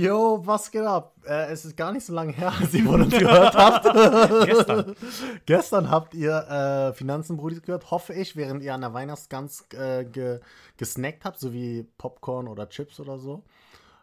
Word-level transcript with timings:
Yo, 0.00 0.40
was 0.46 0.70
geht 0.70 0.82
ab? 0.82 1.14
Äh, 1.26 1.52
es 1.52 1.66
ist 1.66 1.76
gar 1.76 1.92
nicht 1.92 2.06
so 2.06 2.14
lange 2.14 2.32
her, 2.32 2.52
als 2.60 2.72
ihr 2.72 2.84
von 2.84 3.02
uns 3.02 3.16
gehört 3.16 3.54
habt. 3.54 3.84
Gestern. 4.46 4.96
Gestern 5.44 5.90
habt 5.90 6.14
ihr 6.14 6.32
äh, 6.32 6.92
Finanzenbrudis 6.94 7.60
gehört, 7.60 7.90
hoffe 7.90 8.14
ich, 8.14 8.34
während 8.34 8.62
ihr 8.62 8.72
an 8.72 8.80
der 8.80 8.94
Weihnachtsgans 8.94 9.66
äh, 9.74 10.04
ge 10.04 10.40
gesnackt 10.78 11.26
habt, 11.26 11.38
so 11.38 11.52
wie 11.52 11.86
Popcorn 11.98 12.48
oder 12.48 12.68
Chips 12.70 12.98
oder 12.98 13.18
so. 13.18 13.44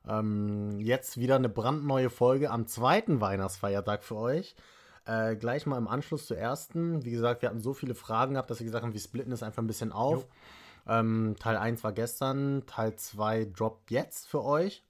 Ähm, 0.10 0.80
jetzt 0.80 1.18
wieder 1.18 1.36
eine 1.36 1.50
brandneue 1.50 2.10
Folge 2.10 2.52
am 2.52 2.68
zweiten 2.68 3.22
Weihnachtsfeiertag 3.22 4.04
für 4.04 4.16
euch. 4.16 4.56
Äh, 5.06 5.36
gleich 5.36 5.66
mal 5.66 5.78
im 5.78 5.88
Anschluss 5.88 6.28
zur 6.28 6.38
ersten. 6.38 7.06
Wie 7.06 7.12
gesagt, 7.12 7.42
wir 7.42 7.50
hatten 7.50 7.62
so 7.62 7.74
viele 7.74 7.96
Fragen 7.96 8.34
gehabt, 8.34 8.50
dass 8.50 8.60
wir 8.60 8.66
gesagt 8.66 8.84
haben, 8.84 8.94
wir 8.94 9.00
splitten 9.00 9.32
es 9.32 9.44
einfach 9.44 9.64
ein 9.64 9.68
bisschen 9.68 9.92
auf. 9.92 10.28
Ähm, 10.88 11.36
Teil 11.40 11.58
1 11.58 11.84
war 11.84 11.94
gestern, 11.94 12.66
Teil 12.66 12.96
2 12.96 13.46
droppt 13.46 13.92
jetzt 13.92 14.28
für 14.28 14.44
euch. 14.44 14.84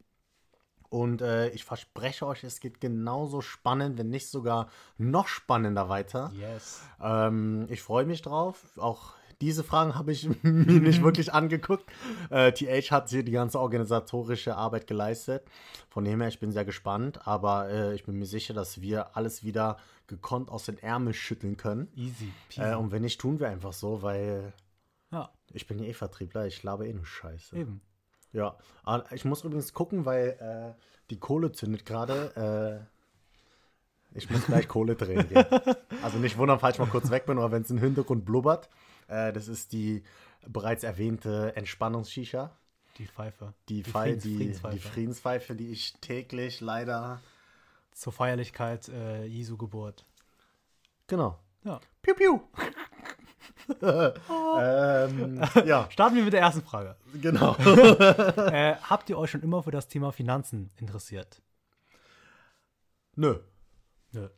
Und 0.90 1.21
äh, 1.21 1.49
ich 1.49 1.65
verspreche 1.65 2.26
euch, 2.26 2.43
es 2.43 2.59
geht 2.59 2.79
genauso 2.79 3.41
spannend, 3.41 3.98
wenn 3.98 4.09
nicht 4.09 4.29
sogar 4.29 4.70
noch 4.98 5.27
spannender 5.27 5.90
weiter. 5.90 6.31
Yes. 6.34 6.81
Ähm, 7.02 7.68
ich 7.70 7.81
freue 7.81 8.05
mich 8.05 8.21
drauf. 8.21 8.63
Auch 8.77 9.13
diese 9.41 9.64
Fragen 9.64 9.96
habe 9.96 10.12
ich 10.12 10.27
mir 10.44 10.80
nicht 10.82 11.04
wirklich 11.04 11.34
angeguckt. 11.34 11.86
Äh, 12.30 12.52
TH 12.52 12.91
hat 12.91 13.09
hier 13.09 13.23
die 13.23 13.32
ganze 13.32 13.60
organisatorische 13.60 14.55
Arbeit 14.55 14.88
geleistet. 14.88 15.44
Von 15.90 16.05
dem 16.05 16.22
her, 16.22 16.30
ich 16.30 16.40
bin 16.40 16.52
sehr 16.52 16.66
gespannt. 16.66 17.27
Aber 17.27 17.70
äh, 17.70 17.96
ich 17.96 18.05
bin 18.05 18.18
mir 18.18 18.26
sicher, 18.26 18.54
dass 18.54 18.82
wir 18.82 19.16
alles 19.16 19.44
wieder 19.44 19.77
gekonnt 20.07 20.49
aus 20.49 20.66
den 20.66 20.77
Ärmeln 20.79 21.13
schütteln 21.13 21.57
können. 21.57 21.88
Easy. 21.96 22.26
Äh, 22.26 22.32
peasy. 22.49 22.76
und 22.76 22.91
wenn 22.91 23.02
nicht, 23.02 23.20
tun 23.20 23.40
wir 23.40 23.49
einfach 23.49 23.74
so, 23.74 24.02
weil 24.02 24.54
ja, 25.12 25.29
ich 25.54 25.68
bin 25.68 25.79
ja 25.79 25.85
eh 25.85 25.94
Vertriebler. 25.94 26.48
Ich 26.48 26.63
laber 26.63 26.85
eh 26.85 26.94
nur 26.94 27.05
Scheiße. 27.05 27.55
eben. 27.55 27.82
Ja, 28.34 28.57
ah, 28.84 29.04
ich 29.12 29.26
muss 29.26 29.44
übrigens 29.44 29.74
gucken, 29.74 30.05
weil 30.05 30.38
äh, 30.40 30.82
die 31.10 31.20
Kohle 31.20 31.51
zündet 31.51 31.85
gerade. 31.85 32.85
Äh, 34.13 34.18
ich 34.18 34.29
muss 34.29 34.46
gleich 34.46 34.68
Kohle 34.68 34.96
drehen 34.96 35.27
gehen. 35.27 35.46
Also 36.04 36.20
nicht 36.20 36.38
wundern, 36.38 36.60
falls 36.60 36.76
ich 36.76 36.79
mal 36.79 36.88
kurz 36.88 37.10
weg 37.10 37.26
bin 37.26 37.38
oder 37.38 37.51
wenn 37.51 37.63
es 37.63 37.72
im 37.72 37.79
Hintergrund 37.79 38.24
blubbert. 38.24 38.70
Äh, 39.08 39.34
das 39.34 39.48
ist 39.48 39.74
die 39.74 40.04
bereits 40.46 40.84
erwähnte 40.84 41.55
Entspannungsshisha. 41.55 42.52
Die 42.98 43.08
Pfeife. 43.08 43.54
Die, 43.70 43.84
Die 43.84 43.90
Pfeil, 43.91 44.13
Friedens- 44.13 44.24
die, 44.24 44.36
Friedenspfeife. 44.38 44.76
die 44.76 44.82
Friedenspfeife, 44.88 45.55
die 45.55 45.72
ich 45.72 45.94
täglich 46.02 46.62
leider. 46.62 47.20
Zur 47.91 48.13
Feierlichkeit 48.13 48.90
äh, 48.90 49.26
Jesu 49.26 49.58
Geburt. 49.58 50.05
Genau. 51.08 51.40
Ja. 51.63 51.80
Piu, 52.02 52.13
piu. 52.16 52.40
ähm, 53.82 55.41
ja, 55.66 55.88
Starten 55.91 56.16
wir 56.16 56.24
mit 56.24 56.34
der 56.34 56.41
ersten 56.41 56.62
Frage. 56.62 56.96
genau. 57.22 57.55
äh, 57.58 58.76
habt 58.84 59.10
ihr 59.10 59.18
euch 59.18 59.32
schon 59.32 59.41
immer 59.41 59.62
für 59.63 59.72
das 59.72 59.88
Thema 59.88 60.12
Finanzen 60.12 60.70
interessiert? 60.78 61.41
Nö. 63.16 63.40
Nö. 64.12 64.30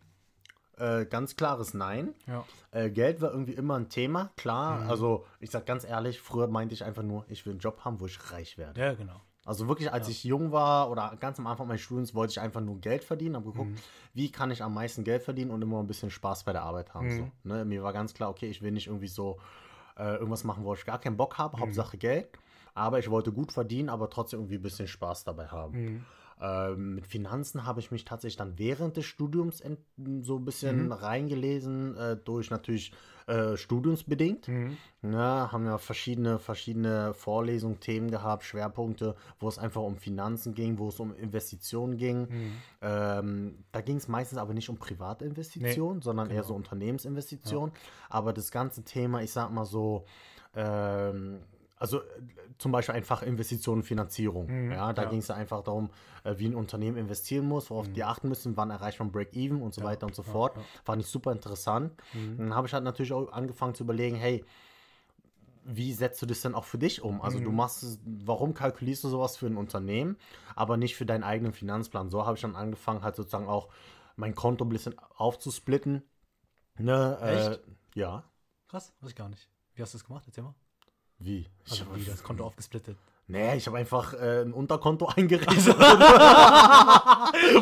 Äh, 0.80 1.05
ganz 1.05 1.35
klares 1.35 1.73
Nein. 1.73 2.13
Ja. 2.25 2.45
Äh, 2.72 2.89
Geld 2.89 3.22
war 3.22 3.31
irgendwie 3.31 3.53
immer 3.53 3.75
ein 3.75 3.89
Thema, 3.89 4.31
klar. 4.38 4.89
Also, 4.89 5.25
ich 5.39 5.52
sag 5.52 5.66
ganz 5.66 5.83
ehrlich, 5.83 6.22
früher 6.22 6.47
meinte 6.47 6.73
ich 6.73 6.83
einfach 6.83 7.03
nur, 7.03 7.25
ich 7.27 7.45
will 7.45 7.52
einen 7.52 7.59
Job 7.59 7.83
haben, 7.83 7.99
wo 7.99 8.05
ich 8.05 8.31
reich 8.31 8.58
werde. 8.58 8.80
Ja, 8.80 8.94
genau. 8.94 9.22
Also 9.45 9.67
wirklich, 9.67 9.91
als 9.91 10.07
ich 10.07 10.23
jung 10.23 10.52
war 10.52 10.91
oder 10.91 11.16
ganz 11.19 11.39
am 11.39 11.47
Anfang 11.47 11.67
meines 11.67 11.81
Studiums, 11.81 12.13
wollte 12.13 12.31
ich 12.31 12.39
einfach 12.39 12.61
nur 12.61 12.80
Geld 12.80 13.03
verdienen, 13.03 13.35
habe 13.35 13.52
geguckt, 13.52 13.80
wie 14.13 14.31
kann 14.31 14.52
ich 14.52 14.61
am 14.61 14.75
meisten 14.75 15.03
Geld 15.03 15.23
verdienen 15.23 15.50
und 15.50 15.61
immer 15.61 15.80
ein 15.80 15.88
bisschen 15.88 16.11
Spaß 16.11 16.44
bei 16.44 16.53
der 16.53 16.61
Arbeit 16.61 16.94
haben. 16.94 17.09
So, 17.09 17.31
ne? 17.44 17.66
Mir 17.66 17.81
war 17.81 17.91
ganz 17.91 18.13
klar, 18.13 18.29
okay, 18.29 18.47
ich 18.47 18.61
will 18.61 18.72
nicht 18.72 18.88
irgendwie 18.88 19.07
so 19.07 19.40
äh, 19.97 20.13
irgendwas 20.16 20.44
machen, 20.44 20.63
wo 20.66 20.73
ich 20.75 20.85
gar 20.85 21.00
keinen 21.00 21.17
Bock 21.17 21.40
habe, 21.40 21.57
Hauptsache 21.59 21.97
Geld. 21.97 22.29
Aber 22.75 23.00
ich 23.00 23.09
wollte 23.09 23.31
gut 23.31 23.51
verdienen, 23.51 23.90
aber 23.90 24.09
trotzdem 24.11 24.41
irgendwie 24.41 24.56
ein 24.56 24.61
bisschen 24.61 24.88
Spaß 24.88 25.23
dabei 25.23 25.47
haben. 25.47 26.06
Ähm, 26.41 26.95
mit 26.95 27.05
Finanzen 27.05 27.66
habe 27.66 27.79
ich 27.81 27.91
mich 27.91 28.05
tatsächlich 28.05 28.38
dann 28.38 28.57
während 28.57 28.95
des 28.97 29.05
Studiums 29.05 29.61
so 30.22 30.38
ein 30.38 30.45
bisschen 30.45 30.91
reingelesen, 30.91 31.97
äh, 31.97 32.16
durch 32.16 32.50
natürlich 32.50 32.94
äh, 33.27 33.57
studiumsbedingt. 33.57 34.47
Ja, 35.03 35.51
haben 35.51 35.66
ja 35.66 35.78
verschiedene, 35.78 36.39
verschiedene 36.39 37.13
Vorlesungen, 37.13 37.79
Themen 37.79 38.09
gehabt, 38.09 38.44
Schwerpunkte, 38.44 39.16
wo 39.39 39.47
es 39.47 39.59
einfach 39.59 39.81
um 39.81 39.97
Finanzen 39.97 40.53
ging, 40.55 40.78
wo 40.79 40.88
es 40.88 40.99
um 40.99 41.13
Investitionen 41.16 41.97
ging. 41.97 42.28
Ähm, 42.81 43.63
da 43.72 43.81
ging 43.81 43.97
es 43.97 44.07
meistens 44.07 44.39
aber 44.39 44.53
nicht 44.53 44.69
um 44.69 44.78
Privatinvestitionen, 44.78 46.01
sondern 46.01 46.29
eher 46.31 46.44
so 46.44 46.55
Unternehmensinvestitionen. 46.55 47.72
Aber 48.09 48.33
das 48.33 48.49
ganze 48.51 48.83
Thema, 48.83 49.22
ich 49.22 49.31
sag 49.31 49.51
mal 49.51 49.66
so, 49.66 50.05
ähm, 50.55 51.41
also 51.79 52.01
äh, 52.01 52.03
zum 52.57 52.72
Beispiel 52.72 52.94
einfach 52.94 53.23
Investitionen 53.23 53.81
und 53.81 53.88
Finanzierung. 53.88 54.72
ja, 54.72 54.94
da 54.94 55.03
ja. 55.03 55.09
ging 55.09 55.19
es 55.19 55.29
ja 55.29 55.35
einfach 55.35 55.63
darum, 55.63 55.90
äh, 56.23 56.35
wie 56.38 56.45
ein 56.45 56.56
Unternehmen 56.56 56.97
investieren 56.97 57.47
muss, 57.47 57.69
worauf 57.69 57.88
die 57.88 58.03
achten 58.03 58.28
müssen, 58.28 58.57
wann 58.57 58.69
erreicht 58.69 59.00
man 59.00 59.12
Break-Even 59.12 59.62
und 59.62 59.73
so 59.73 59.81
weiter 59.84 60.06
und 60.06 60.13
so 60.13 60.22
fort. 60.22 60.57
Fand 60.84 61.01
ich 61.01 61.07
super 61.07 61.31
interessant. 61.31 61.94
Dann 62.38 62.53
habe 62.53 62.67
ich 62.67 62.73
halt 62.73 62.84
natürlich 62.84 63.13
auch 63.13 63.31
angefangen 63.31 63.73
zu 63.73 63.84
überlegen, 63.84 64.17
hey, 64.17 64.44
wie 65.63 65.94
setzt 65.94 66.22
du 66.22 66.25
das 66.25 66.41
denn 66.41 66.56
auch 66.56 66.66
für 66.66 66.78
dich 66.78 67.01
um? 67.01 67.22
Also 67.22 67.40
du 67.40 67.51
machst 67.51 67.84
es, 67.84 68.00
warum 68.03 68.53
kalkulierst 68.53 69.03
du 69.03 69.09
sowas 69.09 69.38
für 69.38 69.47
ein 69.47 69.56
Unternehmen, 69.56 70.17
aber 70.56 70.78
nicht 70.78 70.96
für 70.96 71.06
deinen 71.06 71.23
eigenen 71.23 71.53
Finanzplan? 71.53 72.09
So 72.09 72.25
habe 72.25 72.35
ich 72.35 72.41
dann 72.41 72.56
angefangen, 72.56 73.03
halt 73.03 73.16
sozusagen 73.16 73.47
auch 73.47 73.69
mein 74.16 74.35
Konto 74.35 74.66
ein 74.66 74.69
bisschen 74.69 74.96
aufzusplitten. 75.16 76.03
Ne, 76.78 77.17
Echt? 77.22 77.51
Äh, 77.51 78.00
ja. 78.00 78.23
Krass, 78.67 78.94
weiß 79.00 79.11
ich 79.11 79.16
gar 79.16 79.29
nicht. 79.29 79.50
Wie 79.75 79.81
hast 79.81 79.94
du 79.94 79.97
das 79.97 80.06
gemacht? 80.06 80.23
Erzähl 80.28 80.44
mal. 80.44 80.56
Wie? 81.19 81.46
Also 81.69 81.85
wie 81.96 82.06
das 82.06 82.24
Konto 82.24 82.46
aufgesplittet. 82.46 82.97
Nee, 83.31 83.57
ich 83.57 83.67
habe 83.67 83.78
einfach 83.78 84.13
äh, 84.16 84.41
ein 84.41 84.53
Unterkonto 84.53 85.06
eingerichtet. 85.16 85.56
Ich 85.56 85.66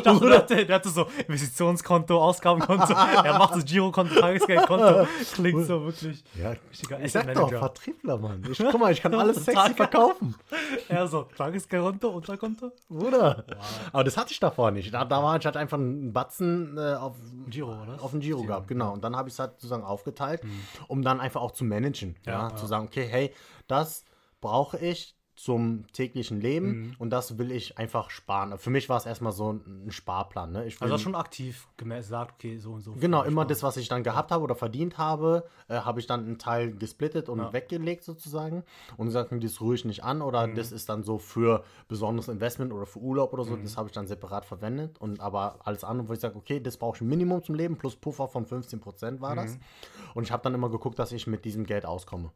dachte, 0.02 0.20
der, 0.28 0.38
hatte, 0.38 0.66
der 0.66 0.74
hatte 0.76 0.88
so 0.88 1.06
Investitionskonto, 1.26 2.22
Ausgabenkonto, 2.22 2.90
er 2.94 3.38
macht 3.38 3.52
so 3.54 3.60
Girokonto, 3.62 4.18
Tagesgeldkonto. 4.18 5.06
Klingt 5.34 5.66
so 5.66 5.84
wirklich. 5.84 6.24
ja, 6.34 6.54
Richtiger 6.70 7.00
ich 7.00 7.12
sag 7.12 7.34
doch. 7.34 7.50
Vertriebler, 7.50 8.16
Mann. 8.16 8.42
Ich, 8.50 8.58
guck 8.58 8.80
mal, 8.80 8.92
ich 8.92 9.02
kann 9.02 9.14
alles 9.14 9.44
sexy 9.44 9.74
verkaufen. 9.74 10.34
Er 10.88 11.06
so, 11.06 11.24
Tagesgeldkonto, 11.36 12.08
Unterkonto. 12.08 12.72
Bruder. 12.88 13.44
Aber 13.92 14.04
das 14.04 14.16
hatte 14.16 14.32
ich 14.32 14.40
davor 14.40 14.70
nicht. 14.70 14.94
Da, 14.94 15.04
da 15.04 15.22
war 15.22 15.36
ich 15.38 15.44
halt 15.44 15.56
einfach 15.58 15.76
ein 15.76 16.12
Batzen 16.14 16.78
äh, 16.78 16.94
auf, 16.94 17.16
Giro, 17.48 17.72
oder? 17.82 18.02
auf 18.02 18.12
den 18.12 18.20
Giro 18.20 18.42
gehabt, 18.42 18.68
genau. 18.68 18.92
Und 18.94 19.04
dann 19.04 19.14
habe 19.16 19.28
ich 19.28 19.34
es 19.34 19.38
halt 19.38 19.52
sozusagen 19.52 19.84
aufgeteilt, 19.84 20.40
um 20.86 21.02
dann 21.02 21.20
einfach 21.20 21.42
auch 21.42 21.50
zu 21.52 21.64
managen. 21.64 22.16
Ja, 22.24 22.38
Mhm. 22.38 22.48
Ja, 22.50 22.56
Zu 22.56 22.62
ja. 22.62 22.68
sagen, 22.68 22.86
okay, 22.86 23.06
hey, 23.06 23.34
das 23.66 24.04
brauche 24.40 24.78
ich 24.78 25.14
zum 25.38 25.84
täglichen 25.92 26.40
Leben 26.40 26.68
Mhm. 26.68 26.96
und 26.98 27.10
das 27.10 27.38
will 27.38 27.52
ich 27.52 27.78
einfach 27.78 28.10
sparen. 28.10 28.58
Für 28.58 28.70
mich 28.70 28.88
war 28.88 28.96
es 28.96 29.06
erstmal 29.06 29.30
so 29.30 29.52
ein, 29.52 29.86
ein 29.86 29.92
Sparplan. 29.92 30.50
Ne? 30.50 30.66
Ich 30.66 30.80
will, 30.80 30.86
Also 30.90 30.98
schon 30.98 31.14
aktiv 31.14 31.68
gemäß 31.76 32.08
sagt, 32.08 32.32
okay, 32.34 32.56
so 32.58 32.72
und 32.72 32.80
so. 32.80 32.94
Genau, 32.94 33.22
immer 33.22 33.42
sparen. 33.42 33.48
das, 33.48 33.62
was 33.62 33.76
ich 33.76 33.86
dann 33.88 34.02
gehabt 34.02 34.32
habe 34.32 34.42
oder 34.42 34.56
verdient 34.56 34.98
habe, 34.98 35.44
äh, 35.68 35.76
habe 35.76 36.00
ich 36.00 36.08
dann 36.08 36.24
einen 36.24 36.38
Teil 36.38 36.72
gesplittet 36.74 37.28
und 37.28 37.52
weggelegt 37.52 38.02
sozusagen 38.02 38.64
und 38.96 39.06
gesagt, 39.06 39.30
mir 39.30 39.38
das 39.38 39.60
ruhig 39.60 39.84
nicht 39.84 40.02
an 40.02 40.22
oder 40.22 40.48
Mhm. 40.48 40.56
das 40.56 40.72
ist 40.72 40.88
dann 40.88 41.04
so 41.04 41.18
für 41.18 41.62
besonderes 41.86 42.26
Investment 42.26 42.72
oder 42.72 42.84
für 42.86 42.98
Urlaub 42.98 43.32
oder 43.32 43.44
so, 43.44 43.56
das 43.56 43.76
habe 43.76 43.86
ich 43.88 43.94
dann 43.94 44.08
separat 44.08 44.44
verwendet 44.44 44.98
und 45.00 45.20
aber 45.20 45.60
alles 45.64 45.84
andere, 45.84 46.08
wo 46.08 46.14
ich 46.14 46.20
sage, 46.20 46.34
okay, 46.36 46.58
das 46.60 46.76
brauche 46.78 46.96
ich 46.96 47.00
ein 47.02 47.08
Minimum 47.08 47.44
zum 47.44 47.54
Leben 47.54 47.76
plus 47.76 47.94
Puffer 47.94 48.26
von 48.26 48.44
15% 48.44 49.20
war 49.20 49.32
Mhm. 49.32 49.36
das 49.36 49.58
und 50.14 50.24
ich 50.24 50.32
habe 50.32 50.42
dann 50.42 50.54
immer 50.54 50.68
geguckt, 50.68 50.98
dass 50.98 51.12
ich 51.12 51.28
mit 51.28 51.44
diesem 51.44 51.64
Geld 51.64 51.86
auskomme. 51.86 52.32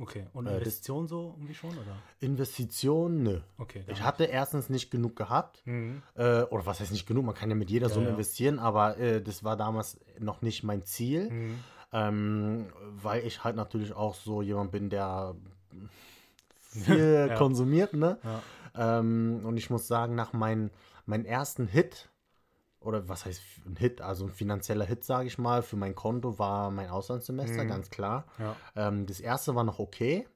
Okay, 0.00 0.26
und 0.32 0.46
Äh, 0.46 0.50
das- 0.50 0.58
Investition 0.58 1.06
so 1.06 1.34
irgendwie 1.36 1.54
schon, 1.54 1.70
oder? 1.70 1.96
Investition, 2.20 3.22
nö. 3.22 3.40
Okay, 3.58 3.84
Ich 3.86 4.02
hatte 4.02 4.24
erstens 4.24 4.68
nicht 4.68 4.90
genug 4.90 5.14
gehabt. 5.16 5.62
Mhm. 5.66 6.02
Äh, 6.16 6.42
oder 6.42 6.66
was 6.66 6.80
heißt 6.80 6.90
nicht 6.90 7.06
genug? 7.06 7.24
Man 7.24 7.34
kann 7.34 7.48
ja 7.48 7.54
mit 7.56 7.70
jeder 7.70 7.88
Summe 7.88 8.06
ja. 8.06 8.10
investieren, 8.12 8.58
aber 8.58 8.98
äh, 8.98 9.22
das 9.22 9.44
war 9.44 9.56
damals 9.56 10.00
noch 10.18 10.42
nicht 10.42 10.64
mein 10.64 10.82
Ziel. 10.84 11.30
Mhm. 11.30 11.58
Ähm, 11.92 12.66
weil 13.02 13.24
ich 13.24 13.44
halt 13.44 13.54
natürlich 13.54 13.92
auch 13.92 14.14
so 14.16 14.42
jemand 14.42 14.72
bin, 14.72 14.90
der 14.90 15.36
viel 16.60 17.26
Ja. 17.28 17.34
konsumiert, 17.36 17.92
ne? 17.94 18.18
Ja. 18.24 18.98
Ähm, 18.98 19.42
und 19.44 19.56
ich 19.56 19.70
muss 19.70 19.86
sagen, 19.86 20.14
nach 20.16 20.32
meinem 20.32 20.70
meinen 21.06 21.24
ersten 21.24 21.66
Hit, 21.68 22.08
oder 22.84 23.08
was 23.08 23.24
heißt 23.24 23.42
ein 23.66 23.76
Hit, 23.76 24.00
also 24.00 24.26
ein 24.26 24.32
finanzieller 24.32 24.84
Hit, 24.84 25.04
sage 25.04 25.26
ich 25.26 25.38
mal, 25.38 25.62
für 25.62 25.76
mein 25.76 25.94
Konto 25.94 26.38
war 26.38 26.70
mein 26.70 26.88
Auslandssemester, 26.88 27.64
ganz 27.64 27.90
klar. 27.90 28.26
Mhm. 28.38 28.44
Ja. 28.44 28.56
Ähm, 28.76 29.06
das 29.06 29.20
erste 29.20 29.54
war 29.54 29.64
noch 29.64 29.78
okay. 29.78 30.26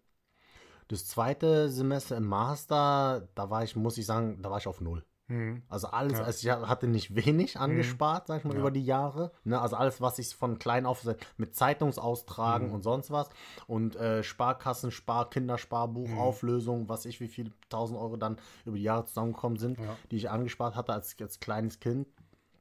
Das 0.88 1.06
zweite 1.06 1.68
Semester 1.68 2.16
im 2.16 2.26
Master, 2.26 3.28
da 3.34 3.50
war 3.50 3.62
ich, 3.62 3.76
muss 3.76 3.98
ich 3.98 4.06
sagen, 4.06 4.40
da 4.42 4.50
war 4.50 4.58
ich 4.58 4.66
auf 4.66 4.80
Null. 4.80 5.04
Mhm. 5.28 5.62
Also 5.68 5.88
alles, 5.88 6.18
ja. 6.18 6.24
also 6.24 6.48
ich 6.48 6.68
hatte 6.68 6.88
nicht 6.88 7.14
wenig 7.14 7.54
mhm. 7.54 7.60
angespart, 7.60 8.24
mhm. 8.24 8.32
sag 8.32 8.38
ich 8.38 8.44
mal, 8.44 8.54
ja. 8.54 8.60
über 8.60 8.70
die 8.70 8.84
Jahre. 8.84 9.32
Ne? 9.44 9.60
Also 9.60 9.76
alles, 9.76 10.00
was 10.00 10.18
ich 10.18 10.34
von 10.34 10.58
klein 10.58 10.86
auf 10.86 11.06
mit 11.36 11.54
Zeitungsaustragen 11.54 12.68
mhm. 12.68 12.74
und 12.74 12.82
sonst 12.82 13.10
was 13.10 13.28
und 13.66 13.96
äh, 13.96 14.22
Sparkassen, 14.22 14.90
Spar, 14.90 15.28
Kindersparbuch, 15.28 16.08
mhm. 16.08 16.18
Auflösung, 16.18 16.88
was 16.88 17.04
ich, 17.04 17.20
wie 17.20 17.28
viele 17.28 17.52
tausend 17.68 17.98
Euro 17.98 18.16
dann 18.16 18.38
über 18.64 18.76
die 18.76 18.82
Jahre 18.82 19.04
zusammengekommen 19.04 19.58
sind, 19.58 19.78
ja. 19.78 19.96
die 20.10 20.16
ich 20.16 20.30
angespart 20.30 20.74
hatte 20.74 20.94
als, 20.94 21.14
als 21.20 21.40
kleines 21.40 21.78
Kind, 21.78 22.08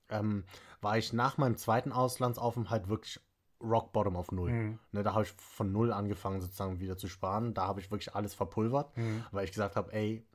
ähm, 0.09 0.43
war 0.81 0.97
ich 0.97 1.13
nach 1.13 1.37
meinem 1.37 1.57
zweiten 1.57 1.91
Auslandsaufenthalt 1.91 2.87
wirklich 2.87 3.19
Rock 3.61 3.91
Bottom 3.91 4.15
auf 4.15 4.31
Null. 4.31 4.51
Mhm. 4.51 4.79
Ne, 4.91 5.03
da 5.03 5.13
habe 5.13 5.23
ich 5.23 5.31
von 5.31 5.71
Null 5.71 5.91
angefangen, 5.91 6.41
sozusagen 6.41 6.79
wieder 6.79 6.97
zu 6.97 7.07
sparen. 7.07 7.53
Da 7.53 7.67
habe 7.67 7.79
ich 7.79 7.91
wirklich 7.91 8.13
alles 8.15 8.33
verpulvert, 8.33 8.95
mhm. 8.97 9.23
weil 9.31 9.45
ich 9.45 9.51
gesagt 9.51 9.75
habe, 9.75 9.91
ey, 9.93 10.25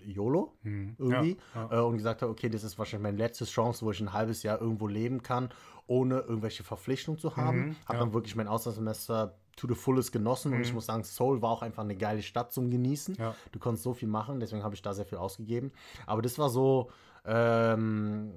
YOLO 0.00 0.56
mhm. 0.62 0.96
irgendwie 0.98 1.38
ja, 1.54 1.68
ja. 1.70 1.78
Äh, 1.78 1.82
und 1.82 1.96
gesagt 1.96 2.22
habe, 2.22 2.30
okay, 2.30 2.48
das 2.48 2.64
ist 2.64 2.78
wahrscheinlich 2.78 3.04
meine 3.04 3.16
letzte 3.16 3.44
Chance, 3.44 3.84
wo 3.86 3.90
ich 3.90 4.00
ein 4.00 4.12
halbes 4.12 4.42
Jahr 4.42 4.60
irgendwo 4.60 4.86
leben 4.86 5.22
kann, 5.22 5.48
ohne 5.86 6.20
irgendwelche 6.20 6.64
Verpflichtungen 6.64 7.18
zu 7.18 7.36
haben. 7.36 7.58
Mhm, 7.58 7.76
habe 7.86 7.98
ja. 7.98 8.04
dann 8.04 8.12
wirklich 8.12 8.36
mein 8.36 8.48
Auslandssemester 8.48 9.38
to 9.56 9.68
the 9.68 9.74
fullest 9.74 10.12
genossen 10.12 10.50
mhm. 10.50 10.56
und 10.56 10.62
ich 10.62 10.70
mhm. 10.70 10.74
muss 10.74 10.86
sagen, 10.86 11.04
Seoul 11.04 11.40
war 11.40 11.50
auch 11.50 11.62
einfach 11.62 11.84
eine 11.84 11.96
geile 11.96 12.22
Stadt 12.22 12.52
zum 12.52 12.70
Genießen. 12.70 13.16
Du 13.52 13.58
konntest 13.58 13.84
so 13.84 13.94
viel 13.94 14.08
machen, 14.08 14.40
deswegen 14.40 14.64
habe 14.64 14.74
ich 14.74 14.82
da 14.82 14.92
sehr 14.92 15.06
viel 15.06 15.18
ausgegeben. 15.18 15.72
Aber 16.06 16.22
das 16.22 16.38
war 16.38 16.50
so, 16.50 16.90
ähm, 17.24 18.32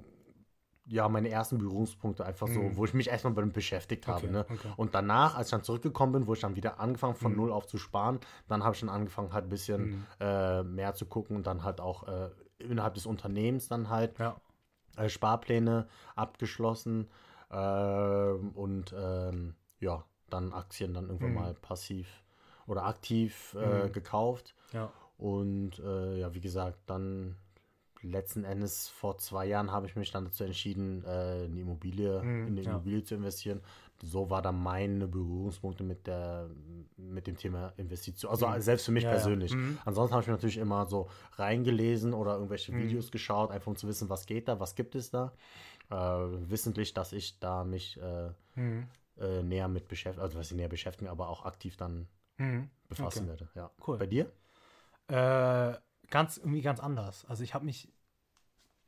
ja, 0.88 1.08
meine 1.08 1.28
ersten 1.28 1.58
Berührungspunkte 1.58 2.24
einfach 2.24 2.48
so, 2.48 2.60
mhm. 2.60 2.76
wo 2.76 2.84
ich 2.84 2.94
mich 2.94 3.08
erstmal 3.08 3.34
damit 3.34 3.52
beschäftigt 3.52 4.06
habe. 4.06 4.24
Okay, 4.24 4.30
ne? 4.30 4.46
okay. 4.48 4.72
Und 4.76 4.94
danach, 4.94 5.36
als 5.36 5.48
ich 5.48 5.50
dann 5.52 5.62
zurückgekommen 5.62 6.12
bin, 6.12 6.26
wo 6.26 6.32
ich 6.32 6.40
dann 6.40 6.56
wieder 6.56 6.80
angefangen 6.80 7.14
von 7.14 7.32
mhm. 7.32 7.38
null 7.38 7.52
auf 7.52 7.66
zu 7.66 7.78
sparen, 7.78 8.20
dann 8.48 8.64
habe 8.64 8.74
ich 8.74 8.80
dann 8.80 8.88
angefangen 8.88 9.32
halt 9.32 9.44
ein 9.44 9.50
bisschen 9.50 9.86
mhm. 9.86 10.06
äh, 10.20 10.62
mehr 10.62 10.94
zu 10.94 11.06
gucken 11.06 11.36
und 11.36 11.46
dann 11.46 11.62
halt 11.62 11.80
auch 11.80 12.08
äh, 12.08 12.30
innerhalb 12.58 12.94
des 12.94 13.06
Unternehmens 13.06 13.68
dann 13.68 13.88
halt 13.90 14.18
ja. 14.18 14.40
äh, 14.96 15.08
Sparpläne 15.08 15.86
abgeschlossen 16.16 17.08
äh, 17.50 17.56
und 17.56 18.94
ähm, 18.96 19.54
ja, 19.80 20.04
dann 20.30 20.52
Aktien 20.52 20.94
dann 20.94 21.06
irgendwann 21.06 21.30
mhm. 21.30 21.36
mal 21.36 21.54
passiv 21.54 22.22
oder 22.66 22.84
aktiv 22.84 23.56
äh, 23.58 23.84
mhm. 23.84 23.92
gekauft. 23.92 24.54
Ja. 24.72 24.90
Und 25.16 25.80
äh, 25.80 26.20
ja, 26.20 26.32
wie 26.34 26.40
gesagt, 26.40 26.78
dann 26.86 27.36
letzten 28.02 28.44
Endes 28.44 28.88
vor 28.88 29.18
zwei 29.18 29.46
Jahren 29.46 29.72
habe 29.72 29.86
ich 29.86 29.96
mich 29.96 30.10
dann 30.10 30.24
dazu 30.24 30.44
entschieden, 30.44 31.04
äh, 31.04 31.44
in 31.46 31.54
die 31.54 31.60
Immobilie, 31.62 32.22
mm, 32.22 32.48
in 32.48 32.56
die 32.56 32.62
ja. 32.62 32.70
Immobilie 32.70 33.02
zu 33.02 33.14
investieren. 33.14 33.60
So 34.00 34.30
war 34.30 34.42
dann 34.42 34.62
meine 34.62 35.08
Berührungspunkte 35.08 35.82
mit 35.82 36.06
der, 36.06 36.48
mit 36.96 37.26
dem 37.26 37.36
Thema 37.36 37.72
Investition. 37.76 38.30
Also 38.30 38.46
mm. 38.46 38.60
selbst 38.60 38.86
für 38.86 38.92
mich 38.92 39.04
ja, 39.04 39.10
persönlich. 39.10 39.50
Ja. 39.50 39.56
Mm. 39.56 39.78
Ansonsten 39.84 40.14
habe 40.14 40.22
ich 40.22 40.28
natürlich 40.28 40.58
immer 40.58 40.86
so 40.86 41.08
reingelesen 41.32 42.14
oder 42.14 42.34
irgendwelche 42.34 42.72
mhm. 42.72 42.82
Videos 42.84 43.10
geschaut, 43.10 43.50
einfach 43.50 43.66
um 43.66 43.76
zu 43.76 43.88
wissen, 43.88 44.08
was 44.08 44.26
geht 44.26 44.46
da, 44.48 44.60
was 44.60 44.76
gibt 44.76 44.94
es 44.94 45.10
da. 45.10 45.32
Äh, 45.90 45.94
wissentlich, 45.96 46.94
dass 46.94 47.12
ich 47.12 47.38
da 47.40 47.64
mich 47.64 47.98
äh, 48.00 48.30
mhm. 48.54 48.86
äh, 49.18 49.42
näher 49.42 49.68
mit 49.68 49.88
beschäftige, 49.88 50.22
also 50.22 50.38
was 50.38 50.50
ich 50.50 50.56
näher 50.56 50.68
beschäftigen, 50.68 51.10
aber 51.10 51.28
auch 51.28 51.44
aktiv 51.44 51.76
dann 51.76 52.06
mhm. 52.36 52.70
befassen 52.88 53.20
okay. 53.20 53.28
werde. 53.28 53.48
Ja. 53.54 53.70
Cool. 53.84 53.98
Bei 53.98 54.06
dir? 54.06 54.30
Äh, 55.08 55.74
ganz 56.10 56.36
irgendwie 56.36 56.62
ganz 56.62 56.80
anders. 56.80 57.24
Also 57.26 57.42
ich 57.42 57.54
habe 57.54 57.64
mich, 57.64 57.92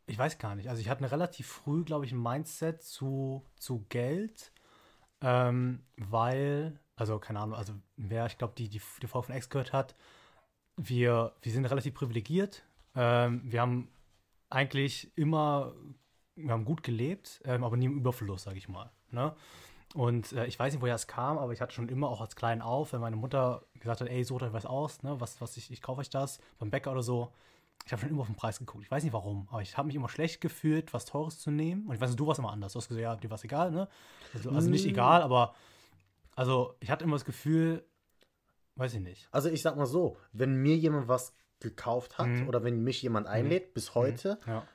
ich 0.06 0.19
weiß 0.19 0.38
gar 0.38 0.55
nicht, 0.55 0.69
also 0.69 0.81
ich 0.81 0.88
hatte 0.88 1.11
relativ 1.11 1.46
früh, 1.46 1.84
glaube 1.84 2.05
ich, 2.05 2.12
ein 2.12 2.22
Mindset 2.22 2.82
zu, 2.82 3.44
zu 3.56 3.84
Geld, 3.88 4.52
ähm, 5.20 5.84
weil, 5.96 6.81
also 6.96 7.19
keine 7.19 7.40
Ahnung, 7.40 7.56
also 7.56 7.75
wer, 7.96 8.26
ich 8.26 8.38
glaube, 8.38 8.55
die, 8.56 8.69
die, 8.69 8.81
die 9.02 9.06
Frau 9.06 9.22
von 9.22 9.34
Ex 9.34 9.49
gehört 9.50 9.72
hat, 9.72 9.94
wir, 10.76 11.34
wir 11.43 11.52
sind 11.52 11.67
relativ 11.67 11.94
privilegiert. 11.94 12.64
Ähm, 12.94 13.43
wir 13.44 13.61
haben 13.61 13.88
eigentlich 14.49 15.12
immer, 15.16 15.75
wir 16.34 16.52
haben 16.52 16.64
gut 16.64 16.82
gelebt, 16.82 17.40
ähm, 17.44 17.64
aber 17.64 17.76
nie 17.76 17.87
im 17.87 17.99
Überfluss, 17.99 18.44
sage 18.44 18.58
ich 18.58 18.69
mal. 18.69 18.90
Ne? 19.11 19.34
Und 19.94 20.32
äh, 20.32 20.46
ich 20.46 20.58
weiß 20.58 20.72
nicht, 20.72 20.82
woher 20.82 20.94
es 20.94 21.06
kam, 21.06 21.38
aber 21.38 21.52
ich 21.52 21.60
hatte 21.60 21.75
schon 21.75 21.88
immer 21.88 22.08
auch 22.08 22.20
als 22.20 22.37
Klein 22.37 22.62
auf, 22.62 22.92
wenn 22.92 23.00
meine 23.00 23.16
Mutter 23.16 23.64
gesagt 23.75 24.00
hat, 24.00 24.08
ey, 24.08 24.22
sucht 24.22 24.42
euch 24.42 24.52
was 24.52 24.66
aus, 24.66 25.02
ne, 25.02 25.20
was, 25.20 25.40
was 25.40 25.56
ich, 25.56 25.70
ich 25.70 25.82
kaufe 25.82 26.00
euch 26.00 26.10
das 26.10 26.38
beim 26.58 26.70
Bäcker 26.70 26.92
oder 26.92 27.02
so. 27.02 27.32
Ich 27.87 27.92
habe 27.92 28.02
schon 28.02 28.10
immer 28.10 28.20
auf 28.20 28.26
den 28.28 28.37
Preis 28.37 28.58
geguckt. 28.58 28.84
Ich 28.84 28.90
weiß 28.90 29.02
nicht 29.02 29.12
warum, 29.12 29.48
aber 29.50 29.62
ich 29.62 29.76
habe 29.76 29.87
mich 29.87 29.96
immer 29.96 30.08
schlecht 30.08 30.40
gefühlt, 30.40 30.92
was 30.92 31.06
Teures 31.06 31.40
zu 31.40 31.50
nehmen. 31.50 31.87
Und 31.87 31.94
ich 31.94 32.00
weiß 32.00 32.10
nicht, 32.10 32.20
du 32.20 32.26
warst 32.26 32.38
immer 32.38 32.52
anders. 32.52 32.75
Du 32.75 32.78
hast 32.78 32.88
gesagt, 32.88 33.02
ja, 33.02 33.16
dir 33.16 33.31
war 33.31 33.37
es 33.37 33.44
egal, 33.44 33.70
ne? 33.72 33.88
Also, 34.34 34.50
also 34.50 34.70
nicht 34.70 34.84
mm. 34.84 34.90
egal, 34.90 35.22
aber 35.22 35.54
also 36.37 36.75
ich 36.81 36.90
hatte 36.90 37.04
immer 37.04 37.16
das 37.16 37.25
Gefühl, 37.25 37.84
weiß 38.76 38.94
ich 38.94 39.00
nicht. 39.00 39.28
Also 39.32 39.48
ich 39.48 39.62
sag 39.62 39.76
mal 39.76 39.87
so, 39.87 40.16
wenn 40.32 40.56
mir 40.56 40.76
jemand 40.76 41.08
was 41.08 41.34
gekauft 41.58 42.19
hat 42.19 42.28
mhm. 42.28 42.48
oder 42.48 42.64
wenn 42.64 42.82
mich 42.82 43.02
jemand 43.02 43.26
einlädt, 43.26 43.69
mhm. 43.69 43.72
bis 43.75 43.94
heute, 43.94 44.38
mhm. 44.46 44.52
ja. 44.52 44.66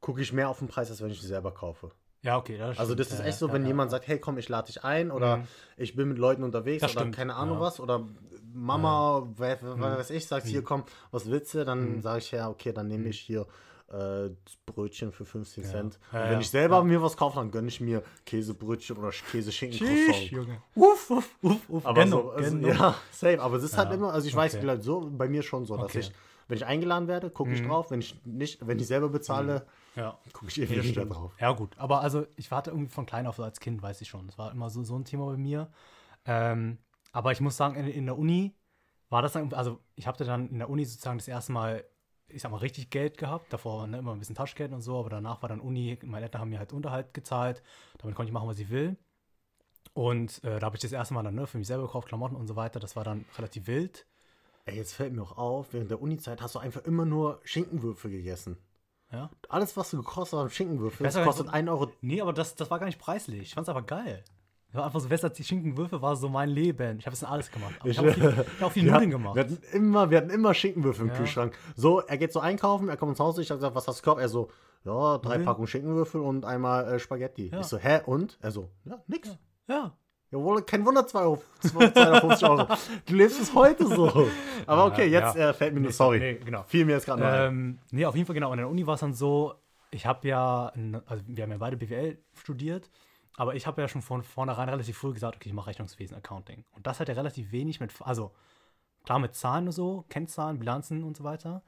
gucke 0.00 0.20
ich 0.20 0.32
mehr 0.32 0.48
auf 0.48 0.58
den 0.58 0.68
Preis, 0.68 0.90
als 0.90 1.00
wenn 1.00 1.10
ich 1.10 1.20
es 1.20 1.28
selber 1.28 1.52
kaufe. 1.52 1.92
Ja, 2.22 2.36
okay. 2.36 2.58
Das 2.58 2.78
also 2.78 2.94
das 2.94 3.12
ist 3.12 3.20
echt 3.20 3.38
so, 3.38 3.52
wenn 3.52 3.62
ja, 3.62 3.68
jemand 3.68 3.90
ja. 3.90 3.98
sagt, 3.98 4.08
hey 4.08 4.18
komm, 4.18 4.38
ich 4.38 4.48
lade 4.48 4.66
dich 4.66 4.84
ein 4.84 5.10
oder 5.10 5.38
mhm. 5.38 5.44
ich 5.76 5.94
bin 5.94 6.08
mit 6.08 6.18
Leuten 6.18 6.42
unterwegs 6.42 6.80
das 6.80 6.92
oder 6.92 7.02
stimmt. 7.02 7.16
keine 7.16 7.34
Ahnung 7.34 7.60
was 7.60 7.80
oder 7.80 8.06
Mama, 8.52 9.28
wer, 9.36 9.58
wer 9.62 9.76
mhm. 9.76 9.80
weiß 9.80 10.10
ich, 10.10 10.26
sagt 10.26 10.46
mhm. 10.46 10.50
hier 10.50 10.62
komm, 10.62 10.84
was 11.10 11.30
willst 11.30 11.54
du? 11.54 11.64
Dann 11.64 11.96
mhm. 11.96 12.00
sage 12.00 12.18
ich 12.18 12.30
ja, 12.32 12.48
okay, 12.48 12.72
dann 12.72 12.88
nehme 12.88 13.08
ich 13.08 13.20
hier 13.20 13.46
äh, 13.92 14.30
Brötchen 14.66 15.12
für 15.12 15.24
15 15.24 15.64
Cent. 15.64 15.98
Wenn 16.10 16.40
ich 16.40 16.50
selber 16.50 16.84
mir 16.84 17.02
was 17.02 17.16
kaufe, 17.16 17.36
dann 17.36 17.50
gönne 17.50 17.68
ich 17.68 17.80
mir 17.80 18.02
Käsebrötchen 18.26 18.96
oder. 18.98 19.12
Junge. 20.30 20.62
Uff, 20.74 21.10
uff, 21.10 21.28
uff, 21.42 21.68
uff. 21.68 21.86
Aber 21.86 22.04
genau, 22.04 22.22
so, 22.22 22.30
also, 22.30 22.56
ja, 22.58 22.94
safe. 23.10 23.40
Aber 23.40 23.56
es 23.56 23.64
ist 23.64 23.76
halt 23.76 23.92
immer, 23.92 24.12
also 24.12 24.28
ich 24.28 24.34
weiß, 24.34 24.58
so 24.80 25.10
bei 25.10 25.28
mir 25.28 25.42
schon 25.42 25.64
so, 25.64 25.76
dass 25.76 25.86
okay. 25.86 26.00
ich, 26.00 26.12
wenn 26.48 26.56
ich 26.56 26.66
eingeladen 26.66 27.08
werde, 27.08 27.30
gucke 27.30 27.52
ich 27.52 27.62
mhm. 27.62 27.68
drauf. 27.68 27.90
Wenn 27.90 28.00
ich 28.00 28.24
nicht, 28.24 28.66
wenn 28.66 28.78
ich 28.78 28.86
selber 28.86 29.10
bezahle, 29.10 29.66
ja. 29.94 30.18
Gucke 30.32 30.48
ich 30.48 30.60
eh 30.60 30.82
wieder 30.82 31.04
drauf. 31.06 31.34
Ja, 31.40 31.52
gut. 31.52 31.76
Aber 31.76 32.00
also, 32.00 32.26
ich 32.36 32.50
warte 32.50 32.70
irgendwie 32.70 32.88
von 32.88 33.04
klein 33.04 33.26
auf 33.26 33.36
so 33.36 33.42
als 33.42 33.60
Kind, 33.60 33.82
weiß 33.82 34.00
ich 34.00 34.08
schon. 34.08 34.26
Das 34.26 34.38
war 34.38 34.52
immer 34.52 34.70
so, 34.70 34.82
so 34.82 34.96
ein 34.96 35.04
Thema 35.04 35.26
bei 35.26 35.36
mir. 35.36 35.70
Ähm, 36.24 36.78
aber 37.12 37.32
ich 37.32 37.40
muss 37.40 37.56
sagen, 37.56 37.74
in, 37.74 37.86
in, 37.86 38.06
der 38.06 38.16
Uni 38.16 38.54
war 39.10 39.22
das 39.22 39.32
dann, 39.32 39.52
also 39.52 39.80
ich 39.96 40.06
habe 40.06 40.22
dann 40.24 40.48
in 40.48 40.58
der 40.58 40.70
Uni 40.70 40.84
sozusagen 40.84 41.18
das 41.18 41.28
erste 41.28 41.52
Mal, 41.52 41.84
ich 42.28 42.42
sag 42.42 42.50
mal, 42.50 42.58
richtig 42.58 42.90
Geld 42.90 43.18
gehabt. 43.18 43.52
Davor 43.52 43.86
ne, 43.86 43.98
immer 43.98 44.12
ein 44.12 44.18
bisschen 44.18 44.36
Taschengeld 44.36 44.72
und 44.72 44.82
so, 44.82 44.98
aber 44.98 45.10
danach 45.10 45.42
war 45.42 45.48
dann 45.48 45.60
Uni, 45.60 45.98
meine 46.02 46.26
Eltern 46.26 46.42
haben 46.42 46.50
mir 46.50 46.58
halt 46.58 46.72
Unterhalt 46.72 47.12
gezahlt. 47.12 47.62
Damit 47.98 48.14
konnte 48.14 48.30
ich 48.30 48.34
machen, 48.34 48.48
was 48.48 48.58
ich 48.58 48.70
will. 48.70 48.96
Und 49.94 50.44
äh, 50.44 50.60
da 50.60 50.66
habe 50.66 50.76
ich 50.76 50.82
das 50.82 50.92
erste 50.92 51.12
Mal 51.12 51.24
dann 51.24 51.34
ne, 51.34 51.46
für 51.46 51.58
mich 51.58 51.66
selber 51.66 51.84
gekauft, 51.84 52.08
Klamotten 52.08 52.36
und 52.36 52.46
so 52.46 52.54
weiter. 52.56 52.78
Das 52.78 52.94
war 52.94 53.04
dann 53.04 53.24
relativ 53.36 53.66
wild. 53.66 54.06
Ey, 54.68 54.76
jetzt 54.76 54.92
fällt 54.92 55.14
mir 55.14 55.22
auch 55.22 55.38
auf, 55.38 55.72
während 55.72 55.90
der 55.90 56.02
Uni-Zeit 56.02 56.42
hast 56.42 56.54
du 56.54 56.58
einfach 56.58 56.84
immer 56.84 57.06
nur 57.06 57.40
Schinkenwürfel 57.42 58.10
gegessen. 58.10 58.58
Ja. 59.10 59.30
Alles, 59.48 59.78
was 59.78 59.90
du 59.90 59.96
gekostet 59.96 60.38
hast, 60.38 60.54
Schinkenwürfel, 60.54 61.04
das 61.04 61.14
kostet 61.14 61.48
1 61.48 61.70
Euro. 61.70 61.90
Nee, 62.02 62.20
aber 62.20 62.34
das, 62.34 62.54
das 62.54 62.70
war 62.70 62.78
gar 62.78 62.84
nicht 62.84 62.98
preislich. 62.98 63.40
Ich 63.40 63.54
fand's 63.54 63.70
aber 63.70 63.80
geil. 63.80 64.22
war 64.72 64.84
einfach 64.84 65.00
so, 65.00 65.08
besser 65.08 65.28
als 65.28 65.38
die 65.38 65.44
Schinkenwürfel 65.44 66.02
war 66.02 66.16
so 66.16 66.28
mein 66.28 66.50
Leben. 66.50 66.98
Ich 66.98 67.06
habe 67.06 67.14
jetzt 67.14 67.24
alles 67.24 67.50
gemacht. 67.50 67.76
Aber 67.80 67.88
ich, 67.88 67.96
habe 67.96 68.10
auch 68.10 68.14
viel, 68.14 68.46
hab 68.60 68.72
viel 68.72 68.84
Nudeln 68.90 69.10
gemacht. 69.10 69.36
Wir 69.36 69.44
hatten 69.44 69.58
immer, 69.72 70.10
wir 70.10 70.18
hatten 70.18 70.30
immer 70.30 70.52
Schinkenwürfel 70.52 71.06
im 71.06 71.12
ja. 71.12 71.16
Kühlschrank. 71.16 71.56
So, 71.74 72.00
er 72.00 72.18
geht 72.18 72.34
so 72.34 72.40
einkaufen, 72.40 72.90
er 72.90 72.98
kommt 72.98 73.12
ins 73.12 73.20
Haus, 73.20 73.38
ich 73.38 73.50
habe 73.50 73.58
gesagt, 73.58 73.74
was 73.74 73.88
hast 73.88 74.00
du 74.00 74.02
gekauft? 74.02 74.20
Er 74.20 74.28
so, 74.28 74.50
ja, 74.84 75.16
drei 75.16 75.38
Packungen 75.38 75.66
Schinkenwürfel 75.66 76.20
und 76.20 76.44
einmal 76.44 76.92
äh, 76.92 76.98
Spaghetti. 76.98 77.48
Ja. 77.48 77.60
Ich 77.60 77.66
so, 77.66 77.78
hä, 77.78 78.02
und? 78.04 78.38
Er 78.42 78.50
so, 78.50 78.70
ja, 78.84 79.02
nix. 79.06 79.30
Ja. 79.66 79.74
ja. 79.74 79.96
Jawohl, 80.30 80.62
kein 80.62 80.84
Wunder, 80.84 81.06
250 81.06 82.48
Euro. 82.48 82.66
Du 83.06 83.14
lebst 83.14 83.38
bis 83.38 83.54
heute 83.54 83.86
so. 83.86 84.28
Aber 84.66 84.86
okay, 84.86 85.06
jetzt 85.06 85.36
ja. 85.36 85.50
äh, 85.50 85.54
fällt 85.54 85.72
mir 85.72 85.80
nur, 85.80 85.92
sorry. 85.92 86.18
Nee, 86.18 86.34
genau. 86.34 86.64
Fiel 86.64 86.84
mir 86.84 86.92
jetzt 86.92 87.06
gerade 87.06 87.22
noch 87.22 87.32
ähm, 87.32 87.78
Nee, 87.90 88.04
auf 88.04 88.14
jeden 88.14 88.26
Fall 88.26 88.34
genau. 88.34 88.52
In 88.52 88.58
der 88.58 88.68
Uni 88.68 88.86
war 88.86 88.94
es 88.94 89.00
dann 89.00 89.14
so, 89.14 89.54
ich 89.90 90.04
habe 90.04 90.28
ja, 90.28 90.72
also 91.06 91.24
wir 91.26 91.42
haben 91.44 91.50
ja 91.50 91.56
beide 91.56 91.78
BWL 91.78 92.18
studiert, 92.34 92.90
aber 93.36 93.54
ich 93.54 93.66
habe 93.66 93.80
ja 93.80 93.88
schon 93.88 94.02
von 94.02 94.22
vornherein 94.22 94.68
relativ 94.68 94.98
früh 94.98 95.14
gesagt, 95.14 95.36
okay, 95.36 95.48
ich 95.48 95.54
mache 95.54 95.68
Rechnungswesen, 95.68 96.16
Accounting. 96.16 96.64
Und 96.72 96.86
das 96.86 97.00
hat 97.00 97.08
ja 97.08 97.14
relativ 97.14 97.50
wenig 97.50 97.80
mit, 97.80 97.92
also 98.00 98.32
klar 99.04 99.20
mit 99.20 99.34
Zahlen 99.34 99.66
und 99.66 99.72
so, 99.72 100.04
Kennzahlen, 100.10 100.58
Bilanzen 100.58 101.04
und 101.04 101.16
so 101.16 101.24
weiter. 101.24 101.62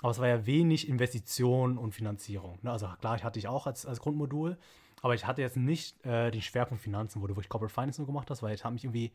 Aber 0.00 0.10
es 0.10 0.18
war 0.18 0.28
ja 0.28 0.46
wenig 0.46 0.88
Investition 0.88 1.76
und 1.76 1.92
Finanzierung. 1.92 2.58
Ne? 2.62 2.70
Also 2.70 2.88
klar, 3.00 3.16
ich 3.16 3.24
hatte 3.24 3.38
ich 3.38 3.48
auch 3.48 3.66
als, 3.66 3.84
als 3.84 4.00
Grundmodul. 4.00 4.56
Aber 5.02 5.14
ich 5.14 5.26
hatte 5.26 5.42
jetzt 5.42 5.56
nicht 5.56 6.04
äh, 6.04 6.30
den 6.30 6.42
Schwerpunkt 6.42 6.82
Finanzen, 6.82 7.22
wo 7.22 7.26
du 7.26 7.34
wirklich 7.34 7.48
Corporate 7.48 7.72
Finance 7.72 8.00
nur 8.00 8.06
gemacht 8.06 8.30
hast, 8.30 8.42
weil 8.42 8.54
ich 8.54 8.64
habe 8.64 8.74
mich 8.74 8.84
irgendwie, 8.84 9.12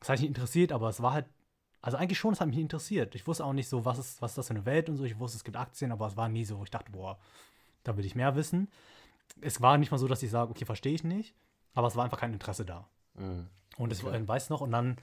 das 0.00 0.08
hat 0.08 0.14
mich 0.14 0.22
nicht 0.22 0.36
interessiert, 0.36 0.72
aber 0.72 0.88
es 0.88 1.02
war 1.02 1.12
halt, 1.12 1.26
also 1.82 1.96
eigentlich 1.96 2.18
schon, 2.18 2.32
es 2.32 2.40
hat 2.40 2.48
mich 2.48 2.58
interessiert. 2.58 3.14
Ich 3.14 3.26
wusste 3.26 3.44
auch 3.44 3.52
nicht 3.52 3.68
so, 3.68 3.84
was 3.84 3.98
ist, 3.98 4.22
was 4.22 4.32
ist 4.32 4.38
das 4.38 4.46
für 4.46 4.54
eine 4.54 4.64
Welt 4.64 4.88
und 4.88 4.96
so. 4.96 5.04
Ich 5.04 5.18
wusste, 5.18 5.36
es 5.36 5.44
gibt 5.44 5.56
Aktien, 5.56 5.92
aber 5.92 6.06
es 6.06 6.16
war 6.16 6.28
nie 6.28 6.44
so, 6.44 6.58
wo 6.58 6.64
ich 6.64 6.70
dachte, 6.70 6.90
boah, 6.92 7.18
da 7.82 7.96
will 7.96 8.04
ich 8.04 8.14
mehr 8.14 8.36
wissen. 8.36 8.70
Es 9.40 9.60
war 9.60 9.76
nicht 9.76 9.90
mal 9.90 9.98
so, 9.98 10.08
dass 10.08 10.22
ich 10.22 10.30
sage, 10.30 10.50
okay, 10.50 10.64
verstehe 10.64 10.94
ich 10.94 11.04
nicht, 11.04 11.34
aber 11.74 11.88
es 11.88 11.96
war 11.96 12.04
einfach 12.04 12.20
kein 12.20 12.32
Interesse 12.32 12.64
da. 12.64 12.88
Mhm. 13.14 13.48
Und 13.76 13.90
das 13.90 14.02
okay. 14.04 14.26
weiß 14.26 14.50
noch, 14.50 14.60
und 14.60 14.70
dann 14.70 14.96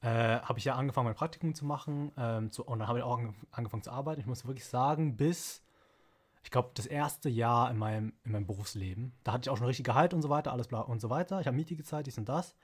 äh, 0.00 0.40
habe 0.40 0.58
ich 0.58 0.64
ja 0.64 0.74
angefangen, 0.74 1.06
mein 1.06 1.14
Praktikum 1.14 1.54
zu 1.54 1.64
machen 1.64 2.12
ähm, 2.16 2.50
zu, 2.50 2.64
und 2.64 2.78
dann 2.78 2.88
habe 2.88 2.98
ich 2.98 3.04
auch 3.04 3.20
angefangen 3.50 3.82
zu 3.82 3.90
arbeiten. 3.90 4.20
Ich 4.20 4.26
muss 4.26 4.46
wirklich 4.46 4.66
sagen, 4.66 5.16
bis 5.16 5.63
ich 6.44 6.50
glaube, 6.50 6.70
das 6.74 6.86
erste 6.86 7.30
Jahr 7.30 7.70
in 7.70 7.78
meinem, 7.78 8.12
in 8.22 8.32
meinem 8.32 8.46
Berufsleben. 8.46 9.14
Da 9.24 9.32
hatte 9.32 9.46
ich 9.46 9.50
auch 9.50 9.56
schon 9.56 9.66
richtig 9.66 9.86
Gehalt 9.86 10.12
und 10.12 10.20
so 10.20 10.28
weiter, 10.28 10.52
alles 10.52 10.68
bla 10.68 10.80
und 10.80 11.00
so 11.00 11.08
weiter. 11.08 11.40
Ich 11.40 11.46
habe 11.46 11.56
Miete 11.56 11.74
gezahlt, 11.74 12.06
dies 12.06 12.18
und 12.18 12.28
das. 12.28 12.54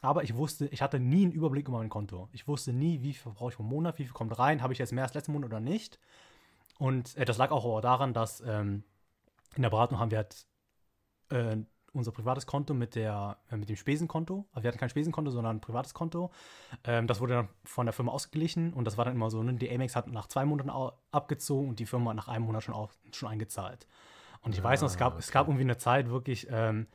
Aber 0.00 0.22
ich 0.22 0.36
wusste, 0.36 0.66
ich 0.66 0.80
hatte 0.80 1.00
nie 1.00 1.24
einen 1.24 1.32
Überblick 1.32 1.66
über 1.66 1.78
mein 1.78 1.88
Konto. 1.88 2.28
Ich 2.32 2.46
wusste 2.46 2.72
nie, 2.72 3.02
wie 3.02 3.14
viel 3.14 3.32
brauche 3.32 3.50
ich 3.50 3.56
pro 3.56 3.64
Monat, 3.64 3.98
wie 3.98 4.04
viel 4.04 4.12
kommt 4.12 4.38
rein, 4.38 4.62
habe 4.62 4.72
ich 4.72 4.78
jetzt 4.78 4.92
mehr 4.92 5.02
als 5.02 5.14
letzten 5.14 5.32
Monat 5.32 5.50
oder 5.50 5.60
nicht. 5.60 5.98
Und 6.78 7.16
äh, 7.16 7.24
das 7.24 7.36
lag 7.36 7.50
auch 7.50 7.80
daran, 7.80 8.14
dass 8.14 8.40
ähm, 8.42 8.84
in 9.56 9.62
der 9.62 9.70
Beratung 9.70 9.98
haben 9.98 10.12
wir 10.12 10.18
halt 10.18 10.46
äh, 11.30 11.56
unser 11.96 12.12
privates 12.12 12.46
Konto 12.46 12.74
mit, 12.74 12.94
der, 12.94 13.38
äh, 13.50 13.56
mit 13.56 13.68
dem 13.68 13.76
Spesenkonto. 13.76 14.46
Also 14.52 14.62
wir 14.62 14.68
hatten 14.68 14.78
kein 14.78 14.88
Spesenkonto, 14.88 15.30
sondern 15.30 15.56
ein 15.56 15.60
privates 15.60 15.94
Konto. 15.94 16.30
Ähm, 16.84 17.06
das 17.06 17.20
wurde 17.20 17.34
dann 17.34 17.48
von 17.64 17.86
der 17.86 17.92
Firma 17.92 18.12
ausgeglichen 18.12 18.72
und 18.72 18.84
das 18.84 18.98
war 18.98 19.04
dann 19.04 19.14
immer 19.14 19.30
so, 19.30 19.42
ne? 19.42 19.54
die 19.54 19.70
Amex 19.70 19.96
hat 19.96 20.08
nach 20.08 20.26
zwei 20.26 20.44
Monaten 20.44 20.70
abgezogen 21.10 21.68
und 21.68 21.78
die 21.78 21.86
Firma 21.86 22.10
hat 22.10 22.16
nach 22.16 22.28
einem 22.28 22.44
Monat 22.44 22.62
schon, 22.62 22.74
auf, 22.74 22.96
schon 23.12 23.28
eingezahlt. 23.28 23.86
Und 24.42 24.52
ich 24.52 24.58
ja, 24.58 24.64
weiß 24.64 24.82
noch, 24.82 24.88
es 24.88 24.96
gab, 24.96 25.14
okay. 25.14 25.20
es 25.20 25.30
gab 25.30 25.48
irgendwie 25.48 25.64
eine 25.64 25.76
Zeit 25.76 26.08
wirklich, 26.08 26.46
ähm, 26.50 26.86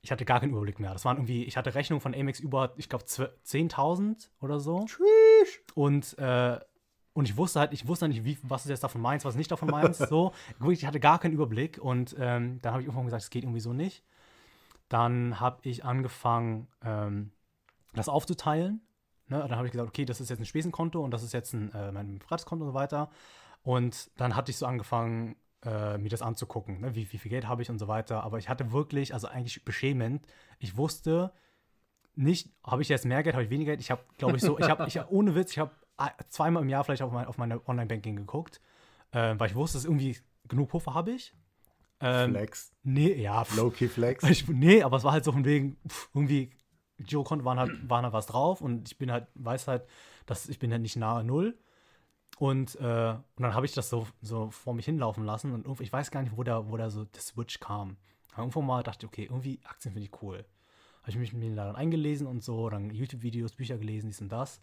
ich 0.00 0.12
hatte 0.12 0.24
gar 0.24 0.40
keinen 0.40 0.50
Überblick 0.50 0.78
mehr. 0.80 0.92
Das 0.92 1.04
waren 1.04 1.16
irgendwie, 1.16 1.44
ich 1.44 1.56
hatte 1.56 1.74
Rechnungen 1.74 2.00
von 2.00 2.14
Amex 2.14 2.40
über, 2.40 2.72
ich 2.76 2.88
glaube, 2.88 3.04
10.000 3.04 4.30
oder 4.40 4.60
so. 4.60 4.86
Tschüss. 4.86 5.60
Und, 5.74 6.16
äh, 6.18 6.58
und 7.12 7.28
ich 7.28 7.36
wusste 7.36 7.60
halt, 7.60 7.72
ich 7.72 7.86
wusste 7.88 8.08
nicht, 8.08 8.24
wie, 8.24 8.38
was 8.42 8.64
ist 8.64 8.70
jetzt 8.70 8.84
davon 8.84 9.00
meins, 9.00 9.24
was 9.24 9.34
nicht 9.34 9.50
davon 9.50 9.68
meins. 9.68 9.98
so, 10.08 10.32
ich 10.70 10.86
hatte 10.86 11.00
gar 11.00 11.18
keinen 11.18 11.32
Überblick 11.32 11.78
und 11.78 12.14
ähm, 12.18 12.60
dann 12.62 12.72
habe 12.72 12.82
ich 12.82 12.86
irgendwann 12.86 13.06
gesagt, 13.06 13.24
es 13.24 13.30
geht 13.30 13.42
irgendwie 13.42 13.60
so 13.60 13.72
nicht. 13.72 14.04
Dann 14.88 15.40
habe 15.40 15.60
ich 15.62 15.84
angefangen, 15.84 16.68
ähm, 16.82 17.32
das 17.94 18.08
aufzuteilen. 18.08 18.80
Ne? 19.28 19.38
Dann 19.40 19.56
habe 19.56 19.66
ich 19.66 19.72
gesagt, 19.72 19.88
okay, 19.88 20.04
das 20.04 20.20
ist 20.20 20.30
jetzt 20.30 20.38
ein 20.38 20.46
Spesenkonto 20.46 21.02
und 21.02 21.10
das 21.10 21.22
ist 21.22 21.32
jetzt 21.32 21.52
ein, 21.52 21.72
äh, 21.72 21.92
mein 21.92 22.18
Privatkonto 22.18 22.64
und 22.64 22.70
so 22.70 22.74
weiter. 22.74 23.10
Und 23.62 24.10
dann 24.16 24.34
hatte 24.36 24.50
ich 24.50 24.56
so 24.56 24.66
angefangen, 24.66 25.36
äh, 25.64 25.98
mir 25.98 26.08
das 26.08 26.22
anzugucken, 26.22 26.80
ne? 26.80 26.94
wie, 26.94 27.12
wie 27.12 27.18
viel 27.18 27.30
Geld 27.30 27.48
habe 27.48 27.62
ich 27.62 27.70
und 27.70 27.78
so 27.78 27.88
weiter. 27.88 28.22
Aber 28.22 28.38
ich 28.38 28.48
hatte 28.48 28.72
wirklich, 28.72 29.12
also 29.12 29.26
eigentlich 29.26 29.64
beschämend, 29.64 30.26
ich 30.58 30.76
wusste 30.76 31.32
nicht, 32.14 32.50
habe 32.64 32.82
ich 32.82 32.88
jetzt 32.88 33.04
mehr 33.04 33.22
Geld, 33.22 33.34
habe 33.34 33.44
ich 33.44 33.50
weniger 33.50 33.72
Geld. 33.72 33.80
Ich 33.80 33.90
habe, 33.90 34.02
glaube 34.16 34.36
ich, 34.36 34.42
so, 34.42 34.58
ich 34.58 34.68
habe, 34.68 34.86
ich, 34.86 35.00
ohne 35.08 35.34
Witz, 35.34 35.52
ich 35.52 35.58
habe 35.58 35.72
zweimal 36.28 36.62
im 36.62 36.68
Jahr 36.68 36.84
vielleicht 36.84 37.02
auf, 37.02 37.12
mein, 37.12 37.26
auf 37.26 37.38
meine 37.38 37.66
Online-Banking 37.66 38.16
geguckt, 38.16 38.60
äh, 39.12 39.34
weil 39.36 39.50
ich 39.50 39.56
wusste, 39.56 39.78
dass 39.78 39.84
irgendwie 39.84 40.16
genug 40.48 40.70
Puffer 40.70 40.94
habe 40.94 41.12
ich. 41.12 41.34
Ähm, 42.00 42.30
Flex. 42.30 42.72
Nee, 42.82 43.14
ja. 43.14 43.44
Low-Key 43.56 43.88
Flex. 43.88 44.24
Ich, 44.30 44.48
nee, 44.48 44.82
aber 44.82 44.96
es 44.98 45.04
war 45.04 45.12
halt 45.12 45.24
so 45.24 45.32
von 45.32 45.44
wegen, 45.44 45.76
pff, 45.88 46.08
irgendwie, 46.14 46.50
Giro-Konto 46.98 47.44
waren 47.44 47.58
halt, 47.58 47.88
waren 47.88 48.04
halt 48.04 48.14
was 48.14 48.26
drauf 48.26 48.60
und 48.60 48.88
ich 48.88 48.98
bin 48.98 49.10
halt, 49.10 49.26
weiß 49.34 49.68
halt, 49.68 49.86
dass 50.26 50.48
ich 50.48 50.58
bin 50.58 50.70
halt 50.72 50.82
nicht 50.82 50.96
nahe 50.96 51.24
Null. 51.24 51.58
Und, 52.38 52.76
äh, 52.76 53.10
und 53.36 53.42
dann 53.42 53.54
habe 53.54 53.66
ich 53.66 53.72
das 53.72 53.90
so, 53.90 54.06
so 54.20 54.50
vor 54.50 54.74
mich 54.74 54.84
hinlaufen 54.84 55.24
lassen 55.24 55.52
und 55.52 55.64
irgendwie, 55.64 55.82
ich 55.84 55.92
weiß 55.92 56.10
gar 56.10 56.22
nicht, 56.22 56.36
wo 56.36 56.44
da, 56.44 56.70
wo 56.70 56.76
da 56.76 56.88
so 56.90 57.04
der 57.04 57.20
Switch 57.20 57.58
kam. 57.58 57.96
Aber 58.32 58.42
irgendwo 58.42 58.62
mal 58.62 58.82
dachte 58.82 59.06
ich, 59.06 59.08
okay, 59.08 59.24
irgendwie 59.24 59.60
Aktien 59.64 59.92
finde 59.92 60.06
ich 60.06 60.22
cool. 60.22 60.44
Habe 61.02 61.10
ich 61.10 61.16
mich 61.16 61.32
mit 61.32 61.42
mir 61.42 61.56
dann 61.56 61.74
eingelesen 61.74 62.26
und 62.26 62.44
so, 62.44 62.68
dann 62.68 62.90
YouTube-Videos, 62.90 63.52
Bücher 63.52 63.78
gelesen, 63.78 64.08
dies 64.08 64.20
und 64.20 64.30
das. 64.30 64.60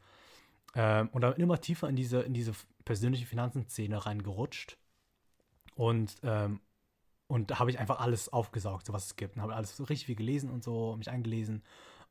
Ähm, 0.73 1.09
und 1.11 1.21
dann 1.21 1.33
immer 1.35 1.59
tiefer 1.59 1.89
in 1.89 1.95
diese, 1.97 2.21
in 2.21 2.33
diese 2.33 2.53
persönliche 2.85 3.25
Finanzenszene 3.25 4.05
reingerutscht. 4.05 4.77
Und, 5.75 6.15
ähm, 6.23 6.61
und 7.27 7.51
da 7.51 7.59
habe 7.59 7.69
ich 7.69 7.79
einfach 7.79 7.99
alles 7.99 8.31
aufgesaugt, 8.31 8.85
so 8.85 8.93
was 8.93 9.07
es 9.07 9.15
gibt. 9.15 9.35
Und 9.35 9.41
habe 9.41 9.55
alles 9.55 9.75
so 9.75 9.83
richtig 9.85 10.05
viel 10.05 10.15
gelesen 10.15 10.49
und 10.49 10.63
so, 10.63 10.95
mich 10.97 11.09
eingelesen. 11.09 11.63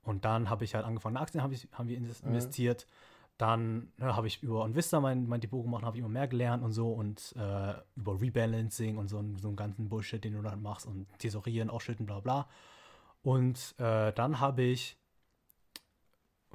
Und 0.02 0.24
dann 0.24 0.50
habe 0.50 0.64
ich 0.64 0.74
halt 0.74 0.84
angefangen, 0.84 1.16
Aktien 1.16 1.42
hab 1.42 1.52
ich, 1.52 1.68
haben 1.72 1.88
wir 1.88 1.96
investiert. 1.96 2.86
Mhm. 2.86 3.14
Dann 3.36 3.92
ne, 3.96 4.14
habe 4.14 4.26
ich 4.28 4.42
über 4.42 4.62
OnVista 4.62 5.00
mein, 5.00 5.26
mein 5.26 5.40
Depot 5.40 5.64
gemacht, 5.64 5.84
habe 5.84 5.96
ich 5.96 6.00
immer 6.00 6.08
mehr 6.08 6.28
gelernt 6.28 6.62
und 6.62 6.72
so 6.72 6.92
und 6.92 7.34
äh, 7.36 7.74
über 7.96 8.20
Rebalancing 8.20 8.96
und 8.96 9.08
so, 9.08 9.24
so 9.36 9.48
einen 9.48 9.56
ganzen 9.56 9.88
Bullshit, 9.88 10.22
den 10.22 10.34
du 10.34 10.42
dann 10.42 10.62
machst 10.62 10.86
und 10.86 11.06
Tesorieren, 11.18 11.70
Ausschütten, 11.70 12.06
bla 12.06 12.20
bla. 12.20 12.48
Und 13.22 13.74
äh, 13.78 14.12
dann 14.12 14.38
habe 14.38 14.62
ich, 14.62 14.96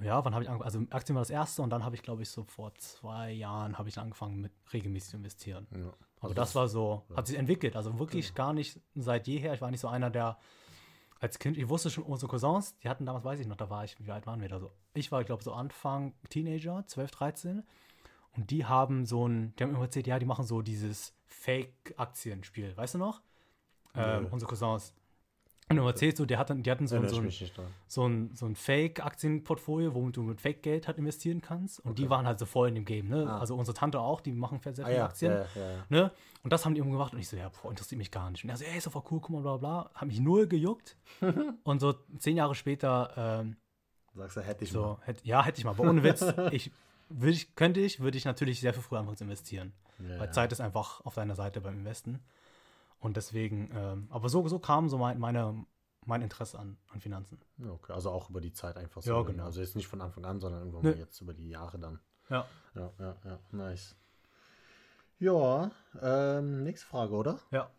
ja, 0.01 0.23
wann 0.23 0.33
habe 0.33 0.43
ich 0.43 0.49
angefangen? 0.49 0.85
Also 0.85 0.95
Aktien 0.95 1.15
war 1.15 1.21
das 1.21 1.31
erste 1.31 1.61
und 1.61 1.69
dann 1.69 1.83
habe 1.83 1.95
ich, 1.95 2.01
glaube 2.01 2.21
ich, 2.21 2.29
so 2.29 2.43
vor 2.43 2.73
zwei 2.75 3.31
Jahren 3.31 3.77
habe 3.77 3.89
ich 3.89 3.97
angefangen 3.97 4.39
mit 4.39 4.53
regelmäßig 4.71 5.09
zu 5.09 5.17
investieren. 5.17 5.67
Ja. 5.75 5.93
Also 6.21 6.27
Aber 6.27 6.33
das, 6.35 6.49
das 6.49 6.55
war 6.55 6.67
so, 6.67 7.03
ja. 7.09 7.17
hat 7.17 7.27
sich 7.27 7.37
entwickelt. 7.37 7.75
Also 7.75 7.97
wirklich 7.99 8.29
ja. 8.29 8.33
gar 8.35 8.53
nicht 8.53 8.79
seit 8.95 9.27
jeher. 9.27 9.53
Ich 9.53 9.61
war 9.61 9.71
nicht 9.71 9.79
so 9.79 9.87
einer, 9.87 10.09
der 10.09 10.37
als 11.19 11.39
Kind, 11.39 11.57
ich 11.57 11.67
wusste 11.67 11.89
schon, 11.89 12.05
unsere 12.05 12.29
Cousins, 12.29 12.77
die 12.79 12.89
hatten 12.89 13.05
damals, 13.05 13.25
weiß 13.25 13.39
ich 13.39 13.47
noch, 13.47 13.57
da 13.57 13.69
war 13.69 13.83
ich, 13.83 13.95
wie 13.99 14.11
alt 14.11 14.25
waren 14.25 14.41
wir 14.41 14.47
da 14.47 14.59
so? 14.59 14.71
Ich 14.93 15.11
war, 15.11 15.19
ich 15.19 15.27
glaube, 15.27 15.43
so 15.43 15.53
Anfang 15.53 16.13
Teenager, 16.29 16.85
12, 16.85 17.11
13. 17.11 17.63
Und 18.37 18.51
die 18.51 18.65
haben 18.65 19.05
so 19.05 19.27
ein, 19.27 19.53
die 19.55 19.63
haben 19.63 19.71
immer 19.71 19.83
erzählt, 19.83 20.07
ja, 20.07 20.19
die 20.19 20.25
machen 20.25 20.45
so 20.45 20.61
dieses 20.61 21.13
Fake-Aktienspiel, 21.25 22.75
weißt 22.75 22.95
du 22.95 22.97
noch? 22.99 23.21
Ähm, 23.95 24.27
unsere 24.31 24.49
Cousins. 24.49 24.93
Und 25.69 25.77
du 25.77 25.83
erzählst 25.83 26.17
so, 26.17 26.25
der 26.25 26.39
hat 26.39 26.49
dann, 26.49 26.63
die 26.63 26.71
hatten 26.71 26.87
so, 26.87 26.95
ein, 26.95 27.07
so, 27.07 27.21
ein, 27.21 27.31
so 27.87 28.07
ein, 28.07 28.31
so 28.33 28.45
ein 28.47 28.55
Fake-Aktienportfolio, 28.55 29.93
womit 29.93 30.17
du 30.17 30.23
mit 30.23 30.41
Fake-Geld 30.41 30.87
halt 30.87 30.97
investieren 30.97 31.41
kannst. 31.41 31.79
Und 31.81 31.91
okay. 31.91 32.01
die 32.01 32.09
waren 32.09 32.25
halt 32.25 32.39
so 32.39 32.47
voll 32.47 32.69
in 32.69 32.75
dem 32.75 32.85
Game, 32.85 33.07
ne? 33.07 33.27
Ah. 33.29 33.37
Also 33.37 33.55
unsere 33.55 33.75
Tante 33.75 33.99
auch, 33.99 34.19
die 34.19 34.31
machen 34.31 34.59
sehr 34.63 34.73
viele 34.73 34.87
ah, 34.87 34.91
ja. 34.91 35.05
Aktien. 35.05 35.31
Ja, 35.31 35.45
ja, 35.55 35.85
ne? 35.89 36.11
Und 36.41 36.51
das 36.51 36.65
haben 36.65 36.73
die 36.73 36.81
immer 36.81 36.89
gemacht 36.89 37.13
und 37.13 37.19
ich 37.19 37.29
so, 37.29 37.37
ja, 37.37 37.49
boah, 37.49 37.69
interessiert 37.69 37.99
mich 37.99 38.09
gar 38.09 38.31
nicht. 38.31 38.43
Und 38.43 38.49
er 38.49 38.57
so, 38.57 38.65
ey, 38.65 38.77
ist 38.77 38.87
doch 38.87 38.93
voll 38.93 39.03
cool, 39.11 39.19
guck 39.21 39.29
mal, 39.29 39.41
bla 39.41 39.57
bla. 39.57 39.91
Hat 39.93 40.07
mich 40.07 40.19
null 40.19 40.47
gejuckt. 40.47 40.97
und 41.63 41.79
so 41.79 41.93
zehn 42.17 42.35
Jahre 42.35 42.55
später, 42.55 43.13
ähm, 43.15 43.57
Sagst 44.15 44.37
du, 44.37 44.41
hätte 44.41 44.63
ich 44.63 44.71
so, 44.71 44.81
mal. 44.81 44.97
Hätt, 45.01 45.23
ja, 45.23 45.45
hätte 45.45 45.59
ich 45.59 45.65
mal. 45.65 45.71
Aber 45.71 45.87
ohne 45.87 46.03
Witz, 46.03 46.21
ich, 46.51 46.71
würd 47.09 47.35
ich, 47.35 47.55
könnte 47.55 47.79
ich, 47.79 47.99
würde 47.99 48.17
ich 48.17 48.25
natürlich 48.25 48.59
sehr 48.59 48.73
viel 48.73 48.81
früher 48.81 48.99
anfangen 48.99 49.17
zu 49.17 49.23
investieren. 49.23 49.73
Weil 49.99 50.31
Zeit 50.31 50.51
ist 50.53 50.61
einfach 50.61 51.01
auf 51.05 51.15
deiner 51.15 51.35
Seite 51.35 51.59
beim 51.59 51.79
Investen. 51.79 52.23
Und 52.99 53.17
deswegen, 53.17 53.71
ähm, 53.73 54.07
aber 54.09 54.29
so, 54.29 54.47
so 54.47 54.59
kam 54.59 54.89
so 54.89 54.97
mein, 54.97 55.19
meine 55.19 55.65
mein 56.05 56.21
Interesse 56.21 56.57
an, 56.59 56.77
an 56.89 56.99
Finanzen. 56.99 57.39
Okay, 57.61 57.93
also 57.93 58.09
auch 58.09 58.29
über 58.29 58.41
die 58.41 58.51
Zeit 58.51 58.77
einfach 58.77 59.01
so. 59.01 59.13
Ja, 59.13 59.21
genau. 59.21 59.45
Also 59.45 59.61
jetzt 59.61 59.75
nicht 59.75 59.87
von 59.87 60.01
Anfang 60.01 60.25
an, 60.25 60.39
sondern 60.39 60.61
irgendwann 60.61 60.81
nee. 60.81 60.91
mal 60.91 60.99
jetzt 60.99 61.21
über 61.21 61.33
die 61.33 61.49
Jahre 61.49 61.77
dann. 61.77 61.99
Ja. 62.29 62.45
Ja, 62.75 62.91
ja, 62.99 63.15
ja, 63.25 63.39
nice. 63.51 63.95
Ja, 65.19 65.71
ähm, 66.01 66.63
nächste 66.63 66.87
Frage, 66.87 67.13
oder? 67.13 67.39
Ja. 67.51 67.69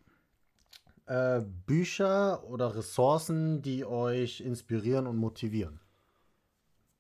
Äh, 1.07 1.43
Bücher 1.43 2.45
oder 2.45 2.75
Ressourcen, 2.75 3.63
die 3.63 3.85
euch 3.85 4.41
inspirieren 4.41 5.07
und 5.07 5.17
motivieren? 5.17 5.81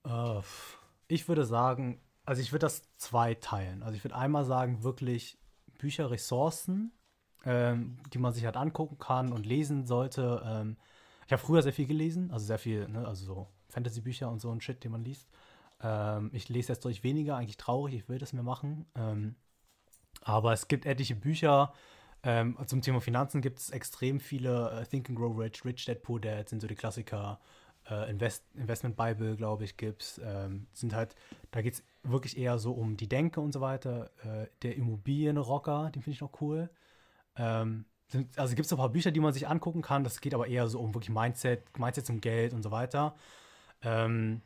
Äh, 0.04 0.40
ich 1.08 1.28
würde 1.28 1.44
sagen, 1.44 2.00
also 2.24 2.40
ich 2.40 2.52
würde 2.52 2.66
das 2.66 2.82
zwei 2.96 3.34
teilen. 3.34 3.82
Also 3.82 3.96
ich 3.96 4.04
würde 4.04 4.16
einmal 4.16 4.44
sagen, 4.44 4.82
wirklich 4.82 5.38
Bücher, 5.78 6.10
Ressourcen, 6.10 6.92
ähm, 7.44 7.98
die 8.12 8.18
man 8.18 8.32
sich 8.32 8.44
halt 8.44 8.56
angucken 8.56 8.98
kann 8.98 9.32
und 9.32 9.46
lesen 9.46 9.86
sollte, 9.86 10.42
ähm, 10.44 10.76
ich 11.26 11.32
habe 11.32 11.42
früher 11.42 11.62
sehr 11.62 11.72
viel 11.72 11.86
gelesen, 11.86 12.30
also 12.32 12.44
sehr 12.44 12.58
viel, 12.58 12.88
ne, 12.88 13.06
also 13.06 13.24
so 13.24 13.48
Fantasy-Bücher 13.68 14.28
und 14.28 14.40
so 14.40 14.50
ein 14.50 14.60
Shit, 14.60 14.82
den 14.82 14.92
man 14.92 15.04
liest. 15.04 15.28
Ähm, 15.82 16.30
ich 16.32 16.48
lese 16.48 16.72
jetzt 16.72 16.84
durch 16.84 17.04
weniger, 17.04 17.36
eigentlich 17.36 17.56
traurig, 17.56 17.94
ich 17.94 18.08
will 18.08 18.18
das 18.18 18.32
mehr 18.32 18.42
machen. 18.42 18.86
Ähm, 18.96 19.36
aber 20.22 20.52
es 20.52 20.68
gibt 20.68 20.86
etliche 20.86 21.14
Bücher. 21.14 21.72
Ähm, 22.22 22.58
zum 22.66 22.82
Thema 22.82 23.00
Finanzen 23.00 23.40
gibt 23.40 23.60
es 23.60 23.70
extrem 23.70 24.20
viele. 24.20 24.80
Uh, 24.80 24.84
Think 24.84 25.08
and 25.08 25.18
Grow 25.18 25.38
Rich, 25.38 25.64
Rich 25.64 25.86
Dad 25.86 26.02
Poor 26.02 26.20
Dad 26.20 26.48
sind 26.48 26.60
so 26.60 26.66
die 26.66 26.74
Klassiker. 26.74 27.40
Uh, 27.90 28.04
Invest, 28.10 28.44
Investment 28.54 28.96
Bible, 28.96 29.36
glaube 29.36 29.64
ich, 29.64 29.76
gibt 29.76 30.02
es. 30.02 30.20
Sind 30.72 30.94
halt, 30.94 31.16
da 31.50 31.62
geht 31.62 31.74
es 31.74 31.84
wirklich 32.02 32.36
eher 32.36 32.58
so 32.58 32.72
um 32.72 32.96
die 32.96 33.08
Denke 33.08 33.40
und 33.40 33.52
so 33.52 33.60
weiter. 33.60 34.10
Uh, 34.24 34.46
der 34.62 34.76
Immobilienrocker, 34.76 35.90
den 35.94 36.02
finde 36.02 36.14
ich 36.14 36.20
noch 36.20 36.40
cool. 36.42 36.68
Ähm, 37.36 37.84
also 38.36 38.54
gibt 38.54 38.66
es 38.66 38.72
ein 38.72 38.78
paar 38.78 38.88
Bücher, 38.88 39.10
die 39.10 39.20
man 39.20 39.32
sich 39.32 39.48
angucken 39.48 39.82
kann. 39.82 40.04
Das 40.04 40.20
geht 40.20 40.34
aber 40.34 40.46
eher 40.46 40.66
so 40.68 40.80
um 40.80 40.94
wirklich 40.94 41.10
Mindset, 41.10 41.62
Mindset 41.78 42.06
zum 42.06 42.20
Geld 42.20 42.52
und 42.52 42.62
so 42.62 42.70
weiter. 42.70 43.14
Ähm, 43.82 44.40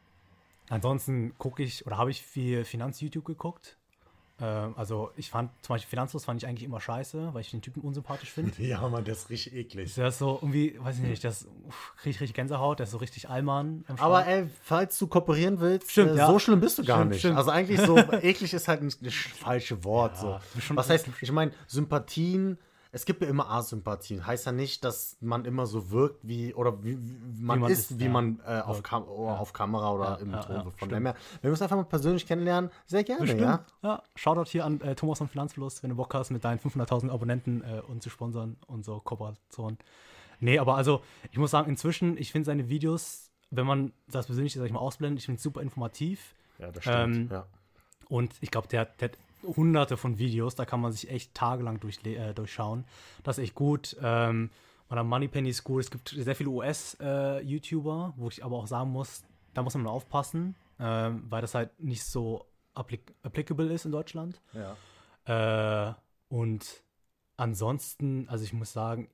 ansonsten 0.69 1.37
gucke 1.39 1.63
ich 1.63 1.87
oder 1.87 1.99
habe 1.99 2.11
ich 2.11 2.23
viel 2.23 2.65
Finanz-YouTube 2.65 3.25
geguckt. 3.25 3.79
Ähm, 4.41 4.75
also 4.77 5.13
ich 5.17 5.31
fand 5.31 5.51
zum 5.63 5.75
Beispiel 5.75 5.91
Finanzlos 5.91 6.25
fand 6.25 6.43
ich 6.43 6.49
eigentlich 6.49 6.65
immer 6.65 6.81
scheiße, 6.81 7.33
weil 7.33 7.41
ich 7.41 7.51
den 7.53 7.63
Typen 7.63 7.83
unsympathisch 7.83 8.33
finde. 8.33 8.53
ja, 8.63 8.87
man, 8.89 9.05
der 9.05 9.15
ist 9.15 9.31
richtig 9.31 9.55
eklig. 9.55 9.95
Der 9.95 10.09
ist 10.09 10.19
so 10.19 10.39
irgendwie, 10.43 10.77
weiß 10.79 10.97
ich 10.97 11.03
nicht, 11.03 11.23
das 11.23 11.47
kriege 11.97 12.11
ich 12.11 12.21
richtig 12.21 12.35
Gänsehaut, 12.35 12.81
der 12.81 12.85
ist 12.85 12.91
so 12.91 12.99
richtig 12.99 13.31
Allmann. 13.31 13.85
Aber 13.99 14.27
ey, 14.27 14.49
falls 14.63 14.99
du 14.99 15.07
kooperieren 15.07 15.61
willst, 15.61 15.91
stimmt, 15.91 16.13
äh, 16.13 16.17
ja. 16.17 16.27
so 16.27 16.39
schlimm 16.41 16.61
bist 16.61 16.79
du 16.79 16.85
gar 16.85 16.99
stimmt, 16.99 17.11
nicht. 17.13 17.21
Stimmt. 17.21 17.37
Also 17.37 17.51
eigentlich 17.51 17.81
so, 17.81 17.97
eklig 18.23 18.53
ist 18.53 18.67
halt 18.67 18.83
ein, 18.83 18.93
ein 19.03 19.11
falsches 19.11 19.85
Wort. 19.85 20.17
Ja, 20.17 20.41
so. 20.61 20.77
Was 20.77 20.91
heißt, 20.91 21.09
ich 21.21 21.33
meine, 21.33 21.53
Sympathien 21.69 22.59
es 22.95 23.05
gibt 23.07 23.23
ja 23.23 23.29
immer 23.29 23.51
Asympathien. 23.51 24.25
Heißt 24.25 24.47
ja 24.47 24.53
nicht, 24.53 24.85
dass 24.85 25.17
man 25.21 25.45
immer 25.45 25.67
so 25.67 25.91
wirkt, 25.91 26.21
wie, 26.23 26.55
oder 26.55 26.85
wie, 26.85 26.97
wie 26.97 27.43
man, 27.43 27.59
man, 27.59 27.71
ist, 27.71 27.91
ist 27.91 27.99
wie 27.99 28.05
ja. 28.05 28.11
man 28.11 28.41
äh, 28.47 28.61
auf, 28.61 28.85
Kam 28.85 29.03
ja. 29.03 29.09
auf, 29.09 29.53
Kamera 29.53 29.93
oder 29.93 30.05
ja, 30.05 30.15
im 30.15 30.33
Ton 30.33 30.73
Von 30.77 30.89
dem 30.89 31.05
her, 31.05 31.17
wenn 31.43 31.49
wir 31.49 31.51
uns 31.51 31.61
einfach 31.61 31.77
mal 31.77 31.83
persönlich 31.83 32.25
kennenlernen, 32.25 32.71
sehr 32.87 33.03
gerne, 33.03 33.23
Bestimmt. 33.23 33.43
ja. 33.43 33.67
Ja, 33.83 34.03
Shoutout 34.15 34.49
hier 34.49 34.65
an 34.65 34.81
äh, 34.81 34.95
Thomas 34.95 35.19
von 35.19 35.27
Finanzfluss, 35.27 35.83
wenn 35.83 35.91
du 35.91 35.97
Bock 35.97 36.15
hast, 36.15 36.31
mit 36.31 36.45
deinen 36.45 36.61
500.000 36.61 37.11
Abonnenten 37.11 37.63
äh, 37.63 37.81
uns 37.81 38.05
zu 38.05 38.11
sponsern 38.11 38.57
und 38.69 38.85
so 38.85 39.01
Kooperation. 39.01 39.77
Nee, 40.39 40.61
aber 40.61 40.77
also, 40.77 41.03
ich 41.33 41.39
muss 41.39 41.51
sagen, 41.51 41.69
inzwischen, 41.69 42.17
ich 42.17 42.31
finde 42.31 42.47
seine 42.47 42.69
Videos, 42.69 43.33
wenn 43.51 43.67
man 43.67 43.93
das 44.07 44.27
persönlich, 44.27 44.55
sag 44.55 44.67
ich 44.67 44.73
mal, 44.73 44.79
ausblendet, 44.79 45.19
ich 45.19 45.27
finde 45.27 45.39
es 45.39 45.43
super 45.43 45.63
informativ. 45.63 46.37
Ja, 46.61 46.71
das 46.71 46.85
stimmt, 46.85 47.17
ähm, 47.17 47.29
ja. 47.33 47.47
Und 48.09 48.35
ich 48.41 48.53
glaube, 48.53 48.69
der, 48.69 48.85
der 48.85 49.09
hat 49.09 49.19
hunderte 49.45 49.97
von 49.97 50.19
Videos, 50.19 50.55
da 50.55 50.65
kann 50.65 50.81
man 50.81 50.93
sich 50.93 51.11
echt 51.11 51.35
tagelang 51.35 51.81
durch, 51.81 52.05
äh, 52.05 52.33
durchschauen. 52.35 52.85
Das 53.23 53.39
ist 53.39 53.45
echt 53.45 53.55
gut. 53.55 53.97
Ähm, 54.03 54.51
oder 54.91 55.05
Moneypenny 55.05 55.49
ist 55.51 55.65
gut. 55.65 55.85
Es 55.85 55.91
gibt 55.91 56.09
sehr 56.11 56.37
viele 56.37 56.51
US-YouTuber, 56.51 58.15
äh, 58.17 58.21
wo 58.21 58.29
ich 58.29 58.45
aber 58.45 58.57
auch 58.57 58.67
sagen 58.67 58.91
muss, 58.91 59.25
da 59.55 59.63
muss 59.63 59.75
man 59.75 59.87
aufpassen, 59.87 60.55
ähm, 60.79 61.25
weil 61.29 61.41
das 61.41 61.55
halt 61.55 61.79
nicht 61.81 62.05
so 62.05 62.47
applic 62.75 63.15
applicable 63.23 63.73
ist 63.73 63.85
in 63.85 63.93
Deutschland. 63.93 64.41
Ja. 64.53 65.91
Äh, 65.91 65.95
Und 66.29 66.83
ansonsten, 67.37 68.29
also 68.29 68.45
ich 68.45 68.53
muss 68.53 68.73
sagen, 68.73 69.09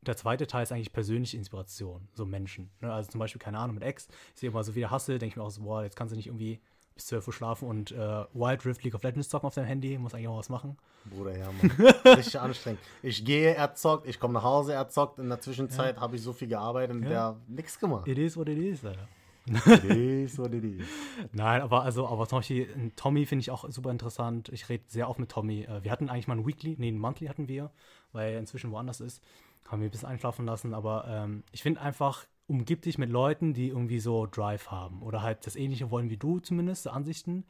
der 0.00 0.16
zweite 0.16 0.46
Teil 0.46 0.62
ist 0.62 0.72
eigentlich 0.72 0.92
persönliche 0.92 1.36
Inspiration, 1.36 2.08
so 2.12 2.26
Menschen. 2.26 2.70
Ne? 2.80 2.92
Also 2.92 3.10
zum 3.10 3.18
Beispiel, 3.18 3.40
keine 3.40 3.58
Ahnung, 3.58 3.74
mit 3.74 3.84
Ex, 3.84 4.08
ich 4.34 4.40
sehe 4.40 4.50
immer 4.50 4.64
so 4.64 4.74
wieder 4.74 4.90
Hustle, 4.90 5.18
denke 5.18 5.32
ich 5.32 5.36
mir 5.36 5.42
auch 5.42 5.50
so, 5.50 5.62
boah, 5.62 5.82
jetzt 5.82 5.96
kannst 5.96 6.12
du 6.12 6.16
nicht 6.16 6.26
irgendwie 6.26 6.60
bis 6.94 7.06
12 7.06 7.26
Uhr 7.26 7.32
schlafen 7.32 7.68
und 7.68 7.92
äh, 7.92 8.24
Wild 8.32 8.64
Rift 8.64 8.84
League 8.84 8.94
of 8.94 9.02
Legends 9.02 9.28
zocken 9.28 9.46
auf 9.46 9.54
deinem 9.54 9.66
Handy, 9.66 9.98
muss 9.98 10.14
eigentlich 10.14 10.28
auch 10.28 10.38
was 10.38 10.48
machen. 10.48 10.76
Bruder, 11.04 11.36
ja, 11.36 11.50
Mann. 11.52 11.70
Richtig 12.16 12.38
anstrengend. 12.38 12.80
Ich 13.02 13.24
gehe, 13.24 13.54
er 13.54 13.74
zockt, 13.74 14.06
ich 14.06 14.20
komme 14.20 14.34
nach 14.34 14.44
Hause, 14.44 14.74
er 14.74 14.88
zockt. 14.88 15.18
In 15.18 15.28
der 15.28 15.40
Zwischenzeit 15.40 15.96
ja. 15.96 16.00
habe 16.00 16.16
ich 16.16 16.22
so 16.22 16.32
viel 16.32 16.48
gearbeitet 16.48 16.96
und 16.96 17.02
ja. 17.02 17.08
der 17.08 17.36
nichts 17.48 17.78
gemacht. 17.78 18.06
It 18.06 18.18
is 18.18 18.36
what 18.36 18.48
it 18.48 18.58
is, 18.58 18.84
Alter. 18.84 19.08
It 19.46 19.84
is 19.84 20.38
what 20.38 20.52
it 20.54 20.64
is. 20.64 20.86
Nein, 21.32 21.60
aber 21.60 21.82
also, 21.82 22.08
aber 22.08 22.26
zum 22.26 22.38
Beispiel 22.38 22.92
Tommy 22.96 23.26
finde 23.26 23.40
ich 23.40 23.50
auch 23.50 23.68
super 23.70 23.90
interessant. 23.90 24.48
Ich 24.50 24.68
rede 24.68 24.84
sehr 24.86 25.08
oft 25.08 25.18
mit 25.18 25.30
Tommy. 25.30 25.62
Äh, 25.62 25.84
wir 25.84 25.90
hatten 25.90 26.08
eigentlich 26.08 26.28
mal 26.28 26.38
ein 26.38 26.46
Weekly, 26.46 26.76
nee, 26.78 26.88
ein 26.88 26.98
Monthly 26.98 27.26
hatten 27.26 27.48
wir, 27.48 27.70
weil 28.12 28.32
er 28.32 28.38
inzwischen 28.38 28.70
woanders 28.70 29.00
ist. 29.00 29.22
Haben 29.68 29.80
wir 29.80 29.88
ein 29.88 29.90
bisschen 29.90 30.08
einschlafen 30.08 30.46
lassen, 30.46 30.74
aber 30.74 31.06
ähm, 31.08 31.42
ich 31.52 31.62
finde 31.62 31.80
einfach, 31.80 32.24
umgib 32.46 32.82
dich 32.82 32.98
mit 32.98 33.10
Leuten, 33.10 33.54
die 33.54 33.68
irgendwie 33.68 34.00
so 34.00 34.26
Drive 34.26 34.70
haben 34.70 35.02
oder 35.02 35.22
halt 35.22 35.46
das 35.46 35.56
Ähnliche 35.56 35.90
wollen 35.90 36.10
wie 36.10 36.16
du 36.16 36.40
zumindest, 36.40 36.84
so 36.84 36.90
Ansichten. 36.90 37.44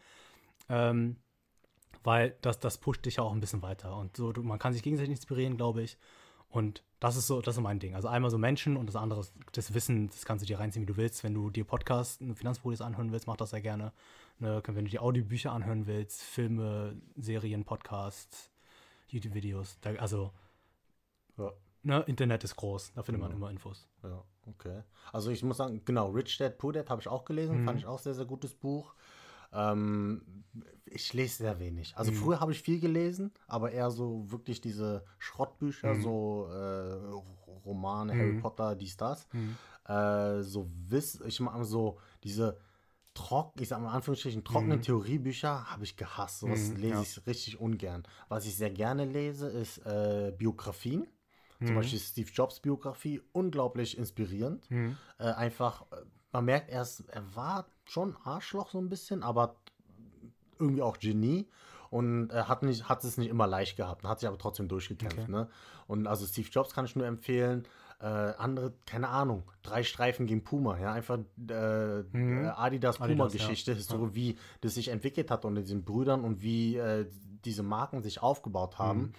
Ähm, 0.68 1.16
weil 2.04 2.36
das, 2.42 2.60
das 2.60 2.78
pusht 2.78 3.04
dich 3.06 3.16
ja 3.16 3.22
auch 3.22 3.32
ein 3.32 3.40
bisschen 3.40 3.62
weiter. 3.62 3.96
Und 3.96 4.16
so, 4.16 4.32
man 4.42 4.58
kann 4.58 4.72
sich 4.72 4.82
gegenseitig 4.82 5.10
inspirieren, 5.10 5.56
glaube 5.56 5.82
ich. 5.82 5.96
Und 6.48 6.84
das 7.00 7.16
ist 7.16 7.26
so, 7.26 7.40
das 7.40 7.56
ist 7.56 7.62
mein 7.62 7.80
Ding. 7.80 7.94
Also 7.94 8.08
einmal 8.08 8.30
so 8.30 8.38
Menschen 8.38 8.76
und 8.76 8.86
das 8.86 8.94
andere, 8.94 9.26
das 9.52 9.74
Wissen, 9.74 10.08
das 10.08 10.24
kannst 10.24 10.42
du 10.42 10.46
dir 10.46 10.60
reinziehen, 10.60 10.82
wie 10.82 10.92
du 10.92 10.96
willst. 10.96 11.24
Wenn 11.24 11.34
du 11.34 11.50
dir 11.50 11.64
Podcasts, 11.64 12.22
Finanzpolice 12.34 12.84
anhören 12.84 13.10
willst, 13.10 13.26
mach 13.26 13.36
das 13.36 13.50
sehr 13.50 13.62
gerne. 13.62 13.92
Ne, 14.38 14.62
wenn 14.66 14.84
du 14.84 14.90
dir 14.90 15.02
Audiobücher 15.02 15.52
anhören 15.52 15.86
willst, 15.86 16.22
Filme, 16.22 16.96
Serien, 17.16 17.64
Podcasts, 17.64 18.50
YouTube-Videos, 19.08 19.78
also 19.98 20.32
ja. 21.38 21.52
Ne, 21.84 22.00
Internet 22.06 22.44
ist 22.44 22.56
groß, 22.56 22.92
da 22.94 23.02
findet 23.02 23.22
ja. 23.22 23.28
man 23.28 23.36
immer 23.36 23.50
Infos. 23.50 23.86
Ja, 24.02 24.22
okay. 24.46 24.82
Also 25.12 25.30
ich 25.30 25.42
muss 25.42 25.58
sagen, 25.58 25.82
genau, 25.84 26.10
Rich 26.10 26.38
Dad, 26.38 26.58
Poor 26.58 26.72
Dad 26.72 26.90
habe 26.90 27.00
ich 27.00 27.08
auch 27.08 27.24
gelesen, 27.24 27.60
mhm. 27.60 27.64
fand 27.64 27.78
ich 27.78 27.86
auch 27.86 27.98
sehr, 27.98 28.14
sehr 28.14 28.24
gutes 28.24 28.54
Buch. 28.54 28.94
Ähm, 29.52 30.22
ich 30.86 31.12
lese 31.12 31.38
sehr 31.38 31.58
wenig. 31.60 31.96
Also 31.96 32.10
mhm. 32.10 32.16
früher 32.16 32.40
habe 32.40 32.52
ich 32.52 32.60
viel 32.60 32.80
gelesen, 32.80 33.32
aber 33.46 33.70
eher 33.70 33.90
so 33.90 34.30
wirklich 34.30 34.60
diese 34.60 35.04
Schrottbücher, 35.18 35.94
mhm. 35.94 36.02
so 36.02 36.48
äh, 36.50 37.60
Romane, 37.64 38.14
mhm. 38.14 38.18
Harry 38.18 38.40
Potter, 38.40 38.74
dies, 38.74 38.96
das. 38.96 39.28
Mhm. 39.32 39.56
Äh, 39.86 40.42
so 40.42 40.68
Wiss, 40.88 41.20
ich 41.26 41.40
mache 41.40 41.64
so 41.64 41.98
diese 42.22 42.58
trocken, 43.14 43.62
ich 43.62 43.68
sag 43.68 43.80
mal 43.80 43.88
in 43.88 43.94
Anführungsstrichen, 43.94 44.44
trockenen 44.44 44.78
mhm. 44.78 44.82
Theoriebücher 44.82 45.70
habe 45.70 45.84
ich 45.84 45.96
gehasst. 45.96 46.40
Sowas 46.40 46.70
mhm, 46.70 46.76
lese 46.76 46.94
ja. 46.94 47.02
ich 47.02 47.26
richtig 47.26 47.60
ungern. 47.60 48.02
Was 48.28 48.44
ich 48.46 48.56
sehr 48.56 48.70
gerne 48.70 49.04
lese, 49.04 49.48
ist 49.48 49.78
äh, 49.86 50.32
Biografien. 50.36 51.06
Zum 51.66 51.76
Beispiel 51.76 51.98
Steve 51.98 52.30
Jobs 52.32 52.60
Biografie, 52.60 53.20
unglaublich 53.32 53.98
inspirierend. 53.98 54.68
Äh, 55.18 55.24
einfach, 55.24 55.82
äh, 55.92 55.96
man 56.32 56.44
merkt 56.44 56.70
erst, 56.70 57.08
er 57.08 57.22
war 57.34 57.66
schon 57.84 58.16
Arschloch 58.24 58.70
so 58.70 58.78
ein 58.78 58.88
bisschen, 58.88 59.22
aber 59.22 59.56
irgendwie 60.58 60.82
auch 60.82 60.98
Genie 60.98 61.48
und 61.90 62.30
er 62.30 62.48
hat, 62.48 62.62
nicht, 62.62 62.88
hat 62.88 63.04
es 63.04 63.18
nicht 63.18 63.28
immer 63.28 63.46
leicht 63.46 63.76
gehabt, 63.76 64.04
hat 64.04 64.20
sich 64.20 64.28
aber 64.28 64.38
trotzdem 64.38 64.68
durchgekämpft. 64.68 65.18
Okay. 65.18 65.30
Ne? 65.30 65.48
Und 65.86 66.06
also 66.06 66.26
Steve 66.26 66.48
Jobs 66.50 66.72
kann 66.72 66.84
ich 66.84 66.96
nur 66.96 67.06
empfehlen. 67.06 67.66
Äh, 68.00 68.06
andere, 68.06 68.72
keine 68.86 69.08
Ahnung, 69.08 69.44
drei 69.62 69.84
Streifen 69.84 70.26
gegen 70.26 70.42
Puma, 70.42 70.78
ja, 70.78 70.92
einfach 70.92 71.18
äh, 71.48 72.02
mhm. 72.02 72.50
Adidas-Puma-Geschichte, 72.54 73.72
ja. 73.72 73.78
so 73.78 74.06
ja. 74.06 74.14
wie 74.14 74.36
das 74.60 74.74
sich 74.74 74.88
entwickelt 74.88 75.30
hat 75.30 75.44
unter 75.44 75.62
diesen 75.62 75.84
Brüdern 75.84 76.24
und 76.24 76.42
wie 76.42 76.76
äh, 76.76 77.06
diese 77.44 77.62
Marken 77.62 78.02
sich 78.02 78.20
aufgebaut 78.20 78.78
haben. 78.78 78.98
Mhm 78.98 79.14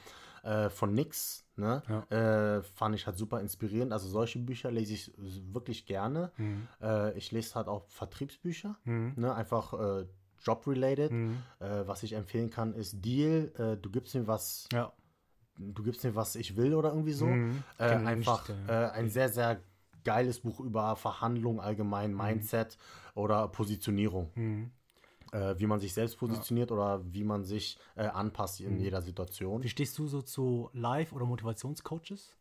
äh, 0.46 0.70
von 0.70 0.94
nix, 0.94 1.45
ne? 1.58 1.82
Ja. 1.88 2.58
Äh, 2.58 2.64
fand 2.64 2.96
ich 2.96 3.06
halt 3.08 3.18
super 3.18 3.42
inspirierend. 3.42 3.94
Also 3.94 4.08
solche 4.08 4.40
Bücher 4.40 4.72
lese 4.72 4.94
ich 4.94 5.12
wirklich 5.54 5.86
gerne. 5.86 6.32
Mhm. 6.38 6.68
Äh, 6.82 7.18
ich 7.18 7.32
lese 7.32 7.56
halt 7.56 7.68
auch 7.68 7.88
Vertriebsbücher, 7.88 8.78
mhm. 8.84 9.14
ne? 9.16 9.34
Einfach 9.34 9.74
äh, 9.74 10.06
job-related. 10.44 11.12
Mhm. 11.12 11.38
Äh, 11.60 11.88
was 11.88 12.04
ich 12.04 12.14
empfehlen 12.14 12.50
kann, 12.50 12.74
ist 12.74 13.04
Deal. 13.04 13.52
Äh, 13.58 13.78
du 13.78 13.90
gibst 13.90 14.16
mir 14.16 14.28
was. 14.28 14.68
Ja. 14.72 14.92
Du 15.58 15.84
gibst 15.84 16.04
mir 16.04 16.16
was 16.16 16.36
ich 16.36 16.58
will 16.58 16.74
oder 16.74 16.90
irgendwie 16.90 17.14
so. 17.14 17.28
Mhm. 17.28 17.64
einfach 17.78 18.50
nicht, 18.50 18.70
ein 18.70 19.10
sehr, 19.10 19.30
sehr 19.30 19.62
geiles 20.04 20.42
Buch 20.42 20.60
über 20.60 20.98
Verhandlungen 20.98 21.62
allgemein, 21.62 22.12
mhm. 22.12 22.18
Mindset 22.18 22.78
oder 23.14 23.48
Positionierung. 23.48 24.70
Äh, 25.36 25.60
wie 25.60 25.68
man 25.68 25.82
sich 25.82 25.94
selbst 25.94 26.18
positioniert 26.18 26.70
ja. 26.70 26.78
oder 26.78 27.02
wie 27.14 27.26
man 27.26 27.44
sich 27.44 27.78
äh, 27.96 28.06
anpasst 28.06 28.62
in 28.62 28.76
mhm. 28.76 28.80
jeder 28.80 29.02
Situation. 29.02 29.64
Wie 29.64 29.70
stehst 29.70 29.98
du 29.98 30.08
so 30.08 30.22
zu 30.22 30.70
Live- 30.72 31.12
oder 31.12 31.26
Motivationscoaches? 31.26 32.38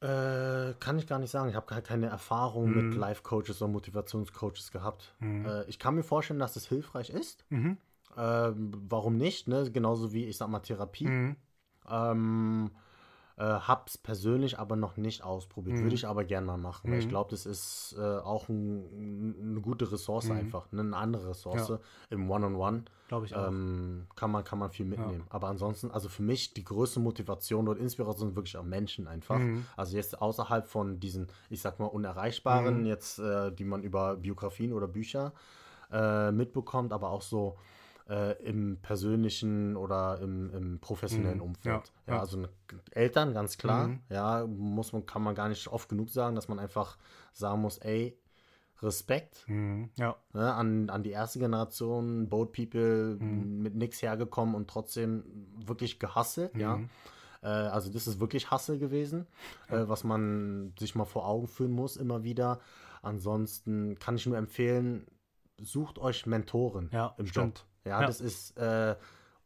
Äh, 0.00 0.74
kann 0.78 0.98
ich 0.98 1.08
gar 1.08 1.18
nicht 1.18 1.30
sagen. 1.32 1.48
Ich 1.48 1.56
habe 1.56 1.66
gar 1.66 1.80
keine 1.80 2.06
Erfahrung 2.06 2.70
mhm. 2.70 2.90
mit 2.90 2.94
Live-Coaches 2.96 3.60
oder 3.60 3.72
Motivationscoaches 3.72 4.70
gehabt. 4.70 5.12
Mhm. 5.18 5.44
Äh, 5.44 5.64
ich 5.64 5.80
kann 5.80 5.96
mir 5.96 6.04
vorstellen, 6.04 6.38
dass 6.38 6.54
es 6.54 6.68
hilfreich 6.68 7.10
ist. 7.10 7.44
Mhm. 7.50 7.78
Ähm, 8.16 8.72
warum 8.88 9.16
nicht? 9.16 9.48
Ne? 9.48 9.72
Genauso 9.72 10.12
wie, 10.12 10.26
ich 10.26 10.36
sag 10.36 10.50
mal, 10.50 10.60
Therapie. 10.60 11.08
Mhm. 11.08 11.36
Ähm, 11.90 12.70
äh, 13.42 13.60
hab's 13.60 13.98
persönlich 13.98 14.60
aber 14.60 14.76
noch 14.76 14.96
nicht 14.96 15.24
ausprobiert. 15.24 15.78
Mhm. 15.78 15.82
Würde 15.82 15.96
ich 15.96 16.06
aber 16.06 16.22
gerne 16.22 16.46
mal 16.46 16.58
machen. 16.58 16.88
Mhm. 16.88 16.92
Weil 16.92 16.98
ich 17.00 17.06
mhm. 17.06 17.10
glaube, 17.10 17.30
das 17.30 17.44
ist 17.44 17.96
äh, 17.98 18.00
auch 18.00 18.48
ein, 18.48 19.34
eine 19.40 19.60
gute 19.60 19.90
Ressource 19.90 20.26
mhm. 20.26 20.36
einfach. 20.36 20.70
Ne? 20.70 20.82
Eine 20.82 20.96
andere 20.96 21.30
Ressource 21.30 21.70
ja. 21.70 21.80
im 22.10 22.30
One-on-One. 22.30 22.84
Glaube 23.08 23.26
ich 23.26 23.34
auch. 23.34 23.48
Ähm, 23.48 24.06
kann, 24.14 24.30
man, 24.30 24.44
kann 24.44 24.60
man 24.60 24.70
viel 24.70 24.86
mitnehmen. 24.86 25.24
Ja. 25.26 25.34
Aber 25.34 25.48
ansonsten, 25.48 25.90
also 25.90 26.08
für 26.08 26.22
mich 26.22 26.54
die 26.54 26.62
größte 26.62 27.00
Motivation 27.00 27.66
und 27.66 27.80
Inspiration 27.80 28.28
sind 28.28 28.36
wirklich 28.36 28.56
auch 28.56 28.62
Menschen 28.62 29.08
einfach. 29.08 29.38
Mhm. 29.38 29.66
Also 29.76 29.96
jetzt 29.96 30.22
außerhalb 30.22 30.68
von 30.68 31.00
diesen, 31.00 31.26
ich 31.50 31.60
sag 31.60 31.80
mal, 31.80 31.86
unerreichbaren, 31.86 32.82
mhm. 32.82 32.86
jetzt, 32.86 33.18
äh, 33.18 33.50
die 33.50 33.64
man 33.64 33.82
über 33.82 34.16
Biografien 34.16 34.72
oder 34.72 34.86
Bücher 34.86 35.32
äh, 35.90 36.30
mitbekommt, 36.30 36.92
aber 36.92 37.10
auch 37.10 37.22
so 37.22 37.56
äh, 38.12 38.32
im 38.42 38.78
persönlichen 38.82 39.76
oder 39.76 40.18
im, 40.20 40.50
im 40.54 40.80
professionellen 40.80 41.38
mhm. 41.38 41.44
Umfeld. 41.44 41.92
Ja, 42.06 42.14
ja, 42.14 42.20
also 42.20 42.46
Eltern, 42.90 43.32
ganz 43.32 43.56
klar. 43.56 43.88
Mhm. 43.88 44.00
Ja, 44.10 44.46
muss 44.46 44.92
man, 44.92 45.06
kann 45.06 45.22
man 45.22 45.34
gar 45.34 45.48
nicht 45.48 45.66
oft 45.68 45.88
genug 45.88 46.10
sagen, 46.10 46.36
dass 46.36 46.46
man 46.48 46.58
einfach 46.58 46.98
sagen 47.32 47.62
muss, 47.62 47.78
ey, 47.78 48.18
Respekt 48.82 49.48
mhm. 49.48 49.90
ja. 49.96 50.16
ne, 50.34 50.52
an, 50.52 50.90
an 50.90 51.02
die 51.02 51.10
erste 51.10 51.38
Generation, 51.38 52.28
Boat 52.28 52.52
People, 52.52 53.16
mhm. 53.18 53.62
mit 53.62 53.76
nichts 53.76 54.02
hergekommen 54.02 54.54
und 54.54 54.68
trotzdem 54.68 55.24
wirklich 55.64 55.98
gehasselt, 55.98 56.54
ja. 56.56 56.76
Mhm. 56.76 56.90
Äh, 57.42 57.46
also 57.46 57.90
das 57.90 58.06
ist 58.06 58.20
wirklich 58.20 58.50
Hassel 58.50 58.78
gewesen, 58.78 59.26
äh, 59.68 59.84
was 59.86 60.04
man 60.04 60.74
sich 60.78 60.94
mal 60.94 61.06
vor 61.06 61.26
Augen 61.26 61.46
führen 61.46 61.72
muss 61.72 61.96
immer 61.96 62.24
wieder. 62.24 62.60
Ansonsten 63.00 63.98
kann 63.98 64.16
ich 64.16 64.26
nur 64.26 64.36
empfehlen, 64.36 65.06
sucht 65.58 65.98
euch 65.98 66.26
Mentoren 66.26 66.90
ja, 66.92 67.14
im 67.16 67.26
stimmt. 67.26 67.60
Job. 67.60 67.66
Ja, 67.84 68.00
ja. 68.00 68.06
das 68.06 68.20
ist 68.20 68.56
äh, 68.56 68.96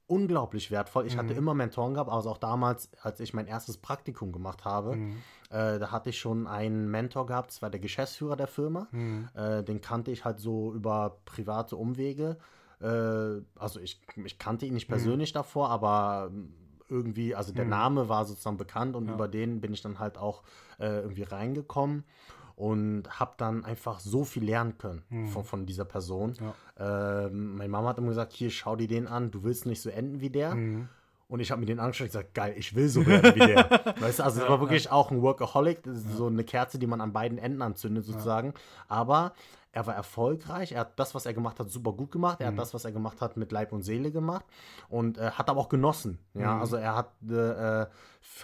unglaublich 0.07 0.71
wertvoll. 0.71 1.07
Ich 1.07 1.15
mhm. 1.15 1.21
hatte 1.21 1.35
immer 1.35 1.55
Mentoren 1.55 1.95
gehabt, 1.95 2.11
also 2.11 2.31
auch 2.31 2.39
damals, 2.39 2.91
als 3.03 3.21
ich 3.21 3.35
mein 3.35 3.47
erstes 3.47 3.79
Praktikum 3.79 4.33
gemacht 4.33 4.65
habe, 4.65 4.97
mhm. 4.97 5.17
äh, 5.51 5.79
da 5.79 5.91
hatte 5.91 6.11
ich 6.11 6.19
schon 6.19 6.47
einen 6.47 6.91
Mentor 6.91 7.27
gehabt, 7.27 7.51
das 7.51 7.63
war 7.63 7.71
der 7.71 7.81
Geschäftsführer 7.81 8.37
der 8.37 8.47
Firma. 8.47 8.89
Mhm. 8.93 9.29
Äh, 9.35 9.63
den 9.63 9.81
kannte 9.81 10.11
ich 10.11 10.25
halt 10.25 10.39
so 10.39 10.73
über 10.73 11.19
private 11.25 11.77
Umwege. 11.77 12.37
Äh, 12.81 13.43
also 13.59 13.81
ich, 13.81 14.01
ich 14.25 14.39
kannte 14.39 14.67
ihn 14.67 14.75
nicht 14.75 14.89
mhm. 14.89 14.95
persönlich 14.95 15.33
davor, 15.33 15.71
aber 15.71 16.31
irgendwie, 16.89 17.35
also 17.35 17.53
der 17.53 17.65
mhm. 17.65 17.71
Name 17.71 18.09
war 18.09 18.25
sozusagen 18.25 18.59
bekannt 18.59 18.95
und 18.95 19.09
ja. 19.09 19.15
über 19.15 19.27
den 19.27 19.61
bin 19.61 19.73
ich 19.73 19.83
dann 19.83 19.99
halt 19.99 20.19
auch 20.19 20.45
äh, 20.79 21.01
irgendwie 21.01 21.25
reingekommen 21.25 22.05
und 22.57 23.05
habe 23.21 23.35
dann 23.37 23.65
einfach 23.65 24.01
so 24.01 24.25
viel 24.25 24.45
lernen 24.45 24.79
können 24.79 25.03
mhm. 25.11 25.29
von, 25.29 25.45
von 25.45 25.67
dieser 25.67 25.85
Person. 25.85 26.35
Ja. 26.79 27.27
Ähm, 27.27 27.57
meine 27.57 27.69
Mama 27.69 27.91
hat 27.91 27.99
immer 27.99 28.09
gesagt, 28.09 28.33
hier, 28.33 28.51
schau 28.51 28.77
dir 28.77 28.89
den 28.89 29.07
an, 29.07 29.31
du 29.31 29.45
willst 29.45 29.67
nicht 29.67 29.83
so 29.83 29.91
enden 29.91 30.21
wie 30.21 30.31
der. 30.31 30.55
Mhm. 30.55 30.89
Und 31.29 31.41
ich 31.41 31.51
habe 31.51 31.61
mir 31.61 31.67
den 31.67 31.81
angeschaut 31.81 32.07
und 32.07 32.13
gesagt, 32.13 32.35
geil, 32.35 32.55
ich 32.57 32.75
will 32.75 32.89
so 32.89 33.05
werden 33.05 33.35
wie 33.35 33.47
der. 33.47 33.69
weißt 34.01 34.21
du, 34.21 34.23
also 34.23 34.41
es 34.41 34.49
war 34.49 34.61
wirklich 34.61 34.91
auch 34.91 35.11
ein 35.11 35.23
Workaholic, 35.23 35.81
so 35.85 36.29
eine 36.29 36.45
Kerze, 36.45 36.79
die 36.79 36.87
man 36.87 37.01
an 37.01 37.13
beiden 37.13 37.37
Enden 37.37 37.63
anzündet 37.63 38.05
sozusagen. 38.05 38.55
Aber 38.89 39.33
er 39.77 39.87
war 39.87 39.95
erfolgreich, 39.95 40.73
er 40.73 40.81
hat 40.81 40.99
das, 40.99 41.15
was 41.15 41.27
er 41.27 41.35
gemacht 41.35 41.61
hat, 41.61 41.71
super 41.71 41.93
gut 41.93 42.11
gemacht, 42.11 42.41
er 42.41 42.51
mhm. 42.51 42.55
hat 42.55 42.63
das, 42.63 42.73
was 42.73 42.87
er 42.87 42.93
gemacht 42.93 43.21
hat, 43.21 43.37
mit 43.37 43.53
Leib 43.53 43.73
und 43.73 43.83
Seele 43.83 44.11
gemacht 44.11 44.47
und 44.89 45.19
äh, 45.19 45.33
hat 45.33 45.51
aber 45.51 45.61
auch 45.61 45.69
genossen. 45.69 46.19
Ja, 46.33 46.55
mhm. 46.55 46.61
also 46.63 46.77
er 46.77 46.97
hat 46.97 47.11
äh, 47.29 47.85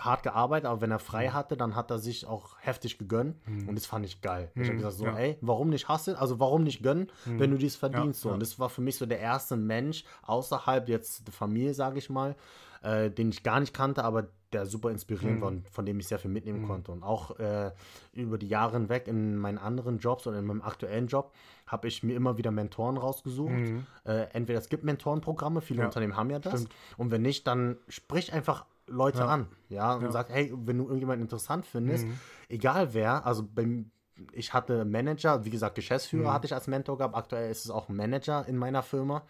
hart 0.01 0.23
gearbeitet, 0.25 0.69
aber 0.69 0.83
wenn 0.83 0.91
er 0.91 0.99
frei 0.99 1.29
mhm. 1.29 1.33
hatte, 1.33 1.57
dann 1.57 1.75
hat 1.75 1.91
er 1.91 1.99
sich 1.99 2.27
auch 2.27 2.57
heftig 2.59 2.99
gegönnt 2.99 3.37
mhm. 3.49 3.67
und 3.67 3.77
das 3.77 3.87
fand 3.87 4.05
ich 4.05 4.21
geil. 4.21 4.51
Ich 4.55 4.65
habe 4.65 4.75
mhm. 4.75 4.77
gesagt 4.77 4.97
so, 4.97 5.07
ja. 5.07 5.17
ey, 5.17 5.39
warum 5.41 5.71
nicht 5.71 5.89
hassen? 5.89 6.17
Also 6.17 6.39
warum 6.39 6.65
nicht 6.65 6.83
gönnen, 6.83 7.11
mhm. 7.25 7.39
wenn 7.39 7.51
du 7.51 7.57
dies 7.57 7.77
verdienst? 7.77 8.23
Ja, 8.25 8.29
so. 8.29 8.35
Und 8.35 8.41
das 8.41 8.59
war 8.59 8.69
für 8.69 8.83
mich 8.83 8.99
so 8.99 9.07
der 9.07 9.21
erste 9.21 9.57
Mensch 9.57 10.05
außerhalb 10.25 10.87
jetzt 10.91 11.27
der 11.27 11.33
Familie, 11.33 11.73
sage 11.73 11.97
ich 11.97 12.11
mal, 12.11 12.37
äh, 12.83 13.11
den 13.11 13.31
ich 13.31 13.43
gar 13.43 13.59
nicht 13.59 13.73
kannte, 13.73 14.05
aber 14.05 14.29
der 14.55 14.67
super 14.67 14.91
inspirierend 14.91 15.41
war 15.41 15.49
und 15.49 15.69
von 15.69 15.85
dem 15.87 15.99
ich 16.01 16.09
sehr 16.09 16.19
viel 16.19 16.31
mitnehmen 16.31 16.63
konnte. 16.63 16.93
Und 16.93 17.03
auch 17.03 17.39
äh, 17.39 17.71
über 18.13 18.39
die 18.39 18.49
Jahre 18.49 18.73
hinweg 18.77 19.09
in 19.09 19.37
meinen 19.37 19.59
anderen 19.59 19.99
Jobs 19.99 20.27
oder 20.27 20.39
in 20.39 20.45
meinem 20.47 20.63
aktuellen 20.63 21.07
Job 21.07 21.33
habe 21.67 21.89
ich 21.89 22.03
mir 22.03 22.15
immer 22.17 22.37
wieder 22.39 22.51
Mentoren 22.51 22.97
rausgesucht. 22.97 23.63
Äh, 24.05 24.27
entweder 24.33 24.59
es 24.59 24.69
gibt 24.69 24.85
Mentorenprogramme, 24.85 25.61
viele 25.61 25.81
Ja, 25.81 25.87
Unternehmen 25.87 26.17
haben 26.17 26.31
ja 26.31 26.39
das. 26.39 26.53
stimmt. 26.63 26.75
Und 26.97 27.11
wenn 27.11 27.23
nicht, 27.23 27.47
dann 27.47 27.77
sprich 27.89 28.33
einfach 28.33 28.67
Leute 28.87 29.21
Ja. 29.21 29.27
an, 29.29 29.47
ja, 29.69 29.95
und 29.95 30.03
Ja. 30.03 30.11
sag, 30.13 30.29
hey, 30.29 30.53
wenn 30.55 30.77
du 30.79 30.85
irgendjemanden 30.85 31.23
interessant 31.23 31.65
findest, 31.65 32.07
Mhm. 32.07 32.19
egal 32.49 32.95
wer, 32.95 33.25
also 33.27 33.43
beim 33.43 33.91
ich 34.33 34.53
hatte 34.53 34.85
Manager, 34.85 35.45
wie 35.45 35.51
gesagt, 35.51 35.75
Geschäftsführer 35.75 36.29
Mhm. 36.31 36.33
hatte 36.35 36.47
ich 36.47 36.53
als 36.55 36.67
Mentor 36.67 36.99
gehabt. 36.99 37.17
Aktuell 37.17 37.51
ist 37.51 37.65
es 37.65 37.71
auch 37.71 37.89
ein 37.89 37.97
Manager 37.97 38.47
in 38.47 38.57
meiner 38.59 38.83
Firma, 38.83 39.23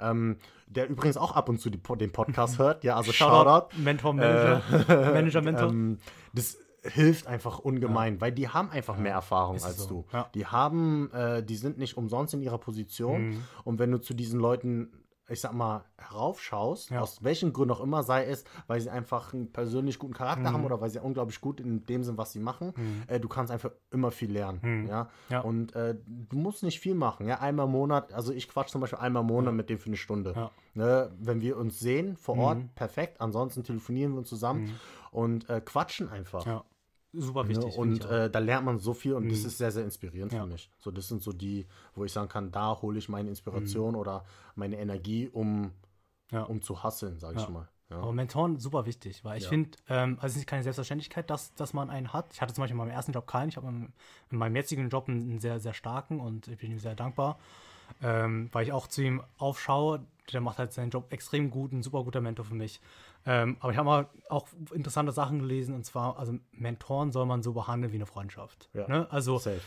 ähm, 0.00 0.36
der 0.66 0.88
übrigens 0.88 1.16
auch 1.16 1.32
ab 1.32 1.48
und 1.48 1.60
zu 1.60 1.70
die, 1.70 1.78
den 1.78 2.12
Podcast 2.12 2.58
hört. 2.58 2.84
Ja, 2.84 2.96
also 2.96 3.12
Shoutout. 3.12 3.76
Mentor, 3.76 4.14
Manager. 4.14 4.62
Manager, 5.12 5.42
Mentor. 5.42 5.70
Ähm, 5.70 5.98
das 6.32 6.56
hilft 6.82 7.26
einfach 7.26 7.58
ungemein, 7.58 8.20
weil 8.20 8.32
die 8.32 8.48
haben 8.48 8.70
einfach 8.70 8.96
mehr 8.96 9.12
Erfahrung 9.12 9.56
Ist 9.56 9.64
als 9.64 9.76
so. 9.78 9.88
du. 9.88 10.04
Ja. 10.12 10.30
Die 10.34 10.46
haben, 10.46 11.10
äh, 11.12 11.42
die 11.42 11.56
sind 11.56 11.78
nicht 11.78 11.96
umsonst 11.96 12.34
in 12.34 12.42
ihrer 12.42 12.58
Position. 12.58 13.28
Mhm. 13.30 13.42
Und 13.64 13.78
wenn 13.78 13.90
du 13.90 13.98
zu 14.00 14.14
diesen 14.14 14.40
Leuten, 14.40 14.88
ich 15.30 15.40
sag 15.40 15.52
mal, 15.54 15.84
heraufschaust, 15.96 16.90
Ja. 16.90 17.00
aus 17.00 17.22
welchen 17.22 17.52
Gründen 17.52 17.72
auch 17.72 17.80
immer, 17.80 18.02
sei 18.02 18.24
es, 18.26 18.44
weil 18.66 18.80
sie 18.80 18.90
einfach 18.90 19.32
einen 19.32 19.52
persönlich 19.52 19.98
guten 19.98 20.12
Charakter 20.12 20.50
Mhm. 20.50 20.54
haben 20.54 20.64
oder 20.64 20.80
weil 20.80 20.90
sie 20.90 20.98
unglaublich 21.00 21.40
gut 21.40 21.60
in 21.60 21.86
dem 21.86 22.02
sind, 22.04 22.18
was 22.18 22.32
sie 22.32 22.40
machen, 22.40 22.74
äh, 23.06 23.18
du 23.20 23.28
kannst 23.28 23.52
einfach 23.52 23.70
immer 23.90 24.10
viel 24.10 24.30
lernen. 24.32 24.86
Ja? 24.88 25.04
Mhm. 25.04 25.08
Ja. 25.28 25.40
Und 25.40 25.74
äh, 25.74 25.94
du 26.06 26.36
musst 26.36 26.62
nicht 26.62 26.80
viel 26.80 26.94
machen. 26.94 27.26
Ja? 27.28 27.40
Einmal 27.40 27.66
im 27.66 27.72
Monat, 27.72 28.12
also 28.12 28.32
ich 28.32 28.48
quatsch 28.48 28.68
zum 28.70 28.80
Beispiel 28.80 28.98
einmal 28.98 29.22
im 29.22 29.28
Monat 29.28 29.54
mit 29.54 29.70
dem 29.70 29.78
für 29.78 29.86
eine 29.86 29.96
Stunde. 29.96 30.32
Ja. 30.34 30.50
Ne? 30.74 31.10
Wenn 31.18 31.40
wir 31.40 31.56
uns 31.56 31.78
sehen 31.78 32.16
vor 32.16 32.36
Ort, 32.38 32.58
Mhm. 32.58 32.68
perfekt. 32.74 33.20
Ansonsten 33.20 33.62
telefonieren 33.64 34.12
wir 34.12 34.18
uns 34.18 34.28
zusammen 34.28 34.78
und 35.10 35.48
äh, 35.48 35.60
quatschen 35.60 36.08
einfach. 36.08 36.44
Super 37.12 37.42
Ne? 37.42 37.48
wichtig. 37.50 37.74
finde 37.74 38.04
Und 38.04 38.04
äh, 38.10 38.30
da 38.30 38.38
lernt 38.38 38.64
man 38.66 38.78
so 38.78 38.94
viel 38.94 39.14
und 39.14 39.30
das 39.30 39.44
ist 39.44 39.58
sehr, 39.58 39.72
sehr 39.72 39.84
inspirierend 39.84 40.32
Ja. 40.32 40.42
für 40.42 40.46
mich. 40.46 40.70
So, 40.78 40.90
das 40.90 41.08
sind 41.08 41.22
so 41.22 41.32
die, 41.32 41.66
wo 41.94 42.04
ich 42.04 42.12
sagen 42.12 42.28
kann, 42.28 42.52
da 42.52 42.80
hole 42.80 42.98
ich 42.98 43.08
meine 43.08 43.28
Inspiration 43.28 43.96
oder 43.96 44.24
meine 44.54 44.78
Energie, 44.78 45.28
um, 45.28 45.62
Mhm. 45.62 45.70
Ja. 46.30 46.42
um 46.44 46.62
zu 46.62 46.82
hasseln, 46.82 47.18
sage 47.18 47.38
ich 47.38 47.44
Ja. 47.44 47.50
mal. 47.50 47.68
Ja. 47.90 47.96
Aber 47.98 48.12
Mentoren 48.12 48.56
super 48.60 48.86
wichtig, 48.86 49.24
weil 49.24 49.38
ich 49.38 49.48
finde, 49.48 49.70
ähm, 49.88 50.16
also 50.20 50.34
es 50.34 50.42
ist 50.42 50.46
keine 50.46 50.62
Selbstverständlichkeit, 50.62 51.28
dass, 51.28 51.52
dass 51.56 51.72
man 51.72 51.90
einen 51.90 52.12
hat. 52.12 52.32
Ich 52.32 52.40
hatte 52.40 52.54
zum 52.54 52.62
Beispiel 52.62 52.74
in 52.74 52.78
meinem 52.78 52.92
ersten 52.92 53.10
Job 53.10 53.26
keinen. 53.26 53.48
Ich 53.48 53.56
habe 53.56 53.66
in 53.66 53.92
in 54.30 54.38
meinem 54.38 54.54
jetzigen 54.54 54.88
Job 54.90 55.08
einen, 55.08 55.22
einen 55.22 55.40
sehr, 55.40 55.58
sehr 55.58 55.74
starken 55.74 56.20
und 56.20 56.46
ich 56.46 56.56
bin 56.58 56.70
ihm 56.70 56.78
sehr 56.78 56.94
dankbar, 56.94 57.40
ähm, 58.00 58.48
weil 58.52 58.62
ich 58.64 58.72
auch 58.72 58.86
zu 58.86 59.02
ihm 59.02 59.22
aufschaue. 59.38 60.06
Der 60.32 60.40
macht 60.40 60.58
halt 60.60 60.72
seinen 60.72 60.90
Job 60.90 61.12
extrem 61.12 61.50
gut, 61.50 61.72
ein 61.72 61.82
super 61.82 62.04
guter 62.04 62.20
Mentor 62.20 62.44
für 62.44 62.54
mich. 62.54 62.80
Ähm, 63.26 63.56
aber 63.60 63.72
ich 63.72 63.78
habe 63.78 63.86
mal 63.86 64.08
auch 64.28 64.48
interessante 64.72 65.12
Sachen 65.12 65.40
gelesen 65.40 65.74
und 65.74 65.84
zwar, 65.84 66.18
also 66.18 66.38
Mentoren 66.52 67.12
soll 67.12 67.26
man 67.26 67.42
so 67.42 67.52
behandeln 67.52 67.92
wie 67.92 67.96
eine 67.96 68.06
Freundschaft. 68.06 68.70
Ja. 68.72 68.88
Ne? 68.88 69.10
Also 69.10 69.38
Safe. 69.38 69.60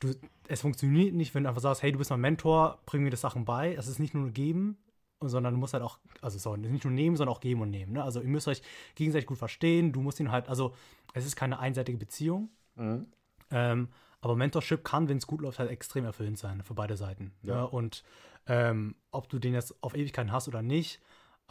du, 0.00 0.14
es 0.48 0.60
funktioniert 0.60 1.14
nicht, 1.14 1.34
wenn 1.34 1.42
du 1.42 1.48
einfach 1.48 1.62
sagst, 1.62 1.82
hey, 1.82 1.92
du 1.92 1.98
bist 1.98 2.10
mein 2.10 2.20
Mentor, 2.20 2.78
bring 2.86 3.02
mir 3.02 3.10
das 3.10 3.20
Sachen 3.20 3.44
bei. 3.44 3.74
Es 3.74 3.88
ist 3.88 3.98
nicht 3.98 4.14
nur 4.14 4.30
geben, 4.30 4.78
sondern 5.20 5.54
du 5.54 5.60
musst 5.60 5.74
halt 5.74 5.82
auch, 5.82 5.98
also 6.20 6.38
sorry, 6.38 6.58
nicht 6.58 6.84
nur 6.84 6.92
nehmen, 6.92 7.16
sondern 7.16 7.34
auch 7.34 7.40
geben 7.40 7.62
und 7.62 7.70
nehmen. 7.70 7.92
Ne? 7.92 8.02
Also 8.02 8.20
ihr 8.20 8.28
müsst 8.28 8.48
euch 8.48 8.62
gegenseitig 8.94 9.26
gut 9.26 9.38
verstehen. 9.38 9.92
Du 9.92 10.00
musst 10.00 10.20
ihn 10.20 10.30
halt, 10.30 10.48
also 10.48 10.74
es 11.12 11.26
ist 11.26 11.36
keine 11.36 11.58
einseitige 11.58 11.98
Beziehung. 11.98 12.50
Mhm. 12.76 13.06
Ähm, 13.50 13.88
aber 14.20 14.36
Mentorship 14.36 14.84
kann, 14.84 15.08
wenn 15.08 15.18
es 15.18 15.26
gut 15.26 15.40
läuft, 15.42 15.58
halt 15.58 15.70
extrem 15.70 16.04
erfüllend 16.04 16.38
sein 16.38 16.62
für 16.62 16.74
beide 16.74 16.96
Seiten. 16.96 17.32
Ja. 17.42 17.56
Ja. 17.56 17.62
Und 17.64 18.04
ähm, 18.46 18.94
ob 19.10 19.28
du 19.28 19.38
den 19.38 19.54
jetzt 19.54 19.82
auf 19.82 19.94
Ewigkeiten 19.94 20.32
hast 20.32 20.48
oder 20.48 20.62
nicht, 20.62 21.00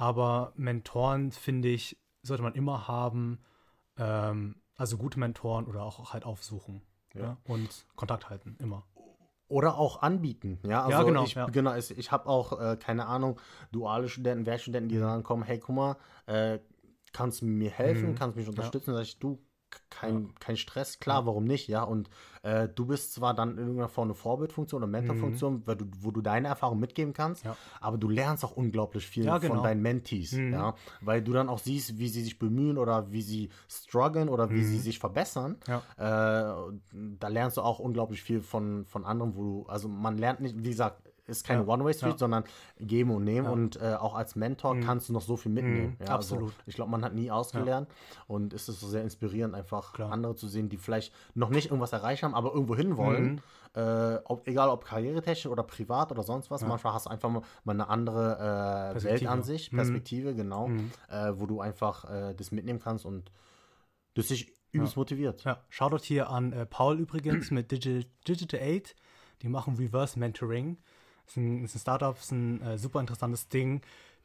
aber 0.01 0.51
Mentoren, 0.55 1.31
finde 1.31 1.67
ich, 1.67 1.95
sollte 2.23 2.41
man 2.41 2.55
immer 2.55 2.87
haben. 2.87 3.39
Ähm, 3.97 4.55
also 4.75 4.97
gute 4.97 5.19
Mentoren 5.19 5.65
oder 5.65 5.83
auch 5.83 6.11
halt 6.11 6.25
aufsuchen. 6.25 6.81
Ja. 7.13 7.21
Ja. 7.21 7.37
Und 7.43 7.85
Kontakt 7.95 8.27
halten, 8.31 8.57
immer. 8.59 8.83
Oder 9.47 9.77
auch 9.77 10.01
anbieten. 10.01 10.57
Ja, 10.65 10.85
also 10.85 10.97
Ja, 10.97 11.03
genau, 11.03 11.23
ich, 11.25 11.35
ja. 11.35 11.45
genau, 11.45 11.75
ich, 11.75 11.95
ich 11.95 12.11
habe 12.11 12.25
auch, 12.25 12.59
äh, 12.59 12.77
keine 12.77 13.05
Ahnung, 13.05 13.39
duale 13.71 14.09
Studenten, 14.09 14.47
Werkstudenten, 14.47 14.89
die 14.89 14.97
dann 14.97 15.21
kommen, 15.21 15.43
hey, 15.43 15.59
guck 15.59 15.75
mal, 15.75 15.97
äh, 16.25 16.57
kannst 17.13 17.41
du 17.41 17.45
mir 17.45 17.69
helfen, 17.69 18.11
Mhm. 18.11 18.15
kannst 18.15 18.37
mich 18.37 18.47
unterstützen? 18.47 18.95
Sag 18.95 19.03
ich, 19.03 19.19
du, 19.19 19.37
kein, 19.89 20.34
kein 20.39 20.57
Stress, 20.57 20.99
klar, 20.99 21.25
warum 21.25 21.43
nicht, 21.45 21.67
ja, 21.67 21.84
und 21.84 22.10
äh, 22.43 22.67
du 22.67 22.86
bist 22.86 23.13
zwar 23.13 23.34
dann 23.34 23.51
in 23.51 23.57
irgendeiner 23.60 23.89
Form 23.89 24.07
eine 24.07 24.15
Vorbildfunktion 24.15 24.81
oder 24.84 24.91
Mentorfunktion, 24.91 25.65
weil 25.67 25.75
du, 25.75 25.86
wo 25.99 26.12
du 26.12 26.21
deine 26.21 26.47
Erfahrung 26.47 26.79
mitgeben 26.79 27.13
kannst, 27.13 27.43
Mhm. 27.45 27.51
Ja. 27.51 27.57
aber 27.79 27.97
du 27.97 28.10
lernst 28.10 28.43
auch 28.43 28.51
unglaublich 28.51 29.05
viel 29.05 29.25
Ja, 29.25 29.39
von 29.39 29.49
genau. 29.49 29.63
deinen 29.63 29.81
Mentees, 29.81 30.34
Mhm. 30.34 30.53
ja, 30.53 30.75
weil 31.01 31.21
du 31.21 31.34
dann 31.34 31.49
auch 31.49 31.60
siehst, 31.60 31.97
wie 31.99 32.07
sie 32.07 32.23
sich 32.23 32.39
bemühen 32.39 32.77
oder 32.77 33.12
wie 33.12 33.21
sie 33.21 33.49
strugglen 33.67 34.29
oder 34.29 34.49
wie 34.49 34.62
Mhm. 34.62 34.65
sie 34.65 34.79
sich 34.79 34.99
verbessern, 34.99 35.57
Ja. 35.67 35.81
äh, 35.97 36.73
da 37.19 37.27
lernst 37.27 37.57
du 37.57 37.62
auch 37.62 37.79
unglaublich 37.79 38.21
viel 38.23 38.41
von, 38.41 38.86
von 38.86 39.05
anderen, 39.05 39.36
wo 39.36 39.43
du, 39.43 39.65
also 39.67 39.88
man 39.88 40.17
lernt 40.17 40.39
nicht, 40.41 40.57
wie 40.63 40.69
gesagt, 40.69 41.01
ist 41.32 41.46
keine 41.46 41.62
Ja. 41.63 41.67
One-Way-Street, 41.67 42.12
Ja. 42.13 42.17
sondern 42.17 42.44
geben 42.80 43.12
und 43.12 43.24
nehmen 43.24 43.46
Ja. 43.48 43.52
und 43.52 43.82
äh, 43.82 43.96
auch 43.96 44.13
als 44.15 44.36
Mentor 44.36 44.76
Mhm. 44.76 44.82
kannst 44.84 45.10
du 45.10 45.13
noch 45.13 45.22
so 45.22 45.38
viel 45.38 45.52
mitnehmen. 45.52 45.91
Mhm, 46.00 46.02
also 46.02 46.13
absolut. 46.13 46.54
ich 46.65 46.76
glaube, 46.76 46.91
man 46.91 47.04
hat 47.04 47.13
nie 47.15 47.32
ausgelernt 47.32 47.88
und 48.28 48.54
es 48.54 48.70
ist 48.70 48.80
so 48.80 48.88
sehr 48.88 49.02
inspirierend, 49.04 49.56
einfach 49.56 49.94
Klar. 49.94 50.12
andere 50.12 50.36
zu 50.36 50.48
sehen, 50.48 50.70
die 50.70 50.78
vielleicht 50.78 51.13
noch 51.34 51.50
nicht 51.50 51.65
irgendwas 51.67 51.94
erreicht 51.94 52.24
haben, 52.24 52.36
aber 52.36 52.54
irgendwo 52.54 52.76
hin 52.76 52.98
wollen. 52.98 53.24
Mhm. 53.34 53.39
Äh, 53.74 54.20
ob, 54.26 54.46
egal 54.50 54.67
ob 54.67 54.84
karrieretechnisch 54.84 55.46
oder 55.46 55.63
privat 55.63 56.12
oder 56.12 56.24
sonst 56.24 56.52
was, 56.52 56.62
manchmal 56.65 56.94
hast 56.94 57.06
du 57.06 57.10
einfach 57.10 57.30
mal 57.30 57.44
eine 57.65 57.88
andere 57.88 58.34
äh, 58.34 58.91
Perspektive. 58.91 59.22
Weltansicht, 59.22 59.72
Mhm. 59.72 59.78
Perspektive, 59.78 60.36
genau, 60.36 60.67
Mhm. 60.67 60.91
äh, 61.10 61.32
wo 61.36 61.46
du 61.46 61.62
einfach 61.62 62.04
äh, 62.12 62.34
das 62.36 62.52
mitnehmen 62.52 62.80
kannst 62.80 63.06
und 63.06 63.32
das 64.15 64.28
dich 64.28 64.52
übelst 64.74 64.98
motiviert. 64.98 65.46
Ja, 65.46 65.62
Shoutout 65.70 66.04
hier 66.04 66.30
an 66.30 66.52
äh, 66.52 66.65
Paul 66.65 67.00
übrigens 67.00 67.50
mit 67.52 67.72
Digital, 67.72 68.04
Digital 68.28 68.60
Aid. 68.60 68.96
Die 69.41 69.48
machen 69.50 69.76
Reverse 69.76 70.20
Mentoring. 70.20 70.78
Das 71.25 71.31
ist 71.34 71.38
ein, 71.38 71.63
ist 71.63 71.75
ein 71.75 71.79
Startup, 71.79 72.17
ist 72.17 72.31
ein 72.31 72.62
äh, 72.62 72.77
super 72.77 72.99
interessantes 72.99 73.47
Ding. 73.49 73.81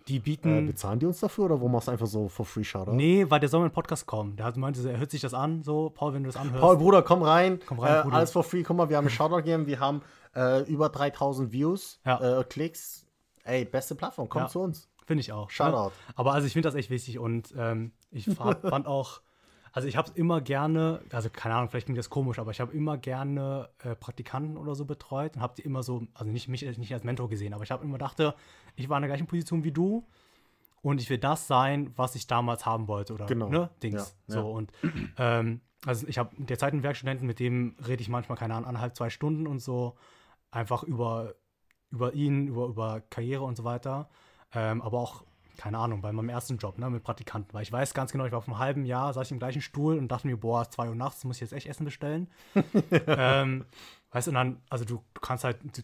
Die 0.09 0.17
Äh, 0.17 0.21
bieten. 0.21 0.67
bezahlen 0.67 1.01
die 1.01 1.07
uns 1.07 1.19
dafür 1.19 1.47
oder 1.47 1.61
wo 1.61 1.67
machst 1.69 1.89
du 1.89 1.93
einfach 1.93 2.07
so 2.07 2.29
for 2.29 2.47
free 2.47 2.63
Shoutout? 2.63 2.93
nee, 2.93 3.27
weil 3.29 3.41
der 3.41 3.49
soll 3.49 3.63
den 3.63 3.73
Podcast 3.73 4.07
kommen. 4.07 4.37
Der 4.37 4.47
hat 4.47 4.57
meinte, 4.57 4.89
er 4.89 4.99
hört 4.99 5.11
sich 5.11 5.21
das 5.21 5.35
an. 5.35 5.65
So, 5.65 5.91
Paul, 5.91 6.15
wenn 6.15 6.23
du 6.23 6.29
das 6.29 6.37
anhörst. 6.37 6.61
Paul, 6.61 6.77
Bruder, 6.77 7.03
komm 7.03 7.23
rein. 7.23 7.59
Komm 7.67 7.81
rein, 7.81 7.99
äh, 7.99 8.03
Bruder. 8.05 8.17
alles 8.17 8.31
for 8.31 8.45
free. 8.45 8.63
Guck 8.63 8.77
mal, 8.77 8.89
wir 8.89 8.97
haben 8.99 9.07
einen 9.07 9.15
Shoutout 9.15 9.39
gegeben. 9.39 9.67
Wir 9.67 9.81
haben 9.81 10.03
äh, 10.37 10.63
über 10.71 10.91
3000 10.91 11.51
Views, 11.53 11.99
Ja. 12.05 12.41
äh, 12.41 12.45
Klicks. 12.45 13.05
Ey, 13.43 13.65
beste 13.65 13.95
Plattform. 13.97 14.29
Komm 14.29 14.43
Ja. 14.43 14.49
zu 14.49 14.61
uns. 14.61 14.89
Finde 15.07 15.21
ich 15.23 15.33
auch. 15.33 15.51
Shoutout. 15.51 15.89
Ne? 15.89 16.13
Aber 16.15 16.33
also 16.35 16.47
ich 16.47 16.53
finde 16.53 16.69
das 16.69 16.75
echt 16.77 16.91
wichtig 16.91 17.19
und 17.19 17.53
ähm, 17.57 17.91
ich 18.13 18.27
fand 18.37 18.87
auch, 18.87 19.21
also 19.77 19.89
ich 19.89 19.99
habe 19.99 20.11
immer 20.15 20.41
gerne, 20.41 21.03
also 21.13 21.29
keine 21.29 21.55
Ahnung, 21.55 21.69
vielleicht 21.69 21.85
klingt 21.85 21.99
das 21.99 22.09
komisch, 22.09 22.39
aber 22.39 22.51
ich 22.51 22.61
habe 22.61 22.73
immer 22.73 22.97
gerne 22.97 23.69
äh, 23.85 23.95
Praktikanten 23.95 24.57
oder 24.57 24.75
so 24.75 24.87
betreut 24.87 25.37
und 25.37 25.43
habe 25.43 25.53
die 25.55 25.61
immer 25.61 25.83
so, 25.83 26.07
also 26.15 26.33
nicht 26.33 26.49
mich 26.49 26.63
nicht 26.79 26.95
als 26.95 27.05
Mentor 27.05 27.29
gesehen, 27.29 27.53
aber 27.53 27.63
ich 27.63 27.71
habe 27.71 27.85
immer 27.85 27.99
dachte, 27.99 28.35
ich 28.75 28.89
war 28.89 28.97
in 28.97 29.03
der 29.03 29.11
gleichen 29.11 29.27
Position 29.27 29.65
wie 29.65 29.73
du 29.73 30.07
und 30.81 30.99
ich 31.03 31.11
will 31.11 31.19
das 31.19 31.47
sein, 31.47 31.93
was 31.95 32.15
ich 32.15 32.27
damals 32.27 32.65
haben 32.65 32.89
wollte 32.89 33.13
oder 33.13 33.27
Genau. 33.27 33.51
ne, 33.51 33.69
Dings. 33.83 34.17
Ja, 34.29 34.35
so 34.35 34.39
ja. 34.39 34.45
und 34.45 34.73
ähm, 35.19 35.61
also 35.85 36.07
ich 36.07 36.17
habe 36.17 36.35
derzeit 36.39 36.73
einen 36.73 36.83
Werkstudenten, 36.83 37.27
mit 37.27 37.39
dem 37.39 37.77
rede 37.87 38.01
ich 38.01 38.09
manchmal 38.09 38.39
keine 38.39 38.55
Ahnung, 38.55 38.69
anderthalb, 38.69 38.97
zwei 38.97 39.11
Stunden 39.11 39.47
und 39.47 39.59
so 39.59 39.95
einfach 40.51 40.85
über 40.85 41.35
über 41.91 42.15
ihn, 42.15 42.49
über, 42.49 42.67
über 42.67 43.03
Karriere 43.11 43.45
und 43.45 43.57
so 43.57 43.65
weiter. 43.65 44.09
Ähm, 44.55 44.81
aber 44.81 44.99
auch, 44.99 45.23
keine 45.57 45.79
Ahnung, 45.79 46.01
bei 46.03 46.13
meinem 46.13 46.29
ersten 46.29 46.57
Job, 46.59 46.79
ne, 46.79 46.89
mit 46.91 47.03
Praktikanten. 47.03 47.53
Weil 47.55 47.63
ich 47.63 47.73
weiß 47.73 47.95
ganz 47.95 48.13
genau, 48.13 48.25
ich 48.27 48.33
war 48.33 48.43
vor 48.43 48.55
einem 48.55 48.59
halben 48.63 48.85
Jahr, 48.85 49.13
saß 49.13 49.27
ich 49.27 49.33
im 49.33 49.39
gleichen 49.39 49.63
Stuhl 49.63 49.99
und 49.99 50.09
dachte 50.09 50.27
mir, 50.27 50.37
boah, 50.37 50.63
es 50.63 50.69
ist 50.69 50.75
2 50.75 50.89
Uhr 50.89 50.95
nachts, 50.95 51.25
muss 51.25 51.37
ich 51.37 51.41
jetzt 51.43 51.53
echt 51.53 51.67
Essen 51.67 51.85
bestellen. 51.85 52.29
ähm, 53.07 53.65
weißt 54.11 54.27
du, 54.27 54.31
und 54.31 54.35
dann, 54.35 54.63
also 54.71 54.85
du, 54.85 55.03
du 55.15 55.21
kannst 55.21 55.45
halt, 55.45 55.59
du, 55.63 55.83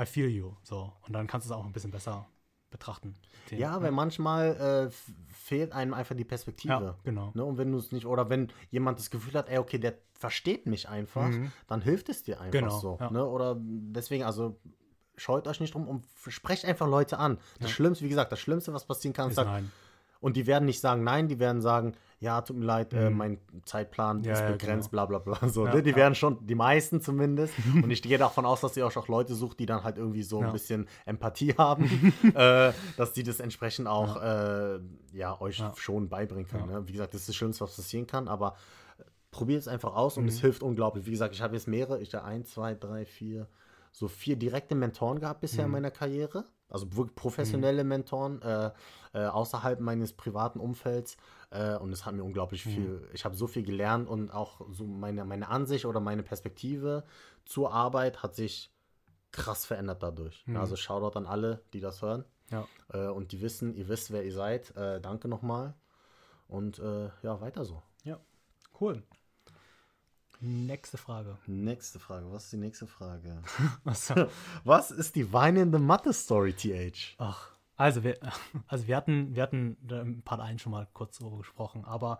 I 0.00 0.06
feel 0.06 0.28
you, 0.28 0.54
so. 0.62 0.92
Und 1.06 1.12
dann 1.12 1.26
kannst 1.26 1.48
du 1.48 1.52
es 1.52 1.58
auch 1.58 1.64
ein 1.64 1.72
bisschen 1.72 1.90
besser 1.90 2.26
betrachten. 2.70 3.14
Den- 3.50 3.58
Ja, 3.58 3.82
weil 3.82 3.90
manchmal 3.92 4.88
äh, 4.88 4.90
fehlt 5.28 5.72
einem 5.72 5.92
einfach 5.94 6.16
die 6.16 6.24
Perspektive. 6.24 6.72
Ja, 6.72 6.96
genau. 7.04 7.30
Ne? 7.34 7.44
Und 7.44 7.58
wenn 7.58 7.70
du 7.70 7.78
es 7.78 7.92
nicht, 7.92 8.06
oder 8.06 8.30
wenn 8.30 8.50
jemand 8.70 8.98
das 8.98 9.10
Gefühl 9.10 9.34
hat, 9.34 9.48
ey, 9.48 9.58
okay, 9.58 9.78
der 9.78 9.94
versteht 10.18 10.66
mich 10.66 10.88
einfach, 10.88 11.30
dann 11.66 11.82
hilft 11.82 12.08
es 12.08 12.22
dir 12.22 12.40
einfach 12.40 12.60
Mhm. 12.60 12.64
Genau, 12.64 12.78
so. 12.78 12.96
ja. 13.00 13.10
Ne? 13.10 13.26
Oder 13.26 13.56
deswegen, 13.60 14.24
also 14.24 14.58
scheut 15.16 15.46
euch 15.46 15.60
nicht 15.60 15.74
drum 15.74 15.86
und 15.88 16.04
sprecht 16.28 16.64
einfach 16.64 16.88
Leute 16.88 17.18
an. 17.18 17.38
Das 17.60 17.70
Schlimmste, 17.70 18.04
wie 18.04 18.08
gesagt, 18.08 18.32
das 18.32 18.40
Schlimmste, 18.40 18.72
was 18.72 18.84
passieren 18.86 19.12
kann, 19.14 19.26
ist, 19.26 19.32
Ist 19.32 19.36
sagt, 19.36 19.48
nein. 19.50 19.70
und 20.20 20.36
die 20.36 20.46
werden 20.46 20.64
nicht 20.66 20.80
sagen 20.80 21.04
nein, 21.04 21.28
die 21.28 21.38
werden 21.38 21.60
sagen, 21.60 21.94
ja, 22.20 22.40
tut 22.40 22.56
mir 22.56 22.64
leid, 22.64 22.92
äh, 22.94 23.10
mein 23.10 23.38
Zeitplan 23.64 24.18
Mhm. 24.18 24.24
Ja, 24.24 24.32
ist 24.34 24.40
ja, 24.40 24.50
begrenzt, 24.52 24.90
bla 24.92 25.06
bla 25.06 25.18
bla. 25.18 25.48
So, 25.48 25.66
Ja, 25.66 25.74
ne? 25.74 25.82
Die 25.82 25.90
ja. 25.90 25.96
werden 25.96 26.14
schon, 26.14 26.46
die 26.46 26.54
meisten 26.54 27.00
zumindest. 27.00 27.52
und 27.82 27.90
ich 27.90 28.00
gehe 28.00 28.16
davon 28.16 28.46
aus, 28.46 28.60
dass 28.60 28.76
ihr 28.76 28.86
euch 28.86 28.96
auch 28.96 29.08
Leute 29.08 29.34
sucht, 29.34 29.58
die 29.58 29.66
dann 29.66 29.82
halt 29.82 29.98
irgendwie 29.98 30.22
so 30.22 30.38
ein 30.38 30.44
Ja. 30.46 30.50
bisschen 30.52 30.86
Empathie 31.04 31.52
haben, 31.58 31.84
äh, 32.34 32.72
dass 32.96 33.12
die 33.12 33.24
das 33.24 33.40
entsprechend 33.40 33.88
auch 33.88 34.14
ja, 34.16 34.74
äh, 34.76 34.80
ja 35.12 35.40
euch 35.40 35.58
Ja. 35.58 35.72
schon 35.76 36.08
beibringen 36.08 36.46
können. 36.46 36.70
Ja. 36.70 36.78
Ne? 36.80 36.88
Wie 36.88 36.92
gesagt, 36.92 37.12
das 37.14 37.22
ist 37.22 37.28
das 37.30 37.36
Schlimmste, 37.36 37.64
was 37.64 37.74
passieren 37.74 38.06
kann, 38.06 38.28
aber 38.28 38.54
probiert 39.32 39.60
es 39.62 39.66
einfach 39.68 39.94
aus 39.96 40.16
Mhm. 40.16 40.22
und 40.22 40.28
es 40.28 40.40
hilft 40.40 40.62
unglaublich. 40.62 41.04
Wie 41.06 41.10
gesagt, 41.10 41.34
ich 41.34 41.42
habe 41.42 41.54
jetzt 41.54 41.66
mehrere, 41.66 42.00
ich 42.00 42.14
habe 42.14 42.24
ein, 42.24 42.44
zwei, 42.44 42.74
drei, 42.74 43.04
vier, 43.04 43.48
so 43.92 44.08
vier 44.08 44.36
direkte 44.36 44.74
Mentoren 44.74 45.20
gehabt 45.20 45.40
bisher 45.42 45.64
in 45.64 45.70
Mhm. 45.70 45.72
meiner 45.72 45.90
Karriere. 45.90 46.46
Also 46.68 46.90
wirklich 46.96 47.14
professionelle 47.14 47.84
Mentoren 47.84 48.40
äh, 48.40 48.70
äh, 49.12 49.26
außerhalb 49.26 49.78
meines 49.80 50.14
privaten 50.14 50.58
Umfelds. 50.58 51.18
Äh, 51.50 51.76
und 51.76 51.92
es 51.92 52.06
hat 52.06 52.14
mir 52.14 52.24
unglaublich 52.24 52.64
viel, 52.64 53.06
ich 53.12 53.26
habe 53.26 53.34
so 53.36 53.46
viel 53.46 53.62
gelernt 53.62 54.08
und 54.08 54.30
auch 54.30 54.62
so 54.70 54.86
meine, 54.86 55.26
meine 55.26 55.48
Ansicht 55.48 55.84
oder 55.84 56.00
meine 56.00 56.22
Perspektive 56.22 57.04
zur 57.44 57.72
Arbeit 57.74 58.22
hat 58.22 58.34
sich 58.34 58.72
krass 59.32 59.66
verändert 59.66 60.02
dadurch. 60.02 60.44
Also 60.54 60.76
Shoutout 60.76 61.18
an 61.18 61.26
alle, 61.26 61.62
die 61.74 61.80
das 61.80 62.00
hören. 62.00 62.24
Ja. 62.50 62.66
Äh, 62.92 63.08
und 63.08 63.32
die 63.32 63.42
wissen, 63.42 63.74
ihr 63.74 63.88
wisst, 63.88 64.10
wer 64.10 64.24
ihr 64.24 64.32
seid. 64.32 64.74
Äh, 64.76 65.00
danke 65.02 65.28
nochmal. 65.28 65.74
Und 66.48 66.78
äh, 66.78 67.10
ja, 67.22 67.40
weiter 67.42 67.64
so. 67.66 67.82
Ja. 68.04 68.18
Cool. 68.80 69.02
Nächste 70.44 70.98
Frage. 70.98 71.38
Nächste 71.46 72.00
Frage. 72.00 72.32
Was 72.32 72.44
ist 72.44 72.52
die 72.54 72.56
nächste 72.56 72.88
Frage? 72.88 73.40
Achso. 73.84 74.26
Was 74.64 74.90
ist 74.90 75.14
die 75.14 75.32
weinende 75.32 75.78
Mathe-Story, 75.78 76.52
TH? 76.54 77.14
Ach, 77.18 77.52
also 77.76 78.02
wir, 78.02 78.18
also 78.66 78.88
wir 78.88 78.96
hatten, 78.96 79.36
wir 79.36 79.42
hatten 79.44 79.76
da 79.80 80.00
im 80.00 80.22
Part 80.22 80.40
1 80.40 80.60
schon 80.60 80.72
mal 80.72 80.88
kurz 80.94 81.18
darüber 81.18 81.38
gesprochen, 81.38 81.84
aber 81.84 82.18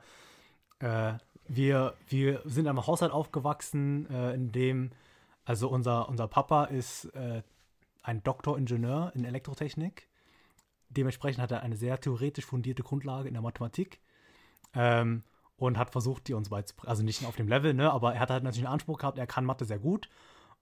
äh, 0.78 1.14
wir, 1.48 1.94
wir 2.06 2.42
sind 2.44 2.66
in 2.66 2.68
einem 2.68 2.86
Haushalt 2.86 3.10
aufgewachsen, 3.10 4.08
äh, 4.08 4.34
in 4.34 4.52
dem, 4.52 4.92
also 5.44 5.68
unser, 5.68 6.08
unser 6.08 6.28
Papa 6.28 6.66
ist 6.66 7.06
äh, 7.16 7.42
ein 8.04 8.22
Doktoringenieur 8.22 9.10
in 9.16 9.24
Elektrotechnik. 9.24 10.08
Dementsprechend 10.90 11.42
hat 11.42 11.50
er 11.50 11.62
eine 11.64 11.76
sehr 11.76 12.00
theoretisch 12.00 12.44
fundierte 12.44 12.84
Grundlage 12.84 13.26
in 13.26 13.34
der 13.34 13.42
Mathematik. 13.42 13.98
Ähm, 14.74 15.24
und 15.66 15.78
hat 15.78 15.90
versucht, 15.90 16.28
die 16.28 16.34
uns 16.34 16.48
beizubringen. 16.48 16.90
Also 16.90 17.02
nicht 17.02 17.24
auf 17.24 17.36
dem 17.36 17.48
Level, 17.48 17.74
ne, 17.74 17.90
aber 17.90 18.14
er 18.14 18.20
hat 18.20 18.30
halt 18.30 18.44
natürlich 18.44 18.66
einen 18.66 18.74
Anspruch 18.74 18.98
gehabt, 18.98 19.18
er 19.18 19.26
kann 19.26 19.44
Mathe 19.44 19.64
sehr 19.64 19.78
gut 19.78 20.08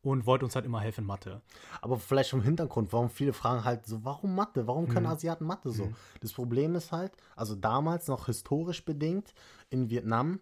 und 0.03 0.27
wollte 0.27 0.45
uns 0.45 0.55
halt 0.55 0.65
immer 0.65 0.81
helfen 0.81 1.03
in 1.03 1.07
Mathe. 1.07 1.43
Aber 1.81 1.99
vielleicht 1.99 2.31
vom 2.31 2.43
Hintergrund, 2.43 2.93
warum 2.93 3.11
viele 3.11 3.33
fragen 3.33 3.65
halt 3.65 3.87
so, 3.87 4.05
warum 4.05 4.35
Mathe? 4.35 4.67
Warum 4.67 4.89
können 4.89 5.07
Asiaten 5.07 5.45
Mathe 5.47 5.71
so? 5.71 5.93
Das 6.21 6.33
Problem 6.33 6.75
ist 6.75 6.93
halt, 6.93 7.13
also 7.37 7.55
damals 7.55 8.09
noch 8.09 8.27
historisch 8.27 8.85
bedingt, 8.85 9.35
in 9.71 9.91
Vietnam 9.91 10.41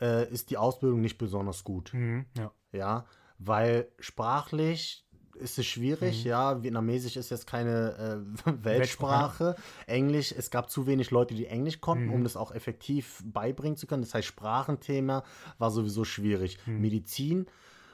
äh, 0.00 0.28
ist 0.30 0.50
die 0.50 0.56
Ausbildung 0.56 1.00
nicht 1.00 1.18
besonders 1.18 1.64
gut. 1.64 1.92
Ja. 2.36 2.52
Ja, 2.72 3.04
weil 3.38 3.88
sprachlich 3.98 5.04
ist 5.40 5.58
es 5.58 5.66
schwierig, 5.66 6.24
ja. 6.24 6.62
Vietnamesisch 6.62 7.16
ist 7.16 7.30
jetzt 7.30 7.46
keine 7.46 8.22
äh, 8.46 8.52
Weltsprache. 8.64 9.56
Englisch, 9.86 10.32
es 10.36 10.50
gab 10.50 10.70
zu 10.70 10.86
wenig 10.86 11.10
Leute, 11.10 11.34
die 11.34 11.46
Englisch 11.46 11.80
konnten, 11.80 12.10
um 12.10 12.22
das 12.22 12.36
auch 12.36 12.52
effektiv 12.52 13.22
beibringen 13.24 13.76
zu 13.76 13.86
können. 13.86 14.02
Das 14.02 14.14
heißt, 14.14 14.26
Sprachenthema 14.26 15.24
war 15.58 15.70
sowieso 15.70 16.04
schwierig. 16.04 16.58
Medizin, 16.66 17.46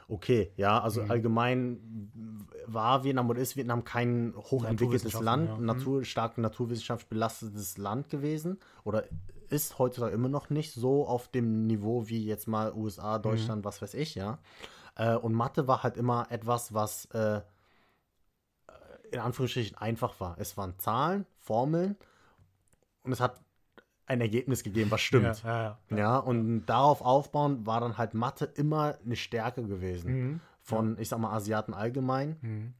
okay, 0.08 0.52
ja, 0.56 0.80
also 0.80 1.02
allgemein 1.02 2.10
war 2.66 3.04
Vietnam 3.04 3.30
oder 3.30 3.40
ist 3.40 3.56
Vietnam 3.56 3.84
kein 3.84 4.34
hochentwickeltes 4.36 5.20
Land, 5.20 5.48
ja. 5.48 5.56
ein 5.56 5.64
natur, 5.64 6.04
stark 6.04 6.38
naturwissenschaftlich 6.38 7.08
belastetes 7.08 7.78
Land 7.78 8.08
gewesen 8.10 8.58
oder 8.84 9.04
ist 9.48 9.78
heutzutage 9.78 10.12
immer 10.12 10.28
noch 10.28 10.50
nicht 10.50 10.72
so 10.74 11.06
auf 11.06 11.28
dem 11.28 11.66
Niveau 11.66 12.08
wie 12.08 12.24
jetzt 12.24 12.48
mal 12.48 12.72
USA, 12.72 13.18
Deutschland, 13.18 13.64
was 13.64 13.80
weiß 13.80 13.94
ich, 13.94 14.14
ja. 14.14 14.38
Äh, 14.96 15.14
und 15.14 15.32
Mathe 15.34 15.66
war 15.68 15.82
halt 15.82 15.96
immer 15.96 16.26
etwas, 16.30 16.74
was 16.74 17.06
äh, 17.06 17.40
in 19.12 19.20
Anführungsstrichen 19.20 19.76
einfach 19.78 20.18
war. 20.20 20.36
Es 20.38 20.56
waren 20.56 20.78
Zahlen, 20.78 21.26
Formeln 21.38 21.96
und 23.02 23.12
es 23.12 23.20
hat 23.20 23.40
ein 24.06 24.20
Ergebnis 24.20 24.62
gegeben, 24.62 24.90
was 24.90 25.00
stimmt. 25.00 25.42
Ja, 25.42 25.62
ja, 25.62 25.78
ja. 25.90 25.96
Ja, 25.96 26.18
und 26.18 26.66
darauf 26.66 27.02
aufbauen 27.02 27.66
war 27.66 27.80
dann 27.80 27.98
halt 27.98 28.14
Mathe 28.14 28.44
immer 28.44 28.96
eine 29.04 29.16
Stärke 29.16 29.62
gewesen 29.66 30.10
Mhm. 30.12 30.40
von, 30.60 30.98
ich 30.98 31.08
sag 31.08 31.18
mal, 31.20 31.32
Asiaten 31.32 31.74
allgemein, 31.74 32.74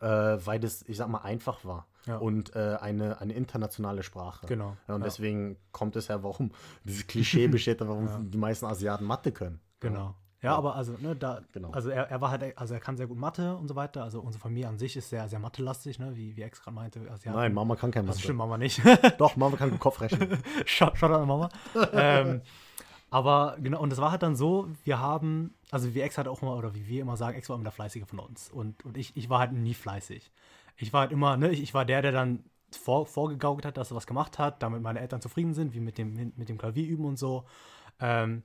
äh, 0.00 0.06
weil 0.06 0.60
das, 0.60 0.82
ich 0.82 0.96
sag 0.98 1.08
mal, 1.08 1.18
einfach 1.22 1.64
war 1.64 1.86
Ja. 2.06 2.16
und 2.18 2.54
äh, 2.56 2.76
eine, 2.80 3.20
eine 3.20 3.32
internationale 3.34 4.02
Sprache. 4.02 4.46
Genau, 4.46 4.76
Ja, 4.88 4.94
und 4.94 5.00
ja. 5.02 5.06
deswegen 5.06 5.56
kommt 5.72 5.96
es 5.96 6.08
ja, 6.08 6.22
warum 6.22 6.50
dieses 6.84 7.06
Klischee 7.06 7.48
besteht, 7.48 7.80
warum 7.80 8.30
die 8.30 8.38
meisten 8.38 8.66
Asiaten 8.66 9.04
Mathe 9.04 9.32
können. 9.32 9.60
Genau. 9.80 10.14
Ja, 10.42 10.56
aber 10.56 10.74
also, 10.74 10.94
ne, 10.98 11.14
da, 11.14 11.40
Genau. 11.52 11.70
also 11.70 11.90
er, 11.90 12.10
er 12.10 12.20
war 12.22 12.30
halt, 12.30 12.56
also 12.56 12.72
er 12.74 12.80
kann 12.80 12.96
sehr 12.96 13.06
gut 13.06 13.18
Mathe 13.18 13.54
und 13.56 13.68
so 13.68 13.76
weiter. 13.76 14.02
Also 14.02 14.20
unsere 14.20 14.40
Familie 14.40 14.68
an 14.68 14.78
sich 14.78 14.96
ist 14.96 15.10
sehr, 15.10 15.28
sehr 15.28 15.38
Mathe-lastig, 15.38 15.98
ne, 15.98 16.16
wie, 16.16 16.34
wie 16.36 16.42
Ex 16.42 16.62
gerade 16.62 16.74
meinte. 16.74 17.00
Also 17.10 17.28
ja, 17.28 17.34
Nein, 17.36 17.52
Mama 17.52 17.76
kann 17.76 17.90
kein 17.90 18.06
das 18.06 18.16
Mathe. 18.16 18.22
stimmt 18.24 18.38
Mama 18.38 18.56
nicht. 18.56 18.80
Doch, 19.18 19.36
Mama 19.36 19.56
kann 19.56 19.70
gut 19.70 19.80
Kopf 19.80 20.00
rechnen. 20.00 20.42
Schaut 20.64 21.02
an 21.02 21.28
Mama. 21.28 21.50
ähm, 21.92 22.40
aber 23.10 23.56
genau, 23.60 23.80
und 23.82 23.90
das 23.90 24.00
war 24.00 24.12
halt 24.12 24.22
dann 24.22 24.36
so, 24.36 24.68
wir 24.84 24.98
haben, 25.00 25.52
also 25.70 25.94
wie 25.94 26.00
Ex 26.00 26.16
halt 26.16 26.28
auch 26.28 26.40
immer, 26.42 26.56
oder 26.56 26.74
wie 26.74 26.86
wir 26.86 27.02
immer 27.02 27.16
sagen, 27.16 27.36
Ex 27.36 27.48
war 27.48 27.56
immer 27.56 27.64
der 27.64 27.72
Fleißige 27.72 28.06
von 28.06 28.20
uns. 28.20 28.50
Und, 28.50 28.84
und 28.84 28.96
ich, 28.96 29.16
ich 29.16 29.28
war 29.28 29.40
halt 29.40 29.52
nie 29.52 29.74
fleißig. 29.74 30.30
Ich 30.76 30.92
war 30.92 31.02
halt 31.02 31.12
immer, 31.12 31.36
ne, 31.36 31.50
ich, 31.50 31.60
ich 31.62 31.74
war 31.74 31.84
der, 31.84 32.02
der 32.02 32.12
dann 32.12 32.44
vor, 32.70 33.04
vorgegaukelt 33.06 33.66
hat, 33.66 33.76
dass 33.76 33.90
er 33.90 33.96
was 33.96 34.06
gemacht 34.06 34.38
hat, 34.38 34.62
damit 34.62 34.80
meine 34.80 35.00
Eltern 35.00 35.20
zufrieden 35.20 35.54
sind, 35.54 35.74
wie 35.74 35.80
mit 35.80 35.98
dem, 35.98 36.32
mit 36.36 36.48
dem 36.48 36.56
Klavier 36.56 36.86
üben 36.86 37.04
und 37.04 37.18
so. 37.18 37.44
Ähm, 37.98 38.44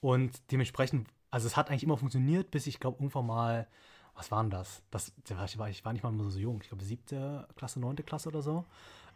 und 0.00 0.50
dementsprechend, 0.52 1.08
also 1.34 1.48
es 1.48 1.56
hat 1.56 1.68
eigentlich 1.68 1.82
immer 1.82 1.96
funktioniert, 1.96 2.52
bis 2.52 2.68
ich 2.68 2.78
glaube 2.78 2.98
irgendwann 2.98 3.26
mal, 3.26 3.66
was 4.14 4.30
war 4.30 4.40
denn 4.40 4.50
das? 4.50 4.84
das 4.92 5.12
ich, 5.28 5.58
war, 5.58 5.68
ich 5.68 5.84
war 5.84 5.92
nicht 5.92 6.04
mal 6.04 6.30
so 6.30 6.38
jung, 6.38 6.60
ich 6.62 6.68
glaube 6.68 6.84
siebte 6.84 7.48
Klasse, 7.56 7.80
neunte 7.80 8.04
Klasse 8.04 8.28
oder 8.28 8.40
so. 8.40 8.64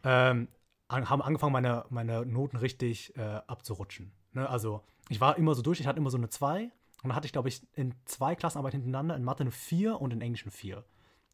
Ähm, 0.02 0.48
haben 0.88 1.22
angefangen, 1.22 1.52
meine, 1.52 1.84
meine 1.90 2.26
Noten 2.26 2.56
richtig 2.56 3.16
äh, 3.16 3.40
abzurutschen. 3.46 4.10
Ne? 4.32 4.48
Also 4.48 4.82
ich 5.08 5.20
war 5.20 5.38
immer 5.38 5.54
so 5.54 5.62
durch, 5.62 5.78
ich 5.78 5.86
hatte 5.86 6.00
immer 6.00 6.10
so 6.10 6.16
eine 6.16 6.28
2 6.28 6.62
und 6.64 6.70
dann 7.04 7.14
hatte 7.14 7.26
ich, 7.26 7.32
glaube 7.32 7.50
ich, 7.50 7.62
in 7.74 7.94
zwei 8.04 8.34
Klassenarbeit 8.34 8.72
hintereinander 8.72 9.14
in 9.14 9.22
Mathe 9.22 9.44
eine 9.44 9.52
4 9.52 10.00
und 10.00 10.12
in 10.12 10.20
Englisch 10.20 10.42
eine 10.42 10.50
4. 10.50 10.84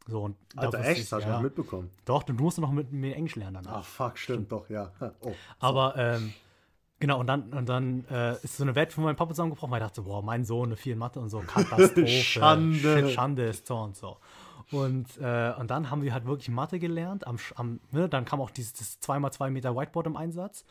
So, 0.06 0.22
und 0.22 0.36
da 0.54 0.64
Alter, 0.64 0.80
echt? 0.80 1.00
ich, 1.00 1.08
Das 1.08 1.12
hab 1.12 1.20
ich 1.20 1.26
ja. 1.26 1.40
mitbekommen. 1.40 1.90
Doch, 2.04 2.24
du 2.24 2.34
musst 2.34 2.58
noch 2.58 2.72
mit 2.72 2.92
mir 2.92 3.16
Englisch 3.16 3.36
lernen 3.36 3.62
danach. 3.64 3.78
Ach, 3.78 3.84
fuck, 3.86 4.18
stimmt 4.18 4.52
doch, 4.52 4.68
ja. 4.68 4.92
Oh. 5.22 5.32
Aber 5.60 5.96
ähm, 5.96 6.34
genau, 7.04 7.20
und 7.20 7.26
dann, 7.26 7.52
und 7.52 7.68
dann 7.68 8.06
äh, 8.10 8.32
ist 8.42 8.56
so 8.56 8.62
eine 8.64 8.74
Welt 8.74 8.92
von 8.94 9.04
meinem 9.04 9.16
Papa 9.16 9.32
zusammengebrochen, 9.32 9.70
weil 9.70 9.82
ich 9.82 9.86
dachte 9.86 10.00
boah, 10.02 10.22
mein 10.22 10.44
Sohn 10.44 10.70
eine 10.70 10.76
4 10.76 10.94
in 10.94 10.98
Mathe 10.98 11.20
und 11.20 11.28
so, 11.28 11.40
Katastrophe. 11.40 12.06
Schande. 12.08 13.10
Schande 13.10 13.44
ist 13.44 13.66
so 13.66 13.76
und 13.76 13.94
so. 13.94 14.16
Und, 14.70 15.18
äh, 15.18 15.52
und 15.58 15.70
dann 15.70 15.90
haben 15.90 16.00
wir 16.02 16.14
halt 16.14 16.24
wirklich 16.24 16.48
Mathe 16.48 16.78
gelernt. 16.78 17.26
Am, 17.26 17.36
am, 17.56 17.80
ne, 17.90 18.08
dann 18.08 18.24
kam 18.24 18.40
auch 18.40 18.50
dieses 18.50 18.72
das 18.72 19.02
2x2 19.02 19.50
Meter 19.50 19.76
Whiteboard 19.76 20.06
im 20.06 20.16
Einsatz. 20.16 20.64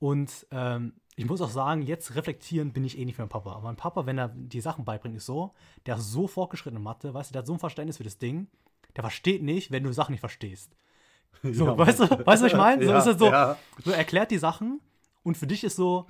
Und 0.00 0.46
ähm, 0.50 0.92
ich 1.16 1.24
muss 1.24 1.40
auch 1.40 1.48
sagen, 1.48 1.80
jetzt 1.80 2.14
reflektieren 2.14 2.72
bin 2.74 2.84
ich 2.84 2.98
eh 2.98 3.04
nicht 3.06 3.18
meinen 3.18 3.30
Papa. 3.30 3.52
Aber 3.52 3.62
mein 3.62 3.76
Papa, 3.76 4.04
wenn 4.04 4.18
er 4.18 4.28
die 4.28 4.60
Sachen 4.60 4.84
beibringt, 4.84 5.16
ist 5.16 5.24
so, 5.24 5.54
der 5.86 5.96
ist 5.96 6.12
so 6.12 6.26
fortgeschritten 6.28 6.76
in 6.76 6.82
Mathe, 6.82 7.14
weißt 7.14 7.30
du, 7.30 7.32
der 7.32 7.40
hat 7.40 7.46
so 7.46 7.54
ein 7.54 7.58
Verständnis 7.58 7.96
für 7.96 8.04
das 8.04 8.18
Ding, 8.18 8.48
der 8.96 9.02
versteht 9.02 9.42
nicht, 9.42 9.70
wenn 9.70 9.82
du 9.82 9.92
Sachen 9.92 10.12
nicht 10.12 10.20
verstehst. 10.20 10.76
So, 11.42 11.66
Ja, 11.66 11.76
weißt 11.78 12.00
du, 12.00 12.04
weißt 12.04 12.18
du, 12.18 12.26
was 12.26 12.42
ich 12.52 12.54
meine? 12.54 12.84
So 12.84 12.90
Ja, 12.92 12.98
ist 12.98 13.06
es 13.06 13.18
so, 13.18 13.26
ja. 13.26 13.56
so 13.84 13.90
erklärt 13.90 14.30
die 14.30 14.38
Sachen 14.38 14.80
und 15.24 15.36
für 15.36 15.48
dich 15.48 15.64
ist 15.64 15.74
so, 15.74 16.06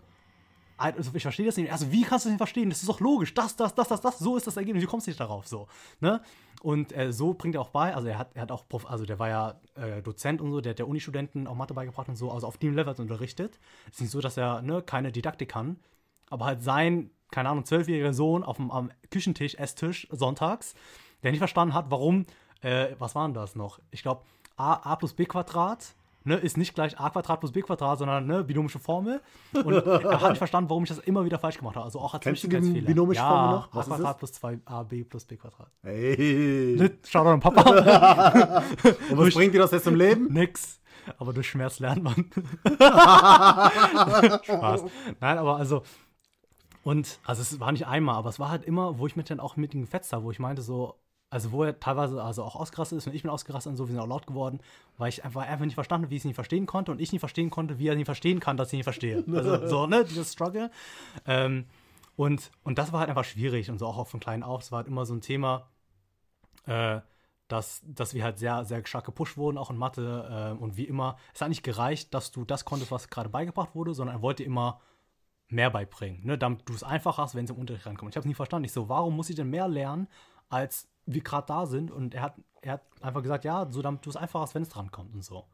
also 0.76 1.10
ich 1.14 1.22
verstehe 1.22 1.46
das 1.46 1.56
nicht. 1.56 1.70
Also, 1.70 1.92
wie 1.92 2.02
kannst 2.02 2.24
du 2.24 2.28
das 2.28 2.32
nicht 2.32 2.38
verstehen? 2.38 2.68
Das 2.68 2.80
ist 2.80 2.88
doch 2.88 3.00
logisch. 3.00 3.32
Das, 3.32 3.54
das, 3.56 3.74
das, 3.74 3.88
das, 3.88 4.00
das, 4.00 4.18
so 4.18 4.36
ist 4.36 4.46
das 4.46 4.56
Ergebnis. 4.56 4.82
Du 4.82 4.90
kommst 4.90 5.06
nicht 5.06 5.20
darauf. 5.20 5.46
So. 5.46 5.68
Ne? 6.00 6.20
Und 6.62 6.96
äh, 6.96 7.12
so 7.12 7.34
bringt 7.34 7.54
er 7.54 7.60
auch 7.60 7.68
bei. 7.68 7.94
Also, 7.94 8.08
er 8.08 8.18
hat, 8.18 8.32
er 8.34 8.42
hat 8.42 8.50
auch, 8.50 8.68
Prof, 8.68 8.90
also 8.90 9.04
der 9.06 9.18
war 9.18 9.28
ja 9.28 9.60
äh, 9.76 10.02
Dozent 10.02 10.40
und 10.40 10.50
so, 10.50 10.60
der 10.60 10.70
hat 10.70 10.78
der 10.80 10.88
Unistudenten 10.88 11.46
auch 11.46 11.54
Mathe 11.54 11.74
beigebracht 11.74 12.08
und 12.08 12.16
so. 12.16 12.30
Also, 12.30 12.46
auf 12.46 12.58
dem 12.58 12.74
Level 12.74 12.90
hat 12.90 12.98
er 12.98 13.02
unterrichtet. 13.02 13.60
Es 13.86 13.94
ist 13.94 14.00
nicht 14.00 14.10
so, 14.10 14.20
dass 14.20 14.36
er 14.36 14.62
ne, 14.62 14.82
keine 14.82 15.12
Didaktik 15.12 15.50
kann, 15.50 15.78
aber 16.28 16.46
halt 16.46 16.62
sein, 16.62 17.10
keine 17.30 17.50
Ahnung, 17.50 17.64
zwölfjähriger 17.64 18.12
Sohn 18.12 18.42
auf 18.42 18.56
dem 18.56 18.70
am 18.70 18.90
Küchentisch, 19.10 19.54
Esstisch, 19.54 20.08
sonntags, 20.10 20.74
der 21.22 21.30
nicht 21.30 21.38
verstanden 21.38 21.74
hat, 21.74 21.86
warum, 21.90 22.26
äh, 22.62 22.96
was 22.98 23.14
war 23.14 23.26
denn 23.28 23.34
das 23.34 23.54
noch? 23.54 23.78
Ich 23.92 24.02
glaube, 24.02 24.22
a, 24.56 24.92
a 24.92 24.96
plus 24.96 25.14
b 25.14 25.24
Quadrat 25.24 25.94
ne, 26.24 26.36
ist 26.36 26.56
nicht 26.56 26.74
gleich 26.74 26.98
a 26.98 27.10
Quadrat 27.10 27.40
plus 27.40 27.52
b 27.52 27.62
Quadrat, 27.62 27.98
sondern 27.98 28.26
ne, 28.26 28.42
binomische 28.42 28.78
Formel. 28.78 29.20
Und 29.52 29.74
er 29.74 30.20
hat 30.20 30.30
nicht 30.30 30.38
verstanden, 30.38 30.70
warum 30.70 30.84
ich 30.84 30.88
das 30.88 30.98
immer 30.98 31.24
wieder 31.24 31.38
falsch 31.38 31.58
gemacht 31.58 31.76
habe. 31.76 31.84
Also 31.84 32.00
auch 32.00 32.14
als 32.14 32.22
Kennst 32.22 32.44
du 32.44 32.48
die 32.48 32.80
binomische 32.80 33.20
ja, 33.20 33.28
Formel 33.28 33.50
noch? 33.56 33.72
a 33.72 33.76
Was 33.76 33.86
ist 33.86 33.94
Quadrat 33.94 34.18
plus 34.18 34.32
2ab 34.32 35.04
plus 35.04 35.24
b 35.24 35.36
Quadrat. 35.36 35.70
Hey. 35.82 36.76
Ne, 36.78 36.98
Schau 37.06 37.24
an 37.24 37.40
Papa. 37.40 37.62
Und 39.10 39.18
was 39.18 39.34
bringt 39.34 39.54
dir 39.54 39.60
das 39.60 39.70
jetzt 39.70 39.86
im 39.86 39.94
Leben? 39.94 40.32
Nix. 40.32 40.80
Aber 41.18 41.32
durch 41.32 41.48
Schmerz 41.48 41.78
lernt 41.80 42.02
man. 42.02 42.14
Spaß. 44.42 44.84
Nein, 45.20 45.38
aber 45.38 45.56
also. 45.56 45.82
Und, 46.82 47.18
also 47.24 47.42
es 47.42 47.60
war 47.60 47.72
nicht 47.72 47.86
einmal, 47.86 48.16
aber 48.16 48.28
es 48.28 48.38
war 48.38 48.50
halt 48.50 48.64
immer, 48.64 48.98
wo 48.98 49.06
ich 49.06 49.16
mit 49.16 49.30
dann 49.30 49.40
auch 49.40 49.56
mit 49.56 49.72
ihm 49.74 49.82
gefetzt 49.82 50.12
habe, 50.12 50.24
wo 50.24 50.30
ich 50.30 50.38
meinte 50.38 50.60
so, 50.60 50.98
also 51.34 51.50
wo 51.50 51.64
er 51.64 51.80
teilweise 51.80 52.22
also 52.22 52.44
auch 52.44 52.54
ausgerastet 52.54 52.96
ist 52.96 53.08
und 53.08 53.12
ich 53.12 53.22
bin 53.22 53.30
ausgerastet 53.30 53.68
und 53.72 53.76
so, 53.76 53.88
wir 53.88 53.92
sind 53.92 54.00
auch 54.00 54.06
laut 54.06 54.24
geworden, 54.24 54.60
weil 54.98 55.08
ich 55.08 55.24
einfach, 55.24 55.42
einfach 55.42 55.64
nicht 55.64 55.74
verstanden 55.74 56.04
habe, 56.04 56.12
wie 56.12 56.14
ich 56.14 56.20
es 56.20 56.26
nicht 56.26 56.36
verstehen 56.36 56.64
konnte 56.64 56.92
und 56.92 57.00
ich 57.00 57.10
nicht 57.10 57.18
verstehen 57.18 57.50
konnte, 57.50 57.80
wie 57.80 57.88
er 57.88 57.96
nicht 57.96 58.04
verstehen 58.04 58.38
kann, 58.38 58.56
dass 58.56 58.68
ich 58.68 58.74
nicht 58.74 58.84
verstehe. 58.84 59.24
Also 59.34 59.66
so, 59.66 59.86
ne, 59.88 60.04
dieses 60.04 60.32
Struggle. 60.32 60.70
Ähm, 61.26 61.66
und, 62.14 62.52
und 62.62 62.78
das 62.78 62.92
war 62.92 63.00
halt 63.00 63.08
einfach 63.08 63.24
schwierig 63.24 63.68
und 63.68 63.78
so 63.78 63.86
auch 63.86 64.06
von 64.06 64.20
klein 64.20 64.44
auf. 64.44 64.62
Es 64.62 64.70
war 64.70 64.76
halt 64.76 64.86
immer 64.86 65.04
so 65.06 65.12
ein 65.12 65.22
Thema, 65.22 65.66
äh, 66.66 67.00
dass, 67.48 67.82
dass 67.84 68.14
wir 68.14 68.22
halt 68.22 68.38
sehr, 68.38 68.64
sehr 68.64 68.86
stark 68.86 69.04
gepusht 69.04 69.36
wurden, 69.36 69.58
auch 69.58 69.70
in 69.70 69.76
Mathe. 69.76 70.54
Äh, 70.56 70.62
und 70.62 70.76
wie 70.76 70.84
immer, 70.84 71.16
es 71.34 71.40
hat 71.40 71.48
nicht 71.48 71.64
gereicht, 71.64 72.14
dass 72.14 72.30
du 72.30 72.44
das 72.44 72.64
konntest, 72.64 72.92
was 72.92 73.10
gerade 73.10 73.28
beigebracht 73.28 73.74
wurde, 73.74 73.92
sondern 73.92 74.18
er 74.18 74.22
wollte 74.22 74.44
immer 74.44 74.80
mehr 75.48 75.70
beibringen, 75.70 76.24
ne, 76.24 76.38
damit 76.38 76.60
du 76.68 76.74
es 76.74 76.84
einfach 76.84 77.18
hast, 77.18 77.34
wenn 77.34 77.44
es 77.44 77.50
im 77.50 77.56
Unterricht 77.56 77.86
rankommt. 77.86 78.12
Ich 78.12 78.16
habe 78.16 78.22
es 78.22 78.28
nie 78.28 78.34
verstanden. 78.34 78.66
Ich 78.66 78.72
so, 78.72 78.88
warum 78.88 79.16
muss 79.16 79.30
ich 79.30 79.34
denn 79.36 79.50
mehr 79.50 79.66
lernen, 79.66 80.06
als 80.48 80.88
wir 81.06 81.22
gerade 81.22 81.46
da 81.46 81.66
sind? 81.66 81.90
Und 81.90 82.14
er 82.14 82.22
hat, 82.22 82.34
er 82.62 82.74
hat 82.74 82.82
einfach 83.00 83.22
gesagt, 83.22 83.44
ja, 83.44 83.66
so 83.70 83.82
damit 83.82 84.04
du 84.06 84.10
es 84.10 84.16
einfach 84.16 84.40
hast, 84.40 84.54
wenn 84.54 84.62
es 84.62 84.68
drankommt 84.68 85.14
und 85.14 85.24
so. 85.24 85.44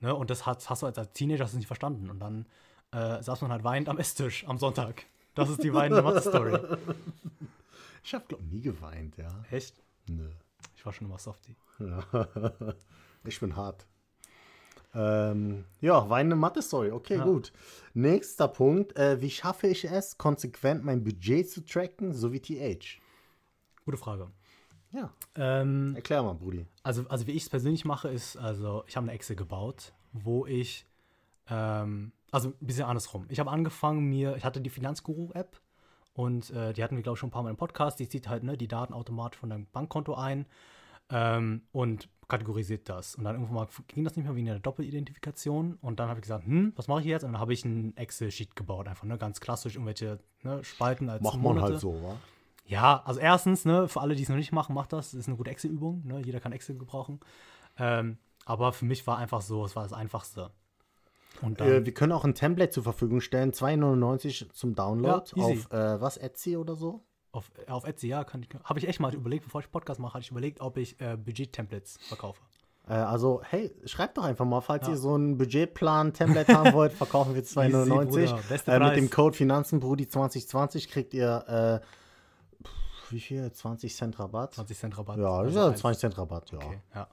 Ne? 0.00 0.14
Und 0.14 0.30
das 0.30 0.46
hast, 0.46 0.68
hast 0.70 0.82
du 0.82 0.86
als, 0.86 0.98
als 0.98 1.12
Teenager 1.12 1.44
hast 1.44 1.52
du 1.52 1.58
nicht 1.58 1.66
verstanden. 1.66 2.10
Und 2.10 2.20
dann 2.20 2.46
äh, 2.92 3.22
saß 3.22 3.42
man 3.42 3.50
halt 3.52 3.64
weinend 3.64 3.88
am 3.88 3.98
Esstisch 3.98 4.46
am 4.48 4.58
Sonntag. 4.58 5.04
Das 5.34 5.48
ist 5.50 5.62
die 5.62 5.72
weinende 5.72 6.02
Mathe-Story. 6.02 6.58
Ich 8.04 8.14
habe, 8.14 8.24
glaube 8.26 8.44
nie 8.44 8.62
geweint, 8.62 9.18
ja. 9.18 9.28
Echt? 9.50 9.82
Nö. 10.08 10.30
Ich 10.76 10.86
war 10.86 10.92
schon 10.94 11.08
immer 11.08 11.18
Softie. 11.18 11.56
Ja. 11.78 12.02
ich 13.24 13.38
bin 13.38 13.54
hart. 13.54 13.86
Ähm, 14.94 15.64
ja, 15.80 16.08
weinende 16.08 16.36
Mathe-Story. 16.36 16.90
Okay, 16.90 17.16
Ja. 17.16 17.24
gut. 17.24 17.52
Nächster 17.92 18.48
Punkt. 18.48 18.96
Äh, 18.96 19.20
wie 19.20 19.30
schaffe 19.30 19.66
ich 19.66 19.84
es, 19.84 20.16
konsequent 20.16 20.84
mein 20.84 21.04
Budget 21.04 21.50
zu 21.50 21.64
tracken, 21.66 22.14
sowie 22.14 22.40
TH? 22.40 22.98
Gute 23.84 23.98
Frage. 23.98 24.30
Ja, 24.92 25.10
Ähm, 25.34 25.94
erklär 25.96 26.22
mal, 26.22 26.34
Brudi. 26.34 26.66
also, 26.82 27.06
also 27.08 27.26
wie 27.26 27.32
ich 27.32 27.42
es 27.42 27.50
persönlich 27.50 27.84
mache, 27.84 28.08
ist, 28.08 28.36
also 28.36 28.84
ich 28.86 28.96
habe 28.96 29.04
eine 29.04 29.12
Excel 29.12 29.36
gebaut, 29.36 29.92
wo 30.12 30.46
ich, 30.46 30.86
ähm, 31.50 32.12
also 32.30 32.48
ein 32.48 32.66
bisschen 32.66 32.84
andersrum. 32.86 33.26
Ich 33.28 33.38
habe 33.38 33.50
angefangen, 33.50 34.08
mir, 34.08 34.36
ich 34.36 34.44
hatte 34.44 34.60
die 34.60 34.70
Finanzguru-App 34.70 35.60
und 36.14 36.50
äh, 36.50 36.72
die 36.72 36.82
hatten 36.82 36.96
wir, 36.96 37.02
glaube 37.02 37.16
ich, 37.16 37.20
schon 37.20 37.28
ein 37.28 37.32
paar 37.32 37.42
Mal 37.42 37.50
im 37.50 37.56
Podcast. 37.56 38.00
Die 38.00 38.08
zieht 38.08 38.28
halt 38.28 38.42
ne, 38.44 38.56
die 38.56 38.68
Daten 38.68 38.92
automatisch 38.94 39.38
von 39.38 39.50
deinem 39.50 39.66
Bankkonto 39.72 40.14
ein 40.14 40.46
ähm, 41.10 41.62
und 41.72 42.08
kategorisiert 42.28 42.88
das. 42.88 43.14
Und 43.14 43.24
dann 43.24 43.34
irgendwann 43.36 43.54
mal 43.54 43.68
ging 43.88 44.04
das 44.04 44.16
nicht 44.16 44.24
mehr 44.26 44.34
wegen 44.36 44.46
der 44.46 44.58
Doppelidentifikation. 44.58 45.78
Und 45.80 46.00
dann 46.00 46.08
habe 46.08 46.18
ich 46.20 46.22
gesagt, 46.22 46.44
hm, 46.46 46.72
was 46.76 46.88
mache 46.88 47.00
ich 47.00 47.06
jetzt? 47.06 47.22
Und 47.24 47.32
dann 47.32 47.40
habe 47.40 47.52
ich 47.52 47.64
ein 47.64 47.96
Excel-Sheet 47.96 48.56
gebaut, 48.56 48.88
einfach, 48.88 49.04
ne, 49.04 49.16
ganz 49.18 49.40
klassisch, 49.40 49.74
irgendwelche 49.76 50.18
ne, 50.42 50.62
Spalten 50.64 51.08
als 51.08 51.22
Macht 51.22 51.34
man 51.36 51.42
Monate. 51.42 51.72
halt 51.72 51.80
so, 51.80 51.94
wa? 52.02 52.16
Ja, 52.68 53.02
also 53.04 53.18
erstens, 53.18 53.64
ne, 53.64 53.88
für 53.88 54.00
alle, 54.00 54.14
die 54.14 54.22
es 54.22 54.28
noch 54.28 54.36
nicht 54.36 54.52
machen, 54.52 54.74
macht 54.74 54.92
das. 54.92 55.10
Das 55.12 55.20
ist 55.20 55.26
eine 55.28 55.36
gute 55.36 55.50
Excel-Übung. 55.50 56.06
Ne? 56.06 56.20
Jeder 56.20 56.38
kann 56.38 56.52
Excel 56.52 56.76
gebrauchen. 56.78 57.18
Ähm, 57.78 58.18
aber 58.44 58.72
für 58.72 58.84
mich 58.84 59.06
war 59.06 59.18
einfach 59.18 59.40
so, 59.40 59.64
es 59.64 59.74
war 59.74 59.82
das 59.84 59.92
Einfachste. 59.92 60.50
Und 61.40 61.60
dann, 61.60 61.68
Äh, 61.68 61.86
wir 61.86 61.94
können 61.94 62.12
auch 62.12 62.24
ein 62.24 62.34
Template 62.34 62.70
zur 62.70 62.82
Verfügung 62.82 63.20
stellen, 63.20 63.52
2,99 63.52 64.52
zum 64.52 64.74
Download 64.74 65.24
Ja, 65.34 65.44
auf 65.44 65.70
äh, 65.72 66.00
was, 66.00 66.16
Etsy 66.18 66.56
oder 66.56 66.74
so? 66.74 67.02
auf, 67.32 67.50
auf 67.68 67.84
Etsy, 67.86 68.08
ja, 68.08 68.24
kann 68.24 68.42
ich, 68.42 68.48
habe 68.64 68.78
ich 68.78 68.88
echt 68.88 69.00
mal 69.00 69.14
überlegt, 69.14 69.44
bevor 69.44 69.60
ich 69.60 69.70
Podcast 69.70 70.00
mache, 70.00 70.14
hatte 70.14 70.22
ich 70.24 70.30
überlegt, 70.30 70.60
ob 70.60 70.76
ich 70.78 70.98
äh, 71.00 71.16
Budget-Templates 71.16 71.98
verkaufe. 72.08 72.40
Äh, 72.88 72.94
also, 72.94 73.42
hey, 73.44 73.70
schreibt 73.84 74.16
doch 74.18 74.24
einfach 74.24 74.46
mal, 74.46 74.60
falls 74.62 74.86
Ja. 74.86 74.94
ihr 74.94 74.98
so 74.98 75.14
einen 75.14 75.36
Budgetplan-Template 75.38 76.52
haben 76.52 76.72
wollt, 76.72 76.92
verkaufen 76.94 77.34
wir 77.34 77.42
2,99. 77.44 78.06
Bruder, 78.06 78.40
beste 78.48 78.72
äh, 78.72 78.78
mit 78.80 78.96
dem 78.96 79.10
Code 79.10 79.36
Finanzenbrudi2020 79.36 80.88
kriegt 80.90 81.14
ihr, 81.14 81.80
äh, 81.82 81.86
wie 83.12 83.20
viel? 83.20 83.50
20 83.50 83.94
Cent 83.94 84.18
Rabatt? 84.18 84.54
20 84.54 84.78
Cent 84.78 84.98
Rabatt. 84.98 85.18
Ja, 85.18 85.42
das 85.42 85.52
ist 85.52 85.56
Also 85.56 85.58
ja 85.60 85.72
eins. 85.72 85.80
20 85.80 86.00
Cent 86.00 86.18
Rabatt, 86.18 86.50
ja. 86.52 86.58
Okay, 86.58 86.80
ja. 86.94 87.08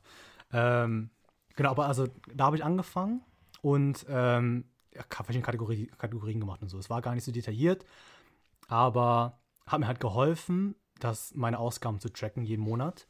Ähm, 0.54 1.10
genau, 1.56 1.72
aber 1.72 1.88
also 1.88 2.08
da 2.34 2.46
habe 2.46 2.56
ich 2.56 2.64
angefangen 2.64 3.22
und 3.62 4.06
ähm, 4.10 4.66
ja, 4.94 5.04
verschiedene 5.10 5.44
Kategorie, 5.44 5.88
Kategorien 5.98 6.40
gemacht 6.40 6.62
und 6.62 6.70
so. 6.70 6.78
Es 6.78 6.90
war 6.90 7.02
gar 7.02 7.14
nicht 7.16 7.24
so 7.24 7.32
detailliert, 7.32 7.86
aber 8.68 9.40
hat 9.68 9.80
mir 9.80 9.88
halt 9.88 10.00
geholfen, 10.00 10.76
das 11.00 11.34
meine 11.36 11.60
Ausgaben 11.60 12.00
zu 12.00 12.10
tracken 12.10 12.46
jeden 12.46 12.62
Monat. 12.64 13.08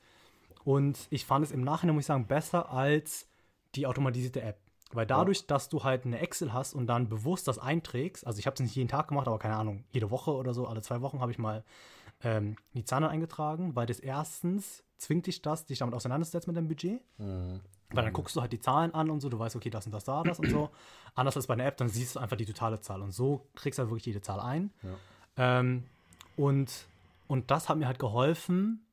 Und 0.64 1.08
ich 1.12 1.26
fand 1.26 1.46
es 1.46 1.52
im 1.52 1.62
Nachhinein, 1.62 1.96
muss 1.96 2.04
ich 2.04 2.08
sagen, 2.08 2.28
besser 2.28 2.72
als 2.72 3.30
die 3.76 3.86
automatisierte 3.86 4.42
App. 4.42 4.60
Weil 4.92 5.06
dadurch, 5.06 5.46
dass 5.46 5.70
du 5.70 5.84
halt 5.84 6.06
eine 6.06 6.20
Excel 6.20 6.54
hast 6.54 6.74
und 6.74 6.88
dann 6.88 7.10
bewusst 7.10 7.48
das 7.48 7.60
einträgst, 7.60 8.26
also 8.26 8.40
ich 8.40 8.48
habe 8.48 8.54
es 8.56 8.62
nicht 8.62 8.76
jeden 8.76 8.88
Tag 8.88 9.10
gemacht, 9.10 9.28
aber 9.28 9.40
keine 9.40 9.56
Ahnung, 9.56 9.84
jede 9.92 10.10
Woche 10.10 10.32
oder 10.32 10.54
so, 10.54 10.68
alle 10.68 10.82
zwei 10.82 11.02
Wochen 11.02 11.20
habe 11.20 11.32
ich 11.32 11.38
mal 11.38 11.64
ähm, 12.26 12.56
die 12.74 12.84
Zahlen 12.84 13.04
eingetragen, 13.06 13.76
weil 13.76 13.86
das 13.86 14.00
erstens 14.00 14.84
zwingt 14.98 15.28
dich 15.28 15.42
das, 15.42 15.66
dich 15.66 15.80
damit 15.80 15.94
auseinanderzusetzen 15.94 16.52
mit 16.52 16.58
deinem 16.58 16.68
Budget. 16.68 17.02
Mhm. 17.20 17.62
Weil 17.92 18.04
dann 18.04 18.14
guckst 18.14 18.36
du 18.36 18.42
halt 18.42 18.52
die 18.52 18.60
Zahlen 18.60 18.94
an 18.96 19.12
und 19.12 19.22
so, 19.22 19.30
du 19.30 19.38
weißt, 19.38 19.56
okay, 19.56 19.70
das 19.70 19.86
und 19.86 19.92
das, 19.92 20.04
da, 20.04 20.24
das 20.24 20.40
und 20.40 20.50
so. 20.50 20.72
Anders 21.16 21.38
als 21.38 21.46
bei 21.46 21.54
einer 21.54 21.66
App, 21.66 21.78
dann 21.78 21.88
siehst 21.88 22.16
du 22.16 22.20
einfach 22.20 22.36
die 22.36 22.46
totale 22.46 22.82
Zahl 22.82 23.02
und 23.04 23.12
so 23.12 23.48
kriegst 23.54 23.78
du 23.78 23.84
halt 23.84 23.92
wirklich 23.92 24.08
jede 24.08 24.22
Zahl 24.22 24.40
ein. 24.40 24.74
Ähm, 25.38 25.84
und, 26.36 26.88
und 27.28 27.52
das 27.52 27.70
hat 27.70 27.78
mir 27.78 27.86
halt 27.86 28.00
geholfen 28.00 28.86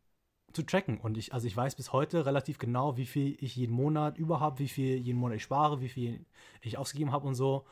zu 0.53 0.62
tracken. 0.62 0.99
Und 0.99 1.16
ich, 1.16 1.33
also 1.33 1.47
ich 1.47 1.57
weiß 1.57 1.75
bis 1.77 1.92
heute 1.92 2.27
relativ 2.27 2.59
genau, 2.59 2.99
wie 2.99 3.07
viel 3.07 3.37
ich 3.40 3.57
jeden 3.57 3.73
Monat 3.73 4.18
über 4.18 4.40
habe, 4.40 4.59
wie 4.59 4.68
viel 4.68 4.99
jeden 4.99 5.18
Monat 5.18 5.37
ich 5.37 5.42
spare, 5.42 5.81
wie 5.81 5.88
viel 5.88 6.27
ich 6.61 6.77
ausgegeben 6.77 7.12
habe 7.12 7.27
und 7.27 7.35
so. 7.35 7.64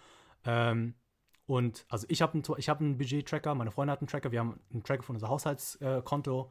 Ähm, 0.47 0.95
und 1.51 1.85
also 1.89 2.07
ich 2.09 2.23
habe 2.23 2.35
einen, 2.35 2.45
ich 2.59 2.69
hab 2.69 2.81
einen 2.81 2.97
Budget-Tracker, 2.97 3.57
meine 3.57 3.73
Freundin 3.73 3.91
hat 3.91 4.01
einen 4.01 4.07
Tracker, 4.07 4.31
wir 4.31 4.39
haben 4.39 4.61
einen 4.73 4.85
Tracker 4.85 5.03
von 5.03 5.17
unser 5.17 5.29
Haushaltskonto. 5.29 6.49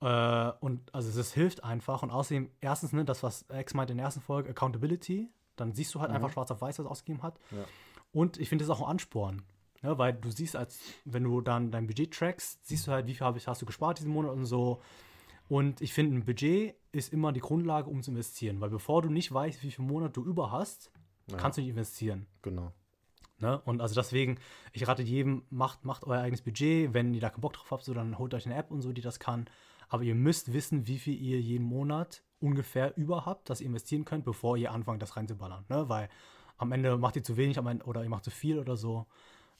Äh, 0.00 0.52
und 0.60 0.94
also 0.94 1.14
das 1.14 1.34
hilft 1.34 1.62
einfach. 1.62 2.02
Und 2.02 2.10
außerdem, 2.10 2.50
erstens, 2.62 2.94
ne, 2.94 3.04
das, 3.04 3.22
was 3.22 3.42
Ex 3.50 3.74
meinte 3.74 3.92
in 3.92 3.98
der 3.98 4.06
ersten 4.06 4.22
Folge, 4.22 4.48
Accountability. 4.48 5.28
Dann 5.56 5.74
siehst 5.74 5.94
du 5.94 6.00
halt 6.00 6.10
einfach 6.10 6.32
schwarz 6.32 6.50
auf 6.50 6.62
weiß, 6.62 6.78
was 6.78 6.86
ausgegeben 6.86 7.22
hat. 7.22 7.38
Ja. 7.50 7.66
Und 8.10 8.40
ich 8.40 8.48
finde 8.48 8.64
das 8.64 8.74
auch 8.74 8.80
ein 8.80 8.88
Ansporn. 8.88 9.42
Ne, 9.82 9.98
weil 9.98 10.14
du 10.14 10.30
siehst, 10.30 10.56
als 10.56 10.80
wenn 11.04 11.24
du 11.24 11.42
dann 11.42 11.70
dein 11.70 11.86
Budget 11.86 12.14
trackst, 12.14 12.66
siehst 12.66 12.86
du 12.86 12.92
halt, 12.92 13.06
wie 13.08 13.14
viel 13.14 13.26
hab 13.26 13.36
ich, 13.36 13.46
hast 13.46 13.60
du 13.60 13.66
gespart 13.66 13.98
diesen 13.98 14.10
Monat 14.10 14.32
und 14.32 14.46
so. 14.46 14.80
Und 15.48 15.82
ich 15.82 15.92
finde, 15.92 16.16
ein 16.16 16.24
Budget 16.24 16.76
ist 16.92 17.12
immer 17.12 17.32
die 17.32 17.40
Grundlage, 17.40 17.90
um 17.90 18.02
zu 18.02 18.12
investieren. 18.12 18.62
Weil 18.62 18.70
bevor 18.70 19.02
du 19.02 19.10
nicht 19.10 19.30
weißt, 19.30 19.62
wie 19.62 19.70
viel 19.70 19.84
Monat 19.84 20.16
du 20.16 20.24
über 20.24 20.50
hast, 20.50 20.92
kannst 21.36 21.58
du 21.58 21.60
nicht 21.60 21.68
investieren. 21.68 22.26
Genau. 22.40 22.72
Ne? 23.40 23.60
Und 23.60 23.80
also 23.80 23.94
deswegen, 23.94 24.38
ich 24.72 24.86
rate 24.88 25.02
jedem, 25.02 25.44
macht, 25.50 25.84
macht 25.84 26.04
euer 26.04 26.20
eigenes 26.20 26.42
Budget. 26.42 26.92
Wenn 26.92 27.14
ihr 27.14 27.20
da 27.20 27.30
keinen 27.30 27.40
Bock 27.40 27.52
drauf 27.52 27.70
habt, 27.70 27.84
so, 27.84 27.94
dann 27.94 28.18
holt 28.18 28.34
euch 28.34 28.46
eine 28.46 28.56
App 28.56 28.70
und 28.70 28.82
so, 28.82 28.92
die 28.92 29.00
das 29.00 29.20
kann. 29.20 29.48
Aber 29.88 30.02
ihr 30.02 30.14
müsst 30.14 30.52
wissen, 30.52 30.86
wie 30.86 30.98
viel 30.98 31.20
ihr 31.20 31.40
jeden 31.40 31.64
Monat 31.64 32.22
ungefähr 32.40 32.96
über 32.96 33.26
habt, 33.26 33.48
dass 33.50 33.60
ihr 33.60 33.66
investieren 33.66 34.04
könnt, 34.04 34.24
bevor 34.24 34.56
ihr 34.56 34.72
anfangt, 34.72 35.02
das 35.02 35.16
reinzuballern. 35.16 35.64
Ne? 35.68 35.88
Weil 35.88 36.08
am 36.56 36.72
Ende 36.72 36.96
macht 36.98 37.16
ihr 37.16 37.24
zu 37.24 37.36
wenig 37.36 37.58
am 37.58 37.66
Ende, 37.68 37.84
oder 37.84 38.02
ihr 38.02 38.08
macht 38.08 38.24
zu 38.24 38.30
viel 38.30 38.58
oder 38.58 38.76
so. 38.76 39.06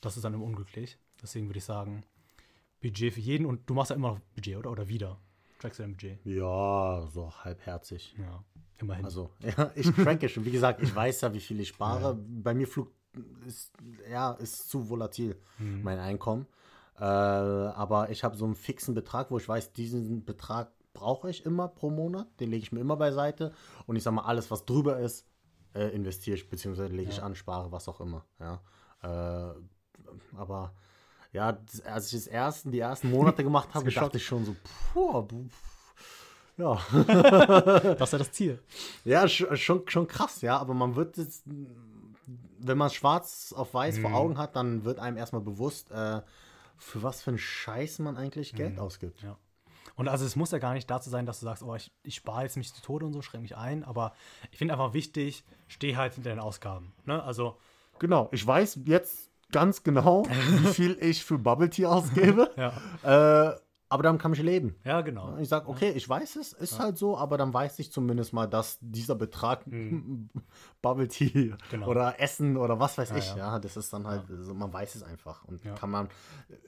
Das 0.00 0.16
ist 0.16 0.24
dann 0.24 0.34
immer 0.34 0.44
unglücklich. 0.44 0.98
Deswegen 1.22 1.48
würde 1.48 1.58
ich 1.58 1.64
sagen, 1.64 2.04
Budget 2.80 3.14
für 3.14 3.20
jeden. 3.20 3.46
Und 3.46 3.68
du 3.70 3.74
machst 3.74 3.90
ja 3.90 3.96
immer 3.96 4.12
noch 4.12 4.20
Budget, 4.34 4.56
oder? 4.56 4.70
Oder 4.70 4.88
wieder? 4.88 5.18
Trackst 5.58 5.78
du 5.78 5.82
dein 5.84 5.92
Budget? 5.92 6.18
Ja, 6.24 7.06
so 7.12 7.32
halbherzig. 7.32 8.14
Ja, 8.18 8.44
immerhin. 8.78 9.04
Also, 9.04 9.30
ja, 9.40 9.72
ich 9.74 9.90
tracke 9.90 10.28
schon. 10.28 10.44
Wie 10.44 10.50
gesagt, 10.50 10.82
ich 10.82 10.94
weiß 10.94 11.22
ja, 11.22 11.32
wie 11.32 11.40
viel 11.40 11.58
ich 11.60 11.68
spare. 11.68 12.14
Bei 12.14 12.54
mir 12.54 12.68
flug 12.68 12.92
ist, 13.46 13.72
ja, 14.10 14.32
ist 14.32 14.68
zu 14.70 14.88
volatil, 14.88 15.36
mein 15.58 15.98
Einkommen. 15.98 16.46
Äh, 16.98 17.04
aber 17.04 18.10
ich 18.10 18.24
habe 18.24 18.36
so 18.36 18.44
einen 18.44 18.54
fixen 18.56 18.94
Betrag, 18.94 19.30
wo 19.30 19.38
ich 19.38 19.48
weiß, 19.48 19.72
diesen 19.72 20.24
Betrag 20.24 20.72
brauche 20.94 21.30
ich 21.30 21.46
immer 21.46 21.68
pro 21.68 21.90
Monat. 21.90 22.26
Den 22.40 22.50
lege 22.50 22.62
ich 22.64 22.72
mir 22.72 22.80
immer 22.80 22.96
beiseite. 22.96 23.52
Und 23.86 23.96
ich 23.96 24.02
sage 24.02 24.16
mal, 24.16 24.22
alles, 24.22 24.50
was 24.50 24.64
drüber 24.64 24.98
ist, 24.98 25.26
äh, 25.74 25.88
investiere 25.94 26.36
ich, 26.36 26.48
beziehungsweise 26.48 26.92
lege 26.92 27.10
ich 27.10 27.22
an, 27.22 27.34
spare, 27.36 27.70
was 27.70 27.88
auch 27.88 28.00
immer. 28.00 28.24
Ja. 28.40 28.60
Äh, 29.02 29.54
aber 30.36 30.74
ja, 31.32 31.58
als 31.84 32.06
ich 32.12 32.18
das 32.18 32.26
ersten, 32.26 32.72
die 32.72 32.80
ersten 32.80 33.10
Monate 33.10 33.44
gemacht 33.44 33.68
habe, 33.74 33.90
dachte 33.92 34.16
ich 34.16 34.24
schon 34.26 34.44
so, 34.44 34.56
puh, 34.92 35.22
pf, 35.22 35.94
ja. 36.56 36.80
das 37.94 38.08
ist 38.08 38.12
ja 38.12 38.18
das 38.18 38.32
Ziel. 38.32 38.58
Ja, 39.04 39.22
sch- 39.24 39.54
schon, 39.54 39.86
schon 39.88 40.08
krass, 40.08 40.40
ja, 40.40 40.58
aber 40.58 40.74
man 40.74 40.96
wird 40.96 41.16
es, 41.18 41.44
wenn 42.58 42.78
man 42.78 42.90
schwarz 42.90 43.54
auf 43.56 43.72
weiß 43.74 43.96
Mhm. 43.98 44.02
vor 44.02 44.14
Augen 44.14 44.38
hat, 44.38 44.56
dann 44.56 44.84
wird 44.84 44.98
einem 44.98 45.16
erstmal 45.16 45.42
bewusst, 45.42 45.90
äh, 45.90 46.20
für 46.76 47.02
was 47.02 47.22
für 47.22 47.30
einen 47.30 47.38
Scheiß 47.38 47.98
man 48.00 48.16
eigentlich 48.16 48.54
Geld 48.54 48.74
Mhm. 48.74 48.80
ausgibt. 48.80 49.22
Ja. 49.22 49.36
Und 49.96 50.06
also 50.08 50.24
es 50.24 50.36
muss 50.36 50.50
ja 50.52 50.58
gar 50.58 50.74
nicht 50.74 50.88
dazu 50.90 51.10
sein, 51.10 51.26
dass 51.26 51.40
du 51.40 51.46
sagst, 51.46 51.62
oh, 51.62 51.74
ich, 51.74 51.90
ich 52.04 52.14
spare 52.16 52.42
jetzt 52.42 52.56
mich 52.56 52.72
zu 52.72 52.80
Tode 52.82 53.06
und 53.06 53.12
so, 53.12 53.22
schränke 53.22 53.42
mich 53.42 53.56
ein, 53.56 53.82
aber 53.82 54.12
ich 54.52 54.58
finde 54.58 54.74
einfach 54.74 54.92
wichtig, 54.92 55.44
steh 55.66 55.96
halt 55.96 56.14
hinter 56.14 56.30
den 56.30 56.38
Ausgaben. 56.40 56.92
Ne? 57.04 57.22
Also, 57.22 57.56
Genau, 57.98 58.28
ich 58.30 58.46
weiß 58.46 58.78
jetzt 58.84 59.28
ganz 59.50 59.82
genau, 59.82 60.22
wie 60.50 60.66
viel 60.72 60.98
ich 61.00 61.24
für 61.24 61.36
Bubble 61.38 61.68
Tea 61.70 61.86
ausgebe, 61.86 62.48
ja, 62.56 63.50
äh, 63.50 63.56
aber 63.90 64.02
damit 64.02 64.20
kann 64.20 64.32
ich 64.32 64.42
leben. 64.42 64.76
ja 64.84 65.00
genau. 65.00 65.36
Ich 65.38 65.48
sage, 65.48 65.66
okay, 65.68 65.90
ich 65.92 66.06
weiß 66.08 66.36
es, 66.36 66.52
ist 66.52 66.78
halt 66.78 66.98
so, 66.98 67.16
aber 67.16 67.38
dann 67.38 67.54
weiß 67.54 67.78
ich 67.78 67.90
zumindest 67.90 68.32
mal, 68.32 68.46
dass 68.46 68.78
dieser 68.80 69.14
Betrag 69.14 69.64
Bubble 70.82 71.08
Tea 71.08 71.30
Mhm. 71.52 71.56
Genau. 71.70 71.88
oder 71.88 72.20
Essen 72.20 72.56
oder 72.56 72.78
was 72.78 72.98
weiß 72.98 73.12
ich, 73.16 73.28
ja. 73.30 73.36
ja. 73.54 73.58
das 73.58 73.76
ist 73.76 73.92
dann 73.92 74.06
halt, 74.06 74.22
also 74.30 74.54
man 74.54 74.72
weiß 74.72 74.94
es 74.94 75.02
einfach 75.02 75.44
und 75.44 75.64
Ja. 75.64 75.74
kann 75.74 75.90
man 75.90 76.08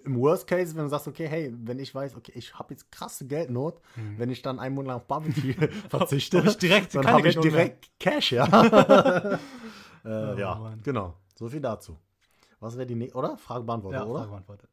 im 0.05 0.17
Worst 0.19 0.47
Case, 0.47 0.75
wenn 0.77 0.85
du 0.85 0.89
sagst, 0.89 1.09
okay, 1.09 1.27
hey, 1.29 1.55
wenn 1.57 1.79
ich 1.79 1.95
weiß, 1.95 2.17
okay, 2.17 2.33
ich 2.35 2.59
habe 2.59 2.73
jetzt 2.75 2.91
krasse 2.91 3.27
Geldnot, 3.27 3.81
wenn 4.17 4.31
ich 4.31 4.43
dann 4.43 4.59
einen 4.59 4.75
Monat 4.75 4.89
lang 4.89 4.97
auf 4.97 5.07
Bubble 5.07 5.33
Tea 5.33 5.55
verzichte, 5.89 6.39
Mhm. 6.39 6.43
Hab 6.43 6.51
ich 6.51 6.59
direkt 6.59 6.95
dann 6.95 7.07
habe 7.07 7.19
ich 7.29 7.35
Geldnot 7.35 7.45
mehr. 7.45 7.53
direkt 7.53 7.91
Cash, 8.01 8.33
ja. 8.33 9.39
äh, 10.05 10.41
ja, 10.41 10.55
Mann. 10.55 10.81
genau, 10.83 11.15
so 11.35 11.49
viel 11.49 11.61
dazu. 11.61 11.97
Was 12.61 12.77
wäre 12.77 12.87
die 12.87 12.95
nächste, 12.95 13.17
oder? 13.19 13.37
Frage 13.39 13.65
beantwortet, 13.65 14.01
Ja, 14.01 14.07
oder? 14.07 14.19
Frage 14.21 14.31
beantwortet. 14.33 14.71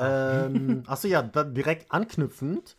Ähm, 0.00 0.82
achso, 0.86 1.08
ja, 1.08 1.22
direkt 1.22 1.90
anknüpfend 1.90 2.76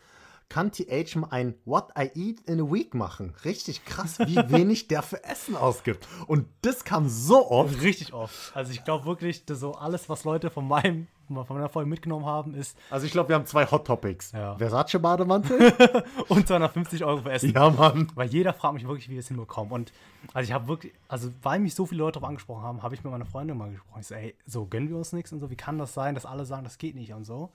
kann 0.50 0.72
TH 0.72 1.16
mal 1.16 1.28
ein 1.30 1.54
What 1.64 1.92
I 1.98 2.10
Eat 2.14 2.40
in 2.40 2.60
a 2.60 2.70
Week 2.70 2.92
machen. 2.92 3.32
Richtig 3.44 3.84
krass, 3.86 4.18
wie 4.18 4.36
wenig 4.50 4.88
der 4.88 5.02
für 5.02 5.24
Essen 5.24 5.56
ausgibt. 5.56 6.06
Und 6.26 6.46
das 6.60 6.84
kam 6.84 7.08
so 7.08 7.50
oft. 7.50 7.80
Richtig 7.80 8.12
oft. 8.12 8.54
Also 8.54 8.72
ich 8.72 8.84
glaube 8.84 9.06
wirklich, 9.06 9.46
dass 9.46 9.60
so 9.60 9.72
alles, 9.72 10.10
was 10.10 10.24
Leute 10.24 10.50
von 10.50 10.68
meinem 10.68 11.06
von 11.28 11.46
meiner 11.56 11.68
Folge 11.68 11.88
mitgenommen 11.88 12.26
haben, 12.26 12.54
ist. 12.54 12.76
Also 12.90 13.06
ich 13.06 13.12
glaube, 13.12 13.28
wir 13.28 13.36
haben 13.36 13.46
zwei 13.46 13.64
Hot 13.64 13.86
Topics. 13.86 14.32
Ja. 14.32 14.56
Versace 14.56 14.98
Bademantel 14.98 15.72
und 16.28 16.48
250 16.48 17.04
Euro 17.04 17.22
für 17.22 17.30
Essen. 17.30 17.52
Ja, 17.52 17.70
Mann. 17.70 18.10
Weil 18.16 18.28
jeder 18.30 18.52
fragt 18.52 18.74
mich 18.74 18.84
wirklich, 18.84 19.08
wie 19.08 19.12
wir 19.12 19.20
es 19.20 19.28
hinbekommen. 19.28 19.72
Und 19.72 19.92
also 20.34 20.48
ich 20.48 20.52
habe 20.52 20.66
wirklich, 20.66 20.92
also 21.06 21.30
weil 21.42 21.60
mich 21.60 21.76
so 21.76 21.86
viele 21.86 22.00
Leute 22.00 22.14
darauf 22.14 22.28
angesprochen 22.30 22.64
haben, 22.64 22.82
habe 22.82 22.96
ich 22.96 23.04
mit 23.04 23.12
meiner 23.12 23.26
Freundin 23.26 23.56
mal 23.56 23.70
gesprochen. 23.70 24.00
Ich 24.00 24.08
so, 24.08 24.14
ey, 24.16 24.34
so 24.44 24.66
gönnen 24.66 24.88
wir 24.88 24.96
uns 24.96 25.12
nichts 25.12 25.32
und 25.32 25.38
so, 25.38 25.50
wie 25.50 25.56
kann 25.56 25.78
das 25.78 25.94
sein, 25.94 26.16
dass 26.16 26.26
alle 26.26 26.44
sagen, 26.44 26.64
das 26.64 26.78
geht 26.78 26.96
nicht 26.96 27.12
und 27.12 27.24
so. 27.24 27.52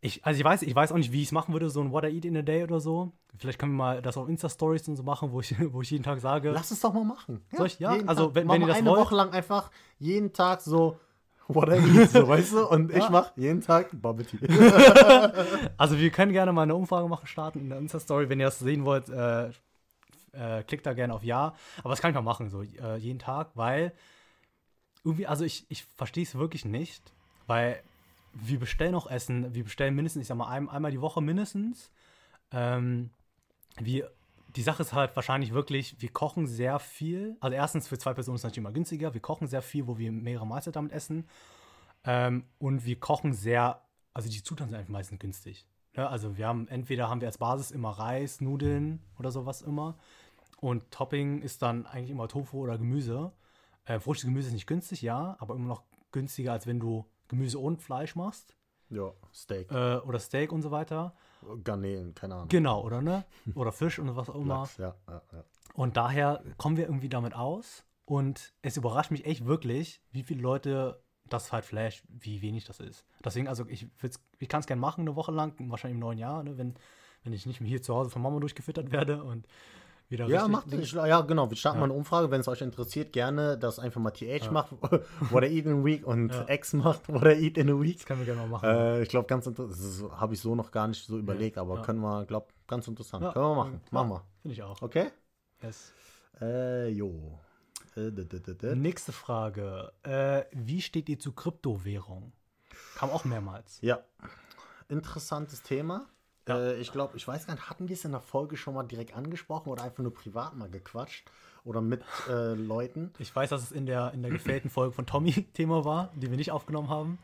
Ich, 0.00 0.24
also 0.24 0.38
ich 0.38 0.44
weiß, 0.44 0.62
ich 0.62 0.74
weiß 0.74 0.92
auch 0.92 0.96
nicht, 0.96 1.10
wie 1.12 1.22
ich 1.22 1.28
es 1.28 1.32
machen 1.32 1.52
würde, 1.54 1.70
so 1.70 1.80
ein 1.80 1.90
What 1.90 2.04
I 2.04 2.08
Eat 2.08 2.24
in 2.26 2.36
a 2.36 2.42
Day 2.42 2.62
oder 2.62 2.80
so. 2.80 3.12
Vielleicht 3.38 3.58
können 3.58 3.72
wir 3.72 3.78
mal 3.78 4.02
das 4.02 4.16
auf 4.16 4.28
Insta-Stories 4.28 4.86
und 4.88 4.96
so 4.96 5.02
machen, 5.02 5.32
wo 5.32 5.40
ich, 5.40 5.54
wo 5.72 5.80
ich 5.82 5.90
jeden 5.90 6.04
Tag 6.04 6.20
sage. 6.20 6.50
Lass 6.50 6.70
es 6.70 6.80
doch 6.80 6.92
mal 6.92 7.04
machen. 7.04 7.44
Soll 7.52 7.66
ich? 7.66 7.78
Ja, 7.78 7.96
also 8.06 8.26
Tag. 8.26 8.34
wenn, 8.34 8.48
wenn 8.48 8.60
ihr 8.60 8.66
das 8.68 8.76
eine 8.78 8.90
wollt. 8.90 9.00
Woche 9.00 9.14
lang 9.16 9.30
einfach 9.32 9.70
jeden 9.98 10.32
Tag 10.32 10.60
so 10.60 10.98
What 11.48 11.68
I 11.68 11.98
Eat, 11.98 12.10
so, 12.10 12.26
weißt 12.28 12.52
du? 12.52 12.66
Und 12.68 12.90
ich 12.90 12.98
Ja. 12.98 13.10
mach 13.10 13.36
jeden 13.36 13.60
Tag 13.62 13.90
Bubble 13.92 14.26
Tea. 14.26 14.38
Also 15.76 15.98
wir 15.98 16.10
können 16.10 16.32
gerne 16.32 16.52
mal 16.52 16.62
eine 16.62 16.74
Umfrage 16.74 17.08
machen, 17.08 17.26
starten 17.26 17.60
in 17.60 17.68
der 17.70 17.78
Insta-Story. 17.78 18.28
Wenn 18.28 18.40
ihr 18.40 18.46
das 18.46 18.58
sehen 18.58 18.84
wollt, 18.84 19.08
äh, 19.08 19.48
äh, 20.32 20.62
klickt 20.64 20.84
da 20.86 20.92
gerne 20.92 21.14
auf 21.14 21.24
Ja. 21.24 21.54
Aber 21.80 21.90
das 21.90 22.00
kann 22.00 22.10
ich 22.10 22.14
mal 22.14 22.20
machen, 22.22 22.50
so 22.50 22.62
äh, 22.62 22.96
jeden 22.98 23.18
Tag, 23.18 23.50
weil 23.54 23.92
irgendwie, 25.04 25.26
also 25.26 25.44
ich, 25.44 25.64
ich 25.68 25.84
verstehe 25.84 26.24
es 26.24 26.34
wirklich 26.34 26.64
nicht, 26.64 27.00
weil 27.46 27.80
wir 28.38 28.58
bestellen 28.58 28.94
auch 28.94 29.06
Essen, 29.06 29.54
wir 29.54 29.64
bestellen 29.64 29.94
mindestens, 29.94 30.22
ich 30.22 30.28
sag 30.28 30.36
mal, 30.36 30.48
ein, 30.48 30.68
einmal 30.68 30.90
die 30.90 31.00
Woche 31.00 31.20
mindestens. 31.22 31.90
Ähm, 32.50 33.10
wir, 33.78 34.10
die 34.54 34.62
Sache 34.62 34.82
ist 34.82 34.92
halt 34.92 35.14
wahrscheinlich 35.16 35.52
wirklich, 35.52 35.96
wir 36.00 36.10
kochen 36.10 36.46
sehr 36.46 36.78
viel. 36.78 37.36
Also 37.40 37.54
erstens 37.54 37.88
für 37.88 37.98
zwei 37.98 38.14
Personen 38.14 38.36
ist 38.36 38.40
es 38.40 38.44
natürlich 38.44 38.58
immer 38.58 38.72
günstiger. 38.72 39.14
Wir 39.14 39.20
kochen 39.20 39.46
sehr 39.48 39.62
viel, 39.62 39.86
wo 39.86 39.98
wir 39.98 40.12
mehrere 40.12 40.46
Mahlzeiten 40.46 40.74
damit 40.74 40.92
essen. 40.92 41.26
Ähm, 42.04 42.44
und 42.58 42.84
wir 42.84 43.00
kochen 43.00 43.32
sehr, 43.32 43.82
also 44.12 44.28
die 44.28 44.42
Zutaten 44.42 44.70
sind 44.70 44.78
einfach 44.78 44.92
meistens 44.92 45.18
günstig. 45.18 45.66
Ne? 45.96 46.08
Also 46.08 46.36
wir 46.36 46.46
haben, 46.46 46.68
entweder 46.68 47.08
haben 47.08 47.20
wir 47.20 47.28
als 47.28 47.38
Basis 47.38 47.70
immer 47.70 47.90
Reis, 47.90 48.40
Nudeln 48.40 49.02
oder 49.18 49.30
sowas 49.30 49.62
immer. 49.62 49.98
Und 50.60 50.90
Topping 50.90 51.42
ist 51.42 51.62
dann 51.62 51.86
eigentlich 51.86 52.10
immer 52.10 52.28
Tofu 52.28 52.58
oder 52.58 52.78
Gemüse. 52.78 53.32
Äh, 53.84 53.98
Gemüse 53.98 54.48
ist 54.48 54.54
nicht 54.54 54.66
günstig, 54.66 55.02
ja, 55.02 55.36
aber 55.38 55.54
immer 55.54 55.68
noch 55.68 55.82
günstiger, 56.12 56.52
als 56.52 56.66
wenn 56.66 56.80
du 56.80 57.04
Gemüse 57.28 57.58
und 57.58 57.82
Fleisch 57.82 58.16
machst. 58.16 58.56
ja, 58.90 59.12
Steak. 59.32 59.70
Äh, 59.70 59.96
oder 59.98 60.18
Steak 60.18 60.52
und 60.52 60.62
so 60.62 60.70
weiter. 60.70 61.14
Garnelen, 61.62 62.14
keine 62.14 62.34
Ahnung. 62.34 62.48
Genau, 62.48 62.82
oder 62.82 63.02
ne? 63.02 63.24
Oder 63.54 63.72
Fisch 63.72 63.98
und 63.98 64.14
was 64.16 64.28
auch 64.28 64.34
immer. 64.34 64.60
Lachs, 64.60 64.76
ja, 64.78 64.94
ja, 65.08 65.22
ja. 65.32 65.44
Und 65.74 65.96
daher 65.96 66.42
kommen 66.56 66.76
wir 66.76 66.86
irgendwie 66.86 67.08
damit 67.08 67.34
aus. 67.34 67.84
Und 68.04 68.54
es 68.62 68.76
überrascht 68.76 69.10
mich 69.10 69.26
echt 69.26 69.44
wirklich, 69.46 70.00
wie 70.12 70.22
viele 70.22 70.40
Leute 70.40 71.02
das 71.28 71.52
halt 71.52 71.64
flasht, 71.64 72.04
wie 72.08 72.40
wenig 72.40 72.64
das 72.64 72.80
ist. 72.80 73.04
Deswegen, 73.24 73.48
also 73.48 73.66
ich, 73.68 73.88
ich 74.38 74.48
kann 74.48 74.60
es 74.60 74.66
gerne 74.66 74.80
machen, 74.80 75.00
eine 75.02 75.16
Woche 75.16 75.32
lang, 75.32 75.54
wahrscheinlich 75.70 75.96
im 75.96 76.00
neuen 76.00 76.18
Jahr, 76.18 76.42
ne, 76.44 76.56
wenn, 76.56 76.74
wenn 77.24 77.32
ich 77.32 77.46
nicht 77.46 77.60
mehr 77.60 77.68
hier 77.68 77.82
zu 77.82 77.94
Hause 77.94 78.10
von 78.10 78.22
Mama 78.22 78.38
durchgefüttert 78.38 78.92
werde 78.92 79.24
und 79.24 79.46
wieder 80.08 80.26
Ja, 80.28 80.46
macht 80.48 80.72
ich, 80.72 80.92
ja, 80.92 81.20
genau. 81.22 81.50
Wir 81.50 81.56
starten 81.56 81.78
Ja. 81.78 81.80
mal 81.80 81.90
eine 81.90 81.94
Umfrage, 81.98 82.30
wenn 82.30 82.40
es 82.40 82.48
euch 82.48 82.60
interessiert, 82.60 83.12
gerne, 83.12 83.58
dass 83.58 83.78
einfach 83.78 84.00
mal 84.00 84.10
TH 84.10 84.50
macht, 84.50 84.72
What 85.30 85.42
I 85.44 85.46
Eat 85.58 85.66
in 85.66 85.80
a 85.80 85.84
Week 85.84 86.06
und 86.06 86.32
Ja. 86.32 86.48
X 86.48 86.72
macht, 86.74 87.08
What 87.08 87.24
I 87.24 87.46
Eat 87.46 87.58
in 87.58 87.70
a 87.70 87.80
Week. 87.80 87.96
Das 87.96 88.06
können 88.06 88.20
wir 88.20 88.26
gerne 88.26 88.42
mal 88.42 88.48
machen. 88.48 88.68
Äh, 88.68 89.02
ich 89.02 89.08
glaube, 89.08 89.26
ganz 89.26 89.46
interessant, 89.46 90.12
habe 90.12 90.34
ich 90.34 90.40
so 90.40 90.54
noch 90.54 90.70
gar 90.70 90.88
nicht 90.88 91.04
so 91.06 91.18
überlegt, 91.18 91.58
aber 91.58 91.76
Ja. 91.76 91.82
können 91.82 92.00
wir, 92.00 92.24
glaube 92.26 92.46
ganz 92.66 92.86
interessant. 92.88 93.24
Ja. 93.24 93.32
Können 93.32 93.44
wir 93.46 93.54
machen. 93.54 93.80
Ja. 93.84 93.88
Machen 93.92 94.08
wir. 94.10 94.22
Finde 94.42 94.52
ich 94.54 94.62
auch. 94.62 94.80
Okay? 94.82 95.06
Yes. 95.62 95.92
Äh, 96.40 96.88
jo. 96.88 97.38
Äh, 97.96 98.10
Nächste 98.74 99.12
Frage. 99.12 99.90
Äh, 100.02 100.44
wie 100.52 100.82
steht 100.82 101.08
ihr 101.08 101.18
zu 101.18 101.32
Kryptowährung? 101.32 102.32
Kam 102.96 103.10
auch 103.10 103.24
mehrmals. 103.24 103.78
Ja. 103.80 104.00
Interessantes 104.88 105.62
Thema. 105.62 106.06
Ja. 106.48 106.58
Äh, 106.58 106.76
ich 106.76 106.92
glaube, 106.92 107.16
ich 107.16 107.26
weiß 107.26 107.46
gar 107.46 107.54
nicht, 107.54 107.68
hatten 107.70 107.88
wir 107.88 107.94
es 107.94 108.04
in 108.04 108.12
der 108.12 108.20
Folge 108.20 108.56
schon 108.56 108.74
mal 108.74 108.84
direkt 108.84 109.14
angesprochen 109.16 109.68
oder 109.70 109.82
einfach 109.84 110.02
nur 110.02 110.14
privat 110.14 110.54
mal 110.56 110.68
gequatscht? 110.70 111.30
Oder 111.64 111.80
mit 111.80 112.04
äh, 112.28 112.54
Leuten? 112.54 113.12
Ich 113.18 113.34
weiß, 113.34 113.50
dass 113.50 113.60
es 113.62 113.72
in 113.72 113.86
der, 113.86 114.12
in 114.14 114.22
der 114.22 114.30
gefällten 114.30 114.70
Folge 114.70 114.92
von 114.92 115.04
Tommy 115.04 115.32
Thema 115.54 115.84
war, 115.84 116.10
die 116.14 116.30
wir 116.30 116.36
nicht 116.36 116.52
aufgenommen 116.52 116.88
haben. 116.88 117.18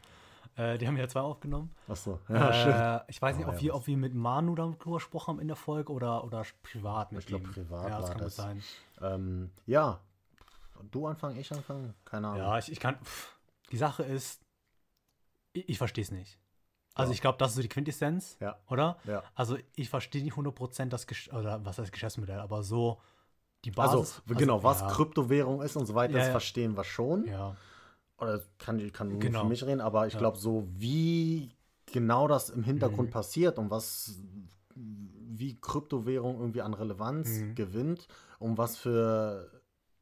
Äh, 0.56 0.78
die 0.78 0.86
haben 0.88 0.96
ja 0.96 1.06
zwei 1.08 1.20
aufgenommen. 1.20 1.70
Achso, 1.86 2.18
ja, 2.28 2.52
stimmt. 2.52 2.74
äh, 2.74 3.00
ich 3.06 3.22
weiß 3.22 3.36
nicht, 3.36 3.46
Ah, 3.46 3.50
ob, 3.50 3.54
ja, 3.54 3.60
wir, 3.62 3.74
ob 3.76 3.86
wir 3.86 3.96
mit 3.96 4.14
Manu 4.14 4.54
darüber 4.56 4.94
gesprochen 4.94 5.28
haben 5.34 5.40
in 5.40 5.46
der 5.46 5.56
Folge 5.56 5.92
oder, 5.92 6.24
oder 6.24 6.44
privat 6.64 7.12
mit 7.12 7.20
Ich 7.20 7.26
glaub, 7.26 7.42
ihm. 7.42 7.52
privat 7.52 7.88
ja, 7.88 7.96
das 8.00 8.08
war 8.08 8.10
kann 8.16 8.24
das. 8.24 8.36
sein. 8.36 8.62
Ähm, 9.00 9.50
ja. 9.66 10.00
Du 10.90 11.06
anfangen, 11.06 11.38
ich 11.38 11.52
anfangen? 11.52 11.94
Keine 12.04 12.26
Ahnung. 12.26 12.38
Ja, 12.42 12.58
ich, 12.58 12.70
ich 12.72 12.80
kann. 12.80 12.96
Pff, 12.96 13.36
die 13.70 13.76
Sache 13.76 14.02
ist, 14.02 14.42
ich, 15.52 15.68
ich 15.68 15.78
verstehe 15.78 16.02
es 16.02 16.10
nicht. 16.10 16.36
Also 16.95 17.12
ich 17.12 17.20
glaube, 17.20 17.38
das 17.38 17.51
ist 17.51 17.57
so 17.57 17.62
die 17.62 17.68
Quintessenz, 17.68 18.36
Ja. 18.40 18.59
oder? 18.68 18.99
Ja. 19.05 19.22
Also 19.34 19.57
ich 19.76 19.88
verstehe 19.88 20.22
nicht 20.22 20.34
100% 20.36 20.93
das, 20.93 21.07
Gesch 21.07 21.28
oder 21.32 21.64
was 21.64 21.78
heißt 21.78 21.93
Geschäftsmodell, 21.93 22.38
aber 22.40 22.62
so 22.62 23.01
die 23.64 23.72
Also, 23.76 23.99
Basis. 24.01 24.22
genau, 24.26 24.62
was 24.62 24.80
ja, 24.80 24.88
Kryptowährung 24.88 25.62
ist 25.62 25.76
und 25.76 25.86
so 25.86 25.95
weiter, 25.95 26.14
das 26.14 26.28
verstehen 26.28 26.76
wir 26.76 26.84
schon. 26.84 27.26
Ja, 27.26 27.57
Oder 28.18 28.40
kann 28.59 28.78
ich 28.78 28.93
kann 28.93 29.09
nur 29.09 29.18
Genau. 29.20 29.40
für 29.43 29.49
mich 29.49 29.64
reden, 29.64 29.80
aber 29.80 30.07
ich 30.07 30.16
glaube, 30.16 30.36
so 30.38 30.68
wie 30.76 31.51
genau 31.86 32.28
das 32.28 32.51
im 32.51 32.62
Hintergrund 32.62 33.09
Mhm. 33.09 33.12
passiert 33.12 33.59
und 33.59 33.70
was 33.70 34.20
wie 34.74 35.57
Kryptowährung 35.61 36.38
irgendwie 36.38 36.62
an 36.62 36.74
Relevanz 36.74 37.28
Mhm. 37.40 37.55
gewinnt 37.55 38.07
und 38.38 38.59
was 38.59 38.76
für 38.76 39.51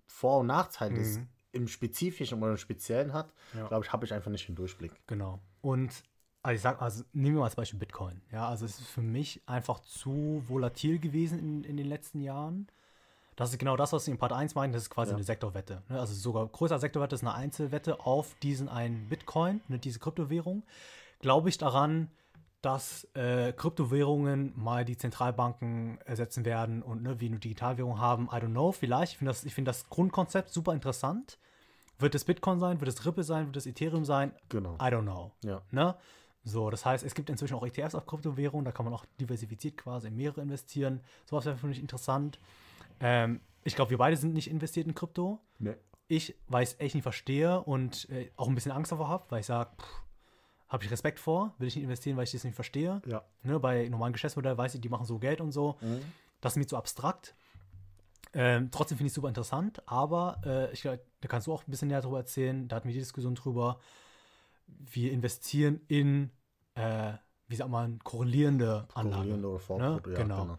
Vor- 0.07 0.41
und 0.41 0.49
Nachteile 0.49 1.01
es 1.01 1.19
Mhm. 1.19 1.29
im 1.53 1.69
Spezifischen 1.69 2.43
oder 2.43 2.53
im 2.53 2.57
Speziellen 2.59 3.13
hat, 3.13 3.33
glaube 3.69 3.85
ich, 3.85 3.93
habe 3.93 4.05
ich 4.05 4.13
einfach 4.13 4.31
nicht 4.31 4.47
den 4.49 4.55
Durchblick. 4.57 4.93
genau. 5.07 5.41
Und 5.63 6.03
also 6.43 6.55
ich 6.57 6.61
sag, 6.63 6.81
also 6.81 7.05
nehmen 7.13 7.37
wir 7.37 7.41
mal 7.41 7.47
als 7.47 7.57
Beispiel 7.57 7.79
Bitcoin. 7.79 8.21
Ja, 8.33 8.49
also 8.49 8.65
es 8.65 8.79
ist 8.79 8.89
für 8.89 9.03
mich 9.03 9.41
einfach 9.47 9.81
zu 9.81 10.43
volatil 10.49 10.99
gewesen 10.99 11.39
in, 11.39 11.65
in 11.65 11.77
den 11.77 11.87
letzten 11.87 12.21
Jahren. 12.21 12.69
Das 13.37 13.51
ist 13.53 13.59
genau 13.59 13.77
das, 13.77 13.93
was 13.93 14.05
Sie 14.05 14.11
in 14.11 14.19
Part 14.19 14.33
1 14.33 14.55
meinen, 14.55 14.73
das 14.73 14.83
ist 14.83 14.91
quasi 14.91 15.11
Ja. 15.11 15.17
eine 15.17 15.25
Sektorwette. 15.25 15.83
ne? 15.89 15.99
Also 15.99 16.15
sogar 16.15 16.47
größer 16.47 16.79
Sektorwette 16.79 17.15
ist 17.15 17.23
eine 17.23 17.35
Einzelwette 17.35 18.01
auf 18.05 18.35
diesen 18.43 18.69
einen 18.69 19.09
Bitcoin, 19.09 19.61
ne, 19.69 19.79
diese 19.79 19.99
Kryptowährung. 19.99 20.63
Glaube 21.21 21.49
ich 21.49 21.57
daran, 21.57 22.09
dass 22.63 23.05
äh, 23.15 23.53
Kryptowährungen 23.55 24.53
mal 24.57 24.85
die 24.85 24.97
Zentralbanken 24.99 25.99
ersetzen 26.05 26.45
werden 26.45 26.83
und 26.83 27.03
ne, 27.03 27.19
wir 27.21 27.29
eine 27.29 27.39
Digitalwährung 27.39 27.99
haben? 27.99 28.27
I 28.27 28.37
don't 28.37 28.51
know, 28.51 28.73
vielleicht. 28.73 29.13
Ich 29.13 29.19
finde 29.19 29.31
das, 29.31 29.45
ich 29.45 29.55
find 29.55 29.67
das 29.67 29.89
Grundkonzept 29.89 30.51
super 30.51 30.75
interessant. 30.75 31.39
Wird 31.99 32.15
es 32.15 32.25
Bitcoin 32.25 32.61
sein? 32.61 32.81
Wird 32.81 32.89
es 32.89 33.07
Ripple 33.07 33.25
sein? 33.25 33.47
Wird 33.47 33.57
es 33.57 33.67
Ethereum 33.67 34.05
sein? 34.05 34.33
Genau. 34.51 34.75
I 34.75 34.89
don't 34.93 35.03
know. 35.03 35.33
Ja. 35.45 35.63
Ne? 35.71 35.95
So, 36.45 36.71
das 36.71 36.87
heißt, 36.87 37.05
es 37.05 37.15
gibt 37.15 37.29
inzwischen 37.29 37.55
auch 37.55 37.65
ETFs 37.65 37.95
auf 37.95 38.07
Kryptowährungen, 38.07 38.65
da 38.65 38.73
kann 38.73 38.85
man 38.85 38.95
auch 38.95 39.05
diversifiziert 39.21 39.77
quasi 39.77 40.09
in 40.09 40.17
mehrere 40.17 40.41
investieren. 40.41 41.01
Sowas 41.27 41.45
wäre 41.45 41.57
für 41.57 41.67
mich 41.67 41.79
interessant. 41.79 42.39
Ähm, 43.01 43.41
ich 43.63 43.77
glaube, 43.77 43.91
wir 43.91 43.99
beide 43.99 44.17
sind 44.17 44.33
nicht 44.33 44.51
investiert 44.51 44.87
in 44.87 44.95
Krypto. 44.95 45.41
Nee. 45.59 45.75
Ich, 46.09 46.35
weil 46.49 46.63
ich 46.63 46.71
es 46.71 46.81
echt 46.81 46.95
nicht 46.95 47.03
verstehe 47.03 47.63
und 47.63 48.09
äh, 48.11 48.31
auch 48.37 48.49
ein 48.49 48.55
bisschen 48.55 48.73
Angst 48.73 48.91
davor 48.91 49.09
habe, 49.09 49.27
weil 49.29 49.41
ich 49.41 49.47
sage, 49.47 49.71
habe 50.69 50.85
ich 50.85 50.91
Respekt 50.91 51.21
vor, 51.21 51.55
will 51.59 51.69
ich 51.69 51.77
nicht 51.77 51.85
investieren, 51.85 52.17
weil 52.17 52.25
ich 52.25 52.33
das 52.33 52.45
nicht 52.45 52.55
verstehe. 52.55 53.03
Ja. 53.07 53.23
Ne, 53.43 53.61
bei 53.61 53.89
normalen 53.89 54.13
Geschäftsmodellen 54.13 54.57
weiß 54.57 54.75
ich, 54.75 54.81
die 54.81 54.89
machen 54.89 55.05
so 55.05 55.19
Geld 55.19 55.41
und 55.41 55.53
so. 55.53 55.77
Mhm. 55.81 56.01
Das 56.41 56.55
ist 56.55 56.57
mir 56.57 56.67
zu 56.67 56.77
abstrakt. 56.77 57.35
Ähm, 58.33 58.71
trotzdem 58.71 58.97
finde 58.97 59.09
ich 59.09 59.11
es 59.11 59.17
super 59.17 59.29
interessant, 59.29 59.83
aber 59.87 60.41
äh, 60.45 60.73
ich 60.73 60.83
da 60.83 60.97
kannst 61.29 61.49
du 61.49 61.53
auch 61.53 61.67
ein 61.67 61.71
bisschen 61.71 61.89
näher 61.89 62.01
darüber 62.01 62.19
erzählen. 62.19 62.69
Da 62.69 62.77
hatten 62.77 62.89
wir 62.89 62.95
die 62.95 63.01
Diskussion 63.01 63.35
drüber. 63.35 63.81
Wir 64.79 65.13
investieren 65.13 65.81
in, 65.89 66.31
äh, 66.75 67.15
wie 67.49 67.57
sagt 67.57 67.71
man, 67.71 67.99
korrelierende 68.01 68.87
Anlagen. 68.95 69.11
Korrelierende 69.13 69.49
oder 69.49 69.59
Vorprodukte, 69.59 70.11
Ne? 70.11 70.17
ja, 70.17 70.23
Genau. 70.23 70.43
genau. 70.43 70.59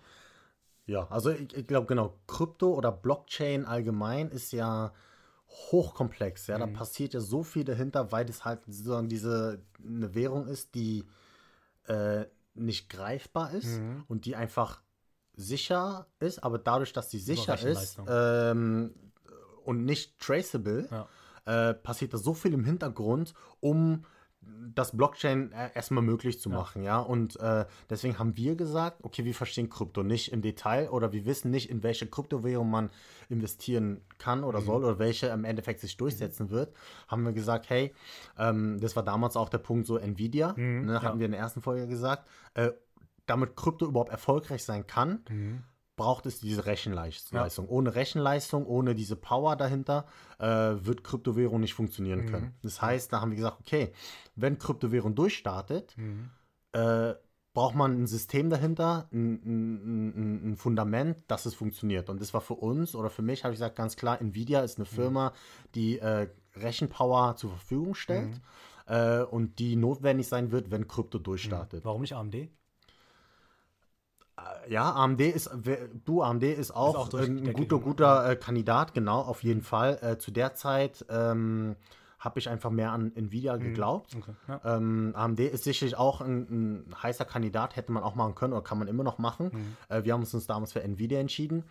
Ja, 0.87 1.07
also 1.09 1.29
ich, 1.29 1.53
ich 1.55 1.67
glaube 1.67 1.87
genau, 1.87 2.19
Krypto 2.27 2.73
oder 2.73 2.91
Blockchain 2.91 3.65
allgemein 3.65 4.29
ist 4.29 4.51
ja 4.51 4.91
hochkomplex. 5.47 6.47
Ja, 6.47 6.57
Mhm. 6.57 6.59
da 6.61 6.67
passiert 6.79 7.13
ja 7.13 7.19
so 7.19 7.43
viel 7.43 7.63
dahinter, 7.63 8.11
weil 8.11 8.29
es 8.29 8.45
halt 8.45 8.65
sozusagen 8.65 9.07
diese 9.09 9.63
eine 9.85 10.13
Währung 10.15 10.47
ist, 10.47 10.75
die 10.75 11.05
äh, 11.87 12.25
nicht 12.53 12.89
greifbar 12.89 13.51
ist 13.51 13.79
Mhm. 13.79 14.03
und 14.07 14.25
die 14.25 14.35
einfach 14.35 14.81
sicher 15.33 16.07
ist, 16.19 16.43
aber 16.43 16.57
dadurch, 16.59 16.93
dass 16.93 17.09
sie 17.09 17.19
sicher 17.19 17.57
ist 17.61 17.97
ähm, 18.07 18.93
und 19.63 19.85
nicht 19.85 20.19
traceable, 20.19 20.87
Ja. 20.91 21.07
Äh, 21.51 21.73
passiert 21.73 22.13
da 22.13 22.17
so 22.17 22.33
viel 22.33 22.53
im 22.53 22.63
Hintergrund, 22.63 23.33
um 23.59 24.05
das 24.73 24.97
Blockchain 24.97 25.51
äh, 25.51 25.69
erstmal 25.75 26.03
möglich 26.03 26.39
zu 26.39 26.49
Ja. 26.49 26.55
machen, 26.57 26.81
ja. 26.81 26.99
Und 26.99 27.39
äh, 27.39 27.65
deswegen 27.91 28.17
haben 28.17 28.35
wir 28.37 28.55
gesagt, 28.55 28.97
okay, 29.03 29.23
wir 29.23 29.35
verstehen 29.35 29.69
Krypto 29.69 30.01
nicht 30.01 30.31
im 30.31 30.41
Detail 30.41 30.89
oder 30.89 31.11
wir 31.13 31.25
wissen 31.25 31.51
nicht, 31.51 31.69
in 31.69 31.83
welche 31.83 32.07
Kryptowährung 32.07 32.67
man 32.69 32.89
investieren 33.29 34.01
kann 34.17 34.39
Mhm. 34.39 34.45
oder 34.45 34.61
soll 34.61 34.83
oder 34.83 34.97
welche 34.99 35.27
im 35.27 35.43
Endeffekt 35.45 35.79
sich 35.79 35.95
durchsetzen 35.97 36.49
wird. 36.49 36.73
Haben 37.07 37.23
wir 37.23 37.33
gesagt, 37.33 37.69
hey, 37.69 37.93
ähm, 38.37 38.79
das 38.79 38.95
war 38.95 39.03
damals 39.03 39.35
auch 39.35 39.49
der 39.49 39.59
Punkt 39.59 39.85
so 39.85 39.97
Nvidia, 39.97 40.53
Mhm, 40.57 40.85
ne, 40.85 40.93
ja. 40.93 41.01
hatten 41.03 41.19
wir 41.19 41.25
in 41.27 41.31
der 41.33 41.41
ersten 41.41 41.61
Folge 41.61 41.87
gesagt. 41.87 42.27
Äh, 42.55 42.71
damit 43.27 43.55
Krypto 43.55 43.85
überhaupt 43.85 44.11
erfolgreich 44.11 44.63
sein 44.63 44.87
kann, 44.87 45.23
Mhm. 45.29 45.63
Braucht 46.01 46.25
es 46.25 46.39
diese 46.39 46.65
Rechenleistung. 46.65 47.37
Ohne 47.69 47.93
Rechenleistung, 47.93 48.65
ohne 48.65 48.95
diese 48.95 49.15
Power 49.15 49.55
dahinter, 49.55 50.05
äh, 50.39 50.45
wird 50.47 51.03
Kryptowährung 51.03 51.61
nicht 51.61 51.75
funktionieren 51.75 52.25
können. 52.25 52.55
Das 52.63 52.81
heißt, 52.81 53.13
da 53.13 53.21
haben 53.21 53.29
wir 53.31 53.35
gesagt, 53.35 53.59
okay, 53.59 53.93
wenn 54.35 54.57
Kryptowährung 54.57 55.13
durchstartet, 55.13 55.95
Mhm. 55.97 56.31
äh, 56.71 57.13
braucht 57.53 57.75
man 57.75 58.01
ein 58.01 58.07
System 58.07 58.49
dahinter, 58.49 59.09
ein, 59.11 59.33
ein, 59.45 60.51
ein, 60.51 60.55
Fundament, 60.55 61.17
dass 61.27 61.45
es 61.45 61.53
funktioniert. 61.53 62.09
Und 62.09 62.19
das 62.19 62.33
war 62.33 62.41
für 62.41 62.55
uns 62.55 62.95
oder 62.95 63.09
für 63.09 63.21
mich, 63.21 63.43
habe 63.43 63.53
ich 63.53 63.59
gesagt, 63.59 63.75
ganz 63.75 63.95
klar, 63.95 64.19
Nvidia 64.21 64.61
ist 64.61 64.77
eine 64.77 64.85
Firma, 64.85 65.33
die 65.75 65.99
äh, 65.99 66.29
Rechenpower 66.55 67.35
zur 67.35 67.51
Verfügung 67.51 67.93
stellt 67.93 68.41
äh, 68.87 69.21
und 69.21 69.59
die 69.59 69.75
notwendig 69.75 70.27
sein 70.27 70.51
wird, 70.51 70.71
wenn 70.71 70.87
Krypto 70.87 71.19
durchstartet. 71.19 71.85
Warum 71.85 72.01
nicht 72.01 72.13
AMD? 72.15 72.49
Ja, 74.69 74.91
AMD 74.91 75.21
ist, 75.21 75.49
du, 76.05 76.21
AMD 76.21 76.43
ist 76.43 76.71
auch, 76.71 76.95
auch 76.95 77.09
durch 77.09 77.25
die 77.25 77.31
ein 77.31 77.53
guter, 77.53 77.79
guter 77.79 78.29
äh, 78.29 78.35
Kandidat, 78.35 78.93
genau, 78.93 79.21
auf 79.21 79.43
jeden 79.43 79.61
Fall. 79.61 79.99
Äh, 80.01 80.17
zu 80.17 80.31
der 80.31 80.53
Zeit 80.53 81.05
ähm, 81.09 81.75
habe 82.19 82.39
ich 82.39 82.49
einfach 82.49 82.69
mehr 82.69 82.91
an 82.91 83.11
Nvidia 83.15 83.57
geglaubt. 83.57 84.15
Okay. 84.15 84.31
Ja. 84.47 84.77
Ähm, 84.77 85.13
AMD 85.15 85.39
ist 85.39 85.63
sicherlich 85.63 85.97
auch 85.97 86.21
ein, 86.21 86.85
ein 86.87 86.95
heißer 87.01 87.25
Kandidat, 87.25 87.75
hätte 87.75 87.91
man 87.91 88.03
auch 88.03 88.15
machen 88.15 88.35
können 88.35 88.53
oder 88.53 88.63
kann 88.63 88.77
man 88.77 88.87
immer 88.87 89.03
noch 89.03 89.17
machen. 89.17 89.51
Äh, 89.89 90.03
wir 90.03 90.13
haben 90.13 90.21
uns 90.21 90.47
damals 90.47 90.73
für 90.73 90.83
Nvidia 90.83 91.19
entschieden, 91.19 91.65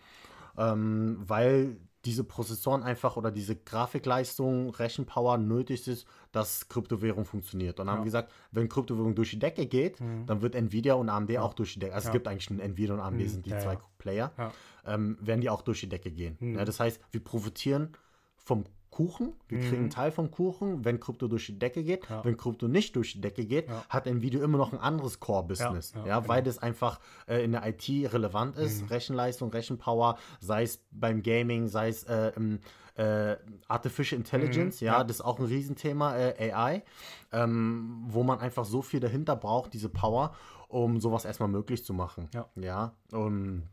ähm, 0.57 1.17
weil 1.25 1.77
diese 2.05 2.23
Prozessoren 2.23 2.81
einfach 2.83 3.15
oder 3.17 3.29
diese 3.31 3.55
Grafikleistung, 3.55 4.71
Rechenpower 4.71 5.37
nötig 5.37 5.87
ist, 5.87 6.07
dass 6.31 6.67
Kryptowährung 6.67 7.25
funktioniert. 7.25 7.79
Und 7.79 7.87
dann 7.87 7.97
haben 7.97 8.03
gesagt, 8.05 8.31
wenn 8.51 8.69
Kryptowährung 8.69 9.13
durch 9.15 9.31
die 9.31 9.39
Decke 9.39 9.67
geht, 9.67 9.99
dann 9.99 10.41
wird 10.41 10.55
Nvidia 10.55 10.95
und 10.95 11.09
AMD 11.09 11.37
auch 11.37 11.53
durch 11.53 11.73
die 11.73 11.79
Decke. 11.79 11.93
Also 11.93 12.07
es 12.07 12.11
gibt 12.11 12.27
eigentlich 12.27 12.49
nur 12.49 12.61
Nvidia 12.63 12.93
und 12.95 12.99
AMD 13.01 13.29
sind 13.29 13.45
die 13.45 13.51
Ja, 13.51 13.59
zwei 13.59 13.73
ja. 13.73 13.81
Player, 13.99 14.31
Ja. 14.37 14.51
ähm, 14.85 15.17
werden 15.21 15.41
die 15.41 15.49
auch 15.49 15.61
durch 15.61 15.79
die 15.81 15.89
Decke 15.89 16.11
gehen. 16.11 16.37
Ja, 16.41 16.65
das 16.65 16.79
heißt, 16.79 16.99
wir 17.11 17.23
profitieren 17.23 17.91
vom 18.37 18.63
Kuchen, 18.91 19.33
wir 19.47 19.59
kriegen 19.59 19.75
einen 19.83 19.89
Teil 19.89 20.11
vom 20.11 20.29
Kuchen, 20.31 20.83
wenn 20.85 20.99
Krypto 20.99 21.27
durch 21.29 21.45
die 21.47 21.57
Decke 21.57 21.81
geht. 21.83 22.07
Wenn 22.23 22.35
Krypto 22.37 22.67
nicht 22.67 22.95
durch 22.97 23.13
die 23.13 23.21
Decke 23.21 23.45
geht, 23.45 23.67
hat 23.89 24.05
Nvidia 24.05 24.43
immer 24.43 24.57
noch 24.57 24.73
ein 24.73 24.79
anderes 24.79 25.19
Core-Business. 25.21 25.93
Ja, 25.93 26.01
Ja, 26.01 26.07
ja, 26.07 26.15
genau. 26.19 26.29
weil 26.29 26.43
das 26.43 26.59
einfach 26.59 26.99
äh, 27.27 27.43
in 27.43 27.53
der 27.53 27.65
IT 27.65 27.87
relevant 28.13 28.57
ist. 28.57 28.89
Rechenleistung, 28.89 29.49
Rechenpower, 29.51 30.17
sei 30.41 30.63
es 30.63 30.83
beim 30.91 31.23
Gaming, 31.23 31.67
sei 31.67 31.87
es 31.87 32.03
äh, 32.03 32.33
im 32.35 32.59
äh, 32.95 33.37
Artificial 33.69 34.19
Intelligence, 34.19 34.81
ja, 34.81 35.03
das 35.05 35.17
ist 35.17 35.21
auch 35.21 35.39
ein 35.39 35.45
Riesenthema, 35.45 36.17
äh, 36.17 36.51
AI, 36.51 36.83
ähm, 37.31 38.03
wo 38.07 38.23
man 38.23 38.39
einfach 38.39 38.65
so 38.65 38.81
viel 38.81 38.99
dahinter 38.99 39.37
braucht, 39.37 39.73
diese 39.73 39.87
Power, 39.87 40.35
um 40.67 40.99
sowas 40.99 41.23
erstmal 41.23 41.47
möglich 41.49 41.85
zu 41.85 41.93
machen. 41.93 42.27
Ja. 42.33 42.49
Ja, 42.55 42.93
um 43.13 43.63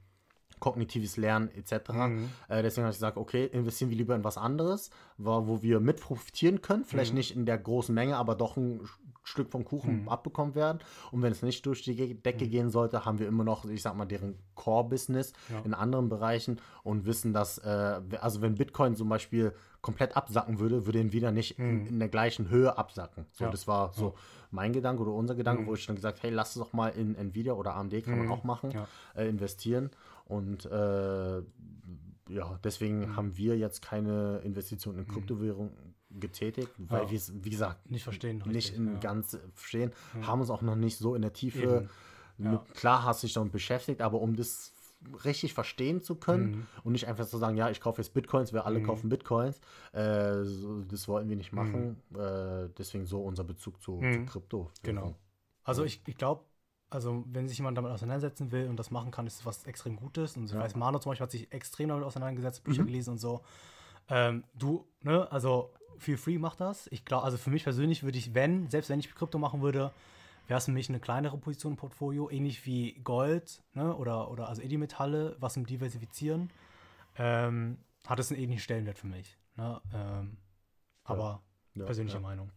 kognitives 0.61 1.17
Lernen 1.17 1.49
etc. 1.55 1.91
Mhm. 1.93 2.31
Äh, 2.49 2.63
deswegen 2.63 2.85
habe 2.85 2.93
ich 2.93 2.99
gesagt, 2.99 3.17
okay, 3.17 3.47
investieren 3.47 3.91
wir 3.91 3.97
lieber 3.97 4.15
in 4.15 4.25
was 4.25 4.37
anderes, 4.39 4.91
wo, 5.17 5.47
wo 5.47 5.63
wir 5.63 5.81
mit 5.81 6.01
profitieren 6.01 6.61
können, 6.63 6.85
vielleicht 6.85 7.13
Mhm. 7.13 7.19
nicht 7.19 7.35
in 7.37 7.47
der 7.47 7.59
großen 7.59 7.95
Menge, 7.95 8.17
aber 8.17 8.35
doch 8.35 8.57
ein 8.57 8.81
Stück 9.25 9.51
vom 9.51 9.63
Kuchen 9.65 10.03
Mhm. 10.05 10.09
abbekommen 10.09 10.55
werden. 10.55 10.79
Und 11.13 11.21
wenn 11.21 11.33
es 11.33 11.43
nicht 11.43 11.67
durch 11.67 11.83
die 11.83 12.15
Decke 12.15 12.49
gehen 12.49 12.71
sollte, 12.71 13.05
haben 13.05 13.19
wir 13.19 13.29
immer 13.29 13.45
noch, 13.45 13.67
ich 13.67 13.83
sag 13.83 13.95
mal, 13.95 14.07
deren 14.07 14.37
Core-Business 14.55 15.33
Ja. 15.53 15.61
in 15.65 15.75
anderen 15.75 16.09
Bereichen 16.09 16.61
und 16.83 17.05
wissen, 17.05 17.33
dass, 17.35 17.59
äh, 17.59 18.01
also 18.21 18.41
wenn 18.41 18.55
Bitcoin 18.55 18.97
zum 18.97 19.09
Beispiel 19.11 19.53
komplett 19.83 20.17
absacken 20.17 20.59
würde, 20.59 20.87
würde 20.87 20.99
ihn 21.01 21.13
wieder 21.13 21.31
nicht 21.31 21.59
in, 21.59 21.87
in 21.87 21.99
der 21.99 22.09
gleichen 22.09 22.49
Höhe 22.49 22.77
absacken. 22.77 23.27
So, 23.33 23.45
Mhm. 23.45 23.49
Ja. 23.49 23.51
das 23.51 23.69
war 23.69 23.93
so 23.93 24.15
mein 24.51 24.73
Gedanke 24.73 25.03
oder 25.03 25.13
unser 25.13 25.35
Gedanke, 25.35 25.67
wo 25.67 25.75
ich 25.75 25.87
dann 25.87 25.97
gesagt, 25.97 26.23
hey, 26.23 26.31
lass 26.31 26.57
es 26.57 26.63
doch 26.63 26.73
mal 26.73 26.89
in 26.89 27.15
Nvidia 27.15 27.53
oder 27.53 27.75
AMD, 27.77 28.01
kann 28.03 28.19
man 28.19 28.29
auch 28.31 28.45
machen, 28.45 28.71
Ja. 28.73 28.87
äh, 29.15 29.29
investieren. 29.29 29.91
Und 30.29 30.65
äh, 30.67 31.39
ja, 32.29 32.59
deswegen 32.63 33.17
haben 33.17 33.37
wir 33.37 33.57
jetzt 33.57 33.83
keine 33.83 34.39
Investition 34.45 34.99
in 34.99 35.07
Kryptowährung 35.09 35.71
getätigt, 36.11 36.71
weil 36.79 37.01
Mhm. 37.01 37.05
Ja. 37.07 37.11
wir 37.11 37.17
es, 37.17 37.45
wie 37.45 37.51
gesagt, 37.51 37.91
Nicht 37.91 38.05
verstehen, 38.05 38.39
nicht 38.39 38.47
richtig, 38.55 38.77
in 38.77 38.93
ja. 38.95 38.99
ganz 39.01 39.39
verstehen, 39.55 39.93
haben 40.23 40.41
uns 40.41 40.51
auch 40.51 40.63
noch 40.63 40.77
nicht 40.77 40.97
so 40.99 41.15
in 41.15 41.23
der 41.23 41.33
Tiefe. 41.33 41.89
Ja. 42.39 42.51
Mit, 42.53 42.75
klar 42.75 43.03
hast 43.05 43.23
du 43.23 43.27
dich 43.27 43.35
damit 43.35 43.53
beschäftigt, 43.53 44.01
aber 44.01 44.21
um 44.21 44.37
das 44.37 44.73
richtig 45.25 45.55
verstehen 45.55 46.03
zu 46.03 46.15
können 46.17 46.51
Mhm. 46.51 46.67
und 46.85 46.93
nicht 46.93 47.07
einfach 47.09 47.27
zu 47.27 47.39
sagen, 47.39 47.57
ja, 47.57 47.71
ich 47.71 47.81
kaufe 47.81 48.01
jetzt 48.03 48.13
Bitcoins, 48.15 48.53
wir 48.53 48.67
alle 48.67 48.83
kaufen 48.83 49.09
Bitcoins, 49.09 49.61
äh, 49.93 50.43
so, 50.45 50.83
das 50.83 51.07
wollten 51.09 51.29
wir 51.29 51.37
nicht 51.37 51.53
machen. 51.53 51.97
Äh, 52.15 52.69
deswegen 52.77 53.07
so 53.07 53.23
unser 53.23 53.45
Bezug 53.45 53.81
zu, 53.81 54.01
zu 54.01 54.25
Krypto. 54.27 54.65
Mhm. 54.65 54.69
Genau. 54.83 55.15
Also 55.65 55.85
ich, 55.85 56.01
ich 56.07 56.17
glaube, 56.17 56.43
also 56.91 57.25
wenn 57.27 57.49
sich 57.49 57.59
jemand 57.59 57.77
damit 57.77 57.91
auseinandersetzen 57.93 58.51
will 58.51 58.69
und 58.69 58.77
das 58.77 58.91
machen 58.91 59.11
kann, 59.11 59.27
ist 59.27 59.41
es 59.41 59.47
was 59.47 59.65
extrem 59.65 59.97
Gutes. 59.97 60.37
Und 60.37 60.47
ich 60.47 60.55
weiß, 60.55 60.75
Mano 60.77 60.99
zum 60.99 61.11
Beispiel 61.11 61.25
hat 61.25 61.31
sich 61.31 61.53
extrem 61.53 61.89
damit 61.89 62.05
auseinandergesetzt, 62.05 62.65
Bücher 62.65 62.85
gelesen 62.85 63.11
und 63.13 63.19
so. 63.19 63.43
Ähm, 64.09 64.45
du, 64.55 64.87
ne, 65.03 65.31
also 65.31 65.71
feel 65.99 66.17
free 66.17 66.39
mach 66.39 66.57
das. 66.57 66.87
Ich 66.89 67.05
glaube, 67.05 67.25
also 67.25 67.37
für 67.37 67.51
mich 67.51 67.65
persönlich 67.65 68.03
würde 68.05 68.19
ich, 68.19 68.35
wenn, 68.35 68.69
selbst 68.71 68.89
wenn 68.89 69.01
ich 69.01 69.15
Krypto 69.15 69.39
machen 69.39 69.61
würde, 69.61 69.93
wäre 70.47 70.59
es 70.59 70.65
für 70.65 70.71
mich 70.71 70.89
eine 70.89 70.99
kleinere 71.01 71.37
Position 71.37 71.75
im 71.75 71.77
Portfolio, 71.77 72.31
ähnlich 72.31 72.65
wie 72.65 72.95
Gold, 73.05 73.63
ne, 73.75 73.95
oder, 73.95 74.31
oder 74.31 74.49
also 74.49 74.63
Edelmetalle, 74.63 75.37
was 75.41 75.55
zum 75.55 75.67
Diversifizieren, 75.67 76.51
ähm, 77.17 77.79
hat 78.07 78.19
es 78.19 78.31
einen 78.31 78.41
ähnlichen 78.41 78.63
Stellenwert 78.63 78.99
für 78.99 79.09
mich. 79.09 79.37
Ne? 79.57 79.81
Ähm, 79.93 80.39
aber 81.05 81.43
Ja, 81.75 81.85
persönliche 81.85 82.17
ja. 82.17 82.23
Meinung. 82.23 82.51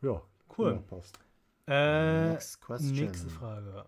Ja, 0.00 0.22
Cool. 0.56 0.72
Ja, 0.72 0.96
passt. 0.96 1.18
Äh, 1.66 2.30
Next 2.30 2.60
question. 2.60 2.92
Nächste 2.94 3.28
Frage. 3.28 3.86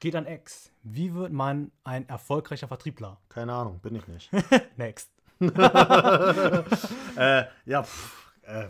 Geht 0.00 0.16
an 0.16 0.26
X. 0.26 0.70
Wie 0.82 1.14
wird 1.14 1.32
man 1.32 1.70
ein 1.84 2.08
erfolgreicher 2.08 2.68
Vertriebler? 2.68 3.20
Keine 3.28 3.52
Ahnung, 3.52 3.80
bin 3.80 3.94
ich 3.94 4.06
nicht. 4.08 4.30
Next. 4.76 5.10
äh, 7.16 7.44
ja, 7.66 7.82
pff, 7.82 8.32
äh, 8.42 8.66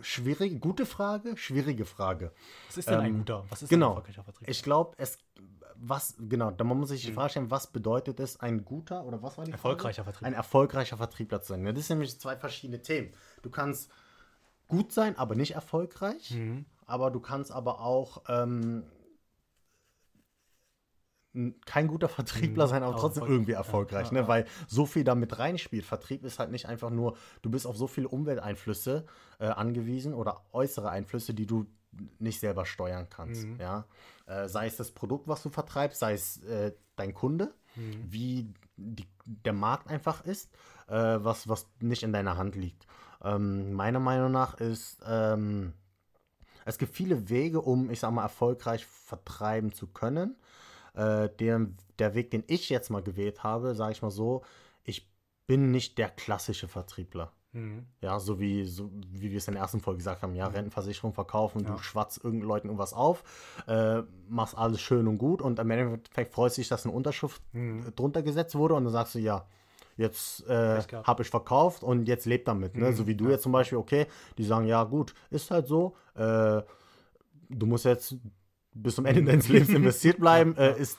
schwierige, 0.00 0.58
gute 0.58 0.84
Frage, 0.86 1.36
schwierige 1.36 1.84
Frage. 1.86 2.32
Was 2.68 2.76
ist 2.78 2.88
denn 2.90 3.00
ein 3.00 3.06
Ähm, 3.06 3.18
guter? 3.18 3.44
Was 3.48 3.62
ist 3.62 3.68
genau. 3.70 3.86
ein 3.86 3.90
erfolgreicher 3.96 4.24
Vertriebler? 4.24 4.50
Ich 4.50 4.62
glaube, 4.62 4.94
es, 4.98 5.18
was, 5.76 6.14
genau, 6.18 6.50
da 6.50 6.64
muss 6.64 6.74
man 6.74 6.80
Mhm. 6.82 6.86
sich 6.86 7.04
die 7.06 7.12
Frage 7.12 7.30
stellen, 7.30 7.50
was 7.50 7.66
bedeutet 7.68 8.20
es, 8.20 8.38
ein 8.40 8.64
guter 8.64 9.04
oder 9.04 9.22
was 9.22 9.38
war 9.38 9.44
die 9.44 9.52
Frage? 9.52 9.62
Erfolgreicher 9.62 10.04
Vertriebler. 10.04 10.26
Ein 10.28 10.34
erfolgreicher 10.34 10.96
Vertriebler 10.98 11.40
zu 11.42 11.48
sein. 11.54 11.64
Das 11.64 11.86
sind 11.86 11.98
nämlich 11.98 12.18
zwei 12.20 12.36
verschiedene 12.36 12.82
Themen. 12.82 13.12
Du 13.42 13.50
kannst 13.50 13.90
gut 14.68 14.92
sein, 14.92 15.16
aber 15.18 15.34
nicht 15.34 15.52
erfolgreich. 15.54 16.32
Mhm. 16.32 16.66
Aber 16.86 17.10
du 17.10 17.20
kannst 17.20 17.50
aber 17.52 17.80
auch 17.80 18.22
ähm, 18.28 18.84
kein 21.66 21.86
guter 21.86 22.08
Vertriebler 22.08 22.66
sein, 22.66 22.82
aber 22.82 22.96
trotzdem 22.96 23.24
Mhm. 23.24 23.30
Irgendwie 23.30 23.52
erfolgreich, 23.52 24.10
ne? 24.10 24.26
weil 24.26 24.46
so 24.68 24.86
viel 24.86 25.04
damit 25.04 25.38
reinspielt. 25.38 25.84
Vertrieb 25.84 26.24
ist 26.24 26.38
halt 26.38 26.50
nicht 26.50 26.66
einfach 26.66 26.90
nur, 26.90 27.16
du 27.42 27.50
bist 27.50 27.66
auf 27.66 27.76
so 27.76 27.86
viele 27.86 28.08
Umwelteinflüsse 28.08 29.04
äh, 29.38 29.46
angewiesen 29.46 30.14
oder 30.14 30.42
äußere 30.52 30.88
Einflüsse, 30.88 31.34
die 31.34 31.46
du 31.46 31.66
nicht 32.18 32.40
selber 32.40 32.64
steuern 32.64 33.08
kannst. 33.10 33.46
Mhm. 33.46 33.58
Ja? 33.60 33.84
Äh, 34.26 34.48
sei 34.48 34.66
es 34.66 34.76
das 34.76 34.92
Produkt, 34.92 35.28
was 35.28 35.42
du 35.42 35.50
vertreibst, 35.50 35.98
sei 35.98 36.14
es 36.14 36.42
äh, 36.44 36.72
dein 36.96 37.12
Kunde, 37.12 37.52
Mhm. 37.74 38.04
wie 38.10 38.54
die, 38.78 39.06
der 39.26 39.52
Markt 39.52 39.88
einfach 39.88 40.24
ist, 40.24 40.50
äh, 40.88 41.18
was, 41.18 41.46
was 41.48 41.68
nicht 41.80 42.02
in 42.02 42.12
deiner 42.14 42.38
Hand 42.38 42.54
liegt. 42.56 42.86
Ähm, 43.22 43.74
meiner 43.74 44.00
Meinung 44.00 44.32
nach 44.32 44.54
ist, 44.54 44.98
ähm, 45.06 45.74
es 46.66 46.78
gibt 46.78 46.94
viele 46.94 47.28
Wege, 47.30 47.60
um, 47.62 47.90
ich 47.90 48.00
sag 48.00 48.10
mal, 48.10 48.22
erfolgreich 48.22 48.84
vertreiben 48.84 49.72
zu 49.72 49.86
können. 49.86 50.36
Äh, 50.94 51.28
der, 51.38 51.66
der 51.98 52.14
Weg, 52.14 52.30
den 52.32 52.44
ich 52.48 52.68
jetzt 52.68 52.90
mal 52.90 53.02
gewählt 53.02 53.42
habe, 53.42 53.74
sage 53.74 53.92
ich 53.92 54.02
mal 54.02 54.10
so, 54.10 54.42
ich 54.84 55.08
bin 55.46 55.70
nicht 55.70 55.96
der 55.96 56.08
klassische 56.10 56.68
Vertriebler. 56.68 57.32
Mhm. 57.52 57.86
Ja, 58.02 58.18
so 58.18 58.40
wie, 58.40 58.64
so 58.64 58.90
wie 59.12 59.30
wir 59.30 59.38
es 59.38 59.46
in 59.48 59.54
der 59.54 59.62
ersten 59.62 59.80
Folge 59.80 59.98
gesagt 59.98 60.22
haben, 60.22 60.34
ja, 60.34 60.48
Rentenversicherung 60.48 61.12
verkaufen, 61.14 61.62
Ja. 61.64 61.70
du 61.70 61.78
schwatzt 61.78 62.18
irgendeinen 62.22 62.48
Leuten 62.48 62.68
irgendwas 62.68 62.92
auf, 62.92 63.22
äh, 63.68 64.02
machst 64.28 64.58
alles 64.58 64.80
schön 64.80 65.06
und 65.06 65.18
gut 65.18 65.40
und 65.40 65.58
im 65.58 65.70
Endeffekt 65.70 66.34
freust 66.34 66.56
du 66.56 66.60
dich, 66.60 66.68
dass 66.68 66.84
eine 66.84 66.94
Unterschrift 66.94 67.40
Mhm. 67.52 67.94
drunter 67.94 68.22
gesetzt 68.22 68.54
wurde 68.56 68.74
und 68.74 68.84
dann 68.84 68.92
sagst 68.92 69.14
du, 69.14 69.20
ja, 69.20 69.46
jetzt 69.96 70.46
äh, 70.46 70.82
habe 71.04 71.22
ich 71.22 71.30
verkauft 71.30 71.82
und 71.82 72.06
jetzt 72.06 72.26
lebt 72.26 72.48
damit. 72.48 72.76
Ne? 72.76 72.92
So 72.92 73.06
wie 73.06 73.14
du 73.14 73.30
jetzt 73.30 73.42
zum 73.44 73.52
Beispiel, 73.52 73.78
okay, 73.78 74.06
die 74.36 74.44
sagen, 74.44 74.66
ja 74.66 74.84
gut, 74.84 75.14
ist 75.30 75.50
halt 75.50 75.66
so, 75.66 75.96
äh, 76.16 76.62
du 77.48 77.66
musst 77.66 77.84
jetzt 77.84 78.16
bis 78.76 78.94
zum 78.94 79.06
Ende 79.06 79.24
deines 79.24 79.48
Lebens 79.48 79.70
investiert 79.70 80.18
bleiben, 80.18 80.56
äh, 80.58 80.78
ist, 80.78 80.98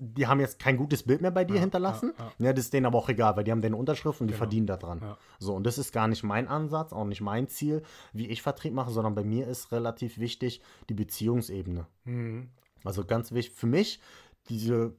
die 0.00 0.26
haben 0.26 0.40
jetzt 0.40 0.58
kein 0.58 0.76
gutes 0.76 1.02
Bild 1.04 1.20
mehr 1.20 1.30
bei 1.30 1.44
dir 1.44 1.60
hinterlassen. 1.60 2.12
ja, 2.18 2.32
Ja, 2.38 2.52
das 2.52 2.66
ist 2.66 2.72
denen 2.72 2.86
aber 2.86 2.98
auch 2.98 3.08
egal, 3.08 3.36
weil 3.36 3.44
die 3.44 3.52
haben 3.52 3.62
deine 3.62 3.76
Unterschrift 3.76 4.20
und 4.20 4.28
die 4.28 4.34
verdienen 4.34 4.66
daran. 4.66 5.00
Ja. 5.00 5.16
So, 5.38 5.54
und 5.54 5.64
das 5.64 5.78
ist 5.78 5.92
gar 5.92 6.08
nicht 6.08 6.24
mein 6.24 6.48
Ansatz, 6.48 6.92
auch 6.92 7.04
nicht 7.04 7.20
mein 7.20 7.48
Ziel, 7.48 7.82
wie 8.12 8.26
ich 8.26 8.42
Vertrieb 8.42 8.74
mache, 8.74 8.90
sondern 8.90 9.14
bei 9.14 9.24
mir 9.24 9.46
ist 9.46 9.72
relativ 9.72 10.18
wichtig 10.18 10.60
die 10.88 10.94
Beziehungsebene. 10.94 11.86
Mhm. 12.04 12.48
Also 12.84 13.04
ganz 13.04 13.32
wichtig 13.32 13.56
für 13.56 13.66
mich, 13.66 14.00
diese 14.48 14.94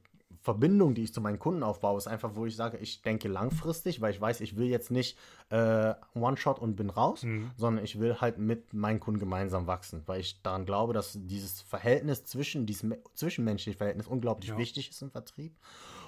Verbindung, 0.48 0.94
die 0.94 1.02
ich 1.02 1.12
zu 1.12 1.20
meinen 1.20 1.38
Kunden 1.38 1.62
aufbaue, 1.62 1.98
ist 1.98 2.06
einfach, 2.06 2.30
wo 2.34 2.46
ich 2.46 2.56
sage, 2.56 2.78
ich 2.78 3.02
denke 3.02 3.28
langfristig, 3.28 4.00
weil 4.00 4.14
ich 4.14 4.18
weiß, 4.18 4.40
ich 4.40 4.56
will 4.56 4.68
jetzt 4.68 4.90
nicht 4.90 5.18
äh, 5.50 5.92
One-Shot 6.14 6.58
und 6.58 6.74
bin 6.74 6.88
raus, 6.88 7.22
mhm. 7.22 7.50
sondern 7.54 7.84
ich 7.84 8.00
will 8.00 8.22
halt 8.22 8.38
mit 8.38 8.72
meinen 8.72 8.98
Kunden 8.98 9.20
gemeinsam 9.20 9.66
wachsen, 9.66 10.04
weil 10.06 10.20
ich 10.20 10.40
daran 10.40 10.64
glaube, 10.64 10.94
dass 10.94 11.18
dieses 11.20 11.60
Verhältnis 11.60 12.24
zwischen, 12.24 12.64
diesem 12.64 12.94
zwischenmenschliche 13.12 13.76
Verhältnis 13.76 14.06
unglaublich 14.06 14.48
ja. 14.48 14.56
wichtig 14.56 14.88
ist 14.88 15.02
im 15.02 15.10
Vertrieb 15.10 15.54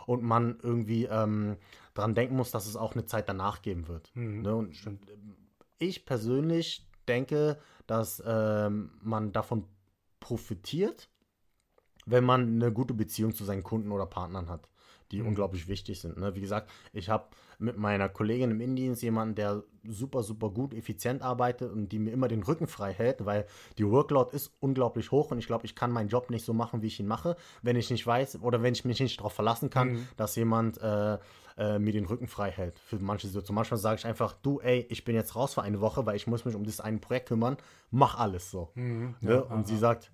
und 0.07 0.23
man 0.23 0.59
irgendwie 0.63 1.05
ähm, 1.05 1.59
daran 1.93 2.15
denken 2.15 2.35
muss, 2.35 2.51
dass 2.51 2.67
es 2.67 2.77
auch 2.77 2.95
eine 2.95 3.05
Zeit 3.05 3.29
danach 3.29 3.61
geben 3.61 3.89
wird. 3.89 4.11
Mhm. 4.15 4.41
Ne? 4.41 4.57
Und 4.57 4.75
Stimmt. 4.75 5.05
ich 5.79 6.07
persönlich 6.07 6.89
denke, 7.09 7.59
dass 7.87 8.23
ähm, 8.27 8.93
man 9.03 9.33
davon 9.33 9.65
profitiert, 10.19 11.11
wenn 12.07 12.25
man 12.25 12.63
eine 12.63 12.73
gute 12.73 12.95
Beziehung 12.95 13.35
zu 13.35 13.45
seinen 13.45 13.63
Kunden 13.63 13.93
oder 13.93 14.07
Partnern 14.07 14.49
hat, 14.49 14.69
die 15.13 15.21
mhm. 15.21 15.29
unglaublich 15.29 15.69
wichtig 15.69 16.01
sind. 16.01 16.19
Ne? 16.19 16.35
Wie 16.35 16.41
gesagt, 16.41 16.71
ich 16.93 17.09
habe 17.09 17.27
mit 17.59 17.77
meiner 17.77 18.09
Kollegin 18.09 18.51
im 18.51 18.61
Indienst 18.61 19.03
jemanden, 19.03 19.35
der 19.35 19.63
super, 19.87 20.23
super 20.23 20.51
gut, 20.51 20.73
effizient 20.73 21.23
arbeitet 21.23 21.71
und 21.73 21.91
die 21.91 21.99
mir 21.99 22.13
immer 22.13 22.29
den 22.29 22.43
Rücken 22.43 22.67
frei 22.67 22.93
hält, 22.93 23.25
weil 23.27 23.47
die 23.77 23.87
Workload 23.87 24.35
ist 24.35 24.53
unglaublich 24.61 25.11
hoch 25.11 25.31
und 25.31 25.39
ich 25.39 25.47
glaube, 25.47 25.67
ich 25.67 25.75
kann 25.75 25.91
meinen 25.91 26.09
Job 26.09 26.31
nicht 26.31 26.45
so 26.45 26.55
machen, 26.55 26.83
wie 26.83 26.87
ich 26.87 27.01
ihn 27.01 27.07
mache, 27.07 27.37
wenn 27.63 27.77
ich 27.77 27.91
nicht 27.91 28.07
weiß 28.07 28.41
oder 28.43 28.63
wenn 28.63 28.73
ich 28.73 28.85
mich 28.85 29.01
nicht 29.01 29.19
darauf 29.19 29.33
verlassen 29.33 29.69
kann, 29.69 29.93
mhm. 29.93 30.09
dass 30.17 30.37
jemand 30.37 30.81
äh, 30.81 31.19
äh, 31.59 31.79
mir 31.79 31.93
den 31.93 32.07
Rücken 32.07 32.27
frei 32.27 32.51
hält 32.51 32.79
für 32.79 32.99
manche 32.99 33.27
Situationen. 33.27 33.57
Manchmal 33.57 33.79
sage 33.79 33.99
ich 33.99 34.07
einfach, 34.07 34.33
du, 34.33 34.61
ey, 34.61 34.87
ich 34.89 35.05
bin 35.05 35.15
jetzt 35.15 35.37
raus 35.37 35.55
für 35.55 35.63
eine 35.63 35.81
Woche, 35.81 36.07
weil 36.07 36.17
ich 36.17 36.27
muss 36.27 36.45
mich 36.45 36.55
um 36.55 36.65
dieses 36.65 36.81
eine 36.81 36.99
Projekt 36.99 37.29
kümmern, 37.29 37.59
mach 37.91 38.19
alles 38.19 38.51
so. 38.51 38.71
Mhm. 38.75 39.17
Ne? 39.21 39.33
Ja, 39.35 39.41
und 39.41 39.61
ja, 39.61 39.67
sie 39.67 39.77
sagt, 39.77 40.11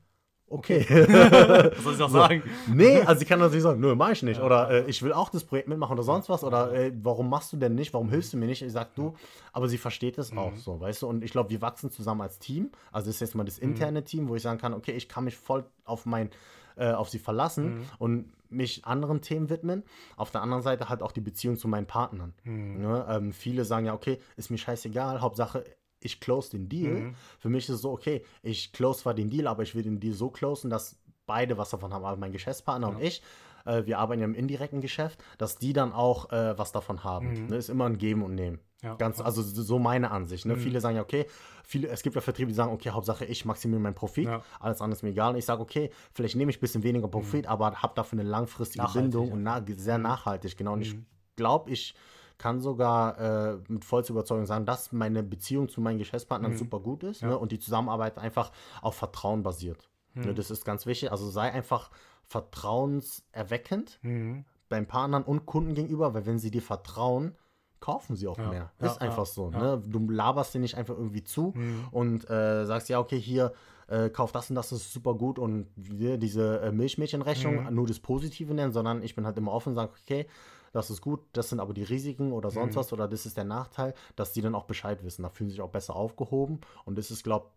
Okay. 0.49 0.87
Was 0.89 1.83
soll 1.83 1.95
ich 1.95 2.03
auch 2.03 2.09
sagen? 2.09 2.43
Nee, 2.73 3.01
also 3.01 3.19
sie 3.19 3.25
kann 3.25 3.41
natürlich 3.41 3.65
sagen, 3.65 3.81
nö, 3.81 3.95
mach 3.97 4.13
ich 4.13 4.23
nicht. 4.23 4.39
Ja. 4.39 4.45
Oder 4.45 4.71
äh, 4.71 4.85
ich 4.87 5.03
will 5.03 5.13
auch 5.13 5.29
das 5.29 5.43
Projekt 5.43 5.69
mitmachen 5.69 5.93
oder 5.93 6.05
sonst 6.05 6.29
was. 6.29 6.45
Oder 6.45 6.73
äh, 6.73 6.93
warum 7.03 7.29
machst 7.29 7.53
du 7.53 7.57
denn 7.57 7.75
nicht? 7.75 7.93
Warum 7.93 8.11
hilfst 8.11 8.33
du 8.33 8.37
mir 8.37 8.47
nicht? 8.47 8.63
Ich 8.63 8.73
sag 8.73 8.95
du, 8.95 9.15
aber 9.53 9.69
sie 9.69 9.79
versteht 9.79 10.19
es 10.19 10.33
mhm. 10.33 10.39
auch 10.39 10.57
so, 10.57 10.81
weißt 10.81 11.03
du? 11.03 11.09
Und 11.09 11.25
ich 11.25 11.33
glaube, 11.33 11.51
wir 11.51 11.61
wachsen 11.63 11.91
zusammen 11.91 12.21
als 12.21 12.39
Team. 12.39 12.71
Also 12.93 13.07
das 13.07 13.17
ist 13.17 13.21
jetzt 13.21 13.35
mal 13.35 13.45
das 13.45 13.61
mhm. 13.61 13.71
interne 13.71 14.01
mhm. 14.01 14.05
Team, 14.05 14.29
wo 14.29 14.37
ich 14.37 14.43
sagen 14.43 14.61
kann, 14.61 14.73
okay, 14.73 14.93
ich 14.93 15.09
kann 15.09 15.25
mich 15.25 15.37
voll 15.37 15.65
auf 15.85 16.07
mein, 16.07 16.31
äh, 16.77 16.93
auf 16.93 17.09
sie 17.09 17.19
verlassen 17.19 17.79
mhm. 17.79 17.85
und 17.99 18.33
mich 18.49 18.85
anderen 18.85 19.23
Themen 19.23 19.51
widmen. 19.51 19.83
Auf 20.17 20.31
der 20.31 20.43
anderen 20.43 20.63
Seite 20.63 20.89
halt 20.89 21.03
auch 21.03 21.11
die 21.11 21.21
Beziehung 21.21 21.57
zu 21.57 21.67
meinen 21.67 21.87
Partnern. 21.87 22.35
Mhm. 22.45 22.83
Ne? 22.83 23.07
Ähm, 23.09 23.33
viele 23.33 23.65
sagen 23.65 23.87
ja, 23.87 23.95
okay, 23.95 24.21
ist 24.37 24.51
mir 24.51 24.59
scheißegal, 24.59 25.21
Hauptsache 25.21 25.65
ich 26.01 26.21
close 26.21 26.51
den 26.51 26.69
Deal. 26.69 26.93
Mhm. 26.93 27.15
Für 27.39 27.49
mich 27.49 27.69
ist 27.69 27.77
es 27.77 27.83
so, 27.83 27.93
okay, 27.93 28.25
ich 28.43 28.73
close 28.73 29.01
zwar 29.01 29.15
den 29.15 29.31
Deal, 29.31 29.47
aber 29.47 29.63
ich 29.63 29.75
will 29.75 29.83
den 29.83 30.01
Deal 30.01 30.15
so 30.15 30.31
closen, 30.31 30.71
dass 30.71 30.97
beide 31.27 31.59
was 31.59 31.71
davon 31.71 31.93
haben, 31.93 32.05
also 32.05 32.19
mein 32.19 32.33
Geschäftspartner 32.33 32.89
ja. 32.89 32.95
und 32.95 33.03
ich. 33.03 33.23
Äh, 33.65 33.85
wir 33.85 33.99
arbeiten 33.99 34.21
ja 34.21 34.27
im 34.27 34.35
indirekten 34.35 34.81
Geschäft, 34.81 35.23
dass 35.39 35.59
die 35.59 35.73
dann 35.73 35.93
auch 35.93 36.31
äh, 36.31 36.57
was 36.57 36.73
davon 36.73 37.05
haben. 37.05 37.43
Mhm. 37.43 37.47
Ne, 37.49 37.57
ist 37.57 37.69
immer 37.69 37.87
ein 37.87 37.99
Geben 37.99 38.23
und 38.23 38.35
Nehmen. 38.35 38.61
Ja, 38.83 38.95
Ganz, 38.95 39.21
also 39.21 39.43
so 39.43 39.79
meine 39.79 40.11
Ansicht. 40.11 40.45
Ne? 40.45 40.55
Mhm. 40.55 40.61
Viele 40.61 40.81
sagen 40.81 40.97
ja, 40.97 41.03
okay, 41.03 41.27
viele, 41.65 41.89
es 41.89 42.03
gibt 42.03 42.15
ja 42.15 42.21
Vertriebe, 42.21 42.49
die 42.49 42.55
sagen, 42.55 42.73
okay, 42.73 42.91
Hauptsache 42.91 43.25
ich 43.25 43.45
maximiere 43.45 43.81
meinen 43.81 43.95
Profit, 43.95 44.29
alles 44.61 44.81
andere 44.81 44.97
ist 44.97 45.03
mir 45.03 45.11
egal. 45.11 45.33
Und 45.33 45.39
ich 45.39 45.47
sage, 45.47 45.63
okay, 45.63 45.91
vielleicht 46.13 46.37
nehme 46.37 46.51
ich 46.51 46.59
ein 46.59 46.61
bisschen 46.61 46.83
weniger 46.83 47.09
Profit, 47.09 47.47
mhm. 47.47 47.51
aber 47.51 47.83
habe 47.83 47.95
dafür 47.97 48.21
eine 48.21 48.29
langfristige 48.29 48.85
nachhaltig, 48.85 49.13
Bindung 49.13 49.33
und 49.33 49.43
na 49.43 49.65
sehr 49.77 49.97
mhm. 49.97 50.05
nachhaltig, 50.05 50.57
genau. 50.57 50.75
Und 50.75 50.83
ich 50.83 50.95
mhm. 50.95 51.07
glaube, 51.37 51.71
ich 51.71 51.95
kann 52.39 52.61
sogar 52.61 53.19
äh, 53.19 53.59
mit 53.69 53.85
vollster 53.85 54.13
Überzeugung 54.13 54.47
sagen, 54.47 54.67
dass 54.67 54.93
meine 54.93 55.23
Beziehung 55.23 55.69
zu 55.69 55.81
meinen 55.81 55.99
Geschäftspartnern 55.99 56.53
mhm. 56.53 56.57
super 56.59 56.81
gut 56.81 57.03
ist 57.03 57.23
ja. 57.23 57.29
ne, 57.29 57.39
und 57.39 57.53
die 57.53 57.59
Zusammenarbeit 57.59 58.19
einfach 58.19 58.53
auf 58.83 58.95
Vertrauen 58.95 59.43
basiert. 59.43 59.89
Mhm. 60.15 60.27
Ne, 60.27 60.35
das 60.35 60.51
ist 60.51 60.65
ganz 60.65 60.87
wichtig. 60.87 61.11
Also 61.13 61.29
sei 61.31 61.53
einfach 61.53 61.91
vertrauenserweckend 62.25 63.99
mhm. 64.03 64.45
beim 64.69 64.87
Partnern 64.87 65.23
und 65.23 65.47
Kunden 65.47 65.75
gegenüber, 65.75 66.15
weil 66.15 66.27
wenn 66.27 66.39
sie 66.39 66.51
dir 66.51 66.63
vertrauen, 66.63 67.37
kaufen 67.81 68.17
sie 68.17 68.27
auch 68.27 68.39
ja. 68.39 68.49
mehr. 68.49 68.73
Ja, 68.81 68.87
ist 68.87 69.01
einfach 69.01 69.27
so. 69.27 69.51
Ne? 69.51 69.83
Du 69.87 70.11
laberst 70.11 70.55
dir 70.55 70.59
nicht 70.59 70.77
einfach 70.77 70.97
irgendwie 70.97 71.25
zu 71.25 71.53
mhm. 71.55 71.85
und 71.91 72.29
äh, 72.29 72.65
sagst, 72.65 72.89
ja, 72.89 72.99
okay, 72.99 73.19
hier, 73.19 73.53
äh, 73.89 74.11
kauf 74.11 74.33
das 74.33 74.51
und 74.51 74.57
das, 74.57 74.71
das 74.71 74.81
ist 74.81 74.93
super 74.93 75.15
gut 75.15 75.39
und 75.39 75.69
wir 75.77 76.19
diese 76.19 76.61
äh, 76.61 76.73
Milchmädchenrechnung 76.73 77.65
mhm. 77.65 77.75
nur 77.75 77.87
das 77.87 78.01
Positive 78.01 78.53
nennen, 78.53 78.73
sondern 78.73 79.03
ich 79.03 79.15
bin 79.15 79.25
halt 79.25 79.39
immer 79.39 79.53
offen 79.53 79.71
und 79.71 79.75
sage, 79.77 79.93
okay, 80.03 80.27
das 80.77 80.91
ist 80.91 81.01
gut, 81.01 81.21
das 81.33 81.49
sind 81.49 81.59
aber 81.59 81.73
die 81.73 81.85
Risiken 81.85 82.33
oder 82.33 82.51
sonst 82.51 82.75
mhm. 82.75 82.81
was 82.81 82.93
oder 82.93 83.09
das 83.09 83.25
ist 83.25 83.39
der 83.39 83.45
Nachteil, 83.45 83.95
dass 84.15 84.33
die 84.33 84.43
dann 84.43 84.55
auch 84.55 84.65
Bescheid 84.65 85.03
wissen. 85.03 85.23
Da 85.23 85.31
fühlen 85.31 85.49
sie 85.49 85.55
sich 85.55 85.63
auch 85.63 85.71
besser 85.71 85.97
aufgehoben 85.97 86.61
und 86.85 86.99
das 86.99 87.11
ist, 87.11 87.25
glaube 87.25 87.51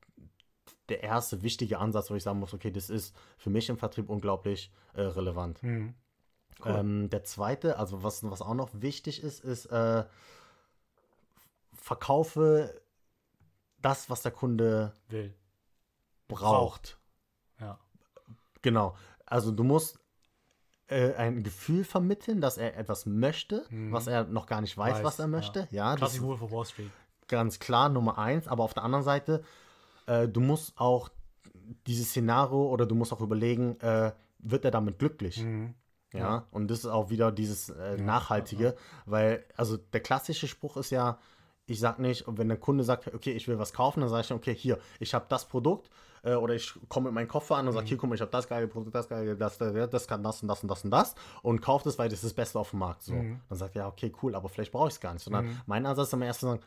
der 0.88 1.04
erste 1.04 1.44
wichtige 1.44 1.80
Ansatz, 1.80 2.10
wo 2.10 2.16
ich 2.16 2.24
sagen 2.24 2.40
muss, 2.40 2.54
okay, 2.54 2.72
das 2.72 2.90
ist 2.90 3.14
für 3.38 3.50
mich 3.50 3.68
im 3.68 3.78
Vertrieb 3.78 4.10
unglaublich 4.10 4.72
äh, 4.94 5.02
relevant. 5.02 5.62
Mhm. 5.62 5.94
Cool. 6.64 6.76
Ähm, 6.76 7.10
der 7.10 7.26
zweite, 7.26 7.78
also 7.78 8.04
was, 8.04 8.24
was 8.24 8.42
auch 8.42 8.54
noch 8.54 8.70
wichtig 8.74 9.22
ist, 9.22 9.44
ist, 9.44 9.66
äh, 9.66 10.06
verkaufe 11.74 12.82
das, 13.82 14.10
was 14.10 14.22
der 14.22 14.32
Kunde 14.32 14.94
will. 15.10 15.36
Braucht. 16.30 16.98
Ja. 17.60 17.80
Genau. 18.62 18.96
Also 19.26 19.52
du 19.52 19.64
musst 19.64 19.99
äh, 20.90 21.14
ein 21.16 21.44
Gefühl 21.44 21.84
vermitteln, 21.84 22.42
dass 22.42 22.58
er 22.58 22.78
etwas 22.78 23.06
möchte, 23.06 23.66
mhm. 23.70 23.92
was 23.92 24.08
er 24.08 24.26
noch 24.26 24.48
gar 24.48 24.62
nicht 24.62 24.78
weiß, 24.78 24.98
weiß 24.98 25.04
was 25.04 25.20
er 25.20 25.28
möchte. 25.28 25.68
Ja, 25.72 25.92
ja 25.92 25.96
Klassisch 25.96 26.22
Wolf 26.22 26.42
of 26.42 26.52
Wall 26.52 26.66
Street. 26.66 26.90
Ganz 27.28 27.60
klar, 27.60 27.90
Nummer 27.90 28.18
eins. 28.18 28.48
Aber 28.48 28.64
auf 28.64 28.74
der 28.74 28.84
anderen 28.84 29.04
Seite, 29.04 29.44
äh, 30.08 30.28
du 30.28 30.42
musst 30.42 30.80
auch 30.80 31.10
dieses 31.86 32.10
Szenario 32.10 32.68
oder 32.70 32.86
du 32.86 32.96
musst 32.96 33.14
auch 33.14 33.22
überlegen, 33.22 33.80
äh, 33.82 34.12
wird 34.40 34.66
er 34.66 34.72
damit 34.72 35.00
glücklich? 35.00 35.44
Mhm. 35.44 35.76
Ja? 36.12 36.20
ja, 36.20 36.48
und 36.52 36.72
das 36.72 36.80
ist 36.80 36.86
auch 36.88 37.12
wieder 37.12 37.32
dieses 37.32 37.70
äh, 37.70 37.98
Nachhaltige, 37.98 38.64
ja, 38.64 38.74
weil, 39.06 39.46
also 39.56 39.78
der 39.78 40.00
klassische 40.00 40.48
Spruch 40.48 40.76
ist 40.78 40.90
ja, 40.90 41.20
ich 41.68 41.80
sag 41.80 42.00
nicht, 42.00 42.26
wenn 42.28 42.48
der 42.48 42.58
Kunde 42.58 42.84
sagt, 42.84 43.14
okay, 43.14 43.34
ich 43.34 43.48
will 43.48 43.60
was 43.60 43.74
kaufen, 43.74 44.00
dann 44.00 44.10
sage 44.10 44.22
ich, 44.22 44.32
okay, 44.32 44.56
hier, 44.56 44.80
ich 45.00 45.14
habe 45.14 45.28
das 45.30 45.46
Produkt, 45.46 45.92
äh, 46.24 46.36
oder 46.36 46.56
ich 46.56 46.74
komme 46.88 47.06
mit 47.06 47.14
meinem 47.14 47.28
Koffer 47.28 47.58
an 47.58 47.68
und 47.68 47.74
sage, 47.74 47.86
mhm. 47.86 47.90
hier, 47.90 47.98
guck 47.98 48.10
mal, 48.10 48.16
ich 48.16 48.22
habe 48.22 48.32
das 48.32 48.48
geile 48.48 48.68
Produkt, 48.68 48.96
das 48.96 49.08
geile, 49.08 49.36
das, 49.36 49.58
das, 49.58 49.90
das 49.90 50.08
kann 50.08 50.24
das 50.24 50.42
und 50.42 50.48
das 50.48 50.64
und 50.64 50.70
das 50.70 50.84
und 50.84 50.92
das 50.92 51.16
und 51.42 51.62
kaufe 51.62 51.86
das, 51.86 51.98
weil 51.98 52.10
das 52.10 52.20
ist 52.20 52.26
das 52.26 52.34
Beste 52.34 52.60
auf 52.60 52.72
dem 52.72 52.80
Markt. 52.80 53.04
So. 53.04 53.14
Mhm. 53.14 53.40
Dann 53.50 53.58
sagt 53.58 53.76
er, 53.76 53.84
ja, 53.84 53.88
okay, 53.88 54.12
cool, 54.22 54.36
aber 54.36 54.50
vielleicht 54.50 54.72
brauche 54.72 54.88
ich 54.88 54.96
es 54.96 55.00
gar 55.00 55.14
nicht. 55.14 55.24
Sondern 55.24 55.46
mhm. 55.46 55.62
mein 55.66 55.86
Ansatz 55.86 56.08
ist 56.08 56.14
am 56.14 56.22
ersten 56.22 56.46
sagen, 56.48 56.62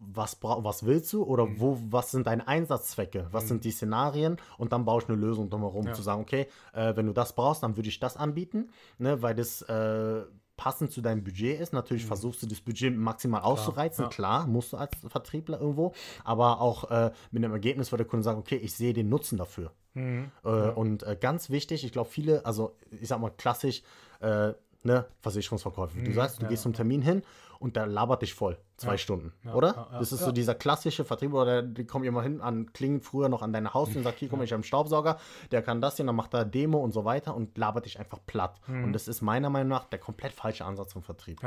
was, 0.00 0.38
was 0.40 0.86
willst 0.86 1.12
du 1.12 1.24
oder 1.24 1.46
mhm. 1.46 1.60
wo, 1.60 1.78
was 1.90 2.10
sind 2.10 2.26
deine 2.26 2.46
Einsatzzwecke, 2.46 3.28
was 3.32 3.44
mhm. 3.44 3.48
sind 3.48 3.64
die 3.64 3.70
Szenarien 3.70 4.36
und 4.56 4.72
dann 4.72 4.84
baue 4.84 5.02
ich 5.02 5.08
eine 5.08 5.18
Lösung 5.18 5.50
drumherum, 5.50 5.86
ja. 5.86 5.92
zu 5.92 6.02
sagen, 6.02 6.22
okay, 6.22 6.46
äh, 6.72 6.94
wenn 6.96 7.06
du 7.06 7.12
das 7.12 7.34
brauchst, 7.34 7.62
dann 7.62 7.76
würde 7.76 7.88
ich 7.88 7.98
das 7.98 8.16
anbieten, 8.16 8.70
ne, 8.98 9.22
weil 9.22 9.34
das 9.34 9.62
äh, 9.62 10.22
passend 10.58 10.92
zu 10.92 11.00
deinem 11.00 11.24
Budget 11.24 11.58
ist. 11.58 11.72
Natürlich 11.72 12.02
mhm. 12.02 12.08
versuchst 12.08 12.42
du 12.42 12.46
das 12.46 12.60
Budget 12.60 12.94
maximal 12.94 13.40
klar, 13.40 13.52
auszureizen, 13.52 14.04
ja. 14.04 14.10
klar, 14.10 14.46
musst 14.46 14.74
du 14.74 14.76
als 14.76 14.90
Vertriebler 15.06 15.58
irgendwo, 15.58 15.94
aber 16.24 16.60
auch 16.60 16.90
äh, 16.90 17.12
mit 17.30 17.42
einem 17.42 17.54
Ergebnis, 17.54 17.90
wo 17.90 17.96
der 17.96 18.04
Kunde 18.06 18.24
sagt, 18.24 18.38
okay, 18.38 18.56
ich 18.56 18.74
sehe 18.74 18.92
den 18.92 19.08
Nutzen 19.08 19.38
dafür. 19.38 19.72
Mhm. 19.94 20.30
Äh, 20.44 20.48
ja. 20.48 20.68
Und 20.70 21.04
äh, 21.04 21.16
ganz 21.18 21.48
wichtig, 21.48 21.84
ich 21.84 21.92
glaube, 21.92 22.10
viele, 22.10 22.44
also 22.44 22.76
ich 22.90 23.08
sag 23.08 23.20
mal 23.20 23.30
klassisch, 23.30 23.82
äh, 24.20 24.52
ne, 24.82 25.06
Versicherungsverkäufe. 25.20 25.98
Du 25.98 26.10
mhm, 26.10 26.14
sagst, 26.14 26.38
du 26.38 26.42
ja, 26.42 26.48
gehst 26.48 26.64
zum 26.64 26.74
Termin 26.74 27.02
hin 27.02 27.22
und 27.58 27.76
der 27.76 27.86
labert 27.86 28.22
dich 28.22 28.34
voll. 28.34 28.58
Zwei 28.76 28.92
ja. 28.92 28.98
Stunden, 28.98 29.32
ja, 29.44 29.54
oder? 29.54 29.88
das 29.98 30.12
ist 30.12 30.20
so 30.20 30.30
dieser 30.30 30.54
klassische 30.54 31.04
Vertrieb, 31.04 31.32
oder 31.32 31.62
die 31.62 31.84
kommen 31.84 32.04
immer 32.04 32.22
hin, 32.22 32.40
an, 32.40 32.72
klingen 32.72 33.00
früher 33.00 33.28
noch 33.28 33.42
an 33.42 33.52
deine 33.52 33.74
Haus 33.74 33.94
und 33.96 34.04
sagt, 34.04 34.20
hier 34.20 34.28
komm 34.28 34.40
ich 34.42 34.54
am 34.54 34.62
Staubsauger, 34.62 35.18
der 35.50 35.62
kann 35.62 35.80
das 35.80 35.96
hier, 35.96 36.06
dann 36.06 36.14
macht 36.14 36.32
er 36.34 36.44
Demo 36.44 36.78
und 36.78 36.92
so 36.92 37.04
weiter 37.04 37.34
und 37.34 37.58
labert 37.58 37.86
dich 37.86 37.98
einfach 37.98 38.20
platt. 38.24 38.60
Mhm. 38.68 38.84
Und 38.84 38.92
das 38.92 39.08
ist 39.08 39.20
meiner 39.20 39.50
Meinung 39.50 39.70
nach 39.70 39.86
der 39.86 39.98
komplett 39.98 40.32
falsche 40.32 40.64
Ansatz 40.64 40.92
vom 40.92 41.02
Vertrieb. 41.02 41.40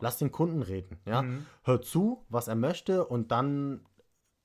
Lass 0.00 0.18
den 0.18 0.32
Kunden 0.32 0.62
reden, 0.62 0.98
ja. 1.06 1.22
Mhm. 1.22 1.46
Hör 1.62 1.80
zu, 1.80 2.24
was 2.28 2.48
er 2.48 2.56
möchte 2.56 3.04
und 3.04 3.30
dann 3.30 3.86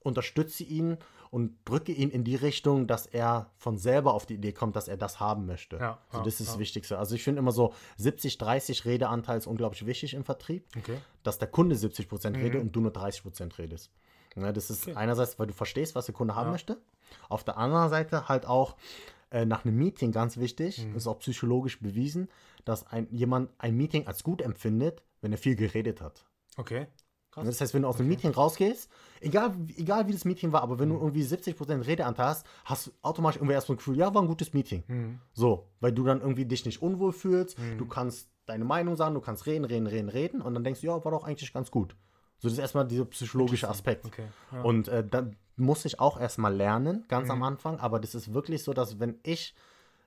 unterstütze 0.02 0.64
ihn 0.64 0.98
und 1.32 1.58
drücke 1.66 1.92
ihn 1.92 2.10
in 2.10 2.24
die 2.24 2.36
Richtung, 2.36 2.88
dass 2.88 3.06
er 3.06 3.52
von 3.58 3.78
selber 3.78 4.14
auf 4.14 4.26
die 4.26 4.36
Idee 4.36 4.52
kommt, 4.52 4.76
dass 4.76 4.88
er 4.88 4.98
das 4.98 5.20
haben 5.20 5.46
möchte. 5.46 5.78
Ja, 5.78 6.00
also 6.10 6.24
das 6.24 6.36
ist 6.36 6.48
ja. 6.48 6.54
das 6.54 6.60
Wichtigste. 6.60 6.98
Also 6.98 7.16
ich 7.16 7.24
finde 7.24 7.40
immer 7.40 7.52
so 7.52 7.74
70-30 8.00 8.86
Redeanteil 8.86 9.38
ist 9.38 9.48
unglaublich 9.48 9.86
wichtig 9.86 10.14
im 10.16 10.24
Vertrieb, 10.24 10.66
okay. 10.78 10.98
dass 11.24 11.38
der 11.38 11.48
Kunde 11.48 11.76
70 11.76 12.10
Prozent 12.10 12.38
mhm. 12.38 12.44
redet 12.44 12.62
und 12.62 12.76
du 12.76 12.82
nur 12.82 12.92
30 12.92 13.24
Prozent 13.24 13.58
redest. 13.58 13.92
Ja, 14.36 14.52
das 14.52 14.70
ist 14.70 14.88
okay. 14.88 14.96
einerseits, 14.96 15.38
weil 15.40 15.48
du 15.48 15.54
verstehst, 15.54 15.96
was 15.96 16.06
der 16.06 16.16
Kunde 16.16 16.36
haben 16.36 16.52
möchte. 16.52 16.82
Auf 17.28 17.44
der 17.44 17.58
anderen 17.58 17.90
Seite 17.90 18.28
halt 18.28 18.46
auch 18.46 18.76
äh, 19.32 19.46
nach 19.46 19.66
einem 19.66 19.78
Meeting 19.78 20.12
ganz 20.12 20.38
wichtig, 20.38 20.86
mhm. 20.86 20.96
ist 20.96 21.08
auch 21.08 21.20
psychologisch 21.20 21.80
bewiesen, 21.80 22.30
dass 22.66 22.88
ein, 22.88 23.08
jemand 23.12 23.52
ein 23.58 23.76
Meeting 23.76 24.08
als 24.08 24.24
gut 24.24 24.42
empfindet, 24.42 25.04
wenn 25.22 25.32
er 25.32 25.38
viel 25.38 25.56
geredet 25.56 26.02
hat. 26.02 26.26
Okay. 26.58 26.88
Krass. 27.32 27.46
Das 27.46 27.62
heißt, 27.62 27.74
wenn 27.74 27.84
du 27.84 27.88
aus 27.88 27.96
okay. 27.96 28.04
dem 28.04 28.10
Meeting 28.10 28.32
rausgehst, 28.32 28.90
egal, 29.22 29.54
egal 29.78 30.08
wie 30.08 30.14
das 30.14 30.26
Meeting 30.26 30.52
war, 30.52 30.62
aber 30.62 30.80
wenn 30.80 30.90
mhm. 30.90 30.94
du 30.94 31.00
irgendwie 31.00 31.24
70% 31.24 31.86
Redeanteil 31.86 32.28
hast, 32.28 32.46
hast 32.66 32.88
du 32.88 32.92
automatisch 33.02 33.38
irgendwie 33.38 33.54
erstmal 33.54 33.76
ein 33.76 33.78
Gefühl, 33.78 33.98
ja, 33.98 34.14
war 34.14 34.22
ein 34.22 34.28
gutes 34.28 34.54
Meeting. 34.54 34.84
Mhm. 34.88 35.20
So, 35.34 35.68
weil 35.80 35.92
du 35.92 36.04
dann 36.04 36.22
irgendwie 36.22 36.46
dich 36.46 36.66
nicht 36.66 36.82
unwohl 36.82 37.14
fühlst, 37.14 37.60
mhm. 37.60 37.78
du 37.78 37.86
kannst 37.86 38.30
deine 38.46 38.66
Meinung 38.66 38.96
sagen, 38.96 39.14
du 39.14 39.22
kannst 39.22 39.46
reden, 39.46 39.66
reden, 39.66 39.88
reden, 39.88 40.10
reden 40.10 40.42
und 40.42 40.54
dann 40.56 40.64
denkst 40.64 40.82
du, 40.82 40.88
ja, 40.88 41.04
war 41.04 41.12
doch 41.12 41.24
eigentlich 41.24 41.54
ganz 41.54 41.70
gut. 41.70 41.96
So, 42.40 42.48
das 42.48 42.54
ist 42.54 42.60
erstmal 42.60 42.88
dieser 42.88 43.06
psychologische 43.06 43.70
Aspekt. 43.70 44.06
Okay. 44.06 44.26
Ja. 44.52 44.62
Und 44.62 44.88
äh, 44.88 45.06
dann 45.06 45.36
muss 45.56 45.86
ich 45.86 46.00
auch 46.00 46.20
erstmal 46.20 46.56
lernen, 46.56 47.06
ganz 47.08 47.30
am 47.30 47.40
mhm. 47.40 47.44
Anfang, 47.44 47.80
aber 47.80 48.00
das 48.00 48.16
ist 48.16 48.34
wirklich 48.34 48.64
so, 48.64 48.74
dass 48.74 49.00
wenn 49.00 49.20
ich 49.24 49.54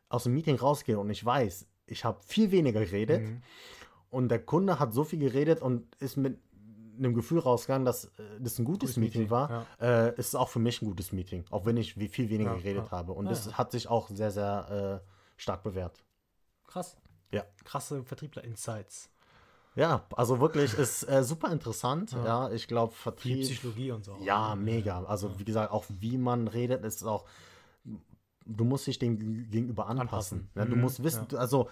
aus 0.09 0.25
dem 0.25 0.35
Meeting 0.35 0.57
rausgehe 0.57 0.99
und 0.99 1.11
ich 1.11 1.25
weiß, 1.25 1.67
ich 1.87 2.05
habe 2.05 2.21
viel 2.25 2.51
weniger 2.51 2.81
geredet 2.81 3.23
mhm. 3.23 3.43
und 4.11 4.29
der 4.29 4.41
Kunde 4.41 4.79
hat 4.79 4.93
so 4.93 5.05
viel 5.05 5.19
geredet 5.19 5.61
und 5.61 5.95
ist 5.97 6.17
mit 6.17 6.39
einem 6.97 7.15
Gefühl 7.15 7.39
rausgegangen, 7.39 7.85
dass 7.85 8.05
äh, 8.05 8.11
das 8.41 8.59
ein 8.59 8.65
gutes, 8.65 8.91
gutes 8.91 8.97
Meeting, 8.97 9.23
Meeting, 9.23 9.31
war, 9.31 9.67
ja. 9.81 10.07
äh, 10.07 10.15
ist 10.17 10.29
es 10.29 10.35
auch 10.35 10.49
für 10.49 10.59
mich 10.59 10.83
ein 10.83 10.87
gutes 10.87 11.13
Meeting, 11.13 11.45
auch 11.51 11.67
wenn 11.67 11.77
ich 11.77 11.99
wie 11.99 12.09
viel 12.09 12.29
weniger 12.31 12.53
ja, 12.53 12.57
geredet 12.57 12.87
ja. 12.87 12.91
habe. 12.91 13.13
Und 13.13 13.27
das 13.27 13.57
hat 13.57 13.73
sich 13.73 13.89
auch 13.89 14.09
sehr, 14.11 14.31
sehr 14.31 15.03
äh, 15.03 15.09
stark 15.37 15.63
bewährt. 15.63 16.05
Krass. 16.67 16.97
Ja. 17.31 17.45
Krasse 17.65 18.05
Vertriebler-Insights. 18.05 19.11
Ja, 19.75 20.05
also 20.15 20.39
wirklich 20.39 20.75
ist 20.75 21.09
äh, 21.09 21.25
super 21.25 21.51
interessant. 21.51 22.13
Ja, 22.13 22.51
ich 22.51 22.69
glaube, 22.69 22.93
Vertrieb. 22.93 23.37
Die 23.37 23.43
Psychologie 23.45 23.91
und 23.93 24.05
so. 24.05 24.19
Ja, 24.21 24.55
mega. 24.55 25.03
Also, 25.05 25.39
wie 25.39 25.45
gesagt, 25.45 25.73
auch 25.73 25.87
wie 25.89 26.19
man 26.19 26.47
redet, 26.47 26.85
ist 26.85 27.03
auch 27.05 27.25
du 28.47 28.65
musst 28.65 28.87
dich 28.87 28.99
dem 28.99 29.19
gegenüber 29.51 29.87
anpassen. 29.87 30.01
anpassen. 30.39 30.51
Ja, 30.55 30.65
du 30.65 30.77
mhm, 30.77 30.83
musst 30.83 31.03
wissen, 31.03 31.27
also 31.37 31.69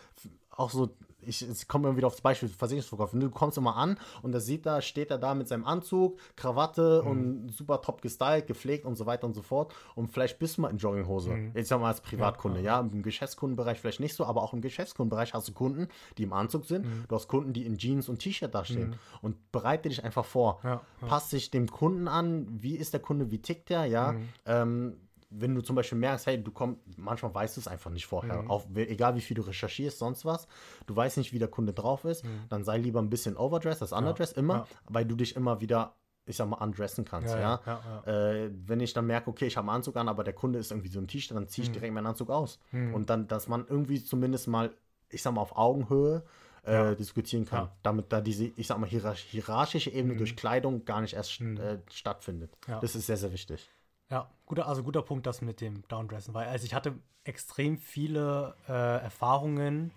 auch 0.51 0.71
so, 0.71 0.91
ich, 1.23 1.49
ich 1.49 1.69
komme 1.69 1.89
immer 1.89 1.97
wieder 1.97 2.07
aufs 2.07 2.21
Beispiel 2.21 2.49
Versicherungsverkauf. 2.49 3.11
Du 3.13 3.31
kommst 3.31 3.59
immer 3.59 3.77
an 3.77 3.99
und 4.23 4.33
da 4.33 4.41
sieht 4.41 4.67
da, 4.67 4.81
steht 4.81 5.11
er 5.11 5.19
da 5.19 5.35
mit 5.35 5.49
seinem 5.49 5.65
Anzug, 5.65 6.19
Krawatte 6.37 7.03
mhm. 7.05 7.11
und 7.11 7.49
super 7.51 7.83
top 7.83 8.03
gestylt, 8.03 8.47
gepflegt 8.47 8.85
und 8.85 8.97
so 8.97 9.07
weiter 9.07 9.27
und 9.27 9.35
so 9.35 9.43
fort. 9.43 9.75
Und 9.95 10.09
vielleicht 10.09 10.39
bist 10.39 10.57
du 10.57 10.63
mal 10.63 10.71
in 10.71 10.79
Jogginghose. 10.79 11.31
Mhm. 11.31 11.53
Jetzt 11.55 11.69
sag 11.69 11.81
mal 11.81 11.89
als 11.89 12.01
Privatkunde, 12.01 12.61
ja, 12.61 12.81
ja. 12.81 12.89
Im 12.93 13.03
Geschäftskundenbereich 13.03 13.81
vielleicht 13.81 14.01
nicht 14.01 14.15
so, 14.15 14.25
aber 14.25 14.43
auch 14.43 14.53
im 14.53 14.61
Geschäftskundenbereich 14.61 15.35
hast 15.35 15.49
du 15.49 15.53
Kunden, 15.53 15.89
die 16.19 16.25
im 16.25 16.33
Anzug 16.33 16.65
sind. 16.65 16.87
Mhm. 16.87 17.05
Du 17.09 17.15
hast 17.15 17.29
Kunden, 17.29 17.53
die 17.53 17.67
in 17.67 17.79
Jeans 17.79 18.09
und 18.09 18.19
T-Shirt 18.19 18.55
dastehen. 18.55 18.91
Mhm. 18.91 18.95
Und 19.23 19.53
bereite 19.53 19.89
dich 19.89 20.05
einfach 20.05 20.25
vor. 20.25 20.61
Ja, 20.65 20.81
Pass 21.07 21.31
dich 21.31 21.51
dem 21.51 21.69
Kunden 21.69 22.09
an. 22.09 22.47
Wie 22.51 22.77
ist 22.77 22.93
der 22.93 23.01
Kunde? 23.01 23.31
Wie 23.31 23.41
tickt 23.41 23.71
der? 23.71 23.87
Ja. 23.87 24.13
Mhm. 24.13 24.29
Ähm, 24.47 24.97
wenn 25.31 25.55
du 25.55 25.63
zum 25.63 25.77
Beispiel 25.77 25.99
merkst, 25.99 26.27
hey, 26.27 26.43
du 26.43 26.51
kommst, 26.51 26.81
manchmal 26.97 27.35
weißt 27.35 27.57
du 27.57 27.61
es 27.61 27.69
einfach 27.69 27.91
nicht 27.91 28.07
vorher, 28.07 28.43
mhm. 28.43 28.51
auch 28.51 28.67
egal 28.75 29.15
wie 29.15 29.21
viel 29.21 29.37
du 29.37 29.43
recherchierst, 29.43 29.99
sonst 29.99 30.25
was, 30.25 30.49
du 30.87 30.95
weißt 30.95 31.19
nicht, 31.19 31.33
wie 31.33 31.39
der 31.39 31.49
Kunde 31.49 31.73
drauf 31.73 32.05
ist, 32.05 32.25
mhm. 32.25 32.45
dann 32.49 32.65
sei 32.65 32.79
lieber 32.79 33.01
ein 33.01 33.11
bisschen 33.11 33.37
overdressed 33.37 33.83
als 33.83 33.93
underdressed, 33.93 34.37
ja. 34.37 34.43
immer, 34.43 34.55
ja. 34.55 34.67
weil 34.89 35.05
du 35.05 35.17
dich 35.17 35.37
immer 35.37 35.61
wieder 35.61 35.95
ich 36.27 36.37
sag 36.37 36.49
mal, 36.49 36.57
undressen 36.59 37.05
kannst, 37.05 37.35
ja. 37.35 37.61
ja? 37.67 38.03
ja 38.07 38.33
äh, 38.33 38.51
wenn 38.53 38.81
ich 38.81 38.93
dann 38.93 39.07
merke, 39.07 39.31
okay, 39.31 39.47
ich 39.47 39.57
habe 39.57 39.69
einen 39.69 39.77
Anzug 39.77 39.97
an, 39.97 40.09
aber 40.09 40.23
der 40.23 40.35
Kunde 40.35 40.59
ist 40.59 40.71
irgendwie 40.71 40.89
so 40.89 41.01
ein 41.01 41.09
T-Shirt, 41.09 41.37
dann 41.37 41.49
ziehe 41.49 41.65
ich 41.65 41.71
mhm. 41.71 41.75
direkt 41.75 41.95
meinen 41.95 42.07
Anzug 42.07 42.31
aus. 42.31 42.59
Mhm. 42.71 42.95
Und 42.95 43.11
dann, 43.11 43.27
dass 43.27 43.49
man 43.49 43.67
irgendwie 43.69 44.03
zumindest 44.03 44.47
mal, 44.47 44.71
ich 45.09 45.23
sag 45.23 45.35
mal, 45.35 45.41
auf 45.41 45.57
Augenhöhe 45.57 46.23
äh, 46.63 46.95
diskutieren 46.95 47.47
kann, 47.47 47.71
damit 47.83 48.13
da 48.13 48.21
diese, 48.21 48.45
ich 48.45 48.67
sag 48.67 48.79
mal, 48.79 48.89
hierarchische 48.89 49.91
Ebene 49.91 50.15
mhm. 50.15 50.19
durch 50.19 50.37
Kleidung 50.37 50.85
gar 50.85 51.01
nicht 51.01 51.15
erst 51.15 51.41
mhm. 51.41 51.57
äh, 51.57 51.79
stattfindet. 51.91 52.57
Das 52.81 52.95
ist 52.95 53.07
sehr, 53.07 53.17
sehr 53.17 53.33
wichtig. 53.33 53.69
Ja, 54.11 54.29
guter, 54.47 54.67
also 54.67 54.83
guter 54.83 55.03
Punkt, 55.03 55.27
das 55.27 55.41
mit 55.41 55.61
dem 55.61 55.87
Downdressen, 55.89 56.35
weil 56.35 56.49
also 56.49 56.65
ich 56.65 56.75
hatte 56.75 56.95
extrem 57.25 57.79
viele 57.79 58.55
äh, 58.69 59.03
Erfahrungen, 59.03 59.93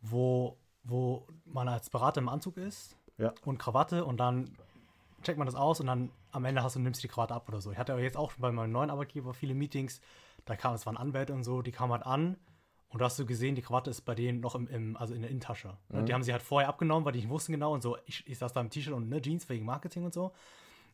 wo, 0.00 0.56
wo 0.84 1.26
man 1.44 1.68
als 1.68 1.90
Berater 1.90 2.20
im 2.20 2.28
Anzug 2.28 2.56
ist 2.56 2.96
ja. 3.18 3.34
und 3.44 3.58
Krawatte 3.58 4.04
und 4.04 4.18
dann 4.18 4.56
checkt 5.22 5.38
man 5.38 5.46
das 5.46 5.56
aus 5.56 5.80
und 5.80 5.88
dann 5.88 6.10
am 6.30 6.44
Ende 6.44 6.62
hast 6.62 6.76
du 6.76 6.80
nimmst 6.80 7.02
du 7.02 7.08
die 7.08 7.12
Krawatte 7.12 7.34
ab 7.34 7.48
oder 7.48 7.60
so. 7.60 7.70
Ich 7.72 7.78
hatte 7.78 7.94
jetzt 7.94 8.16
auch 8.16 8.30
schon 8.30 8.40
bei 8.40 8.52
meinem 8.52 8.72
neuen 8.72 8.90
Arbeitgeber 8.90 9.34
viele 9.34 9.54
Meetings, 9.54 10.00
da 10.44 10.56
kam 10.56 10.74
es 10.74 10.86
waren 10.86 10.96
Anwälte 10.96 11.34
und 11.34 11.44
so, 11.44 11.60
die 11.60 11.72
kamen 11.72 11.92
halt 11.92 12.06
an 12.06 12.36
und 12.88 13.00
da 13.00 13.06
hast 13.06 13.18
du 13.18 13.26
gesehen, 13.26 13.54
die 13.54 13.62
Krawatte 13.62 13.90
ist 13.90 14.02
bei 14.02 14.14
denen 14.14 14.40
noch 14.40 14.54
im, 14.54 14.68
im 14.68 14.96
also 14.96 15.12
in 15.12 15.20
der 15.20 15.30
Innentasche. 15.30 15.76
Mhm. 15.90 16.06
Die 16.06 16.14
haben 16.14 16.22
sie 16.22 16.32
halt 16.32 16.42
vorher 16.42 16.68
abgenommen, 16.68 17.04
weil 17.04 17.12
die 17.12 17.18
nicht 17.20 17.28
wussten 17.28 17.52
genau 17.52 17.74
und 17.74 17.82
so, 17.82 17.98
ich, 18.06 18.26
ich 18.26 18.38
saß 18.38 18.54
da 18.54 18.60
im 18.60 18.70
T-Shirt 18.70 18.94
und 18.94 19.10
ne, 19.10 19.20
Jeans 19.20 19.48
wegen 19.48 19.66
Marketing 19.66 20.04
und 20.04 20.14
so. 20.14 20.32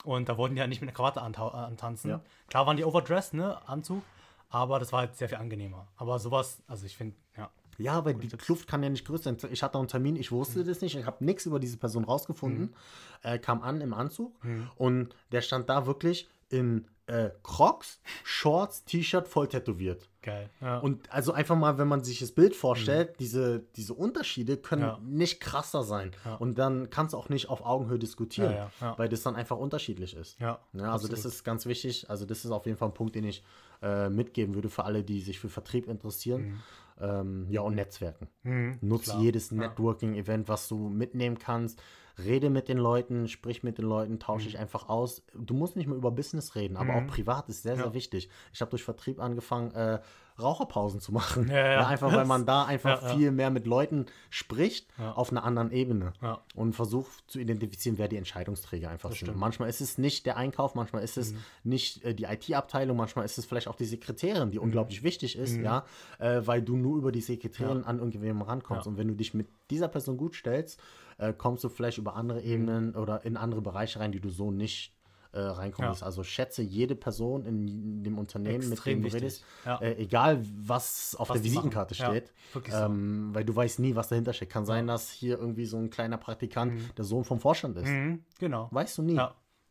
Und 0.03 0.29
da 0.29 0.37
wollten 0.37 0.55
die 0.55 0.61
halt 0.61 0.69
nicht 0.69 0.81
mit 0.81 0.89
einer 0.89 0.97
Krawatte 0.97 1.23
antanzen. 1.23 2.11
Ja. 2.11 2.21
Klar 2.49 2.67
waren 2.67 2.77
die 2.77 2.85
overdressed, 2.85 3.35
ne, 3.35 3.59
Anzug, 3.69 4.03
aber 4.51 4.79
das 4.79 4.93
war 4.93 5.01
halt 5.01 5.17
sehr 5.17 5.29
viel 5.29 5.39
angenehmer. 5.39 5.87
Aber 5.97 6.19
sowas, 6.19 6.63
also 6.67 6.85
ich 6.87 6.97
finde, 6.97 7.17
ja. 7.37 7.51
Ja, 7.79 7.95
aber 7.95 8.15
die 8.15 8.29
Kluft 8.29 8.69
kann 8.69 8.83
ja 8.83 8.89
nicht 8.89 9.05
größer 9.05 9.35
sein. 9.35 9.51
Ich 9.51 9.63
hatte 9.63 9.79
einen 9.79 9.89
Termin, 9.89 10.15
ich 10.15 10.31
wusste 10.31 10.61
mhm. 10.61 10.67
das 10.67 10.81
nicht, 10.81 10.95
ich 10.95 11.07
habe 11.07 11.25
nichts 11.25 11.47
über 11.47 11.59
diese 11.59 11.77
Person 11.77 12.05
rausgefunden. 12.05 12.67
Mhm. 12.67 12.75
Äh, 13.23 13.39
kam 13.39 13.63
an 13.63 13.81
im 13.81 13.95
Anzug 13.95 14.33
mhm. 14.45 14.71
und 14.77 15.15
der 15.33 15.41
stand 15.41 15.69
da 15.69 15.87
wirklich 15.87 16.29
in 16.51 16.87
äh, 17.07 17.31
Crocs, 17.43 18.01
Shorts, 18.23 18.85
T-Shirt 18.85 19.29
voll 19.29 19.49
tätowiert. 19.49 20.09
Geil. 20.23 20.49
Ja. 20.63 20.79
Und 20.79 21.13
also 21.13 21.33
einfach 21.33 21.57
mal, 21.57 21.77
wenn 21.77 21.87
man 21.87 22.03
sich 22.03 22.19
das 22.19 22.33
Bild 22.33 22.57
vorstellt, 22.57 23.11
mhm. 23.11 23.15
diese, 23.19 23.61
diese 23.77 23.93
Unterschiede 23.93 24.57
können 24.57 24.83
ja. 24.83 24.99
nicht 25.05 25.41
krasser 25.41 25.83
sein. 25.83 26.13
Ja. 26.25 26.37
Und 26.37 26.59
dann 26.59 26.89
kannst 26.89 27.13
du 27.13 27.19
auch 27.19 27.29
nicht 27.29 27.51
auf 27.51 27.65
Augenhöhe 27.65 27.99
diskutieren, 27.99 28.57
weil 28.97 29.09
das 29.11 29.23
dann 29.23 29.37
einfach 29.37 29.59
unterschiedlich 29.59 30.17
ist. 30.17 30.41
Ja. 30.41 30.61
also 30.73 30.87
absolut. 30.87 31.13
das 31.13 31.25
ist 31.27 31.45
ganz 31.45 31.67
wichtig. 31.67 32.09
Also 32.09 32.25
das 32.25 32.45
ist 32.45 32.51
auf 32.51 32.65
jeden 32.65 32.79
Fall 32.79 32.89
ein 32.89 32.95
Punkt, 32.95 33.15
den 33.15 33.25
ich 33.25 33.45
äh, 33.83 34.09
mitgeben 34.09 34.55
würde 34.55 34.71
für 34.71 34.85
alle, 34.85 35.05
die 35.05 35.21
sich 35.21 35.39
für 35.39 35.51
Vertrieb 35.51 35.89
interessieren. 35.89 36.43
Mhm. 36.43 36.63
Ähm, 37.01 37.47
ja, 37.51 37.61
und 37.61 37.75
Netzwerken. 37.75 38.29
Mhm, 38.45 38.79
Nutze 38.81 39.17
jedes 39.19 39.51
Networking-Event, 39.51 40.49
was 40.49 40.69
du 40.69 40.89
mitnehmen 40.89 41.39
kannst 41.39 41.83
rede 42.19 42.51
mit 42.51 42.69
den 42.69 42.79
Leuten, 42.79 43.29
sprich 43.29 43.63
mit 43.63 43.79
den 43.79 43.87
Leuten, 43.87 44.19
tausche 44.19 44.45
mhm. 44.45 44.51
dich 44.51 44.59
einfach 44.59 44.89
aus. 44.89 45.23
Du 45.35 45.55
musst 45.55 45.77
nicht 45.77 45.87
mehr 45.87 45.97
über 45.97 46.11
Business 46.11 46.55
reden, 46.55 46.77
aber 46.77 46.93
mhm. 46.93 47.09
auch 47.09 47.13
privat 47.13 47.49
ist 47.49 47.63
sehr, 47.63 47.77
sehr 47.77 47.87
ja. 47.87 47.95
wichtig. 47.95 48.29
Ich 48.53 48.61
habe 48.61 48.71
durch 48.71 48.85
Vertrieb 48.85 49.21
angefangen, 49.21 49.73
äh, 49.73 50.01
Raucherpausen 50.41 51.01
zu 51.01 51.13
machen. 51.13 51.49
Ja, 51.49 51.57
ja. 51.57 51.73
ja, 51.73 51.87
einfach 51.87 52.13
weil 52.13 52.25
man 52.27 52.45
da 52.45 52.65
einfach 52.65 53.15
viel 53.15 53.31
mehr 53.31 53.51
mit 53.51 53.67
Leuten 53.67 54.07
spricht 54.31 54.89
auf 54.99 55.31
einer 55.31 55.45
anderen 55.45 55.71
Ebene 55.71 56.13
und 56.55 56.73
versucht 56.75 57.25
zu 57.29 57.39
identifizieren, 57.39 57.99
wer 57.99 58.09
die 58.09 58.17
Entscheidungsträger 58.17 58.91
einfach 58.91 59.11
das 59.11 59.19
sind. 59.19 59.29
Stimmt. 59.29 59.39
Manchmal 59.39 59.69
ist 59.69 59.81
es 59.81 59.99
nicht 59.99 60.27
der 60.27 60.37
Einkauf, 60.37 60.75
manchmal 60.75 61.05
ist 61.05 61.17
es 61.17 61.33
mhm. 61.33 61.39
nicht 61.63 62.05
äh, 62.05 62.15
die 62.15 62.25
IT-Abteilung, 62.25 62.97
manchmal 62.97 63.25
ist 63.25 63.39
es 63.39 63.45
vielleicht 63.45 63.69
auch 63.69 63.77
die 63.77 63.85
Sekretärin, 63.85 64.51
die 64.51 64.59
mhm. 64.59 64.65
unglaublich 64.65 65.03
wichtig 65.03 65.37
ist, 65.39 65.57
mhm. 65.57 65.65
ja, 65.65 65.85
äh, 66.19 66.41
weil 66.45 66.63
du 66.63 66.77
nur 66.77 66.99
über 66.99 67.13
die 67.13 67.21
Sekretärin 67.21 67.85
an 67.85 67.99
irgendjemandem 67.99 68.43
rankommst. 68.43 68.87
Und 68.87 68.99
wenn 68.99 69.09
du 69.09 69.15
dich 69.15 69.35
mit 69.35 69.49
dieser 69.71 69.89
Person 69.89 70.17
gut 70.17 70.35
stellst, 70.35 70.81
äh, 71.19 71.33
kommst 71.33 71.65
du 71.65 71.69
vielleicht 71.69 71.99
über 71.99 72.17
andere 72.17 72.41
mhm. 72.41 72.47
Ebenen 72.47 72.95
oder 72.95 73.25
in 73.25 73.37
andere 73.37 73.63
Bereiche 73.63 74.01
rein, 74.01 74.13
die 74.13 74.21
du 74.21 74.31
so 74.31 74.51
nicht 74.51 74.95
äh, 75.33 75.41
reinkommst. 75.41 76.01
Ja. 76.01 76.07
Also 76.07 76.23
schätze 76.23 76.63
jede 76.63 76.95
Person 76.95 77.45
in 77.45 78.05
dem 78.05 78.19
Unternehmen, 78.19 78.73
Extrem 78.73 79.01
mit 79.01 79.13
dem 79.13 79.19
du 79.19 79.25
redest, 79.25 79.45
ja. 79.65 79.79
äh, 79.79 79.97
egal 79.97 80.45
was 80.57 81.17
auf 81.17 81.29
was 81.29 81.37
der 81.37 81.45
Visitenkarte 81.45 81.95
steht, 81.95 82.33
ja, 82.69 82.87
ähm, 82.87 83.29
so. 83.29 83.35
weil 83.35 83.45
du 83.45 83.55
weißt 83.55 83.81
nie, 83.81 83.97
was 83.97 84.09
dahinter 84.09 84.33
steckt. 84.33 84.53
Kann 84.53 84.65
sein, 84.65 84.87
dass 84.87 85.11
hier 85.11 85.39
irgendwie 85.39 85.67
so 85.67 85.77
ein 85.77 85.91
kleiner 85.91 86.19
Praktikant 86.19 86.75
mhm. 86.75 86.91
der 86.97 87.05
Sohn 87.05 87.25
vom 87.25 87.41
Vorstand 87.41 87.77
ist. 87.77 87.89
Mhm, 87.89 88.25
genau. 88.39 88.69
Weißt 88.71 88.97
du 88.99 89.03
nie. 89.03 89.21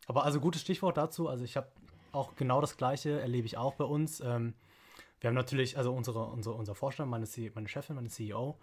Aber 0.06 0.26
also 0.26 0.40
gutes 0.42 0.62
Stichwort 0.62 0.98
dazu. 0.98 1.30
Also 1.30 1.46
ich 1.46 1.56
habe 1.56 1.68
auch 2.12 2.36
genau 2.36 2.62
das 2.62 2.78
Gleiche 2.78 3.20
erlebe 3.20 3.46
ich 3.46 3.58
auch 3.58 3.76
bei 3.76 3.86
uns. 3.86 4.20
Ähm, 4.20 4.54
wir 5.22 5.30
haben 5.30 5.36
natürlich, 5.36 5.78
also 5.78 5.94
unsere, 5.94 6.26
unsere, 6.26 6.56
unser 6.56 6.76
Vorstand, 6.76 7.10
meine, 7.10 7.26
meine 7.56 7.68
Chefin, 7.70 7.96
meine 7.96 8.10
CEO, 8.10 8.58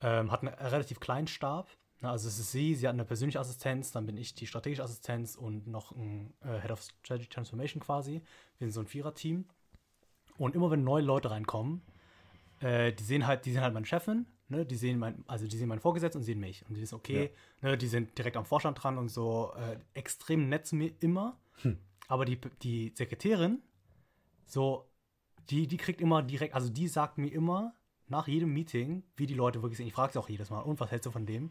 ähm, 0.00 0.32
hat 0.32 0.40
einen 0.40 0.54
relativ 0.54 0.98
kleinen 0.98 1.26
Stab. 1.26 1.68
Also 2.02 2.28
es 2.28 2.38
ist 2.38 2.52
sie, 2.52 2.74
sie 2.74 2.86
hat 2.86 2.94
eine 2.94 3.04
persönliche 3.04 3.40
Assistenz, 3.40 3.92
dann 3.92 4.06
bin 4.06 4.16
ich 4.16 4.34
die 4.34 4.46
strategische 4.46 4.82
Assistenz 4.82 5.36
und 5.36 5.66
noch 5.66 5.92
ein 5.92 6.32
äh, 6.40 6.58
Head 6.60 6.70
of 6.70 6.82
Strategy 7.02 7.28
Transformation 7.28 7.82
quasi. 7.82 8.22
Wir 8.58 8.66
sind 8.66 8.72
so 8.72 8.80
ein 8.80 8.86
Vierer-Team. 8.86 9.44
Und 10.38 10.54
immer 10.54 10.70
wenn 10.70 10.82
neue 10.82 11.02
Leute 11.02 11.30
reinkommen, 11.30 11.82
äh, 12.60 12.92
die 12.92 13.04
sehen 13.04 13.26
halt, 13.26 13.44
die 13.44 13.52
sehen 13.52 13.60
halt 13.60 13.74
meine 13.74 13.84
Chefin, 13.84 14.24
ne? 14.48 14.64
die 14.64 14.76
sehen 14.76 14.98
mein, 14.98 15.24
also 15.26 15.46
die 15.46 15.56
sehen 15.56 15.68
meinen 15.68 15.80
Vorgesetzten 15.80 16.18
und 16.18 16.24
sehen 16.24 16.40
mich. 16.40 16.64
Und 16.66 16.74
die 16.74 16.80
wissen, 16.80 16.94
okay, 16.94 17.30
ja. 17.62 17.70
ne, 17.70 17.78
die 17.78 17.88
sind 17.88 18.16
direkt 18.16 18.38
am 18.38 18.46
Vorstand 18.46 18.82
dran 18.82 18.96
und 18.96 19.10
so 19.10 19.52
äh, 19.56 19.76
extrem 19.92 20.48
nett 20.48 20.66
zu 20.66 20.76
mir 20.76 20.92
immer. 21.00 21.38
Hm. 21.62 21.76
Aber 22.08 22.24
die, 22.24 22.38
die 22.62 22.92
Sekretärin, 22.96 23.60
so, 24.46 24.86
die, 25.50 25.66
die 25.66 25.76
kriegt 25.76 26.00
immer 26.00 26.22
direkt, 26.22 26.54
also 26.54 26.70
die 26.70 26.88
sagt 26.88 27.18
mir 27.18 27.32
immer 27.32 27.74
nach 28.08 28.26
jedem 28.26 28.52
Meeting, 28.52 29.04
wie 29.16 29.26
die 29.26 29.34
Leute 29.34 29.62
wirklich 29.62 29.76
sind. 29.76 29.86
Ich 29.86 29.92
frage 29.92 30.12
sie 30.12 30.18
auch 30.18 30.28
jedes 30.28 30.50
Mal, 30.50 30.60
und 30.60 30.80
was 30.80 30.90
hältst 30.90 31.06
du 31.06 31.10
von 31.10 31.26
dem? 31.26 31.50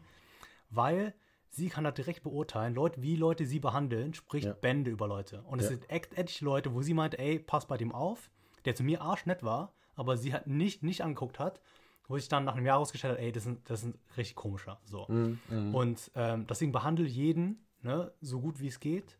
Weil 0.70 1.14
sie 1.48 1.68
kann 1.68 1.84
da 1.84 1.90
direkt 1.90 2.22
beurteilen, 2.22 2.74
Leute, 2.74 3.02
wie 3.02 3.16
Leute 3.16 3.44
sie 3.44 3.60
behandeln, 3.60 4.14
spricht 4.14 4.46
ja. 4.46 4.52
Bände 4.52 4.90
über 4.90 5.08
Leute. 5.08 5.42
Und 5.42 5.58
es 5.58 5.66
ja. 5.66 5.70
sind 5.72 5.90
echt 5.90 6.16
etliche 6.16 6.44
Leute, 6.44 6.74
wo 6.74 6.82
sie 6.82 6.94
meint, 6.94 7.18
ey, 7.18 7.38
pass 7.38 7.66
bei 7.66 7.76
dem 7.76 7.92
auf, 7.92 8.30
der 8.64 8.74
zu 8.74 8.82
mir 8.82 9.02
arschnett 9.02 9.42
war, 9.42 9.72
aber 9.96 10.16
sie 10.16 10.32
hat 10.32 10.46
nicht, 10.46 10.82
nicht 10.82 11.02
angeguckt 11.02 11.38
hat, 11.38 11.60
wo 12.08 12.16
sich 12.16 12.28
dann 12.28 12.44
nach 12.44 12.54
einem 12.54 12.66
Jahr 12.66 12.78
ausgestellt 12.78 13.14
hat, 13.14 13.20
ey, 13.20 13.32
das 13.32 13.46
ist, 13.46 13.58
das 13.64 13.80
ist 13.80 13.86
ein 13.86 13.98
richtig 14.16 14.36
komischer. 14.36 14.80
So. 14.84 15.06
Mm, 15.08 15.38
mm. 15.48 15.74
Und 15.74 16.10
ähm, 16.14 16.46
deswegen 16.46 16.72
behandle 16.72 17.06
jeden 17.06 17.64
ne, 17.82 18.12
so 18.20 18.40
gut 18.40 18.60
wie 18.60 18.66
es 18.66 18.80
geht 18.80 19.18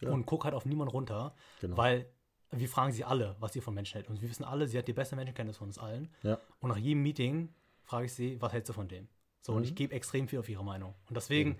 ja. 0.00 0.10
und 0.10 0.26
guck 0.26 0.44
halt 0.44 0.54
auf 0.54 0.66
niemanden 0.66 0.92
runter, 0.92 1.34
genau. 1.60 1.76
weil 1.76 2.10
wir 2.50 2.68
fragen 2.68 2.92
sie 2.92 3.04
alle, 3.04 3.36
was 3.40 3.56
ihr 3.56 3.62
von 3.62 3.74
Menschen 3.74 3.94
hält. 3.94 4.08
Und 4.08 4.22
wir 4.22 4.28
wissen 4.28 4.44
alle, 4.44 4.66
sie 4.66 4.78
hat 4.78 4.88
die 4.88 4.92
beste 4.92 5.16
Menschenkenntnis 5.16 5.56
von 5.56 5.68
uns 5.68 5.78
allen. 5.78 6.08
Ja. 6.22 6.38
Und 6.60 6.70
nach 6.70 6.76
jedem 6.76 7.02
Meeting 7.02 7.52
frage 7.82 8.06
ich 8.06 8.14
sie, 8.14 8.40
was 8.40 8.52
hältst 8.52 8.68
du 8.68 8.72
von 8.72 8.88
dem? 8.88 9.08
So, 9.46 9.52
mhm. 9.52 9.58
und 9.58 9.64
ich 9.64 9.76
gebe 9.76 9.94
extrem 9.94 10.26
viel 10.26 10.40
auf 10.40 10.48
ihre 10.48 10.64
Meinung. 10.64 10.94
Und 11.08 11.16
deswegen, 11.16 11.50
mhm. 11.50 11.56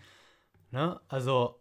ne, 0.72 1.00
also 1.06 1.60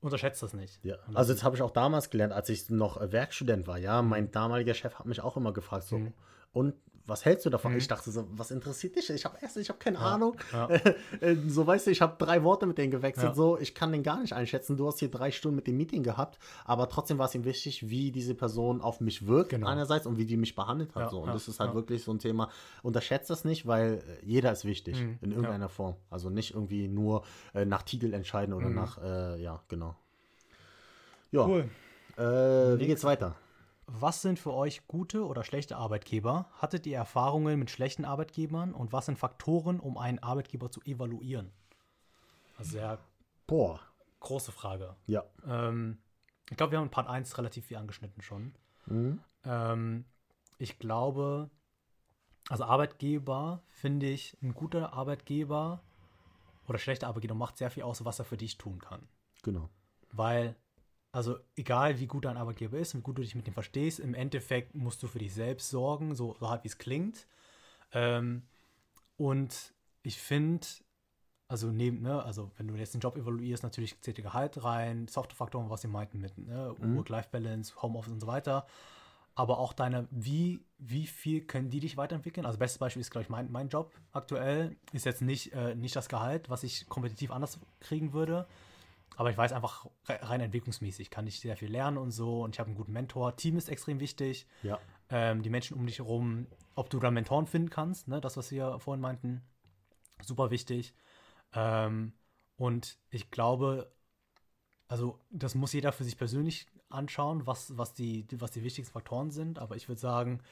unterschätzt 0.00 0.42
das 0.42 0.52
nicht. 0.52 0.78
Ja. 0.84 0.96
Also 1.14 1.32
das 1.32 1.42
habe 1.42 1.56
ich 1.56 1.62
auch 1.62 1.70
damals 1.70 2.10
gelernt, 2.10 2.32
als 2.32 2.48
ich 2.48 2.70
noch 2.70 3.00
Werkstudent 3.12 3.66
war. 3.66 3.78
Ja, 3.78 4.02
mein 4.02 4.30
damaliger 4.30 4.74
Chef 4.74 4.94
hat 4.94 5.06
mich 5.06 5.20
auch 5.20 5.36
immer 5.36 5.52
gefragt, 5.52 5.84
so, 5.84 5.98
mhm. 5.98 6.12
und 6.52 6.74
was 7.08 7.24
hältst 7.24 7.46
du 7.46 7.50
davon? 7.50 7.72
Mhm. 7.72 7.78
Ich 7.78 7.88
dachte 7.88 8.10
so, 8.10 8.26
was 8.30 8.50
interessiert 8.50 8.94
dich? 8.94 9.08
Ich 9.08 9.24
habe 9.24 9.38
erst, 9.40 9.56
ich 9.56 9.70
habe 9.70 9.78
keine 9.78 9.96
ja. 9.96 10.04
Ahnung. 10.04 10.36
Ja. 10.52 10.68
Äh, 11.20 11.36
so 11.48 11.66
weißt 11.66 11.86
du, 11.86 11.90
ich 11.90 12.02
habe 12.02 12.16
drei 12.18 12.44
Worte 12.44 12.66
mit 12.66 12.76
denen 12.76 12.90
gewechselt, 12.90 13.28
ja. 13.28 13.34
so 13.34 13.58
ich 13.58 13.74
kann 13.74 13.92
den 13.92 14.02
gar 14.02 14.20
nicht 14.20 14.34
einschätzen. 14.34 14.76
Du 14.76 14.86
hast 14.86 14.98
hier 14.98 15.10
drei 15.10 15.30
Stunden 15.30 15.56
mit 15.56 15.66
dem 15.66 15.76
Meeting 15.76 16.02
gehabt, 16.02 16.38
aber 16.64 16.88
trotzdem 16.88 17.18
war 17.18 17.26
es 17.26 17.34
ihm 17.34 17.44
wichtig, 17.44 17.88
wie 17.88 18.12
diese 18.12 18.34
Person 18.34 18.80
auf 18.80 19.00
mich 19.00 19.26
wirkt 19.26 19.50
genau. 19.50 19.66
einerseits 19.66 20.06
und 20.06 20.18
wie 20.18 20.26
die 20.26 20.36
mich 20.36 20.54
behandelt 20.54 20.94
hat. 20.94 21.10
so. 21.10 21.20
Und 21.20 21.28
das 21.28 21.48
ist 21.48 21.60
halt 21.60 21.74
wirklich 21.74 22.04
so 22.04 22.12
ein 22.12 22.18
Thema. 22.18 22.50
Unterschätzt 22.82 23.30
das 23.30 23.44
nicht, 23.44 23.66
weil 23.66 23.94
äh, 23.94 24.24
jeder 24.24 24.52
ist 24.52 24.64
wichtig 24.64 25.00
mhm. 25.00 25.18
in 25.22 25.32
irgendeiner 25.32 25.68
Form. 25.68 25.96
Also 26.10 26.30
nicht 26.30 26.54
irgendwie 26.54 26.88
nur 26.88 27.24
äh, 27.54 27.64
nach 27.64 27.82
Titel 27.82 28.12
entscheiden 28.12 28.52
oder 28.52 28.68
mhm. 28.68 28.74
nach, 28.74 28.98
äh, 29.02 29.42
ja, 29.42 29.62
genau. 29.68 29.87
Ja. 31.30 31.46
Cool. 31.46 31.70
Äh, 32.16 32.78
wie 32.80 32.86
geht's 32.86 33.04
weiter? 33.04 33.36
Was 33.86 34.20
sind 34.20 34.38
für 34.38 34.52
euch 34.52 34.86
gute 34.86 35.24
oder 35.24 35.44
schlechte 35.44 35.76
Arbeitgeber? 35.76 36.50
Hattet 36.58 36.86
ihr 36.86 36.96
Erfahrungen 36.96 37.58
mit 37.58 37.70
schlechten 37.70 38.04
Arbeitgebern 38.04 38.74
und 38.74 38.92
was 38.92 39.06
sind 39.06 39.18
Faktoren, 39.18 39.80
um 39.80 39.96
einen 39.96 40.18
Arbeitgeber 40.18 40.70
zu 40.70 40.82
evaluieren? 40.82 41.50
Also 42.58 42.72
sehr 42.72 42.98
Boah. 43.46 43.80
große 44.20 44.52
Frage. 44.52 44.94
Ja. 45.06 45.24
Ähm, 45.46 45.98
ich 46.50 46.56
glaube, 46.56 46.72
wir 46.72 46.78
haben 46.78 46.86
in 46.86 46.90
Part 46.90 47.08
1 47.08 47.38
relativ 47.38 47.66
viel 47.66 47.78
angeschnitten 47.78 48.20
schon. 48.20 48.54
Mhm. 48.86 49.20
Ähm, 49.44 50.04
ich 50.58 50.78
glaube, 50.78 51.50
also 52.48 52.64
Arbeitgeber 52.64 53.62
finde 53.68 54.06
ich, 54.06 54.36
ein 54.42 54.54
guter 54.54 54.92
Arbeitgeber 54.92 55.82
oder 56.66 56.78
schlechter 56.78 57.06
Arbeitgeber 57.06 57.34
macht 57.34 57.56
sehr 57.56 57.70
viel 57.70 57.84
aus, 57.84 58.04
was 58.04 58.18
er 58.18 58.24
für 58.24 58.36
dich 58.36 58.58
tun 58.58 58.80
kann. 58.80 59.08
Genau. 59.42 59.70
Weil 60.12 60.56
also 61.12 61.38
egal 61.56 61.98
wie 62.00 62.06
gut 62.06 62.24
dein 62.24 62.36
Arbeitgeber 62.36 62.78
ist 62.78 62.94
und 62.94 63.00
wie 63.00 63.04
gut 63.04 63.18
du 63.18 63.22
dich 63.22 63.34
mit 63.34 63.46
ihm 63.46 63.54
verstehst, 63.54 64.00
im 64.00 64.14
Endeffekt 64.14 64.74
musst 64.74 65.02
du 65.02 65.06
für 65.06 65.18
dich 65.18 65.34
selbst 65.34 65.70
sorgen, 65.70 66.14
so, 66.14 66.36
so 66.38 66.48
hart 66.48 66.64
wie 66.64 66.68
es 66.68 66.78
klingt. 66.78 67.26
Ähm, 67.92 68.42
und 69.16 69.72
ich 70.02 70.18
finde, 70.18 70.66
also 71.48 71.70
neben, 71.70 72.02
ne, 72.02 72.22
also 72.22 72.50
wenn 72.56 72.68
du 72.68 72.74
jetzt 72.74 72.94
den 72.94 73.00
Job 73.00 73.16
evaluierst, 73.16 73.62
natürlich 73.62 74.00
zählt 74.00 74.18
der 74.18 74.24
Gehalt 74.24 74.62
rein, 74.62 75.08
Softwarefaktoren, 75.08 75.70
was 75.70 75.80
sie 75.80 75.88
meinten 75.88 76.20
mit 76.20 76.36
ne, 76.36 76.74
mhm. 76.78 76.96
Work-Life-Balance, 76.96 77.82
Homeoffice 77.82 78.12
und 78.12 78.20
so 78.20 78.26
weiter. 78.26 78.66
Aber 79.34 79.58
auch 79.58 79.72
deine, 79.72 80.08
wie, 80.10 80.60
wie 80.78 81.06
viel 81.06 81.42
können 81.42 81.70
die 81.70 81.80
dich 81.80 81.96
weiterentwickeln? 81.96 82.44
Also 82.44 82.58
bestes 82.58 82.78
Beispiel 82.78 83.00
ist, 83.00 83.10
glaube 83.10 83.22
ich, 83.22 83.28
mein, 83.28 83.50
mein 83.52 83.68
Job 83.68 83.94
aktuell. 84.12 84.76
Ist 84.92 85.06
jetzt 85.06 85.22
nicht, 85.22 85.52
äh, 85.52 85.74
nicht 85.76 85.94
das 85.94 86.08
Gehalt, 86.08 86.50
was 86.50 86.64
ich 86.64 86.88
kompetitiv 86.88 87.30
anders 87.30 87.60
kriegen 87.80 88.12
würde, 88.12 88.48
aber 89.18 89.32
ich 89.32 89.36
weiß 89.36 89.52
einfach, 89.52 89.84
rein 90.06 90.40
entwicklungsmäßig 90.40 91.10
kann 91.10 91.26
ich 91.26 91.40
sehr 91.40 91.56
viel 91.56 91.72
lernen 91.72 91.98
und 91.98 92.12
so. 92.12 92.44
Und 92.44 92.54
ich 92.54 92.60
habe 92.60 92.68
einen 92.68 92.76
guten 92.76 92.92
Mentor. 92.92 93.34
Team 93.34 93.58
ist 93.58 93.68
extrem 93.68 93.98
wichtig. 93.98 94.46
Ja. 94.62 94.78
Ähm, 95.10 95.42
die 95.42 95.50
Menschen 95.50 95.76
um 95.76 95.84
dich 95.84 95.98
herum, 95.98 96.46
ob 96.76 96.88
du 96.88 97.00
da 97.00 97.10
Mentoren 97.10 97.48
finden 97.48 97.68
kannst, 97.68 98.06
ne? 98.06 98.20
das, 98.20 98.36
was 98.36 98.52
wir 98.52 98.78
vorhin 98.78 99.00
meinten, 99.00 99.42
super 100.22 100.52
wichtig. 100.52 100.94
Ähm, 101.52 102.12
und 102.54 102.96
ich 103.10 103.32
glaube, 103.32 103.90
also 104.86 105.18
das 105.30 105.56
muss 105.56 105.72
jeder 105.72 105.90
für 105.90 106.04
sich 106.04 106.16
persönlich 106.16 106.68
anschauen, 106.88 107.44
was, 107.44 107.76
was, 107.76 107.94
die, 107.94 108.24
was 108.36 108.52
die 108.52 108.62
wichtigsten 108.62 108.92
Faktoren 108.92 109.32
sind. 109.32 109.58
Aber 109.58 109.74
ich 109.74 109.88
würde 109.88 110.00
sagen, 110.00 110.44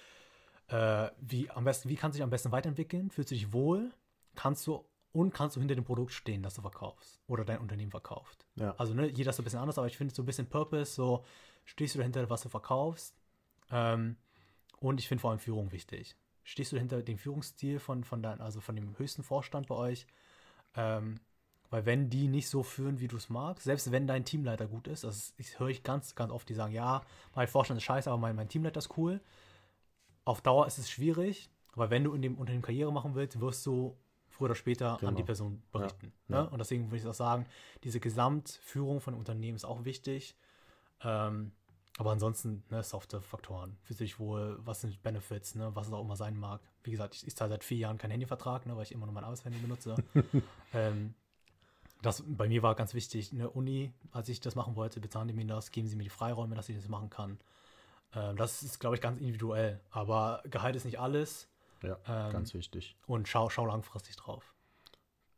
äh, 0.66 1.08
wie, 1.20 1.48
am 1.50 1.62
besten, 1.62 1.88
wie 1.88 1.94
kannst 1.94 2.16
du 2.16 2.18
dich 2.18 2.24
am 2.24 2.30
besten 2.30 2.50
weiterentwickeln? 2.50 3.12
Fühlst 3.12 3.30
du 3.30 3.36
dich 3.36 3.52
wohl? 3.52 3.92
Kannst 4.34 4.66
du 4.66 4.84
und 5.16 5.32
kannst 5.32 5.56
du 5.56 5.60
hinter 5.60 5.74
dem 5.74 5.84
Produkt 5.84 6.12
stehen, 6.12 6.42
das 6.42 6.54
du 6.54 6.60
verkaufst 6.60 7.18
oder 7.26 7.44
dein 7.44 7.58
Unternehmen 7.58 7.90
verkauft. 7.90 8.44
Ja. 8.56 8.74
Also 8.76 8.92
ne, 8.92 9.08
jeder 9.08 9.30
ist 9.30 9.36
so 9.36 9.42
ein 9.42 9.44
bisschen 9.44 9.60
anders, 9.60 9.78
aber 9.78 9.86
ich 9.86 9.96
finde 9.96 10.14
so 10.14 10.22
ein 10.22 10.26
bisschen 10.26 10.46
Purpose, 10.46 10.92
so 10.92 11.24
stehst 11.64 11.94
du 11.94 11.98
dahinter, 11.98 12.28
was 12.28 12.42
du 12.42 12.50
verkaufst. 12.50 13.16
Ähm, 13.70 14.16
und 14.78 15.00
ich 15.00 15.08
finde 15.08 15.22
vor 15.22 15.30
allem 15.30 15.40
Führung 15.40 15.72
wichtig. 15.72 16.16
Stehst 16.44 16.70
du 16.72 16.78
hinter 16.78 17.02
dem 17.02 17.16
Führungsstil 17.16 17.78
von, 17.78 18.04
von 18.04 18.22
dein, 18.22 18.42
also 18.42 18.60
von 18.60 18.76
dem 18.76 18.98
höchsten 18.98 19.22
Vorstand 19.22 19.68
bei 19.68 19.74
euch? 19.74 20.06
Ähm, 20.74 21.18
weil 21.70 21.86
wenn 21.86 22.10
die 22.10 22.28
nicht 22.28 22.50
so 22.50 22.62
führen, 22.62 23.00
wie 23.00 23.08
du 23.08 23.16
es 23.16 23.30
magst, 23.30 23.64
selbst 23.64 23.90
wenn 23.90 24.06
dein 24.06 24.26
Teamleiter 24.26 24.66
gut 24.66 24.86
ist, 24.86 25.02
das 25.02 25.34
höre 25.56 25.68
ich 25.68 25.82
ganz, 25.82 26.14
ganz 26.14 26.30
oft, 26.30 26.46
die 26.46 26.54
sagen, 26.54 26.74
ja, 26.74 27.02
mein 27.34 27.48
Vorstand 27.48 27.78
ist 27.78 27.84
scheiße, 27.84 28.10
aber 28.10 28.20
mein, 28.20 28.36
mein 28.36 28.50
Teamleiter 28.50 28.78
ist 28.78 28.98
cool. 28.98 29.22
Auf 30.26 30.42
Dauer 30.42 30.66
ist 30.66 30.76
es 30.76 30.90
schwierig, 30.90 31.48
aber 31.72 31.88
wenn 31.88 32.04
du 32.04 32.12
in 32.12 32.20
dem 32.20 32.36
Unternehmen 32.36 32.62
Karriere 32.62 32.92
machen 32.92 33.14
willst, 33.14 33.40
wirst 33.40 33.64
du 33.64 33.96
früher 34.36 34.46
oder 34.46 34.54
später 34.54 34.96
genau. 34.98 35.08
an 35.08 35.16
die 35.16 35.22
genau. 35.22 35.26
Person 35.26 35.62
berichten. 35.72 36.12
Ja. 36.28 36.42
Ne? 36.42 36.50
Und 36.50 36.58
deswegen 36.58 36.90
würde 36.90 36.98
ich 36.98 37.06
auch 37.06 37.14
sagen, 37.14 37.46
diese 37.84 38.00
Gesamtführung 38.00 39.00
von 39.00 39.14
Unternehmen 39.14 39.56
ist 39.56 39.64
auch 39.64 39.84
wichtig. 39.84 40.36
Ähm, 41.02 41.52
aber 41.98 42.10
ansonsten, 42.10 42.62
ne, 42.68 42.82
softe 42.82 43.22
Faktoren. 43.22 43.78
Für 43.82 43.94
sich 43.94 44.18
wohl, 44.18 44.58
was 44.60 44.82
sind 44.82 45.02
Benefits, 45.02 45.54
ne, 45.54 45.74
was 45.74 45.86
es 45.86 45.92
auch 45.92 46.02
immer 46.02 46.16
sein 46.16 46.36
mag. 46.36 46.60
Wie 46.82 46.90
gesagt, 46.90 47.14
ich, 47.14 47.26
ich 47.26 47.34
zahle 47.34 47.50
seit 47.50 47.64
vier 47.64 47.78
Jahren 47.78 47.96
keinen 47.96 48.10
Handyvertrag, 48.10 48.66
ne, 48.66 48.76
weil 48.76 48.82
ich 48.82 48.92
immer 48.92 49.06
nur 49.06 49.14
mein 49.14 49.24
Arbeitshandy 49.24 49.58
benutze. 49.58 49.94
ähm, 50.74 51.14
das 52.02 52.22
bei 52.26 52.48
mir 52.48 52.62
war 52.62 52.74
ganz 52.74 52.92
wichtig, 52.92 53.32
eine 53.32 53.48
Uni, 53.48 53.92
als 54.12 54.28
ich 54.28 54.40
das 54.40 54.54
machen 54.54 54.76
wollte, 54.76 55.00
bezahlen 55.00 55.28
die 55.28 55.34
mir 55.34 55.46
das, 55.46 55.70
geben 55.70 55.88
sie 55.88 55.96
mir 55.96 56.04
die 56.04 56.10
Freiräume, 56.10 56.54
dass 56.54 56.68
ich 56.68 56.76
das 56.76 56.88
machen 56.88 57.08
kann. 57.08 57.38
Ähm, 58.14 58.36
das 58.36 58.62
ist, 58.62 58.78
glaube 58.78 58.96
ich, 58.96 59.02
ganz 59.02 59.18
individuell. 59.18 59.80
Aber 59.90 60.42
Gehalt 60.50 60.76
ist 60.76 60.84
nicht 60.84 61.00
alles. 61.00 61.48
Ja, 61.82 61.98
ähm, 62.08 62.32
ganz 62.32 62.54
wichtig. 62.54 62.96
Und 63.06 63.28
schau, 63.28 63.50
schau 63.50 63.66
langfristig 63.66 64.16
drauf. 64.16 64.54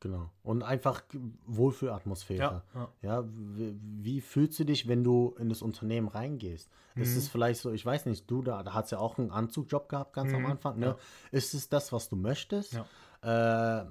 Genau. 0.01 0.31
Und 0.45 0.63
einfach 0.63 1.03
Wohlfühlatmosphäre. 1.47 2.63
Ja, 2.75 2.81
ja. 2.81 2.91
ja 3.03 3.25
wie, 3.27 3.77
wie, 3.81 4.21
fühlst 4.21 4.59
du 4.61 4.65
dich, 4.65 4.87
wenn 4.87 5.03
du 5.03 5.35
in 5.39 5.49
das 5.49 5.61
Unternehmen 5.61 6.07
reingehst? 6.07 6.71
Mhm. 6.95 7.03
Ist 7.03 7.17
es 7.17 7.29
vielleicht 7.29 7.61
so, 7.61 7.73
ich 7.73 7.85
weiß 7.85 8.07
nicht, 8.07 8.31
du, 8.31 8.43
da, 8.43 8.63
da 8.63 8.75
hast 8.75 8.93
ja 8.93 8.99
auch 8.99 9.19
einen 9.19 9.33
Anzugjob 9.33 9.89
gehabt 9.89 10.13
ganz 10.13 10.31
mhm. 10.31 10.37
am 10.37 10.47
Anfang. 10.47 10.79
Ne? 10.79 10.87
Ja. 10.87 10.97
Ist 11.33 11.53
es 11.55 11.69
das, 11.69 11.93
was 11.93 12.09
du 12.09 12.15
möchtest? 12.15 12.75
Ja. 12.75 12.87
Äh, 13.23 13.87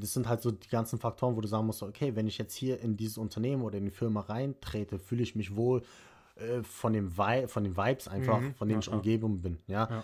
das 0.00 0.12
sind 0.12 0.28
halt 0.28 0.42
so 0.42 0.50
die 0.50 0.68
ganzen 0.68 0.98
Faktoren, 0.98 1.36
wo 1.36 1.40
du 1.40 1.46
sagen 1.46 1.66
musst, 1.66 1.84
okay, 1.84 2.16
wenn 2.16 2.26
ich 2.26 2.38
jetzt 2.38 2.54
hier 2.54 2.80
in 2.80 2.96
dieses 2.96 3.16
Unternehmen 3.16 3.62
oder 3.62 3.78
in 3.78 3.84
die 3.84 3.92
Firma 3.92 4.22
reintrete, 4.22 4.98
fühle 4.98 5.22
ich 5.22 5.36
mich 5.36 5.54
wohl 5.54 5.82
äh, 6.34 6.64
von, 6.64 6.92
dem 6.92 7.16
Vi 7.16 7.46
von 7.46 7.62
den 7.62 7.76
Vibes 7.76 8.08
einfach, 8.08 8.40
mhm. 8.40 8.54
von 8.56 8.68
denen 8.68 8.80
ich 8.80 8.88
umgeben 8.88 9.40
bin. 9.40 9.58
Ja? 9.68 10.02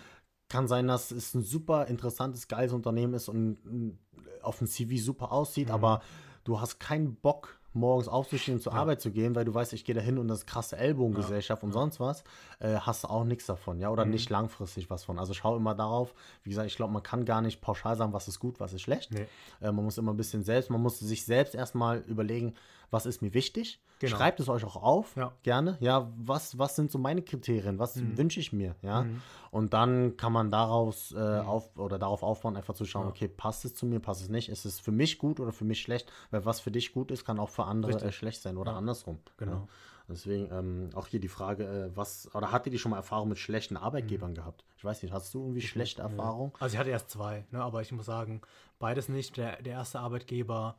Kann 0.51 0.67
sein, 0.67 0.87
dass 0.87 1.11
es 1.11 1.33
ein 1.33 1.43
super 1.43 1.87
interessantes, 1.87 2.47
geiles 2.47 2.73
Unternehmen 2.73 3.13
ist 3.13 3.29
und 3.29 3.97
auf 4.41 4.57
dem 4.57 4.67
CV 4.67 5.01
super 5.01 5.31
aussieht, 5.31 5.69
mhm. 5.69 5.73
aber 5.73 6.01
du 6.43 6.59
hast 6.59 6.79
keinen 6.79 7.15
Bock, 7.15 7.57
morgens 7.73 8.09
aufzustehen 8.09 8.57
und 8.57 8.61
zur 8.61 8.73
ja. 8.73 8.79
Arbeit 8.79 8.99
zu 8.99 9.11
gehen, 9.11 9.33
weil 9.33 9.45
du 9.45 9.53
weißt, 9.53 9.71
ich 9.71 9.85
gehe 9.85 9.95
dahin 9.95 10.17
und 10.17 10.27
das 10.27 10.39
ist 10.39 10.45
krasse 10.45 10.75
Ellbogengesellschaft 10.75 11.61
ja. 11.61 11.65
und 11.65 11.71
sonst 11.71 12.01
was, 12.01 12.25
äh, 12.59 12.75
hast 12.75 13.05
du 13.05 13.07
auch 13.07 13.23
nichts 13.23 13.45
davon, 13.45 13.79
ja, 13.79 13.89
oder 13.89 14.03
mhm. 14.03 14.11
nicht 14.11 14.29
langfristig 14.29 14.89
was 14.89 15.05
von. 15.05 15.17
Also 15.17 15.33
schau 15.33 15.55
immer 15.55 15.73
darauf, 15.73 16.13
wie 16.43 16.49
gesagt, 16.49 16.67
ich 16.67 16.75
glaube, 16.75 16.91
man 16.91 17.01
kann 17.01 17.23
gar 17.23 17.41
nicht 17.41 17.61
pauschal 17.61 17.95
sagen, 17.95 18.11
was 18.11 18.27
ist 18.27 18.39
gut, 18.39 18.59
was 18.59 18.73
ist 18.73 18.81
schlecht. 18.81 19.13
Nee. 19.13 19.27
Äh, 19.61 19.71
man 19.71 19.85
muss 19.85 19.97
immer 19.97 20.11
ein 20.11 20.17
bisschen 20.17 20.43
selbst, 20.43 20.69
man 20.69 20.81
muss 20.81 20.99
sich 20.99 21.23
selbst 21.23 21.55
erstmal 21.55 21.99
überlegen, 21.99 22.55
was 22.91 23.05
ist 23.05 23.21
mir 23.21 23.33
wichtig. 23.33 23.81
Genau. 23.99 24.17
Schreibt 24.17 24.39
es 24.39 24.49
euch 24.49 24.65
auch 24.65 24.75
auf, 24.75 25.15
ja. 25.15 25.31
gerne. 25.43 25.77
Ja, 25.79 26.11
was, 26.17 26.57
was 26.57 26.75
sind 26.75 26.91
so 26.91 26.97
meine 26.97 27.21
Kriterien? 27.21 27.77
Was 27.77 27.95
mhm. 27.95 28.17
wünsche 28.17 28.39
ich 28.39 28.51
mir? 28.51 28.75
Ja. 28.81 29.03
Mhm. 29.03 29.21
Und 29.51 29.73
dann 29.73 30.17
kann 30.17 30.33
man 30.33 30.49
daraus 30.49 31.11
äh, 31.11 31.15
mhm. 31.15 31.47
auf 31.47 31.77
oder 31.77 31.99
darauf 31.99 32.23
aufbauen, 32.23 32.57
einfach 32.57 32.73
zu 32.73 32.85
schauen, 32.85 33.03
ja. 33.03 33.09
okay, 33.09 33.27
passt 33.27 33.63
es 33.63 33.75
zu 33.75 33.85
mir, 33.85 33.99
passt 33.99 34.21
es 34.21 34.29
nicht? 34.29 34.49
Ist 34.49 34.65
es 34.65 34.79
für 34.79 34.91
mich 34.91 35.19
gut 35.19 35.39
oder 35.39 35.51
für 35.51 35.65
mich 35.65 35.81
schlecht? 35.81 36.11
Weil 36.31 36.45
was 36.45 36.59
für 36.59 36.71
dich 36.71 36.93
gut 36.93 37.11
ist, 37.11 37.25
kann 37.25 37.39
auch 37.39 37.49
für 37.49 37.65
andere 37.65 37.91
äh, 37.93 38.11
schlecht 38.11 38.41
sein 38.41 38.57
oder 38.57 38.71
ja. 38.71 38.77
andersrum. 38.77 39.19
Genau. 39.37 39.67
Deswegen 40.09 40.51
ähm, 40.51 40.89
auch 40.95 41.07
hier 41.07 41.19
die 41.19 41.27
Frage, 41.27 41.63
äh, 41.63 41.95
was, 41.95 42.33
oder 42.35 42.51
hattet 42.51 42.73
ihr 42.73 42.79
schon 42.79 42.89
mal 42.89 42.97
Erfahrung 42.97 43.29
mit 43.29 43.37
schlechten 43.37 43.77
Arbeitgebern 43.77 44.31
mhm. 44.31 44.35
gehabt? 44.35 44.65
Ich 44.77 44.83
weiß 44.83 45.03
nicht, 45.03 45.13
hast 45.13 45.33
du 45.33 45.41
irgendwie 45.41 45.61
schlechte 45.61 46.01
Erfahrungen? 46.01 46.51
Also 46.59 46.73
ich 46.73 46.79
hatte 46.79 46.89
erst 46.89 47.11
zwei, 47.11 47.45
ne, 47.51 47.61
aber 47.61 47.81
ich 47.81 47.91
muss 47.91 48.07
sagen, 48.07 48.41
beides 48.79 49.09
nicht. 49.09 49.37
Der, 49.37 49.61
der 49.61 49.73
erste 49.73 49.99
Arbeitgeber, 49.99 50.75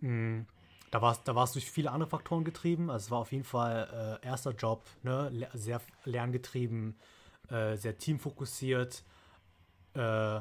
mh, 0.00 0.08
hm, 0.08 0.46
da 0.90 1.00
war 1.00 1.12
es 1.12 1.22
da 1.22 1.34
war's 1.34 1.52
durch 1.52 1.70
viele 1.70 1.90
andere 1.90 2.08
Faktoren 2.08 2.44
getrieben. 2.44 2.90
Also 2.90 3.06
es 3.06 3.10
war 3.10 3.18
auf 3.18 3.32
jeden 3.32 3.44
Fall 3.44 4.20
äh, 4.22 4.26
erster 4.26 4.52
Job, 4.52 4.84
ne? 5.02 5.48
sehr 5.54 5.80
lerngetrieben, 6.04 6.98
äh, 7.48 7.76
sehr 7.76 7.96
teamfokussiert. 7.96 9.04
Äh, 9.94 10.38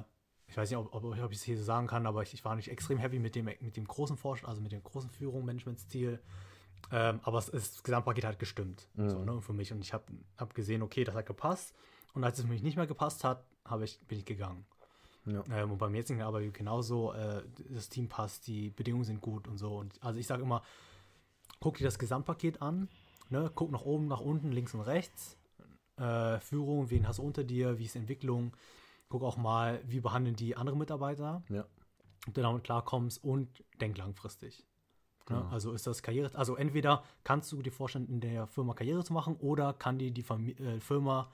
ich 0.47 0.58
weiß 0.58 0.70
nicht, 0.70 0.78
ob, 0.78 0.93
ob, 0.93 1.04
ob 1.04 1.32
ich 1.32 1.38
es 1.38 1.43
hier 1.43 1.58
so 1.58 1.64
sagen 1.64 1.86
kann, 1.86 2.08
aber 2.08 2.24
ich, 2.24 2.34
ich, 2.34 2.43
war 2.43 2.56
nicht 2.56 2.70
extrem 2.70 2.97
happy 2.97 3.20
mit 3.20 3.36
dem, 3.36 3.45
mit 3.45 3.78
dem 3.78 3.86
großen 3.86 4.18
Forsch 4.18 4.43
also 4.43 4.62
mit 4.62 4.72
dem 4.72 4.82
großen 4.82 5.12
Führung, 5.12 5.45
Managementstil. 5.45 6.20
Ähm, 6.91 7.20
aber 7.24 7.38
es, 7.38 7.52
das 7.52 7.84
Gesamtpaket 7.84 8.26
hat 8.26 8.39
gestimmt 8.39 8.88
mhm. 8.95 9.10
so, 9.10 9.24
ne, 9.24 9.41
für 9.41 9.54
mich. 9.54 9.72
Und 9.72 9.82
ich 9.82 9.93
habe 9.93 10.06
hab 10.38 10.56
gesehen, 10.56 10.82
okay, 10.82 11.04
das 11.04 11.14
hat 11.14 11.28
gepasst. 11.28 11.76
Und 12.14 12.24
als 12.24 12.39
es 12.39 12.45
für 12.45 12.52
mich 12.52 12.64
nicht 12.64 12.78
mehr 12.78 12.88
gepasst 12.88 13.24
hat, 13.24 13.45
ich, 13.84 14.00
bin 14.08 14.18
ich 14.18 14.26
gegangen. 14.26 14.66
Ja. 15.32 15.44
Ähm, 15.52 15.72
und 15.72 15.78
beim 15.78 15.96
jetzigen 15.96 16.22
Arbeitgeber 16.22 16.58
genauso, 16.58 17.14
äh, 17.14 17.44
das 17.70 17.90
Team 17.90 18.08
passt, 18.08 18.48
die 18.48 18.70
Bedingungen 18.70 19.04
sind 19.04 19.22
gut 19.22 19.48
und 19.48 19.58
so. 19.58 19.78
Und 19.78 20.02
also 20.04 20.20
ich 20.20 20.28
sage 20.28 20.44
immer, 20.44 20.64
guck 21.60 21.78
dir 21.78 21.86
das 21.86 22.00
Gesamtpaket 22.00 22.62
an, 22.62 22.90
ne? 23.30 23.52
guck 23.54 23.72
nach 23.72 23.82
oben, 23.82 24.08
nach 24.08 24.22
unten, 24.22 24.52
links 24.52 24.74
und 24.74 24.82
rechts. 24.82 25.38
Äh, 25.98 26.40
Führung, 26.40 26.90
wen 26.90 27.08
hast 27.08 27.20
du 27.20 27.24
unter 27.24 27.44
dir, 27.44 27.78
wie 27.78 27.86
ist 27.86 27.96
Entwicklung. 27.96 28.56
Guck 29.10 29.24
auch 29.24 29.38
mal, 29.38 29.82
wie 29.86 30.00
behandeln 30.00 30.36
die 30.36 30.56
andere 30.56 30.78
Mitarbeiter. 30.78 31.44
Ja. 31.50 31.66
Ob 32.28 32.34
du 32.34 32.42
damit 32.42 32.64
klarkommst 32.64 33.24
und 33.24 33.64
denk 33.82 33.98
langfristig. 33.98 34.66
Genau. 35.26 35.42
Ja, 35.42 35.50
also 35.50 35.74
ist 35.74 35.86
das 35.86 36.02
Karriere, 36.02 36.36
also 36.36 36.56
entweder 36.56 37.04
kannst 37.24 37.52
du 37.52 37.62
dir 37.62 37.72
vorstellen, 37.72 38.08
in 38.08 38.20
der 38.20 38.48
Firma 38.48 38.74
Karriere 38.74 39.04
zu 39.04 39.14
machen 39.14 39.36
oder 39.36 39.74
kann 39.74 40.00
dir 40.00 40.12
die 40.12 40.24
Famili 40.24 40.54
äh, 40.54 40.80
Firma 40.80 41.30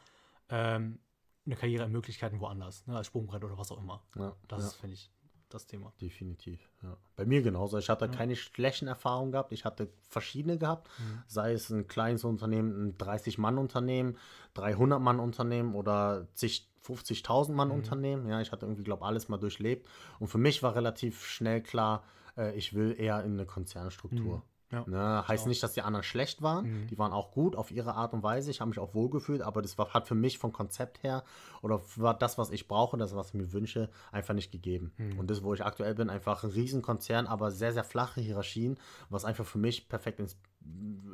ähm, 0.49 0.99
eine 1.45 1.55
Karrieremöglichkeiten 1.55 2.39
woanders, 2.39 2.85
ne, 2.87 2.97
als 2.97 3.07
Sprungbrett 3.07 3.43
oder 3.43 3.57
was 3.57 3.71
auch 3.71 3.79
immer. 3.79 4.03
Ja, 4.15 4.35
Das 4.47 4.61
ja. 4.61 4.67
ist, 4.67 4.75
finde 4.75 4.95
ich, 4.95 5.11
das 5.49 5.67
Thema. 5.67 5.93
Definitiv, 6.01 6.69
ja. 6.83 6.97
Bei 7.15 7.25
mir 7.25 7.41
genauso. 7.41 7.77
Ich 7.77 7.89
hatte 7.89 8.09
keine 8.09 8.35
schlechten 8.35 8.87
Erfahrungen 8.87 9.31
gehabt. 9.31 9.51
Ich 9.53 9.63
hatte 9.63 9.89
verschiedene 10.09 10.57
gehabt. 10.57 10.89
Sei 11.27 11.53
es 11.53 11.69
ein 11.69 11.87
kleines 11.87 12.23
Unternehmen, 12.23 12.87
ein 12.87 12.97
30-Mann-Unternehmen, 12.97 14.17
300-Mann-Unternehmen 14.55 15.75
oder 15.75 16.27
zig, 16.33 16.67
50.000 16.83 17.53
Mann-Unternehmen. 17.53 18.27
Ja, 18.27 18.41
ich 18.41 18.51
hatte 18.51 18.65
irgendwie, 18.65 18.83
glaube 18.83 19.05
alles 19.05 19.29
mal 19.29 19.37
durchlebt. 19.37 19.87
Und 20.19 20.27
für 20.27 20.37
mich 20.37 20.61
war 20.63 20.75
relativ 20.75 21.25
schnell 21.25 21.61
klar, 21.61 22.03
äh, 22.37 22.55
ich 22.55 22.73
will 22.73 22.95
eher 22.97 23.23
in 23.23 23.33
eine 23.33 23.45
Konzernstruktur. 23.45 24.43
Ja. 24.71 24.83
Ne, 24.87 25.27
heißt 25.27 25.45
nicht, 25.47 25.61
dass 25.63 25.73
die 25.73 25.81
anderen 25.83 26.03
schlecht 26.03 26.41
waren. 26.41 26.87
Die 26.87 26.97
waren 26.97 27.13
auch 27.13 27.31
gut 27.31 27.55
auf 27.55 27.69
ihre 27.71 27.93
Art 27.93 28.13
und 28.13 28.23
Weise. 28.23 28.49
Ich 28.51 28.61
habe 28.61 28.69
mich 28.69 28.79
auch 28.79 28.93
wohlgefühlt, 28.95 29.41
aber 29.41 29.61
das 29.61 29.77
war, 29.77 29.93
hat 29.93 30.07
für 30.07 30.15
mich 30.15 30.37
vom 30.39 30.51
Konzept 30.51 31.03
her 31.03 31.23
oder 31.61 31.81
war 31.97 32.13
das, 32.17 32.37
was 32.37 32.49
ich 32.49 32.67
brauche, 32.67 32.97
das, 32.97 33.15
was 33.15 33.27
ich 33.29 33.33
mir 33.35 33.53
wünsche, 33.53 33.89
einfach 34.11 34.33
nicht 34.33 34.51
gegeben. 34.51 34.91
Und 35.19 35.29
das, 35.29 35.43
wo 35.43 35.53
ich 35.53 35.63
aktuell 35.63 35.93
bin, 35.95 36.09
einfach 36.09 36.43
ein 36.43 36.49
Riesenkonzern, 36.49 37.27
aber 37.27 37.51
sehr, 37.51 37.73
sehr 37.73 37.83
flache 37.83 38.21
Hierarchien, 38.21 38.77
was 39.09 39.23
einfach 39.23 39.45
für 39.45 39.59
mich 39.59 39.87
perfekt 39.87 40.19
ins, 40.19 40.35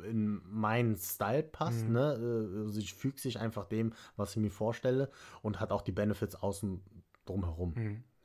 in 0.08 0.40
meinen 0.50 0.96
Style 0.96 1.42
passt. 1.42 1.86
Ne? 1.88 2.14
Äh, 2.14 2.64
Also 2.64 2.80
ich 2.80 2.94
füge 2.94 3.20
sich 3.20 3.38
einfach 3.38 3.66
dem, 3.66 3.92
was 4.16 4.30
ich 4.30 4.36
mir 4.38 4.50
vorstelle 4.50 5.10
und 5.42 5.60
hat 5.60 5.72
auch 5.72 5.82
die 5.82 5.92
Benefits 5.92 6.36
außen 6.36 6.80
drumherum. 7.26 7.74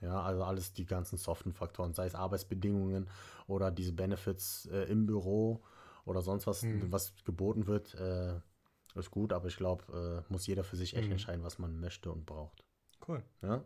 Ja, 0.01 0.21
also 0.21 0.43
alles 0.43 0.73
die 0.73 0.85
ganzen 0.85 1.17
soften 1.17 1.53
Faktoren, 1.53 1.93
sei 1.93 2.05
es 2.05 2.13
Arbeitsbedingungen 2.15 3.09
oder 3.47 3.71
diese 3.71 3.93
Benefits 3.93 4.67
äh, 4.67 4.83
im 4.91 5.05
Büro 5.07 5.63
oder 6.05 6.21
sonst 6.21 6.45
was, 6.47 6.63
was 6.91 7.13
geboten 7.25 7.65
wird, 7.67 7.95
äh, 7.95 8.39
ist 8.95 9.11
gut, 9.11 9.33
aber 9.33 9.47
ich 9.47 9.57
glaube, 9.57 10.23
äh, 10.27 10.31
muss 10.31 10.47
jeder 10.47 10.63
für 10.63 10.75
sich 10.75 10.95
echt 10.95 11.09
entscheiden, 11.11 11.43
was 11.43 11.59
man 11.59 11.79
möchte 11.79 12.11
und 12.11 12.25
braucht. 12.25 12.63
Cool. 13.07 13.23
Ja? 13.41 13.63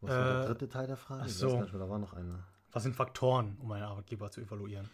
Was 0.00 0.10
war 0.10 0.24
der 0.24 0.42
Äh, 0.42 0.46
dritte 0.46 0.68
Teil 0.68 0.86
der 0.86 0.96
Frage? 0.96 1.22
ach 1.24 1.28
so. 1.28 1.60
nicht 1.60 1.74
da 1.74 1.88
war 1.88 1.98
noch 1.98 2.12
eine. 2.12 2.44
Was 2.72 2.82
sind 2.82 2.94
Faktoren, 2.96 3.56
um 3.60 3.70
einen 3.72 3.84
Arbeitgeber 3.84 4.30
zu 4.30 4.40
evaluieren? 4.40 4.88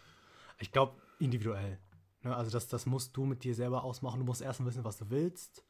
Ich 0.59 0.71
glaube, 0.71 0.93
individuell. 1.19 1.79
Ne? 2.23 2.35
Also 2.35 2.51
das, 2.51 2.67
das 2.67 2.85
musst 2.85 3.15
du 3.17 3.25
mit 3.25 3.43
dir 3.43 3.55
selber 3.55 3.83
ausmachen. 3.83 4.19
Du 4.19 4.25
musst 4.25 4.41
erst 4.41 4.63
wissen, 4.63 4.83
was 4.83 4.97
du 4.97 5.09
willst. 5.09 5.65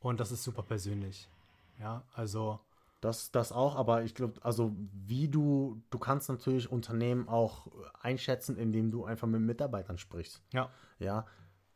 Und 0.00 0.20
das 0.20 0.30
ist 0.30 0.44
super 0.44 0.62
persönlich. 0.62 1.28
Ja, 1.78 2.04
also 2.12 2.60
Das, 3.00 3.30
das 3.30 3.52
auch, 3.52 3.76
aber 3.76 4.02
ich 4.04 4.14
glaube, 4.14 4.34
also 4.42 4.74
wie 5.06 5.28
du, 5.28 5.82
du 5.90 5.98
kannst 5.98 6.28
natürlich 6.28 6.70
Unternehmen 6.72 7.28
auch 7.28 7.66
einschätzen, 8.00 8.56
indem 8.56 8.90
du 8.90 9.04
einfach 9.04 9.28
mit 9.28 9.40
Mitarbeitern 9.42 9.98
sprichst. 9.98 10.42
ja, 10.52 10.70
Ja, 10.98 11.26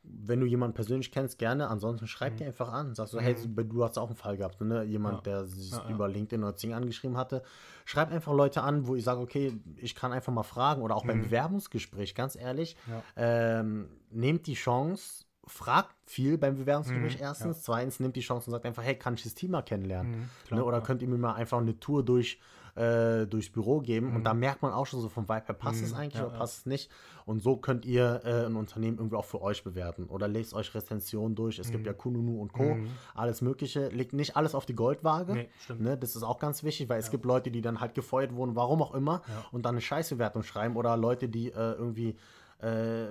wenn 0.02 0.40
du 0.40 0.46
jemanden 0.46 0.74
persönlich 0.74 1.12
kennst, 1.12 1.38
gerne. 1.38 1.68
Ansonsten 1.68 2.06
schreib 2.06 2.38
dir 2.38 2.46
einfach 2.46 2.72
an. 2.72 2.94
Sagst 2.94 3.12
du, 3.12 3.20
hey, 3.20 3.36
du 3.46 3.84
hast 3.84 3.98
auch 3.98 4.06
einen 4.06 4.16
Fall 4.16 4.38
gehabt, 4.38 4.58
ne? 4.62 4.82
Jemand, 4.84 5.16
Ja. 5.18 5.20
der 5.20 5.44
sich 5.44 5.72
Ja, 5.72 5.84
ja. 5.86 5.94
über 5.94 6.08
LinkedIn 6.08 6.42
oder 6.42 6.56
Zing 6.56 6.72
angeschrieben 6.72 7.18
hatte. 7.18 7.42
Schreib 7.84 8.10
einfach 8.10 8.32
Leute 8.32 8.62
an, 8.62 8.86
wo 8.86 8.94
ich 8.96 9.04
sage, 9.04 9.20
okay, 9.20 9.60
ich 9.76 9.94
kann 9.94 10.12
einfach 10.12 10.32
mal 10.32 10.42
fragen. 10.42 10.80
Oder 10.80 10.96
auch 10.96 11.04
beim 11.04 11.20
Bewerbungsgespräch, 11.20 12.14
ganz 12.14 12.34
ehrlich, 12.34 12.78
ähm, 13.14 13.90
nehmt 14.10 14.46
die 14.46 14.54
Chance, 14.54 15.26
fragt 15.50 15.94
viel 16.06 16.38
beim 16.38 16.56
Bewerbungsgespräch 16.56 17.16
Mhm, 17.16 17.22
erstens. 17.22 17.62
Zweitens, 17.62 18.00
nehmt 18.00 18.16
die 18.16 18.20
Chance 18.20 18.46
und 18.48 18.52
sagt 18.52 18.66
einfach, 18.66 18.82
hey, 18.82 18.94
kann 18.96 19.14
ich 19.14 19.22
das 19.22 19.34
Team 19.34 19.50
mal 19.52 19.62
kennenlernen? 19.62 20.12
Mhm, 20.12 20.28
klar, 20.46 20.60
ne? 20.60 20.64
Oder 20.66 20.78
ja. 20.78 20.82
könnt 20.84 21.02
ihr 21.02 21.08
mir 21.08 21.18
mal 21.18 21.34
einfach 21.34 21.58
eine 21.58 21.78
Tour 21.78 22.04
durch 22.04 22.38
äh, 22.76 23.26
durchs 23.26 23.50
Büro 23.50 23.80
geben 23.80 24.14
und 24.14 24.22
da 24.22 24.32
merkt 24.32 24.62
man 24.62 24.72
auch 24.72 24.86
schon 24.86 25.00
so 25.00 25.08
vom 25.08 25.28
Vibe 25.28 25.42
her, 25.46 25.54
passt 25.56 25.82
es 25.82 25.92
eigentlich 25.92 26.14
Mhm. 26.14 26.20
ja, 26.20 26.24
oder 26.26 26.32
ja. 26.34 26.38
passt 26.38 26.58
es 26.58 26.66
nicht? 26.66 26.88
Und 27.26 27.42
so 27.42 27.56
könnt 27.56 27.84
ihr 27.84 28.20
äh, 28.24 28.46
ein 28.46 28.54
Unternehmen 28.54 28.96
irgendwie 28.98 29.16
auch 29.16 29.24
für 29.24 29.42
euch 29.42 29.64
bewerten 29.64 30.04
oder 30.04 30.28
lest 30.28 30.54
euch 30.54 30.72
Rezensionen 30.72 31.34
durch. 31.34 31.58
Es 31.58 31.66
Mhm. 31.68 31.72
gibt 31.72 31.86
ja 31.88 31.92
Kununu 31.92 32.40
und 32.40 32.52
Co. 32.52 32.78
Alles 33.12 33.40
Mögliche. 33.42 33.88
Legt 33.88 34.12
nicht 34.12 34.36
alles 34.36 34.54
auf 34.54 34.66
die 34.66 34.76
Goldwaage. 34.76 35.32
Nee. 35.34 35.48
Ne? 35.78 35.98
Das 35.98 36.14
ist 36.14 36.22
auch 36.22 36.38
ganz 36.38 36.62
wichtig, 36.62 36.88
weil 36.88 37.00
es 37.00 37.10
gibt 37.10 37.24
Leute, 37.24 37.50
die 37.50 37.60
dann 37.60 37.80
halt 37.80 37.94
gefeuert 37.94 38.34
wurden, 38.36 38.54
warum 38.54 38.82
auch 38.82 38.94
immer, 38.94 39.22
und 39.50 39.66
dann 39.66 39.74
eine 39.74 39.80
Scheißbewertung 39.80 40.44
schreiben 40.44 40.76
oder 40.76 40.96
Leute, 40.96 41.28
die 41.28 41.48
äh, 41.48 41.72
irgendwie 41.72 42.16
äh, 42.60 43.06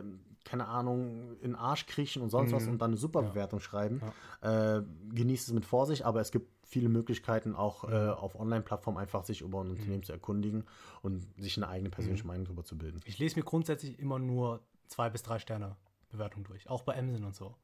keine 0.50 0.68
Ahnung, 0.68 1.38
in 1.42 1.52
den 1.52 1.56
Arsch 1.56 1.86
kriechen 1.86 2.24
und 2.24 2.30
sonst 2.32 2.52
was 2.52 2.68
und 2.68 2.80
dann 2.80 2.92
eine 2.92 2.98
super 2.98 3.22
Bewertung 3.22 3.60
schreiben. 3.60 4.02
Äh, 4.42 4.82
genießt 5.14 5.48
es 5.48 5.54
mit 5.54 5.64
Vorsicht, 5.64 6.04
aber 6.04 6.22
es 6.22 6.32
gibt 6.32 6.50
viele 6.66 6.90
Möglichkeiten, 6.90 7.56
auch 7.56 7.84
äh, 7.84 8.10
auf 8.10 8.40
Online-Plattformen 8.40 8.98
einfach 8.98 9.24
sich 9.24 9.42
über 9.42 9.62
ein 9.62 9.70
Unternehmen 9.70 10.04
zu 10.04 10.12
erkundigen 10.12 10.66
und 11.04 11.28
sich 11.38 11.58
eine 11.58 11.68
eigene 11.68 11.90
persönliche 11.90 12.26
Meinung 12.26 12.46
darüber 12.46 12.64
zu 12.64 12.78
bilden. 12.78 13.00
ich 13.06 13.20
lese 13.20 13.38
mir 13.38 13.46
grundsätzlich 13.46 14.00
immer 14.00 14.18
nur 14.18 14.62
zwei 14.88 15.10
bis 15.10 15.22
drei 15.22 15.38
Sterne 15.38 15.76
Bewertungen 16.10 16.46
durch. 16.46 16.68
Auch 16.68 16.82
bei 16.82 16.98
Amazon 16.98 17.26
und 17.26 17.36
so. 17.36 17.56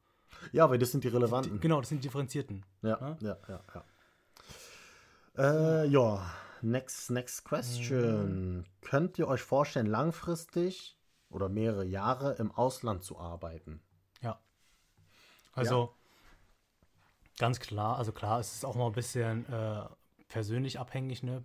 Ja, 0.52 0.70
weil 0.70 0.78
das 0.78 0.92
sind 0.92 1.02
die 1.02 1.08
relevanten. 1.08 1.60
Genau, 1.60 1.80
das 1.80 1.88
sind 1.88 1.98
die 1.98 2.08
differenzierten. 2.08 2.64
Ja, 2.82 3.16
ja, 3.20 3.36
ja, 3.48 3.60
ja. 3.74 3.84
Äh, 5.82 5.86
ja, 5.88 6.24
next, 6.62 7.10
next 7.10 7.44
question. 7.44 8.64
Könnt 8.80 9.18
ihr 9.18 9.26
euch 9.26 9.42
vorstellen, 9.42 9.86
langfristig 9.86 10.96
oder 11.30 11.48
mehrere 11.48 11.84
Jahre 11.84 12.34
im 12.34 12.50
Ausland 12.52 13.02
zu 13.02 13.18
arbeiten? 13.18 13.80
Ja. 14.22 14.40
Also 15.52 15.94
ganz 17.38 17.60
klar, 17.60 17.96
also 17.96 18.12
klar, 18.12 18.40
es 18.40 18.54
ist 18.54 18.64
auch 18.64 18.74
mal 18.74 18.86
ein 18.86 18.92
bisschen 18.92 19.46
äh, 19.52 19.84
persönlich 20.28 20.78
abhängig, 20.78 21.22
ne? 21.22 21.44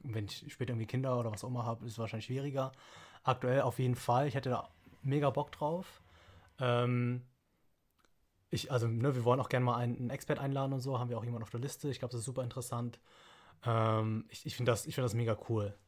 Wenn 0.00 0.24
ich 0.24 0.52
später 0.52 0.72
irgendwie 0.72 0.86
Kinder 0.86 1.18
oder 1.18 1.30
was 1.30 1.44
auch 1.44 1.48
immer 1.48 1.64
habe, 1.64 1.86
ist 1.86 1.92
es 1.92 1.98
wahrscheinlich 1.98 2.26
schwieriger. 2.26 2.72
Aktuell 3.22 3.60
auf 3.60 3.78
jeden 3.78 3.94
Fall. 3.94 4.26
Ich 4.26 4.34
hätte 4.34 4.50
da 4.50 4.68
mega 5.02 5.30
Bock 5.30 5.52
drauf. 5.52 6.02
Ähm, 6.58 7.22
ich, 8.50 8.72
also, 8.72 8.88
ne, 8.88 9.14
wir 9.14 9.24
wollen 9.24 9.38
auch 9.38 9.48
gerne 9.48 9.64
mal 9.64 9.76
einen, 9.76 9.96
einen 9.96 10.10
Expert 10.10 10.40
einladen 10.40 10.72
und 10.72 10.80
so, 10.80 10.98
haben 10.98 11.10
wir 11.10 11.18
auch 11.18 11.24
jemanden 11.24 11.44
auf 11.44 11.50
der 11.50 11.60
Liste. 11.60 11.88
Ich 11.90 12.00
glaube, 12.00 12.10
das 12.12 12.20
ist 12.20 12.26
super 12.26 12.42
interessant. 12.42 12.98
Ähm, 13.64 14.26
ich 14.28 14.44
ich 14.44 14.56
finde 14.56 14.72
das, 14.72 14.84
ich 14.84 14.94
find 14.94 15.04
das 15.04 15.14
mega 15.14 15.38
cool, 15.48 15.78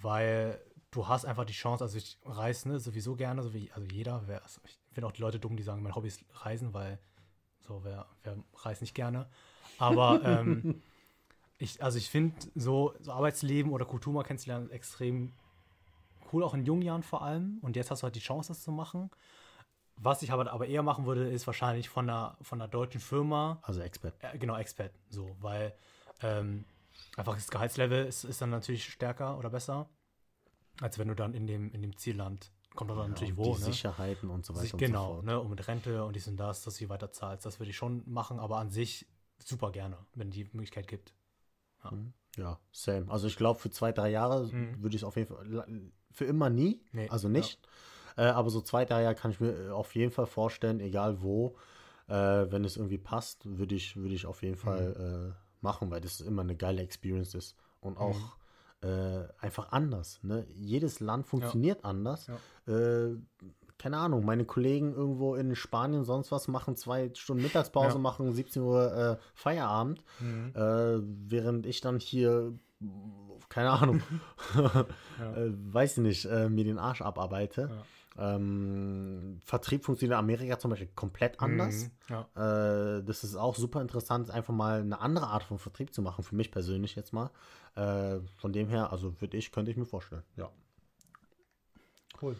weil 0.00 0.58
du 0.92 1.08
hast 1.08 1.24
einfach 1.24 1.44
die 1.44 1.52
Chance, 1.52 1.82
also 1.82 1.98
ich 1.98 2.18
reise 2.24 2.68
ne, 2.68 2.78
sowieso 2.78 3.16
gerne, 3.16 3.42
so 3.42 3.52
wie 3.52 3.72
also 3.72 3.86
jeder. 3.86 4.22
Wer, 4.26 4.42
also 4.44 4.60
ich 4.64 4.78
finde 4.92 5.08
auch 5.08 5.12
die 5.12 5.22
Leute 5.22 5.40
dumm, 5.40 5.56
die 5.56 5.62
sagen, 5.64 5.82
mein 5.82 5.94
Hobby 5.94 6.08
ist 6.08 6.24
Reisen, 6.34 6.72
weil 6.72 7.00
so, 7.60 7.80
wer, 7.82 8.06
wer 8.22 8.36
reist 8.56 8.82
nicht 8.82 8.94
gerne. 8.94 9.26
Aber 9.78 10.22
ähm, 10.24 10.82
ich, 11.58 11.82
also 11.82 11.98
ich 11.98 12.10
finde 12.10 12.36
so, 12.54 12.94
so 13.00 13.12
Arbeitsleben 13.12 13.72
oder 13.72 13.84
Kultur 13.84 14.12
mal 14.12 14.22
kennenzulernen 14.22 14.70
extrem 14.70 15.32
cool, 16.32 16.44
auch 16.44 16.54
in 16.54 16.64
jungen 16.64 16.82
Jahren 16.82 17.02
vor 17.02 17.22
allem. 17.22 17.58
Und 17.62 17.74
jetzt 17.74 17.90
hast 17.90 18.02
du 18.02 18.04
halt 18.04 18.14
die 18.14 18.20
Chance, 18.20 18.48
das 18.48 18.62
zu 18.62 18.70
machen. 18.70 19.10
Was 19.96 20.22
ich 20.22 20.32
aber, 20.32 20.50
aber 20.52 20.66
eher 20.66 20.82
machen 20.82 21.06
würde, 21.06 21.28
ist 21.28 21.46
wahrscheinlich 21.46 21.88
von 21.88 22.08
einer, 22.08 22.36
von 22.42 22.60
einer 22.60 22.68
deutschen 22.68 23.00
Firma, 23.00 23.60
Also 23.62 23.80
Expert. 23.80 24.14
äh, 24.20 24.36
genau, 24.38 24.56
Expat, 24.56 24.90
so, 25.08 25.36
weil 25.40 25.74
ähm, 26.22 26.64
einfach 27.16 27.34
das 27.34 27.50
Gehaltslevel 27.50 28.06
ist, 28.06 28.24
ist 28.24 28.40
dann 28.42 28.50
natürlich 28.50 28.84
stärker 28.84 29.38
oder 29.38 29.50
besser, 29.50 29.88
als 30.82 30.98
wenn 30.98 31.08
du 31.08 31.14
dann 31.14 31.34
in 31.34 31.46
dem, 31.46 31.70
in 31.72 31.82
dem 31.82 31.96
Zielland, 31.96 32.50
kommt 32.74 32.90
dann 32.90 33.10
natürlich 33.10 33.32
und 33.32 33.38
wo, 33.38 33.54
die 33.54 33.60
ne? 33.60 33.66
Sicherheiten 33.66 34.30
und 34.30 34.44
so 34.44 34.54
weiter 34.54 34.62
Sich, 34.62 34.72
und 34.74 34.80
genau, 34.80 35.08
so 35.08 35.14
fort. 35.14 35.24
ne, 35.24 35.40
und 35.40 35.50
mit 35.50 35.68
Rente 35.68 36.04
und 36.04 36.16
dies 36.16 36.26
und 36.28 36.36
das, 36.36 36.62
dass 36.62 36.76
du 36.76 36.88
weiter 36.88 37.12
zahlst, 37.12 37.46
das 37.46 37.60
würde 37.60 37.70
ich 37.70 37.76
schon 37.76 38.02
machen, 38.06 38.38
aber 38.38 38.58
an 38.58 38.70
sich 38.70 39.06
super 39.38 39.70
gerne, 39.70 39.98
wenn 40.14 40.30
die 40.30 40.44
Möglichkeit 40.52 40.88
gibt. 40.88 41.14
Ja, 42.36 42.58
same. 42.70 43.10
Also 43.10 43.26
ich 43.26 43.36
glaube, 43.36 43.58
für 43.58 43.70
zwei, 43.70 43.92
drei 43.92 44.08
Jahre 44.10 44.50
würde 44.52 44.96
ich 44.96 45.02
es 45.02 45.04
auf 45.04 45.16
jeden 45.16 45.34
Fall, 45.34 45.90
für 46.10 46.24
immer 46.24 46.48
nie, 46.48 46.80
Nee, 46.92 47.08
also 47.08 47.28
nicht. 47.28 47.60
Äh, 48.16 48.24
aber 48.24 48.50
so 48.50 48.60
zwei, 48.60 48.84
drei 48.84 49.02
Jahre 49.02 49.14
kann 49.14 49.30
ich 49.30 49.40
mir 49.40 49.68
äh, 49.68 49.70
auf 49.70 49.94
jeden 49.94 50.12
Fall 50.12 50.26
vorstellen, 50.26 50.80
egal 50.80 51.22
wo, 51.22 51.56
äh, 52.08 52.14
wenn 52.14 52.64
es 52.64 52.76
irgendwie 52.76 52.98
passt, 52.98 53.44
würde 53.58 53.74
ich, 53.74 53.96
würde 53.96 54.14
ich 54.14 54.26
auf 54.26 54.42
jeden 54.42 54.56
Fall 54.56 55.34
äh, 55.34 55.62
machen, 55.62 55.90
weil 55.90 56.00
das 56.00 56.20
immer 56.20 56.42
eine 56.42 56.56
geile 56.56 56.82
Experience 56.82 57.34
ist 57.34 57.56
und 57.80 57.96
auch 57.98 58.36
äh, 58.82 59.24
einfach 59.40 59.72
anders. 59.72 60.20
Ne? 60.22 60.44
Jedes 60.54 61.00
Land 61.00 61.26
funktioniert 61.26 61.84
anders. 61.84 62.28
Äh, 62.66 63.16
keine 63.78 63.96
Ahnung, 63.96 64.24
meine 64.24 64.44
Kollegen 64.44 64.94
irgendwo 64.94 65.34
in 65.34 65.56
Spanien, 65.56 66.04
sonst 66.04 66.30
was, 66.30 66.46
machen 66.46 66.76
zwei 66.76 67.10
Stunden 67.14 67.42
Mittagspause, 67.42 67.96
Ja. 67.96 67.98
machen 67.98 68.30
17 68.32 68.62
Uhr 68.62 68.92
äh, 68.94 69.16
Feierabend, 69.34 70.04
äh, 70.54 71.00
während 71.02 71.66
ich 71.66 71.80
dann 71.80 71.98
hier, 71.98 72.52
keine 73.48 73.70
Ahnung, 73.70 74.00
äh, 74.56 75.50
weiß 75.50 75.98
ich 75.98 76.02
nicht, 76.02 76.24
äh, 76.26 76.48
mir 76.48 76.64
den 76.64 76.78
Arsch 76.78 77.02
abarbeite. 77.02 77.70
Ähm, 78.18 79.38
Vertrieb 79.42 79.84
funktioniert 79.84 80.14
in 80.14 80.18
Amerika 80.18 80.58
zum 80.58 80.70
Beispiel 80.70 80.90
komplett 80.94 81.40
anders. 81.40 81.90
Ja. 82.08 82.28
Äh, 82.34 83.02
das 83.04 83.24
ist 83.24 83.36
auch 83.36 83.54
super 83.54 83.80
interessant, 83.80 84.30
einfach 84.30 84.54
mal 84.54 84.80
eine 84.80 85.00
andere 85.00 85.28
Art 85.28 85.42
von 85.44 85.58
Vertrieb 85.58 85.94
zu 85.94 86.02
machen, 86.02 86.22
für 86.22 86.34
mich 86.34 86.50
persönlich 86.50 86.94
jetzt 86.94 87.12
mal. 87.12 87.30
Äh, 87.74 88.20
von 88.36 88.52
dem 88.52 88.68
her, 88.68 88.92
also 88.92 89.20
würde 89.20 89.36
ich, 89.36 89.52
könnte 89.52 89.70
ich 89.70 89.76
mir 89.76 89.86
vorstellen. 89.86 90.24
Ja. 90.36 90.50
Cool. 92.20 92.36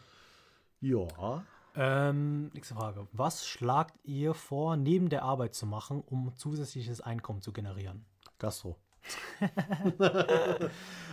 Ja. 0.81 1.45
Ähm, 1.75 2.51
nächste 2.53 2.75
Frage. 2.75 3.07
Was 3.13 3.47
schlagt 3.47 3.95
ihr 4.05 4.35
vor, 4.35 4.77
neben 4.77 5.09
der 5.09 5.23
Arbeit 5.23 5.55
zu 5.55 5.67
machen, 5.67 6.03
um 6.05 6.37
zusätzliches 6.37 7.01
Einkommen 7.01 7.41
zu 7.41 7.53
generieren? 7.53 8.05
Gastro. 8.39 8.77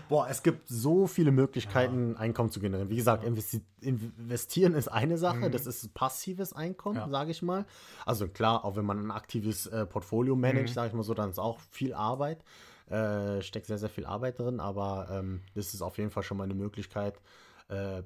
Boah, 0.09 0.27
es 0.29 0.41
gibt 0.41 0.67
so 0.67 1.07
viele 1.07 1.31
Möglichkeiten, 1.31 2.13
ja. 2.13 2.19
Einkommen 2.19 2.49
zu 2.49 2.59
generieren. 2.59 2.89
Wie 2.89 2.95
gesagt, 2.95 3.23
investi 3.23 3.61
investieren 3.81 4.73
ist 4.73 4.87
eine 4.87 5.17
Sache, 5.17 5.47
mhm. 5.47 5.51
das 5.51 5.67
ist 5.67 5.93
passives 5.93 6.53
Einkommen, 6.53 6.97
ja. 6.97 7.09
sage 7.09 7.31
ich 7.31 7.41
mal. 7.41 7.65
Also 8.05 8.27
klar, 8.27 8.65
auch 8.65 8.75
wenn 8.75 8.85
man 8.85 8.99
ein 8.99 9.11
aktives 9.11 9.67
äh, 9.67 9.85
Portfolio 9.85 10.35
managt, 10.35 10.69
mhm. 10.69 10.73
sage 10.73 10.87
ich 10.89 10.93
mal 10.93 11.03
so, 11.03 11.13
dann 11.13 11.29
ist 11.29 11.39
auch 11.39 11.59
viel 11.71 11.93
Arbeit. 11.93 12.43
Äh, 12.89 13.43
steckt 13.43 13.67
sehr, 13.67 13.77
sehr 13.77 13.89
viel 13.89 14.05
Arbeit 14.05 14.39
drin, 14.39 14.59
aber 14.59 15.09
ähm, 15.11 15.41
das 15.53 15.75
ist 15.75 15.83
auf 15.83 15.99
jeden 15.99 16.09
Fall 16.09 16.23
schon 16.23 16.37
mal 16.37 16.45
eine 16.45 16.55
Möglichkeit, 16.55 17.21
äh, 17.67 18.01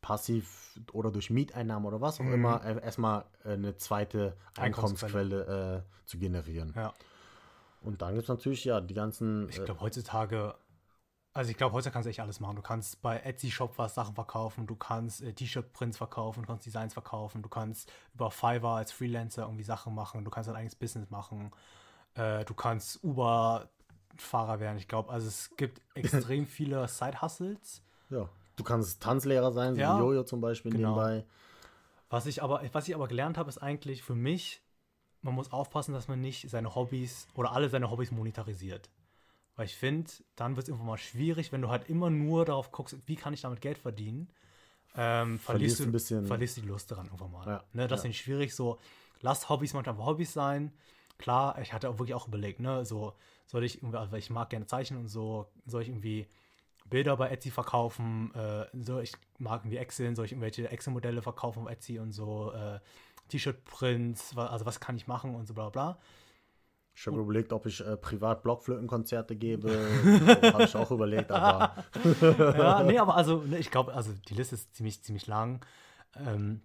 passiv 0.00 0.80
oder 0.92 1.10
durch 1.10 1.28
Mieteinnahmen 1.28 1.86
oder 1.86 2.00
was 2.00 2.18
auch 2.18 2.24
mhm. 2.24 2.34
immer, 2.34 2.64
äh, 2.64 2.82
erstmal 2.82 3.26
äh, 3.44 3.50
eine 3.50 3.76
zweite 3.76 4.34
Einkommensquelle 4.56 5.84
äh, 5.84 6.08
zu 6.08 6.18
generieren. 6.18 6.72
Ja. 6.74 6.94
Und 7.82 8.02
dann 8.02 8.14
gibt 8.14 8.24
es 8.24 8.28
natürlich 8.28 8.64
ja 8.64 8.80
die 8.80 8.94
ganzen. 8.94 9.48
Ich 9.48 9.62
glaube, 9.64 9.80
heutzutage 9.80 10.54
also 11.34 11.50
ich 11.50 11.56
glaube, 11.56 11.72
heute 11.72 11.90
kannst 11.90 12.06
du 12.06 12.10
echt 12.10 12.20
alles 12.20 12.40
machen. 12.40 12.56
Du 12.56 12.62
kannst 12.62 13.00
bei 13.00 13.18
Etsy 13.18 13.50
Shop 13.50 13.78
was 13.78 13.94
Sachen 13.94 14.14
verkaufen, 14.14 14.66
du 14.66 14.76
kannst 14.76 15.22
äh, 15.22 15.32
T-Shirt-Prints 15.32 15.96
verkaufen, 15.96 16.42
du 16.42 16.46
kannst 16.46 16.66
Designs 16.66 16.92
verkaufen, 16.92 17.42
du 17.42 17.48
kannst 17.48 17.90
über 18.14 18.30
Fiverr 18.30 18.76
als 18.76 18.92
Freelancer 18.92 19.42
irgendwie 19.42 19.64
Sachen 19.64 19.94
machen, 19.94 20.24
du 20.24 20.30
kannst 20.30 20.48
dein 20.48 20.56
eigenes 20.56 20.74
Business 20.74 21.08
machen, 21.08 21.50
äh, 22.14 22.44
du 22.44 22.52
kannst 22.52 23.02
Uber-Fahrer 23.02 24.60
werden. 24.60 24.76
Ich 24.76 24.88
glaube, 24.88 25.10
also 25.10 25.26
es 25.26 25.56
gibt 25.56 25.80
extrem 25.94 26.46
viele 26.46 26.86
Side-Hustles. 26.86 27.82
Ja, 28.10 28.28
du 28.56 28.64
kannst 28.64 29.02
Tanzlehrer 29.02 29.52
sein, 29.52 29.74
ja, 29.76 29.96
wie 29.96 30.00
Jojo 30.00 30.24
zum 30.24 30.42
Beispiel 30.42 30.72
genau. 30.72 30.90
nebenbei. 30.90 31.24
Was 32.10 32.26
ich 32.26 32.42
aber, 32.42 32.60
was 32.72 32.88
ich 32.88 32.94
aber 32.94 33.08
gelernt 33.08 33.38
habe, 33.38 33.48
ist 33.48 33.56
eigentlich 33.56 34.02
für 34.02 34.14
mich, 34.14 34.61
man 35.22 35.34
muss 35.34 35.52
aufpassen, 35.52 35.94
dass 35.94 36.08
man 36.08 36.20
nicht 36.20 36.50
seine 36.50 36.74
Hobbys 36.74 37.26
oder 37.34 37.52
alle 37.52 37.68
seine 37.68 37.90
Hobbys 37.90 38.10
monetarisiert. 38.10 38.90
Weil 39.56 39.66
ich 39.66 39.76
finde, 39.76 40.10
dann 40.36 40.56
wird 40.56 40.64
es 40.64 40.68
irgendwann 40.68 40.88
mal 40.88 40.98
schwierig, 40.98 41.52
wenn 41.52 41.62
du 41.62 41.68
halt 41.68 41.88
immer 41.88 42.10
nur 42.10 42.44
darauf 42.44 42.72
guckst, 42.72 42.96
wie 43.06 43.16
kann 43.16 43.34
ich 43.34 43.42
damit 43.42 43.60
Geld 43.60 43.78
verdienen. 43.78 44.28
Ähm, 44.94 45.38
verlierst, 45.38 45.80
du, 45.80 45.84
ein 45.84 45.92
bisschen, 45.92 46.26
verlierst 46.26 46.56
die 46.56 46.62
Lust 46.62 46.90
daran 46.90 47.06
irgendwann 47.06 47.32
mal. 47.32 47.46
Ja, 47.46 47.64
ne, 47.72 47.86
das 47.86 48.00
ja. 48.00 48.02
finde 48.02 48.14
ich 48.14 48.20
schwierig. 48.20 48.54
So, 48.54 48.78
lass 49.20 49.48
Hobbys 49.48 49.74
manchmal 49.74 49.96
Hobbys 49.98 50.32
sein. 50.32 50.72
Klar, 51.18 51.58
ich 51.60 51.72
hatte 51.72 51.88
auch 51.88 51.98
wirklich 51.98 52.14
auch 52.14 52.28
überlegt, 52.28 52.60
ne, 52.60 52.84
so 52.84 53.14
soll 53.46 53.64
ich 53.64 53.76
irgendwie, 53.76 53.98
also 53.98 54.16
ich 54.16 54.30
mag 54.30 54.50
gerne 54.50 54.66
zeichnen 54.66 55.00
und 55.00 55.08
so, 55.08 55.46
soll 55.66 55.82
ich 55.82 55.88
irgendwie 55.88 56.26
Bilder 56.86 57.16
bei 57.16 57.28
Etsy 57.28 57.50
verkaufen, 57.50 58.34
äh, 58.34 58.66
so 58.82 58.98
ich 58.98 59.12
mag 59.38 59.60
irgendwie 59.60 59.76
Excel, 59.76 60.14
soll 60.16 60.24
ich 60.24 60.32
irgendwelche 60.32 60.68
Excel-Modelle 60.70 61.22
verkaufen 61.22 61.62
auf 61.62 61.70
Etsy 61.70 61.98
und 61.98 62.12
so, 62.12 62.52
äh, 62.52 62.80
T-Shirt-Prints, 63.28 64.36
also 64.36 64.66
was 64.66 64.80
kann 64.80 64.96
ich 64.96 65.06
machen 65.06 65.34
und 65.34 65.46
so 65.46 65.54
bla 65.54 65.70
bla. 65.70 65.98
Ich 66.94 67.06
habe 67.06 67.18
überlegt, 67.18 67.52
ob 67.54 67.64
ich 67.64 67.80
äh, 67.80 67.96
privat 67.96 68.42
Blockflötenkonzerte 68.42 69.34
gebe. 69.34 69.70
habe 70.52 70.64
ich 70.64 70.76
auch 70.76 70.90
überlegt, 70.90 71.32
aber. 71.32 71.84
ja, 72.20 72.82
nee, 72.82 72.98
aber 72.98 73.16
also, 73.16 73.38
ne, 73.38 73.58
ich 73.58 73.70
glaube, 73.70 73.94
also 73.94 74.12
die 74.28 74.34
Liste 74.34 74.56
ist 74.56 74.74
ziemlich, 74.76 75.02
ziemlich 75.02 75.26
lang. 75.26 75.64
Ähm, 76.16 76.60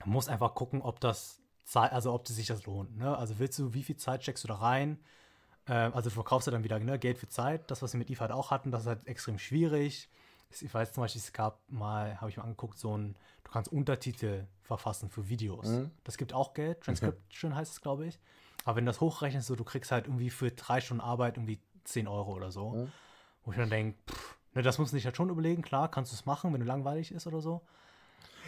man 0.00 0.10
muss 0.10 0.28
einfach 0.28 0.54
gucken, 0.54 0.80
ob 0.80 1.00
das 1.00 1.42
also 1.74 2.12
ob 2.12 2.28
sich 2.28 2.46
das 2.46 2.64
lohnt. 2.66 2.96
Ne? 2.96 3.16
Also 3.16 3.38
willst 3.38 3.58
du, 3.58 3.74
wie 3.74 3.82
viel 3.82 3.96
Zeit 3.96 4.22
steckst 4.22 4.44
du 4.44 4.48
da 4.48 4.54
rein? 4.54 4.98
Ähm, 5.66 5.92
also 5.94 6.10
verkaufst 6.10 6.46
du 6.46 6.50
dann 6.50 6.64
wieder 6.64 6.78
ne, 6.78 6.98
Geld 6.98 7.18
für 7.18 7.28
Zeit. 7.28 7.70
Das, 7.70 7.82
was 7.82 7.92
wir 7.92 7.98
mit 7.98 8.10
IFA 8.10 8.22
halt 8.22 8.32
auch 8.32 8.50
hatten, 8.50 8.70
das 8.70 8.82
ist 8.82 8.86
halt 8.86 9.06
extrem 9.06 9.38
schwierig. 9.38 10.08
Ich 10.50 10.72
weiß 10.72 10.92
zum 10.92 11.02
Beispiel, 11.02 11.20
es 11.20 11.32
gab 11.32 11.60
mal, 11.70 12.20
habe 12.20 12.30
ich 12.30 12.36
mal 12.36 12.44
angeguckt, 12.44 12.78
so 12.78 12.96
ein, 12.96 13.16
du 13.44 13.50
kannst 13.50 13.70
Untertitel 13.72 14.46
verfassen 14.62 15.10
für 15.10 15.28
Videos. 15.28 15.68
Mhm. 15.68 15.90
Das 16.04 16.16
gibt 16.16 16.32
auch 16.32 16.54
Geld. 16.54 16.80
Transcription 16.82 17.54
heißt 17.56 17.72
es, 17.72 17.80
glaube 17.80 18.06
ich. 18.06 18.18
Aber 18.64 18.76
wenn 18.76 18.86
du 18.86 18.90
das 18.90 19.00
hochrechnest, 19.00 19.46
so, 19.46 19.54
du 19.54 19.64
kriegst 19.64 19.92
halt 19.92 20.06
irgendwie 20.06 20.30
für 20.30 20.50
drei 20.50 20.80
Stunden 20.80 21.00
Arbeit 21.00 21.36
irgendwie 21.36 21.60
10 21.84 22.08
Euro 22.08 22.34
oder 22.34 22.50
so. 22.50 22.70
Mhm. 22.70 22.92
Wo 23.44 23.52
ich 23.52 23.58
dann 23.58 23.70
denke, 23.70 23.98
ne, 24.54 24.62
das 24.62 24.78
musst 24.78 24.92
du 24.92 24.96
dich 24.96 25.04
halt 25.04 25.16
schon 25.16 25.30
überlegen. 25.30 25.62
Klar, 25.62 25.90
kannst 25.90 26.12
du 26.12 26.16
es 26.16 26.26
machen, 26.26 26.52
wenn 26.52 26.60
du 26.60 26.66
langweilig 26.66 27.12
ist 27.12 27.26
oder 27.26 27.40
so. 27.40 27.62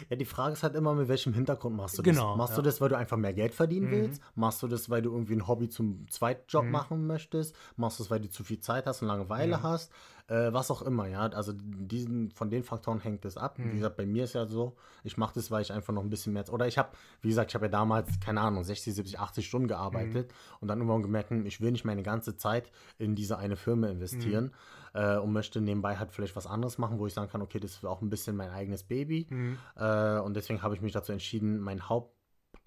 Ja, 0.09 0.15
die 0.15 0.25
Frage 0.25 0.53
ist 0.53 0.63
halt 0.63 0.75
immer, 0.75 0.93
mit 0.93 1.07
welchem 1.07 1.33
Hintergrund 1.33 1.75
machst 1.75 1.97
du 1.97 2.01
das? 2.01 2.15
Genau, 2.15 2.35
machst 2.35 2.51
ja. 2.51 2.57
du 2.57 2.61
das, 2.61 2.79
weil 2.79 2.89
du 2.89 2.97
einfach 2.97 3.17
mehr 3.17 3.33
Geld 3.33 3.53
verdienen 3.53 3.87
mhm. 3.87 3.91
willst? 3.91 4.21
Machst 4.35 4.61
du 4.63 4.67
das, 4.67 4.89
weil 4.89 5.01
du 5.01 5.11
irgendwie 5.11 5.33
ein 5.33 5.47
Hobby 5.47 5.69
zum 5.69 6.07
Zweitjob 6.09 6.65
mhm. 6.65 6.71
machen 6.71 7.07
möchtest? 7.07 7.55
Machst 7.75 7.99
du 7.99 8.03
es, 8.03 8.11
weil 8.11 8.19
du 8.19 8.29
zu 8.29 8.43
viel 8.43 8.59
Zeit 8.59 8.85
hast 8.85 9.01
und 9.01 9.07
Langeweile 9.07 9.61
hast? 9.61 9.91
Äh, 10.29 10.53
was 10.53 10.71
auch 10.71 10.81
immer, 10.81 11.07
ja. 11.07 11.21
Also 11.21 11.53
diesen, 11.55 12.31
von 12.31 12.49
den 12.49 12.63
Faktoren 12.63 12.99
hängt 12.99 13.25
es 13.25 13.37
ab. 13.37 13.57
Wie 13.57 13.63
mhm. 13.63 13.75
gesagt, 13.75 13.97
bei 13.97 14.05
mir 14.05 14.23
ist 14.23 14.33
ja 14.33 14.45
so, 14.45 14.75
ich 15.03 15.17
mache 15.17 15.33
das, 15.35 15.51
weil 15.51 15.61
ich 15.61 15.73
einfach 15.73 15.93
noch 15.93 16.03
ein 16.03 16.09
bisschen 16.09 16.33
mehr. 16.33 16.51
Oder 16.51 16.67
ich 16.67 16.77
habe, 16.77 16.89
wie 17.21 17.29
gesagt, 17.29 17.51
ich 17.51 17.55
habe 17.55 17.65
ja 17.65 17.71
damals, 17.71 18.19
keine 18.19 18.41
Ahnung, 18.41 18.63
60, 18.63 18.93
70, 18.93 19.19
80 19.19 19.45
Stunden 19.45 19.67
gearbeitet 19.67 20.29
mhm. 20.29 20.57
und 20.61 20.67
dann 20.67 20.79
irgendwann 20.79 21.01
gemerkt, 21.01 21.31
hm, 21.31 21.45
ich 21.45 21.61
will 21.61 21.71
nicht 21.71 21.85
meine 21.85 22.03
ganze 22.03 22.37
Zeit 22.37 22.71
in 22.97 23.15
diese 23.15 23.37
eine 23.37 23.55
Firma 23.55 23.87
investieren. 23.87 24.45
Mhm 24.45 24.51
äh, 24.93 25.17
und 25.17 25.31
möchte 25.31 25.61
nebenbei 25.61 25.97
halt 25.97 26.11
vielleicht 26.11 26.35
was 26.35 26.47
anderes 26.47 26.77
machen, 26.77 26.99
wo 26.99 27.07
ich 27.07 27.13
sagen 27.13 27.29
kann, 27.29 27.41
okay, 27.41 27.59
das 27.59 27.71
ist 27.71 27.85
auch 27.85 28.01
ein 28.01 28.09
bisschen 28.09 28.35
mein 28.35 28.49
eigenes 28.49 28.83
Baby. 28.83 29.27
Mhm. 29.29 29.57
Äh, 29.75 30.19
und 30.19 30.35
deswegen 30.35 30.61
habe 30.61 30.75
ich 30.75 30.81
mich 30.81 30.93
dazu 30.93 31.11
entschieden, 31.11 31.59
meinen 31.59 31.89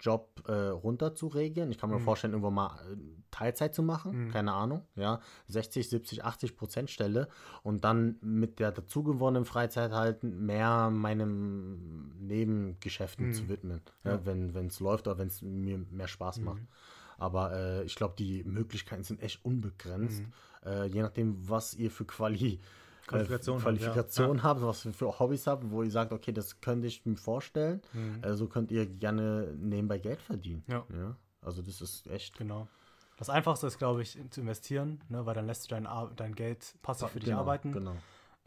Hauptjob 0.03 0.43
äh, 0.47 0.69
runter 0.69 1.15
zu 1.15 1.27
regeln. 1.27 1.71
Ich 1.71 1.77
kann 1.77 1.89
mir 1.89 1.99
mhm. 1.99 2.03
vorstellen, 2.03 2.33
irgendwann 2.33 2.53
mal 2.53 2.79
äh, 2.91 2.97
Teilzeit 3.31 3.73
zu 3.73 3.83
machen, 3.83 4.25
mhm. 4.25 4.31
keine 4.31 4.53
Ahnung, 4.53 4.85
ja, 4.95 5.19
60, 5.47 5.89
70, 5.89 6.23
80 6.23 6.55
Prozent 6.55 6.91
Stelle 6.91 7.27
und 7.63 7.83
dann 7.83 8.17
mit 8.21 8.59
der 8.59 8.71
dazugewonnenen 8.71 9.45
Freizeit 9.45 9.91
halt 9.91 10.23
mehr 10.23 10.89
meinem 10.89 12.11
Nebengeschäften 12.19 13.27
mhm. 13.27 13.33
zu 13.33 13.49
widmen, 13.49 13.81
ja. 14.03 14.11
Ja, 14.11 14.25
wenn 14.25 14.67
es 14.67 14.79
läuft 14.79 15.07
oder 15.07 15.17
wenn 15.17 15.27
es 15.27 15.41
mir 15.41 15.79
mehr 15.89 16.07
Spaß 16.07 16.39
macht. 16.39 16.61
Mhm. 16.61 16.67
Aber 17.17 17.53
äh, 17.53 17.83
ich 17.83 17.95
glaube, 17.95 18.15
die 18.17 18.43
Möglichkeiten 18.43 19.03
sind 19.03 19.21
echt 19.21 19.45
unbegrenzt. 19.45 20.21
Mhm. 20.21 20.69
Äh, 20.69 20.85
je 20.85 21.01
nachdem, 21.01 21.37
was 21.47 21.73
ihr 21.73 21.91
für 21.91 22.05
Quali 22.05 22.59
Qualifikation, 23.07 23.59
äh, 23.59 23.61
Qualifikation 23.61 24.37
ja. 24.37 24.43
habt, 24.43 24.61
was 24.61 24.87
für 24.91 25.19
Hobbys 25.19 25.47
habt, 25.47 25.69
wo 25.69 25.83
ihr 25.83 25.91
sagt, 25.91 26.11
okay, 26.13 26.31
das 26.31 26.61
könnte 26.61 26.87
ich 26.87 27.05
mir 27.05 27.17
vorstellen. 27.17 27.81
Mhm. 27.93 28.23
Äh, 28.23 28.35
so 28.35 28.47
könnt 28.47 28.71
ihr 28.71 28.85
gerne 28.85 29.53
nebenbei 29.57 29.97
Geld 29.97 30.21
verdienen. 30.21 30.63
Ja. 30.67 30.85
ja. 30.93 31.15
Also 31.41 31.61
das 31.61 31.81
ist 31.81 32.07
echt. 32.07 32.37
Genau. 32.37 32.67
Das 33.17 33.29
Einfachste 33.29 33.67
ist, 33.67 33.77
glaube 33.77 34.01
ich, 34.01 34.17
zu 34.31 34.41
investieren, 34.41 35.01
ne, 35.09 35.25
weil 35.25 35.35
dann 35.35 35.45
lässt 35.45 35.65
du 35.65 35.75
dein, 35.75 35.87
dein 36.15 36.33
Geld 36.33 36.75
passiv 36.81 37.09
für 37.09 37.19
dich 37.19 37.29
genau, 37.29 37.41
arbeiten. 37.41 37.71
Genau. 37.71 37.95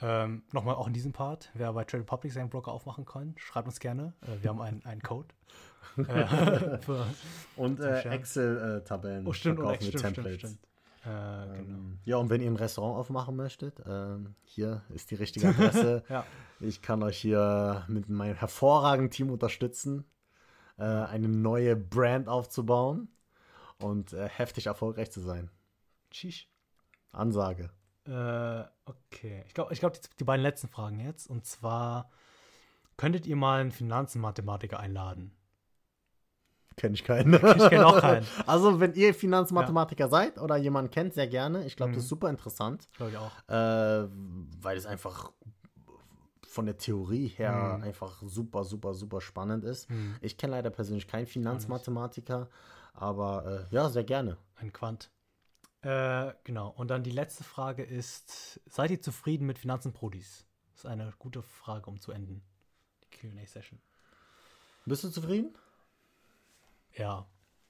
Ähm, 0.00 0.42
Nochmal 0.52 0.74
auch 0.74 0.86
in 0.86 0.92
diesem 0.92 1.12
Part, 1.12 1.50
wer 1.54 1.72
bei 1.72 1.84
Trade 1.84 2.02
Republic 2.02 2.32
seinen 2.32 2.50
Broker 2.50 2.72
aufmachen 2.72 3.06
kann, 3.06 3.34
schreibt 3.38 3.68
uns 3.68 3.80
gerne. 3.80 4.12
Äh, 4.22 4.42
wir 4.42 4.50
haben 4.50 4.60
einen, 4.60 4.84
einen 4.84 5.02
Code. 5.02 5.28
Äh, 5.96 6.78
und 7.56 7.80
äh, 7.80 8.00
Excel-Tabellen 8.02 9.26
oh, 9.26 9.32
stimmt, 9.32 9.60
und 9.60 9.70
Excel, 9.70 9.92
mit 9.92 10.02
Templates. 10.02 10.38
Stimmt, 10.40 10.58
stimmt. 10.58 10.75
Äh, 11.06 11.58
genau. 11.58 11.78
Ähm, 11.78 11.98
ja, 12.04 12.16
und 12.16 12.30
wenn 12.30 12.40
ihr 12.40 12.50
ein 12.50 12.56
Restaurant 12.56 12.96
aufmachen 12.96 13.36
möchtet, 13.36 13.80
äh, 13.80 14.18
hier 14.42 14.82
ist 14.88 15.10
die 15.10 15.14
richtige 15.14 15.48
Adresse. 15.48 16.02
ja. 16.08 16.24
Ich 16.58 16.82
kann 16.82 17.02
euch 17.02 17.18
hier 17.18 17.84
mit 17.88 18.08
meinem 18.08 18.36
hervorragenden 18.36 19.10
Team 19.10 19.30
unterstützen, 19.30 20.04
äh, 20.78 20.82
eine 20.84 21.28
neue 21.28 21.76
Brand 21.76 22.28
aufzubauen 22.28 23.08
und 23.78 24.12
äh, 24.14 24.28
heftig 24.28 24.66
erfolgreich 24.66 25.10
zu 25.12 25.20
sein. 25.20 25.50
Tschüss. 26.10 26.46
Ansage. 27.12 27.70
Äh, 28.04 28.64
okay. 28.84 29.44
Ich 29.46 29.54
glaube, 29.54 29.72
ich 29.72 29.80
glaub, 29.80 29.92
die, 29.92 30.00
die 30.18 30.24
beiden 30.24 30.42
letzten 30.42 30.68
Fragen 30.68 30.98
jetzt. 30.98 31.28
Und 31.28 31.44
zwar, 31.44 32.10
könntet 32.96 33.26
ihr 33.26 33.36
mal 33.36 33.60
einen 33.60 33.72
Finanzenmathematiker 33.72 34.80
einladen? 34.80 35.35
Kenne 36.76 36.94
ich 36.94 37.04
keinen. 37.04 37.32
Ich 37.34 37.68
kenne 37.68 37.86
auch 37.86 38.00
keinen. 38.00 38.26
Also, 38.46 38.80
wenn 38.80 38.92
ihr 38.94 39.14
Finanzmathematiker 39.14 40.04
ja. 40.04 40.10
seid 40.10 40.38
oder 40.38 40.56
jemanden 40.56 40.90
kennt, 40.90 41.14
sehr 41.14 41.26
gerne. 41.26 41.64
Ich 41.64 41.74
glaube, 41.76 41.92
mhm. 41.92 41.94
das 41.94 42.04
ist 42.04 42.10
super 42.10 42.28
interessant. 42.28 42.88
Glaube 42.96 43.12
ich 43.12 43.18
auch. 43.18 43.32
Äh, 43.48 44.08
weil 44.60 44.76
es 44.76 44.84
einfach 44.84 45.32
von 46.56 46.66
der 46.66 46.76
Theorie 46.76 47.28
her 47.28 47.76
mhm. 47.76 47.84
einfach 47.84 48.22
super, 48.22 48.64
super, 48.64 48.94
super 48.94 49.20
spannend 49.20 49.64
ist. 49.64 49.88
Mhm. 49.90 50.16
Ich 50.20 50.36
kenne 50.36 50.52
leider 50.52 50.70
persönlich 50.70 51.06
keinen 51.06 51.26
Finanzmathematiker, 51.26 52.48
aber 52.92 53.66
äh, 53.70 53.74
ja, 53.74 53.88
sehr 53.88 54.04
gerne. 54.04 54.36
Ein 54.56 54.72
Quant. 54.72 55.10
Äh, 55.82 56.32
genau. 56.44 56.70
Und 56.70 56.88
dann 56.88 57.02
die 57.02 57.10
letzte 57.10 57.44
Frage 57.44 57.84
ist: 57.84 58.60
Seid 58.66 58.90
ihr 58.90 59.00
zufrieden 59.00 59.46
mit 59.46 59.58
Finanzen-Prodis? 59.58 60.46
Das 60.72 60.84
ist 60.84 60.86
eine 60.86 61.12
gute 61.18 61.42
Frage, 61.42 61.88
um 61.88 62.00
zu 62.00 62.12
enden. 62.12 62.42
Die 63.04 63.10
QA-Session. 63.10 63.78
Bist 64.84 65.04
du 65.04 65.10
zufrieden? 65.10 65.56
Ja. 66.96 67.26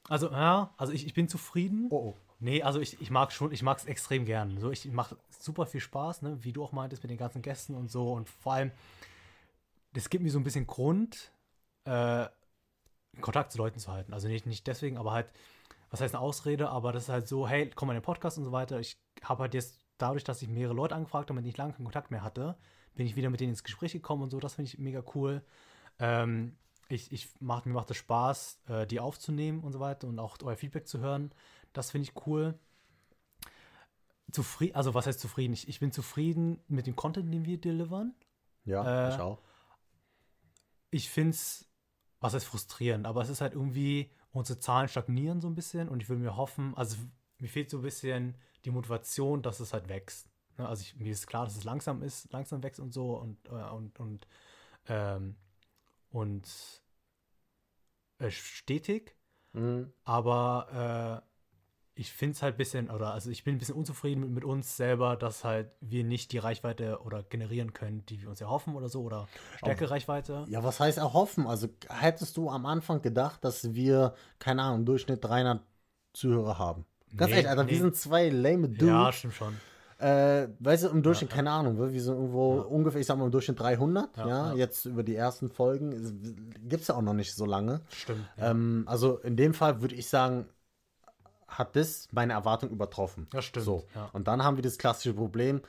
Also, 0.08 0.30
ja, 0.30 0.72
also 0.76 0.92
ich, 0.92 1.06
ich 1.06 1.14
bin 1.14 1.28
zufrieden. 1.28 1.88
Oh, 1.90 1.96
oh. 1.96 2.16
Nee, 2.38 2.62
also 2.62 2.80
ich, 2.80 3.00
ich 3.00 3.10
mag 3.10 3.32
schon, 3.32 3.50
ich 3.52 3.62
mag 3.62 3.78
es 3.78 3.86
extrem 3.86 4.24
gern. 4.24 4.58
So, 4.58 4.70
ich 4.70 4.84
mache 4.86 5.16
super 5.38 5.66
viel 5.66 5.80
Spaß, 5.80 6.22
ne? 6.22 6.38
wie 6.42 6.52
du 6.52 6.62
auch 6.62 6.72
meintest, 6.72 7.02
mit 7.02 7.10
den 7.10 7.18
ganzen 7.18 7.42
Gästen 7.42 7.74
und 7.74 7.90
so. 7.90 8.12
Und 8.12 8.28
vor 8.28 8.52
allem, 8.52 8.72
das 9.94 10.10
gibt 10.10 10.22
mir 10.22 10.30
so 10.30 10.38
ein 10.38 10.44
bisschen 10.44 10.66
Grund, 10.66 11.32
äh, 11.84 12.26
Kontakt 13.20 13.52
zu 13.52 13.58
Leuten 13.58 13.78
zu 13.78 13.90
halten. 13.90 14.12
Also 14.12 14.28
nicht, 14.28 14.46
nicht 14.46 14.66
deswegen, 14.66 14.98
aber 14.98 15.12
halt, 15.12 15.28
was 15.90 16.00
heißt 16.02 16.14
eine 16.14 16.22
Ausrede, 16.22 16.68
aber 16.68 16.92
das 16.92 17.04
ist 17.04 17.08
halt 17.08 17.26
so, 17.26 17.48
hey, 17.48 17.70
komm 17.74 17.88
mal 17.88 17.94
in 17.94 18.00
den 18.00 18.04
Podcast 18.04 18.36
und 18.36 18.44
so 18.44 18.52
weiter. 18.52 18.78
Ich 18.80 18.98
habe 19.22 19.42
halt 19.42 19.54
jetzt 19.54 19.80
dadurch, 19.96 20.24
dass 20.24 20.42
ich 20.42 20.48
mehrere 20.48 20.74
Leute 20.74 20.94
angefragt 20.94 21.30
habe 21.30 21.38
und 21.38 21.44
nicht 21.44 21.56
lange 21.56 21.72
keinen 21.72 21.84
Kontakt 21.84 22.10
mehr 22.10 22.22
hatte, 22.22 22.56
bin 22.94 23.06
ich 23.06 23.16
wieder 23.16 23.30
mit 23.30 23.40
denen 23.40 23.50
ins 23.50 23.64
Gespräch 23.64 23.92
gekommen 23.92 24.24
und 24.24 24.30
so. 24.30 24.40
Das 24.40 24.54
finde 24.54 24.70
ich 24.70 24.78
mega 24.78 25.02
cool. 25.14 25.42
Ähm, 25.98 26.56
ich, 26.88 27.12
ich 27.12 27.28
mach, 27.40 27.64
mir 27.64 27.72
macht 27.72 27.90
es 27.90 27.96
Spaß, 27.96 28.60
äh, 28.68 28.86
die 28.86 29.00
aufzunehmen 29.00 29.60
und 29.62 29.72
so 29.72 29.80
weiter 29.80 30.06
und 30.08 30.18
auch 30.18 30.36
euer 30.42 30.56
Feedback 30.56 30.86
zu 30.86 31.00
hören. 31.00 31.32
Das 31.72 31.90
finde 31.90 32.08
ich 32.08 32.26
cool. 32.26 32.58
zufrieden, 34.32 34.74
also 34.76 34.94
was 34.94 35.06
heißt 35.06 35.20
zufrieden? 35.20 35.52
Ich, 35.54 35.68
ich 35.68 35.80
bin 35.80 35.92
zufrieden 35.92 36.60
mit 36.68 36.86
dem 36.86 36.96
Content, 36.96 37.32
den 37.32 37.44
wir 37.44 37.60
delivern. 37.60 38.14
Ja, 38.64 39.08
Äh, 39.08 39.14
ich 39.14 39.20
auch. 39.20 39.40
Ich 40.90 41.10
finde 41.10 41.30
es, 41.30 41.68
was 42.20 42.34
heißt 42.34 42.46
frustrierend, 42.46 43.06
aber 43.06 43.22
es 43.22 43.28
ist 43.28 43.40
halt 43.40 43.54
irgendwie, 43.54 44.10
unsere 44.32 44.58
Zahlen 44.58 44.88
stagnieren 44.88 45.40
so 45.40 45.48
ein 45.48 45.54
bisschen 45.54 45.88
und 45.88 46.02
ich 46.02 46.08
will 46.08 46.16
mir 46.18 46.36
hoffen, 46.36 46.74
also 46.76 46.96
mir 47.38 47.48
fehlt 47.48 47.70
so 47.70 47.78
ein 47.78 47.82
bisschen 47.82 48.36
die 48.64 48.70
Motivation, 48.70 49.42
dass 49.42 49.60
es 49.60 49.72
halt 49.72 49.88
wächst. 49.88 50.28
Ne? 50.58 50.66
Also 50.68 50.82
ich, 50.82 50.96
mir 50.96 51.10
ist 51.12 51.26
klar, 51.26 51.44
dass 51.44 51.56
es 51.56 51.64
langsam 51.64 52.02
ist, 52.02 52.32
langsam 52.32 52.62
wächst 52.62 52.80
und 52.80 52.92
so 52.92 53.16
und, 53.16 53.46
äh, 53.48 53.70
und, 53.70 53.98
und, 54.00 54.26
ähm, 54.88 55.36
und 56.16 56.48
äh, 58.18 58.30
stetig. 58.30 59.14
Mhm. 59.52 59.92
Aber 60.04 61.22
äh, 61.22 62.00
ich 62.00 62.12
finde 62.12 62.34
es 62.34 62.42
halt 62.42 62.54
ein 62.54 62.58
bisschen, 62.58 62.90
oder 62.90 63.12
also 63.12 63.30
ich 63.30 63.44
bin 63.44 63.56
ein 63.56 63.58
bisschen 63.58 63.74
unzufrieden 63.74 64.20
mit, 64.20 64.30
mit 64.30 64.44
uns 64.44 64.78
selber, 64.78 65.16
dass 65.16 65.44
halt 65.44 65.70
wir 65.80 66.04
nicht 66.04 66.32
die 66.32 66.38
Reichweite 66.38 67.02
oder 67.02 67.22
generieren 67.22 67.74
können, 67.74 68.04
die 68.06 68.22
wir 68.22 68.30
uns 68.30 68.40
erhoffen 68.40 68.76
oder 68.76 68.88
so, 68.88 69.02
oder 69.02 69.28
stärkere 69.58 69.90
Reichweite. 69.90 70.46
Ja, 70.48 70.64
was 70.64 70.80
heißt 70.80 70.96
erhoffen? 70.96 71.46
Also 71.46 71.68
hättest 71.88 72.36
du 72.38 72.48
am 72.48 72.64
Anfang 72.64 73.02
gedacht, 73.02 73.44
dass 73.44 73.74
wir, 73.74 74.14
keine 74.38 74.62
Ahnung, 74.62 74.80
im 74.80 74.86
Durchschnitt 74.86 75.22
300 75.22 75.62
Zuhörer 76.14 76.58
haben? 76.58 76.86
Ganz 77.14 77.30
Nee, 77.30 77.36
ehrlich, 77.36 77.50
Alter, 77.50 77.64
nee. 77.64 77.72
wir 77.72 77.78
sind 77.78 77.96
zwei 77.96 78.30
lame 78.30 78.68
Dudes. 78.68 78.88
Ja, 78.88 79.12
stimmt 79.12 79.34
schon. 79.34 79.56
Äh, 79.98 80.48
weißt 80.60 80.84
du, 80.84 80.88
im 80.88 81.02
Durchschnitt, 81.02 81.30
keine 81.30 81.50
Ahnung, 81.50 81.78
wir 81.78 82.00
sind 82.02 82.14
irgendwo 82.14 82.60
ungefähr, 82.60 83.00
ich 83.00 83.06
sag 83.06 83.16
mal, 83.16 83.24
im 83.24 83.30
Durchschnitt 83.30 83.58
300. 83.58 84.14
Ja, 84.18 84.26
Ja, 84.26 84.46
ja. 84.48 84.54
jetzt 84.54 84.84
über 84.84 85.02
die 85.02 85.14
ersten 85.14 85.48
Folgen 85.48 86.50
gibt 86.68 86.82
es 86.82 86.88
ja 86.88 86.96
auch 86.96 87.02
noch 87.02 87.14
nicht 87.14 87.34
so 87.34 87.46
lange. 87.46 87.80
Stimmt. 87.90 88.20
Ähm, 88.36 88.84
also 88.86 89.16
in 89.18 89.36
dem 89.36 89.54
Fall 89.54 89.80
würde 89.80 89.94
ich 89.94 90.08
sagen, 90.08 90.46
hat 91.48 91.76
das 91.76 92.08
meine 92.12 92.34
Erwartung 92.34 92.70
übertroffen. 92.70 93.26
Ja, 93.32 93.40
stimmt, 93.40 93.64
So. 93.64 93.84
ja. 93.94 94.10
Und 94.12 94.28
dann 94.28 94.42
haben 94.44 94.56
wir 94.56 94.62
das 94.62 94.76
klassische 94.78 95.14
Problem. 95.14 95.62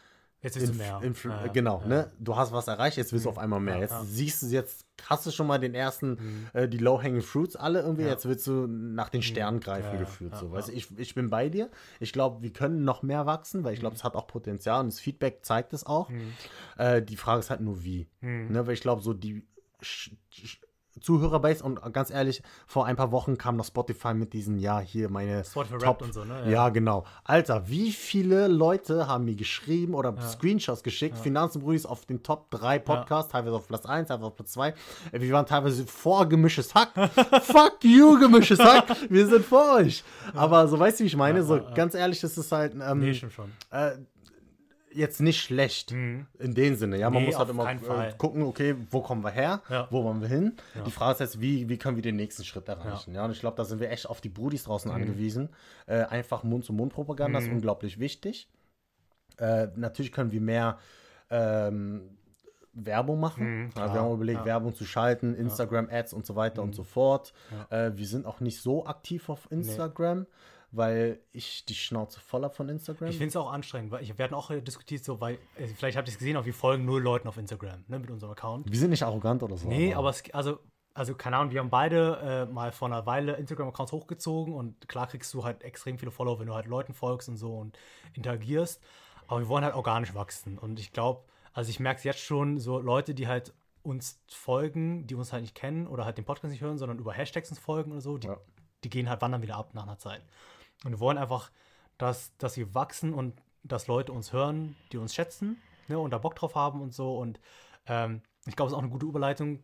Jetzt 0.48 0.57
ist 0.57 0.64
es 0.64 0.76
Inf- 0.76 0.78
mehr. 0.78 1.02
Influ- 1.02 1.30
Ja, 1.30 1.45
ja, 1.45 1.52
genau, 1.52 1.80
ja. 1.80 1.84
Mhm. 1.84 1.90
ne? 1.90 2.11
Du 2.19 2.36
hast 2.36 2.52
was 2.52 2.68
erreicht, 2.68 2.98
jetzt 2.98 3.11
willst 3.14 3.26
du 3.26 3.30
auf 3.30 3.38
einmal 3.38 3.60
mehr. 3.60 3.76
Ja, 3.76 3.82
jetzt 3.82 3.91
ja. 3.91 4.02
Mhm. 4.02 4.07
siehst 4.07 4.41
du 4.44 4.48
jetzt, 4.48 4.86
hast 5.06 5.26
du 5.26 5.32
schon 5.32 5.45
mal 5.48 5.57
den 5.60 5.74
ersten, 5.76 6.48
äh, 6.53 6.68
die 6.68 6.78
Low-Hanging 6.78 7.22
Fruits 7.22 7.56
alle 7.56 7.82
irgendwie, 7.82 8.03
Ja. 8.03 8.07
Mhm. 8.07 8.14
jetzt 8.14 8.26
willst 8.28 8.48
du 8.48 8.68
nach 8.68 9.10
den 9.10 9.22
Sternen 9.22 9.60
greifen 9.60 9.88
Ja, 9.88 9.94
ja, 9.94 9.99
gefühlt. 9.99 10.32
ja, 10.34 10.40
so. 10.40 10.45
ja. 10.48 10.52
Weißt 10.53 10.69
du, 10.69 10.72
ich, 10.74 10.98
ich 10.98 11.14
bin 11.15 11.30
bei 11.30 11.49
dir. 11.49 11.69
Ich 11.99 12.14
glaube, 12.14 12.41
wir 12.41 12.52
können 12.53 12.84
noch 12.84 13.03
mehr 13.03 13.26
wachsen, 13.26 13.64
weil 13.64 13.74
ich 13.74 13.80
Mhm. 13.80 13.82
glaube, 13.82 13.95
es 13.98 14.03
hat 14.03 14.15
auch 14.15 14.28
Potenzial 14.28 14.80
und 14.82 14.88
das 14.94 14.99
Feedback 14.99 15.40
zeigt 15.44 15.74
es 15.74 15.86
auch. 15.86 16.10
Äh, 16.78 17.02
die 17.02 17.18
Frage 17.18 17.40
ist 17.40 17.49
halt 17.49 17.61
nur 17.61 17.84
wie. 17.84 18.07
Mhm. 18.22 18.52
Ne? 18.52 18.65
Weil 18.68 18.74
ich 18.74 18.82
glaube, 18.82 19.02
so 19.02 19.14
die 19.14 19.45
Zuhörerbase 20.99 21.64
und 21.64 21.82
ganz 21.94 22.10
ehrlich, 22.11 22.41
vor 22.65 22.86
ein 22.86 22.95
paar 22.95 23.11
Wochen 23.11 23.38
kam 23.38 23.56
noch 23.57 23.65
Spotify 23.65 24.14
mit 24.14 24.34
diesen, 24.34 24.57
ja, 24.60 24.80
hier 24.80 25.10
meine 25.10 25.44
Spotify 25.44 25.78
Top 25.78 26.02
und 26.02 26.14
so, 26.14 26.24
ne? 26.24 26.41
Ja. 26.45 26.49
Ja. 26.49 26.69
genau. 26.69 27.03
Alter, 27.24 27.68
wie 27.69 27.91
viele 27.91 28.48
Leute 28.48 29.07
haben 29.07 29.26
mir 29.26 29.36
geschrieben 29.36 29.94
oder 29.94 30.15
Screenshots 30.22 30.84
geschickt, 30.84 31.18
Finanzenbrüdis 31.18 31.86
auf 31.86 32.06
den 32.06 32.24
Top 32.24 32.49
3 32.52 32.80
Podcasts, 32.80 33.32
teilweise 33.32 33.56
auf 33.56 33.68
Platz 33.68 33.86
1, 33.86 34.07
teilweise 34.07 34.28
auf 34.28 34.36
Platz 34.36 34.52
2. 34.53 34.69
Äh, 34.69 34.74
Wir 35.22 35.34
waren 35.34 35.45
teilweise 35.45 35.86
vor 35.86 36.26
gemischtes 36.28 36.74
Hack. 36.76 36.91
Fuck 37.44 37.84
you, 37.84 38.19
gemischtes 38.19 38.60
Hack. 38.60 38.86
Wir 39.10 39.28
sind 39.28 39.45
vor 39.45 39.76
euch. 39.76 40.03
Aber 40.34 40.68
so 40.68 40.78
weißt 40.80 40.99
du, 40.99 41.03
wie 41.03 41.07
ich 41.07 41.15
meine? 41.15 41.44
so 41.44 41.60
ganz 41.76 41.94
ehrlich, 41.95 42.19
das 42.22 42.38
ist 42.38 42.52
halt 42.52 42.74
ähm, 42.74 42.99
Nee, 42.99 43.14
schon. 43.14 43.52
äh, 43.72 43.91
jetzt 44.93 45.19
nicht 45.22 45.41
schlecht 45.41 45.91
in 45.91 46.26
dem 46.39 46.76
Sinne. 46.76 46.97
Ja, 46.97 47.09
man 47.09 47.22
Mhm. 47.22 47.27
Nee, 47.27 47.31
muss 47.34 47.39
halt 47.39 47.49
immer 47.49 47.69
äh, 48.07 48.14
gucken, 48.18 48.41
okay, 48.43 48.76
wo 48.89 49.01
kommen 49.01 49.23
wir 49.23 49.30
her, 49.31 49.61
Ja. 49.69 49.88
wo 49.91 50.03
wollen 50.03 50.22
wir 50.22 50.27
hin. 50.27 50.53
Die 50.85 50.91
Frage 50.91 51.14
ist 51.14 51.19
jetzt, 51.19 51.41
wie, 51.41 51.68
wie 51.69 51.77
können 51.77 51.95
wir 51.97 52.01
den 52.03 52.15
nächsten 52.15 52.43
Schritt 52.43 52.68
erreichen. 52.68 53.14
Ja, 53.14 53.26
und 53.26 53.31
ich 53.31 53.39
glaube, 53.39 53.57
da 53.57 53.65
sind 53.65 53.80
wir 53.80 53.91
echt 53.91 54.07
auf 54.09 54.22
die 54.22 54.30
Brudis 54.30 54.64
Mhm. 54.64 54.69
draußen 54.69 54.91
angewiesen. 54.91 55.49
Äh, 55.85 56.03
einfach 56.03 56.43
Mund-zu-Mund-Propaganda 56.43 57.39
ist 57.39 57.49
unglaublich 57.49 57.99
wichtig. 57.99 58.49
Äh, 59.38 59.68
natürlich 59.76 60.11
können 60.11 60.31
wir 60.31 60.41
mehr 60.41 60.80
ähm, 61.30 62.09
Werbung 62.73 63.19
machen. 63.19 63.43
Mhm, 63.45 63.65
also 63.76 63.76
wir 63.88 63.91
klar, 63.91 64.05
haben 64.05 64.14
überlegt, 64.14 64.39
ja. 64.39 64.45
Werbung 64.45 64.73
zu 64.76 64.85
schalten, 64.85 65.34
Instagram-Ads 65.35 66.14
und 66.14 66.26
so 66.26 66.35
weiter 66.35 66.61
Mhm. 66.61 66.69
und 66.69 66.73
so 66.76 66.84
fort. 66.84 67.34
Äh, 67.69 67.91
wir 67.95 68.05
sind 68.07 68.26
auch 68.26 68.39
nicht 68.39 68.61
so 68.61 68.85
aktiv 68.85 69.30
auf 69.30 69.47
Instagram, 69.51 70.26
weil 70.72 71.19
ich 71.31 71.65
die 71.65 71.76
Schnauze 71.76 72.19
voll 72.19 72.44
habe 72.44 72.53
von 72.53 72.68
Instagram. 72.69 73.10
Ich 73.10 73.18
finde 73.18 73.30
es 73.30 73.35
auch 73.35 73.52
anstrengend, 73.52 73.91
weil 73.91 74.03
ich, 74.03 74.18
wir 74.18 74.23
hatten 74.26 74.34
auch 74.35 74.49
äh, 74.52 74.61
diskutiert, 74.61 75.03
so, 75.03 75.19
weil, 75.22 75.35
äh, 75.57 75.68
vielleicht 75.68 75.98
habt 75.98 76.07
ihr 76.07 76.11
es 76.11 76.18
gesehen, 76.18 76.35
aber 76.35 76.45
wir 76.45 76.53
folgen 76.53 76.85
null 76.85 77.02
Leuten 77.02 77.27
auf 77.27 77.38
Instagram, 77.38 77.84
ne, 77.88 77.99
mit 77.99 78.11
unserem 78.11 78.31
Account. 78.31 78.69
wir 78.72 78.80
sind 78.80 78.89
nicht 78.89 79.03
arrogant 79.03 79.44
oder 79.44 79.57
so. 79.57 79.68
Nee, 79.68 79.94
aber 79.94 80.10
es, 80.10 80.23
also, 80.34 80.60
also 80.94 81.15
keine 81.15 81.38
Ahnung, 81.38 81.52
wir 81.53 81.60
haben 81.61 81.69
beide 81.69 82.48
äh, 82.49 82.52
mal 82.53 82.72
vor 82.72 82.88
einer 82.88 83.06
Weile 83.06 83.34
Instagram-Accounts 83.35 83.91
hochgezogen 83.91 84.53
und 84.53 84.88
klar 84.89 85.07
kriegst 85.07 85.34
du 85.34 85.44
halt 85.44 85.64
extrem 85.64 85.98
viele 85.98 86.11
Follower, 86.11 86.39
wenn 86.39 86.48
du 86.48 86.53
halt 86.56 86.65
Leuten 86.65 86.94
folgst 86.94 87.30
und 87.30 87.38
so 87.38 87.56
und 87.56 87.77
interagierst. 88.14 88.81
Aber 89.27 89.39
wir 89.41 89.48
wollen 89.48 89.64
halt 89.64 89.76
organisch 89.76 90.14
wachsen. 90.15 90.57
Und 90.57 90.80
ich 90.80 90.91
glaube, 90.94 91.23
also 91.53 91.69
ich 91.69 91.80
merke 91.80 91.98
es 91.99 92.03
jetzt 92.03 92.19
schon, 92.19 92.60
so 92.60 92.80
Leute, 92.80 93.14
die 93.14 93.27
halt 93.27 93.53
uns 93.84 94.19
folgen, 94.27 95.06
die 95.07 95.15
uns 95.15 95.31
halt 95.31 95.44
nicht 95.44 95.56
kennen 95.56 95.88
oder 95.88 96.03
halt 96.06 96.18
den 96.18 96.26
Podcast 96.26 96.52
nicht 96.52 96.61
hören, 96.61 96.77
sondern 96.77 96.98
über 96.99 97.14
Hashtags 97.14 97.49
uns 97.49 97.60
folgen 97.60 97.91
oder 97.91 98.02
so, 98.02 98.18
die, 98.18 98.27
Ja. 98.27 98.38
die 98.84 98.89
gehen 98.89 99.10
halt 99.10 99.22
wandern 99.22 99.41
wieder 99.41 99.56
ab 99.56 99.73
nach 99.73 99.84
einer 99.84 99.98
Zeit. 99.98 100.22
Und 100.83 100.91
wir 100.91 100.99
wollen 100.99 101.17
einfach, 101.17 101.51
dass, 101.97 102.35
dass 102.37 102.57
wir 102.57 102.73
wachsen 102.73 103.13
und 103.13 103.33
dass 103.63 103.87
Leute 103.87 104.11
uns 104.13 104.31
hören, 104.33 104.75
die 104.91 104.97
uns 104.97 105.13
schätzen 105.15 105.57
ne, 105.87 105.99
und 105.99 106.11
da 106.11 106.17
Bock 106.17 106.35
drauf 106.35 106.55
haben 106.55 106.81
und 106.81 106.93
so. 106.93 107.17
Und 107.17 107.39
ähm, 107.87 108.21
ich 108.45 108.55
glaube, 108.55 108.67
es 108.67 108.73
ist 108.73 108.77
auch 108.77 108.83
eine 108.83 108.91
gute 108.91 109.05
Überleitung, 109.05 109.61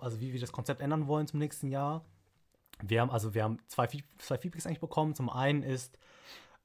also 0.00 0.20
wie 0.20 0.32
wir 0.32 0.40
das 0.40 0.52
Konzept 0.52 0.80
ändern 0.80 1.06
wollen 1.06 1.26
zum 1.26 1.38
nächsten 1.38 1.68
Jahr. 1.68 2.04
Wir 2.82 3.00
haben, 3.00 3.10
also 3.10 3.34
wir 3.34 3.42
haben 3.44 3.58
zwei, 3.68 3.88
zwei 4.18 4.36
Feedbacks 4.38 4.66
eigentlich 4.66 4.80
bekommen. 4.80 5.14
Zum 5.14 5.30
einen 5.30 5.62
ist, 5.62 5.98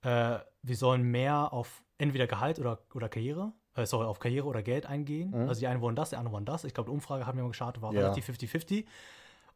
äh, 0.01 0.39
wir 0.63 0.75
sollen 0.75 1.03
mehr 1.03 1.53
auf 1.53 1.83
entweder 1.97 2.27
Gehalt 2.27 2.59
oder, 2.59 2.79
oder 2.93 3.07
Karriere, 3.07 3.53
äh, 3.75 3.85
sorry, 3.85 4.05
auf 4.05 4.19
Karriere 4.19 4.47
oder 4.47 4.61
Geld 4.63 4.85
eingehen. 4.85 5.33
Also 5.47 5.59
die 5.61 5.67
einen 5.67 5.79
wollen 5.81 5.95
das, 5.95 6.09
die 6.09 6.17
anderen 6.17 6.33
wollen 6.33 6.45
das. 6.45 6.65
Ich 6.65 6.73
glaube, 6.73 6.89
die 6.89 6.93
Umfrage 6.93 7.25
haben 7.27 7.37
wir 7.37 7.43
mal 7.43 7.49
gestartet, 7.49 7.81
war 7.81 7.93
Ja. 7.93 8.01
relativ 8.01 8.27
50-50. 8.27 8.85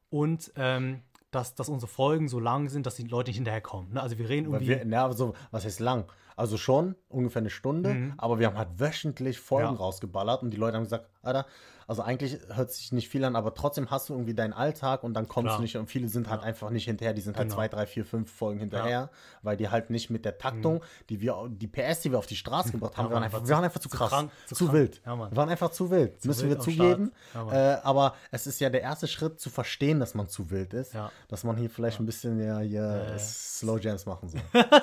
Und 0.10 0.52
ähm, 0.56 1.02
dass, 1.36 1.56
dass 1.56 1.70
unsere 1.70 1.92
Folgen 1.92 2.28
so 2.28 2.40
lang 2.40 2.70
sind, 2.70 2.86
dass 2.86 2.96
die 2.96 3.04
Leute 3.04 3.30
nicht 3.30 3.38
hinterherkommen. 3.38 3.94
Ne? 3.94 4.02
Also 4.02 4.18
wir 4.18 4.30
reden 4.30 4.46
irgendwie. 4.46 4.70
wir, 4.70 4.86
na, 4.86 5.06
also, 5.06 5.34
was 5.52 5.66
heißt 5.66 5.80
lang? 5.80 6.06
Also 6.38 6.58
schon 6.58 6.96
ungefähr 7.08 7.42
eine 7.42 7.50
Stunde, 7.50 8.14
aber 8.18 8.40
wir 8.40 8.48
haben 8.48 8.58
halt 8.58 8.78
wöchentlich 8.80 9.40
Folgen 9.40 9.70
Mhm. 9.70 9.76
Ja. 9.76 9.80
rausgeballert 9.80 10.42
und 10.44 10.52
die 10.52 10.58
Leute 10.58 10.76
haben 10.78 10.84
gesagt, 10.84 11.08
Alter, 11.22 11.46
also 11.88 12.02
eigentlich 12.02 12.40
hört 12.52 12.72
sich 12.72 12.92
nicht 12.92 13.10
viel 13.10 13.24
an, 13.24 13.36
aber 13.36 13.54
trotzdem 13.54 13.92
hast 13.92 14.10
du 14.10 14.14
irgendwie 14.14 14.34
deinen 14.34 14.54
Alltag 14.54 15.04
und 15.04 15.14
dann 15.14 15.28
kommst 15.28 15.46
Klar. 15.50 15.58
du 15.58 15.62
nicht 15.62 15.78
und 15.78 15.88
viele 15.88 16.08
sind 16.08 16.30
halt 16.30 16.42
einfach 16.42 16.72
nicht 16.72 16.86
hinterher, 16.86 17.14
die 17.14 17.22
sind 17.22 17.38
halt 17.38 17.48
Genau. 17.48 17.56
zwei, 17.58 17.68
drei, 17.68 17.86
vier, 17.86 18.04
fünf 18.06 18.32
Folgen 18.34 18.60
hinterher, 18.60 19.10
weil 19.44 19.56
die 19.56 19.70
halt 19.70 19.92
nicht 19.92 20.10
mit 20.10 20.26
der 20.26 20.38
Taktung, 20.40 20.82
die 21.10 21.22
wir, 21.22 21.48
die 21.50 21.68
PS, 21.68 22.02
die 22.02 22.12
wir 22.12 22.18
auf 22.18 22.26
die 22.26 22.36
Straße 22.36 22.72
gebracht 22.72 22.98
haben, 22.98 23.06
Ja, 23.06 23.10
wir 23.12 23.14
waren 23.16 23.24
einfach, 23.24 23.44
wir 23.48 23.56
waren 23.56 23.64
einfach 23.64 23.80
zu 23.80 23.90
zu 23.90 23.98
krass, 23.98 24.10
krank, 24.10 24.32
zu, 24.48 24.56
zu 24.56 24.66
krank. 24.66 24.78
wild. 24.78 25.02
Ja, 25.06 25.16
wir 25.16 25.36
waren 25.38 25.50
einfach 25.50 25.70
zu 25.72 25.90
wild, 25.92 26.26
müssen 26.26 26.42
wir 26.50 26.50
wild 26.50 26.60
am 26.60 26.66
zugeben. 26.66 27.12
Ja, 27.36 27.74
äh, 27.76 27.82
aber 27.84 28.16
es 28.32 28.48
ist 28.48 28.60
ja 28.60 28.70
der 28.72 28.82
erste 28.82 29.08
Schritt 29.08 29.40
zu 29.40 29.50
verstehen, 29.52 30.00
dass 30.00 30.16
man 30.16 30.28
zu 30.28 30.50
wild 30.50 30.74
ist, 30.74 30.94
Ja. 30.96 31.12
dass 31.28 31.44
man 31.44 31.56
hier 31.56 31.70
vielleicht 31.70 32.00
ein 32.00 32.06
bisschen 32.08 32.40
ja, 32.44 32.60
hier 32.60 33.08
ja. 33.12 33.20
Slow 33.20 33.80
Jams 33.80 34.06
machen 34.08 34.28
soll. 34.30 34.42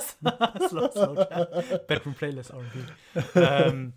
slow, 0.68 0.90
slow 0.92 1.26
jam. 1.30 1.41
Bedroom 1.88 2.14
Playlist 2.14 2.50
R&B. 2.50 3.20
ähm, 3.34 3.92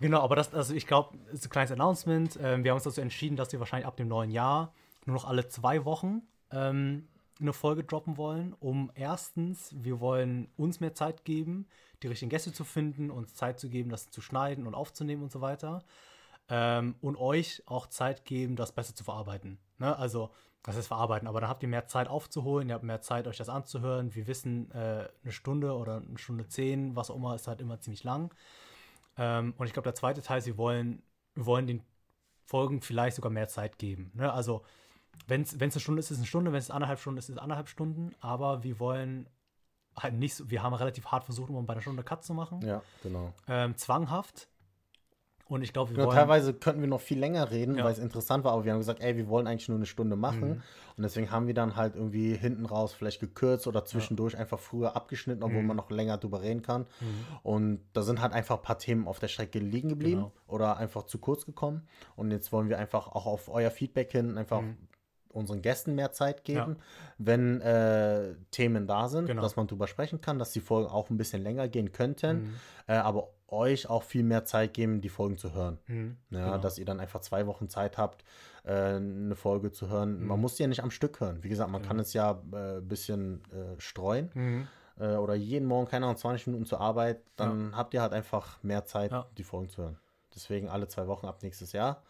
genau, 0.00 0.20
aber 0.20 0.36
das, 0.36 0.54
also 0.54 0.74
ich 0.74 0.86
glaube, 0.86 1.16
ist 1.32 1.46
ein 1.46 1.50
kleines 1.50 1.72
Announcement. 1.72 2.38
Ähm, 2.42 2.64
wir 2.64 2.70
haben 2.70 2.76
uns 2.76 2.84
dazu 2.84 3.00
entschieden, 3.00 3.36
dass 3.36 3.52
wir 3.52 3.60
wahrscheinlich 3.60 3.86
ab 3.86 3.96
dem 3.96 4.08
neuen 4.08 4.30
Jahr 4.30 4.72
nur 5.06 5.14
noch 5.14 5.26
alle 5.26 5.48
zwei 5.48 5.84
Wochen 5.84 6.22
ähm, 6.50 7.08
eine 7.40 7.52
Folge 7.52 7.84
droppen 7.84 8.16
wollen, 8.16 8.54
um 8.60 8.90
erstens, 8.94 9.74
wir 9.76 10.00
wollen 10.00 10.48
uns 10.56 10.80
mehr 10.80 10.94
Zeit 10.94 11.24
geben, 11.24 11.66
die 12.02 12.08
richtigen 12.08 12.30
Gäste 12.30 12.52
zu 12.52 12.64
finden, 12.64 13.10
uns 13.10 13.34
Zeit 13.34 13.58
zu 13.58 13.68
geben, 13.68 13.90
das 13.90 14.10
zu 14.10 14.20
schneiden 14.20 14.66
und 14.66 14.74
aufzunehmen 14.74 15.22
und 15.22 15.32
so 15.32 15.40
weiter. 15.40 15.82
Ähm, 16.48 16.96
und 17.00 17.16
euch 17.16 17.62
auch 17.66 17.86
Zeit 17.86 18.24
geben, 18.24 18.56
das 18.56 18.72
besser 18.72 18.94
zu 18.94 19.04
verarbeiten. 19.04 19.58
Ne? 19.78 19.96
Also, 19.96 20.30
das 20.62 20.76
ist 20.76 20.88
verarbeiten, 20.88 21.26
aber 21.26 21.40
dann 21.40 21.48
habt 21.48 21.62
ihr 21.62 21.68
mehr 21.68 21.86
Zeit 21.86 22.08
aufzuholen, 22.08 22.68
ihr 22.68 22.74
habt 22.74 22.84
mehr 22.84 23.00
Zeit, 23.00 23.26
euch 23.26 23.38
das 23.38 23.48
anzuhören. 23.48 24.14
Wir 24.14 24.26
wissen, 24.26 24.70
äh, 24.72 25.08
eine 25.22 25.32
Stunde 25.32 25.74
oder 25.74 25.96
eine 25.96 26.18
Stunde 26.18 26.46
zehn, 26.48 26.96
was 26.96 27.10
auch 27.10 27.16
immer, 27.16 27.34
ist 27.34 27.48
halt 27.48 27.60
immer 27.60 27.80
ziemlich 27.80 28.04
lang. 28.04 28.34
Ähm, 29.16 29.54
und 29.56 29.66
ich 29.66 29.72
glaube, 29.72 29.84
der 29.84 29.94
zweite 29.94 30.20
Teil, 30.20 30.42
sie 30.42 30.58
wollen, 30.58 31.02
wir 31.34 31.46
wollen 31.46 31.66
den 31.66 31.82
Folgen 32.44 32.82
vielleicht 32.82 33.16
sogar 33.16 33.30
mehr 33.30 33.48
Zeit 33.48 33.78
geben. 33.78 34.10
Ne? 34.14 34.32
Also, 34.32 34.62
wenn 35.26 35.42
es 35.42 35.54
eine 35.58 35.70
Stunde 35.80 36.00
ist, 36.00 36.06
ist 36.06 36.12
es 36.12 36.18
eine 36.18 36.26
Stunde, 36.26 36.52
wenn 36.52 36.58
es 36.58 36.70
anderthalb 36.70 37.00
Stunden 37.00 37.18
ist, 37.18 37.28
ist 37.28 37.36
es 37.36 37.42
anderthalb 37.42 37.68
Stunden, 37.68 38.14
aber 38.20 38.62
wir 38.62 38.78
wollen 38.78 39.28
halt 39.96 40.14
nicht 40.14 40.34
so, 40.34 40.50
wir 40.50 40.62
haben 40.62 40.74
relativ 40.74 41.06
hart 41.06 41.24
versucht, 41.24 41.50
um 41.50 41.66
bei 41.66 41.72
einer 41.72 41.82
Stunde 41.82 42.02
Cut 42.02 42.24
zu 42.24 42.34
machen. 42.34 42.60
Ja, 42.62 42.82
genau. 43.02 43.32
Ähm, 43.48 43.76
zwanghaft. 43.76 44.48
Und 45.50 45.62
ich 45.62 45.72
glaube, 45.72 45.90
wir 45.90 45.98
Ja, 45.98 46.06
wollen. 46.06 46.16
teilweise 46.16 46.54
könnten 46.54 46.80
wir 46.80 46.88
noch 46.88 47.00
viel 47.00 47.18
länger 47.18 47.50
reden, 47.50 47.76
Ja. 47.76 47.84
weil 47.84 47.92
es 47.92 47.98
interessant 47.98 48.44
war, 48.44 48.52
aber 48.52 48.64
wir 48.64 48.70
haben 48.72 48.78
gesagt, 48.78 49.00
ey, 49.02 49.16
wir 49.16 49.28
wollen 49.28 49.46
eigentlich 49.48 49.68
nur 49.68 49.76
eine 49.78 49.86
Stunde 49.86 50.14
machen. 50.14 50.48
Mhm. 50.48 50.62
Und 50.96 51.02
deswegen 51.02 51.30
haben 51.32 51.46
wir 51.48 51.54
dann 51.54 51.74
halt 51.76 51.96
irgendwie 51.96 52.34
hinten 52.36 52.66
raus 52.66 52.92
vielleicht 52.92 53.18
gekürzt 53.20 53.66
oder 53.66 53.84
zwischendurch 53.84 54.36
einfach 54.38 54.60
früher 54.60 54.94
abgeschnitten, 54.94 55.40
Mhm. 55.40 55.46
obwohl 55.46 55.62
man 55.64 55.76
noch 55.76 55.90
länger 55.90 56.18
drüber 56.18 56.40
reden 56.42 56.62
kann. 56.62 56.86
Und 57.42 57.80
da 57.94 58.02
sind 58.02 58.20
halt 58.20 58.32
einfach 58.32 58.56
ein 58.58 58.62
paar 58.62 58.78
Themen 58.78 59.08
auf 59.08 59.18
der 59.18 59.28
Strecke 59.28 59.58
liegen 59.58 59.88
geblieben 59.88 60.20
Genau. 60.20 60.32
oder 60.46 60.76
einfach 60.76 61.02
zu 61.04 61.18
kurz 61.18 61.44
gekommen. 61.46 61.82
Und 62.16 62.30
jetzt 62.30 62.52
wollen 62.52 62.68
wir 62.68 62.78
einfach 62.78 63.08
auch 63.08 63.26
auf 63.26 63.48
euer 63.48 63.70
Feedback 63.70 64.12
hin 64.12 64.38
einfach 64.38 64.60
Mhm. 64.62 64.76
unseren 65.32 65.62
Gästen 65.62 65.94
mehr 65.94 66.10
Zeit 66.12 66.42
geben, 66.44 66.76
wenn 67.18 67.60
äh, 67.60 68.34
Themen 68.50 68.86
da 68.88 69.08
sind, 69.08 69.26
Genau. 69.26 69.42
dass 69.42 69.54
man 69.56 69.66
drüber 69.68 69.86
sprechen 69.86 70.20
kann, 70.20 70.38
dass 70.38 70.50
die 70.52 70.60
Folgen 70.60 70.88
auch 70.90 71.08
ein 71.10 71.16
bisschen 71.16 71.42
länger 71.42 71.68
gehen 71.68 71.92
könnten, 71.92 72.36
Mhm. 72.42 72.54
äh, 72.88 72.94
aber 72.94 73.28
euch 73.52 73.88
auch 73.88 74.02
viel 74.02 74.22
mehr 74.22 74.44
Zeit 74.44 74.74
geben, 74.74 75.00
die 75.00 75.08
Folgen 75.08 75.36
zu 75.38 75.52
hören. 75.54 75.78
Mhm. 75.86 76.16
Ja, 76.30 76.44
Genau. 76.46 76.58
dass 76.58 76.78
ihr 76.78 76.84
dann 76.84 77.00
einfach 77.00 77.20
zwei 77.20 77.46
Wochen 77.46 77.68
Zeit 77.68 77.98
habt, 77.98 78.24
äh, 78.64 78.72
eine 78.96 79.34
Folge 79.36 79.70
zu 79.72 79.88
hören. 79.88 80.20
Mhm. 80.20 80.26
Man 80.26 80.40
muss 80.40 80.54
die 80.56 80.62
ja 80.62 80.68
nicht 80.68 80.82
am 80.82 80.90
Stück 80.90 81.20
hören. 81.20 81.42
Wie 81.42 81.48
gesagt, 81.48 81.70
man 81.70 81.82
kann 81.82 81.98
es 81.98 82.12
ja 82.12 82.40
ein 82.52 82.78
äh, 82.78 82.80
bisschen 82.80 83.42
äh, 83.52 83.80
streuen 83.80 84.30
Mhm. 84.34 84.68
äh, 84.98 85.14
oder 85.16 85.34
jeden 85.34 85.66
Morgen, 85.66 85.86
keine 85.88 86.06
Ahnung, 86.06 86.16
20 86.18 86.46
Minuten 86.48 86.66
zur 86.66 86.80
Arbeit, 86.80 87.20
dann 87.36 87.76
habt 87.76 87.94
ihr 87.94 88.02
halt 88.02 88.12
einfach 88.12 88.62
mehr 88.62 88.84
Zeit, 88.84 89.10
Ja. 89.12 89.26
die 89.38 89.44
Folgen 89.44 89.68
zu 89.68 89.82
hören. 89.82 89.98
Deswegen 90.34 90.68
alle 90.68 90.86
zwei 90.88 91.06
Wochen 91.08 91.26
ab 91.26 91.42
nächstes 91.42 91.72
Jahr. 91.72 92.02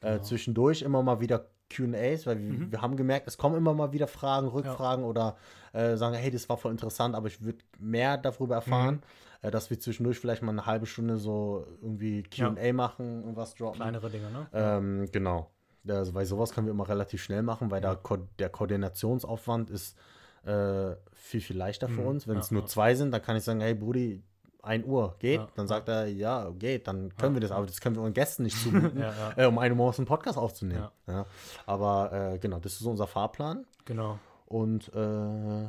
Äh, 0.00 0.12
Genau. 0.12 0.22
zwischendurch 0.22 0.82
immer 0.82 1.02
mal 1.02 1.20
wieder 1.20 1.46
QAs, 1.70 2.26
weil 2.26 2.38
wir, 2.38 2.52
Mhm. 2.54 2.72
wir 2.72 2.80
haben 2.80 2.96
gemerkt, 2.96 3.28
es 3.28 3.36
kommen 3.36 3.56
immer 3.56 3.74
mal 3.74 3.92
wieder 3.92 4.06
Fragen, 4.06 4.48
Rückfragen 4.48 5.04
oder 5.04 5.36
äh, 5.74 5.96
sagen, 5.96 6.14
hey, 6.16 6.30
das 6.30 6.48
war 6.48 6.56
voll 6.56 6.72
interessant, 6.72 7.14
aber 7.14 7.26
ich 7.28 7.42
würde 7.42 7.58
mehr 7.78 8.16
darüber 8.16 8.54
erfahren, 8.54 8.94
Mhm. 8.96 9.02
Äh, 9.42 9.50
dass 9.50 9.70
wir 9.70 9.78
zwischendurch 9.80 10.18
vielleicht 10.18 10.42
mal 10.42 10.52
eine 10.52 10.66
halbe 10.66 10.86
Stunde 10.86 11.16
so 11.16 11.66
irgendwie 11.80 12.22
QA 12.24 12.72
machen 12.72 13.24
und 13.24 13.36
was 13.36 13.54
droppen. 13.54 13.80
Kleinere 13.80 14.10
Dinge, 14.10 14.30
ne? 14.30 14.46
Ähm, 14.52 15.08
genau. 15.12 15.50
Also, 15.86 16.12
weil 16.14 16.26
sowas 16.26 16.52
können 16.52 16.66
wir 16.66 16.72
immer 16.72 16.88
relativ 16.88 17.22
schnell 17.22 17.42
machen, 17.42 17.70
weil 17.70 17.80
da 17.80 17.94
ko 17.94 18.18
der 18.38 18.50
Koordinationsaufwand 18.50 19.70
ist 19.70 19.96
äh, 20.44 20.94
viel, 21.12 21.40
viel 21.40 21.56
leichter 21.56 21.88
für 21.88 22.00
Mhm. 22.02 22.06
uns. 22.06 22.28
Wenn 22.28 22.34
Ja, 22.36 22.40
es 22.40 22.50
nur 22.50 22.62
ja. 22.62 22.66
zwei 22.68 22.94
sind, 22.94 23.10
dann 23.12 23.22
kann 23.22 23.36
ich 23.36 23.44
sagen, 23.44 23.60
hey 23.60 23.74
Brudi, 23.74 24.22
1 24.62 24.84
Uhr 24.86 25.14
geht. 25.18 25.40
Ja, 25.40 25.48
dann 25.54 25.64
ja. 25.64 25.68
sagt 25.68 25.88
er, 25.88 26.06
ja, 26.06 26.50
geht, 26.50 26.86
dann 26.88 27.14
können 27.16 27.34
wir 27.34 27.40
das, 27.40 27.52
aber 27.52 27.64
das 27.66 27.80
können 27.80 27.94
wir 27.96 28.00
unseren 28.02 28.14
Gästen 28.14 28.42
nicht 28.42 28.56
zumuten, 28.60 28.98
Ja, 29.00 29.12
ja. 29.36 29.44
äh, 29.44 29.46
um 29.46 29.58
eine 29.58 29.72
Uhr 29.72 29.76
morgens 29.76 29.98
einen 29.98 30.06
Podcast 30.06 30.36
aufzunehmen. 30.36 30.88
Ja. 31.06 31.26
Aber 31.66 32.12
äh, 32.34 32.38
genau, 32.38 32.58
das 32.58 32.74
ist 32.74 32.82
unser 32.82 33.06
Fahrplan. 33.06 33.66
Genau. 33.84 34.18
Und 34.46 34.92
äh, 34.94 35.62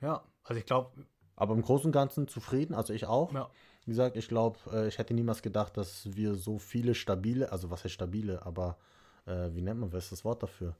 Ja, 0.00 0.22
also 0.44 0.58
ich 0.58 0.66
glaube, 0.66 0.90
aber 1.36 1.54
im 1.54 1.62
Großen 1.62 1.86
und 1.86 1.92
Ganzen 1.92 2.28
zufrieden, 2.28 2.74
also 2.74 2.92
ich 2.92 3.06
auch. 3.06 3.32
ja. 3.32 3.48
Wie 3.84 3.90
gesagt, 3.90 4.16
ich 4.16 4.28
glaube, 4.28 4.58
äh, 4.72 4.88
ich 4.88 4.98
hätte 4.98 5.12
niemals 5.12 5.42
gedacht, 5.42 5.76
dass 5.76 6.14
wir 6.14 6.36
so 6.36 6.58
viele 6.58 6.94
stabile, 6.94 7.50
also 7.50 7.70
was 7.70 7.82
heißt 7.82 7.94
stabile, 7.94 8.46
aber 8.46 8.76
äh, 9.26 9.48
wie 9.52 9.62
nennt 9.62 9.80
man, 9.80 9.92
was 9.92 10.04
ist 10.04 10.12
das 10.12 10.24
Wort 10.24 10.42
dafür? 10.42 10.76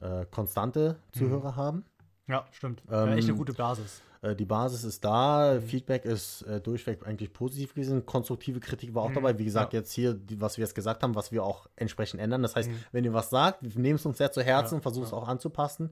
Äh, 0.00 0.26
konstante 0.30 0.96
Zuhörer 1.12 1.54
haben. 1.54 1.84
Ja, 2.28 2.46
stimmt. 2.52 2.82
ja, 2.88 3.12
echt 3.14 3.28
Ähm, 3.28 3.30
eine 3.30 3.38
gute 3.38 3.52
Basis. 3.54 4.00
Äh, 4.22 4.36
die 4.36 4.44
Basis 4.44 4.84
ist 4.84 5.04
da, 5.04 5.60
Feedback 5.60 6.04
ist 6.04 6.42
äh, 6.42 6.60
durchweg 6.60 7.04
eigentlich 7.06 7.32
positiv 7.32 7.74
gewesen, 7.74 8.06
konstruktive 8.06 8.60
Kritik 8.60 8.94
war 8.94 9.02
auch 9.02 9.10
Mhm, 9.10 9.14
dabei. 9.14 9.38
Wie 9.38 9.44
gesagt, 9.44 9.72
ja. 9.72 9.80
jetzt 9.80 9.92
hier, 9.92 10.14
die, 10.14 10.40
was 10.40 10.56
wir 10.56 10.62
jetzt 10.62 10.74
gesagt 10.76 11.02
haben, 11.02 11.14
was 11.16 11.32
wir 11.32 11.42
auch 11.44 11.66
entsprechend 11.74 12.20
ändern. 12.20 12.40
Das 12.42 12.54
heißt, 12.54 12.70
Mhm. 12.70 12.84
wenn 12.92 13.04
ihr 13.04 13.12
was 13.12 13.30
sagt, 13.30 13.58
wir 13.62 13.82
nehmen 13.82 13.96
es 13.96 14.06
uns 14.06 14.18
sehr 14.18 14.30
zu 14.30 14.42
Herzen, 14.42 14.76
Ja, 14.76 14.80
versuchen 14.80 15.04
es 15.06 15.12
auch 15.12 15.26
anzupassen. 15.26 15.90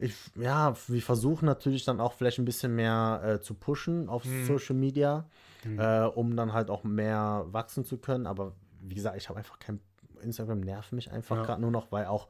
Ich, 0.00 0.14
ja, 0.34 0.74
wir 0.88 1.02
versuchen 1.02 1.46
natürlich 1.46 1.84
dann 1.84 2.00
auch 2.00 2.14
vielleicht 2.14 2.38
ein 2.38 2.44
bisschen 2.44 2.74
mehr 2.74 3.20
äh, 3.24 3.40
zu 3.40 3.54
pushen 3.54 4.08
auf 4.08 4.24
Mhm. 4.24 4.44
Social 4.46 4.74
Media, 4.74 5.28
äh, 5.76 6.02
um 6.06 6.34
dann 6.36 6.52
halt 6.52 6.70
auch 6.70 6.82
mehr 6.82 7.44
wachsen 7.50 7.84
zu 7.84 7.98
können. 7.98 8.26
Aber 8.26 8.54
wie 8.80 8.94
gesagt, 8.96 9.16
ich 9.16 9.28
habe 9.28 9.38
einfach 9.38 9.60
kein 9.60 9.80
Instagram 10.22 10.60
nervt 10.60 10.92
mich 10.92 11.12
einfach 11.12 11.36
Ja. 11.36 11.42
gerade 11.44 11.62
nur 11.62 11.70
noch, 11.70 11.92
weil 11.92 12.06
auch 12.06 12.26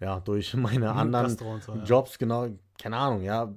ja 0.00 0.20
durch 0.20 0.54
meine 0.54 0.90
Mhm, 0.92 0.98
anderen 0.98 1.38
so. 1.38 1.74
Jobs, 1.86 2.18
genau, 2.18 2.48
keine 2.78 2.96
Ahnung, 2.96 3.22
ja. 3.22 3.52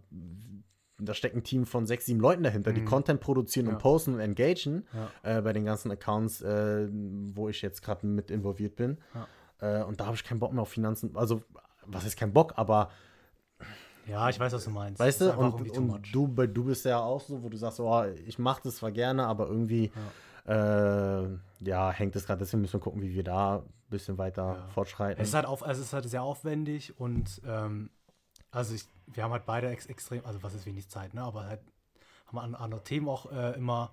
Da 1.00 1.14
steckt 1.14 1.36
ein 1.36 1.44
Team 1.44 1.66
von 1.68 1.86
sechs, 1.86 2.06
sieben 2.08 2.20
Leuten 2.20 2.42
dahinter, 2.44 2.74
die 2.74 2.82
Mhm. 2.82 2.86
Content 2.86 3.20
produzieren 3.22 3.68
Ja. 3.68 3.74
und 3.74 3.78
posten 3.80 4.16
und 4.16 4.20
engagen 4.20 4.88
Ja. 5.24 5.38
äh, 5.38 5.42
bei 5.42 5.54
den 5.54 5.64
ganzen 5.66 5.92
Accounts, 5.92 6.42
äh, 6.42 6.88
wo 6.92 7.50
ich 7.50 7.62
jetzt 7.62 7.84
gerade 7.84 8.06
mit 8.08 8.32
involviert 8.32 8.76
bin. 8.76 8.98
Äh, 9.60 9.84
und 9.84 10.00
da 10.00 10.06
habe 10.08 10.16
ich 10.16 10.24
keinen 10.24 10.40
Bock 10.40 10.54
mehr 10.54 10.64
auf 10.64 10.70
Finanzen. 10.70 11.16
Also, 11.16 11.42
was 11.86 12.04
ist 12.06 12.18
kein 12.18 12.34
Bock, 12.34 12.54
aber 12.58 12.90
Ja, 14.08 14.30
ich 14.30 14.40
weiß, 14.40 14.54
was 14.54 14.64
du 14.64 14.70
meinst. 14.72 15.00
weißt 15.00 15.22
du, 15.22 15.34
und, 15.34 15.70
und 15.78 16.16
du, 16.16 16.28
du 16.28 16.64
bist 16.64 16.86
ja 16.86 17.00
auch 17.00 17.20
so, 17.22 17.44
wo 17.44 17.50
du 17.50 17.58
sagst, 17.58 17.80
oh, 17.80 18.04
ich 18.26 18.40
mache 18.40 18.62
das 18.64 18.78
zwar 18.78 18.92
gerne, 18.92 19.26
aber 19.28 19.48
irgendwie 19.48 19.92
äh, 20.46 21.28
ja, 21.60 21.92
hängt 21.92 22.16
es 22.16 22.26
gerade. 22.26 22.40
Deswegen 22.40 22.62
müssen 22.62 22.74
wir 22.74 22.80
gucken, 22.80 23.02
wie 23.02 23.14
wir 23.14 23.24
da 23.24 23.58
ein 23.58 23.64
bisschen 23.90 24.18
weiter 24.18 24.44
Ja. 24.56 24.68
fortschreiten. 24.70 25.22
Es 25.22 25.30
ist 25.30 25.34
halt, 25.36 25.46
auf, 25.46 25.62
also 25.64 25.82
es 25.82 25.88
ist 25.88 25.94
halt 25.94 26.10
sehr 26.10 26.24
aufwendig 26.24 26.98
und 27.00 27.42
ähm, 27.46 27.90
also 28.58 28.74
ich, 28.74 28.86
wir 29.08 29.24
haben 29.24 29.32
halt 29.32 29.46
beide 29.46 29.70
ex 29.70 29.86
extrem, 29.86 30.26
also 30.26 30.42
was 30.44 30.54
ist 30.54 30.66
wenig 30.66 30.90
Zeit, 30.90 31.14
ne? 31.14 31.22
Aber 31.22 31.46
halt 31.46 31.62
haben 32.26 32.38
wir 32.38 32.42
an, 32.42 32.56
andere 32.56 32.84
Themen 32.84 33.08
auch 33.08 33.32
äh, 33.32 33.54
immer. 33.56 33.92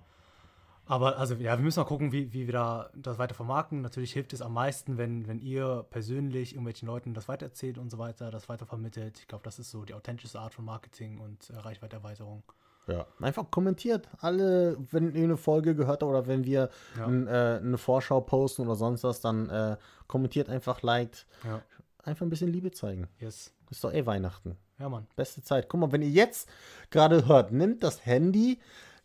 Aber 0.87 1.17
also 1.17 1.33
ja, 1.35 1.57
wir 1.57 1.63
müssen 1.63 1.79
mal 1.79 1.85
gucken, 1.85 2.11
wie, 2.11 2.31
wie 2.33 2.45
wir 2.47 2.53
da 2.53 2.89
das 2.95 3.17
weiter 3.17 3.33
vermarkten. 3.33 3.81
Natürlich 3.81 4.13
hilft 4.13 4.33
es 4.33 4.41
am 4.41 4.53
meisten, 4.53 4.97
wenn, 4.97 5.27
wenn 5.27 5.39
ihr 5.39 5.85
persönlich 5.89 6.51
irgendwelchen 6.53 6.87
Leuten 6.87 7.13
das 7.13 7.27
weitererzählt 7.27 7.77
und 7.77 7.89
so 7.89 7.97
weiter, 7.97 8.29
das 8.29 8.49
weitervermittelt. 8.49 9.19
Ich 9.19 9.27
glaube, 9.27 9.43
das 9.43 9.57
ist 9.57 9.71
so 9.71 9.83
die 9.85 9.93
authentische 9.95 10.39
Art 10.39 10.53
von 10.53 10.65
Marketing 10.65 11.19
und 11.19 11.49
äh, 11.49 11.57
Reichweiterweiterung. 11.57 12.43
Ja, 12.87 13.07
einfach 13.19 13.49
kommentiert. 13.49 14.07
Alle, 14.19 14.77
wenn 14.91 15.15
ihr 15.15 15.23
eine 15.23 15.37
Folge 15.37 15.73
gehört 15.75 16.03
habt 16.03 16.11
oder 16.11 16.27
wenn 16.27 16.43
wir 16.43 16.69
Ja. 16.97 17.05
n, 17.07 17.25
äh, 17.25 17.59
eine 17.63 17.79
Vorschau 17.79 18.21
posten 18.21 18.61
oder 18.61 18.75
sonst 18.75 19.03
was, 19.03 19.21
dann 19.21 19.49
äh, 19.49 19.77
kommentiert 20.07 20.49
einfach, 20.49 20.83
liked. 20.83 21.25
Ja. 21.43 21.63
Einfach 22.03 22.27
ein 22.27 22.29
bisschen 22.29 22.49
Liebe 22.51 22.69
zeigen. 22.69 23.07
Yes. 23.19 23.54
Ist 23.69 23.83
doch 23.83 23.93
eh 23.93 24.05
Weihnachten. 24.05 24.57
Ja, 24.79 24.89
Mann. 24.89 25.07
Beste 25.15 25.41
Zeit. 25.43 25.69
Guck 25.69 25.79
mal, 25.79 25.91
wenn 25.91 26.01
ihr 26.01 26.09
jetzt 26.09 26.49
gerade 26.89 27.27
hört, 27.27 27.51
nimmt 27.51 27.83
das 27.83 28.05
Handy, 28.05 28.59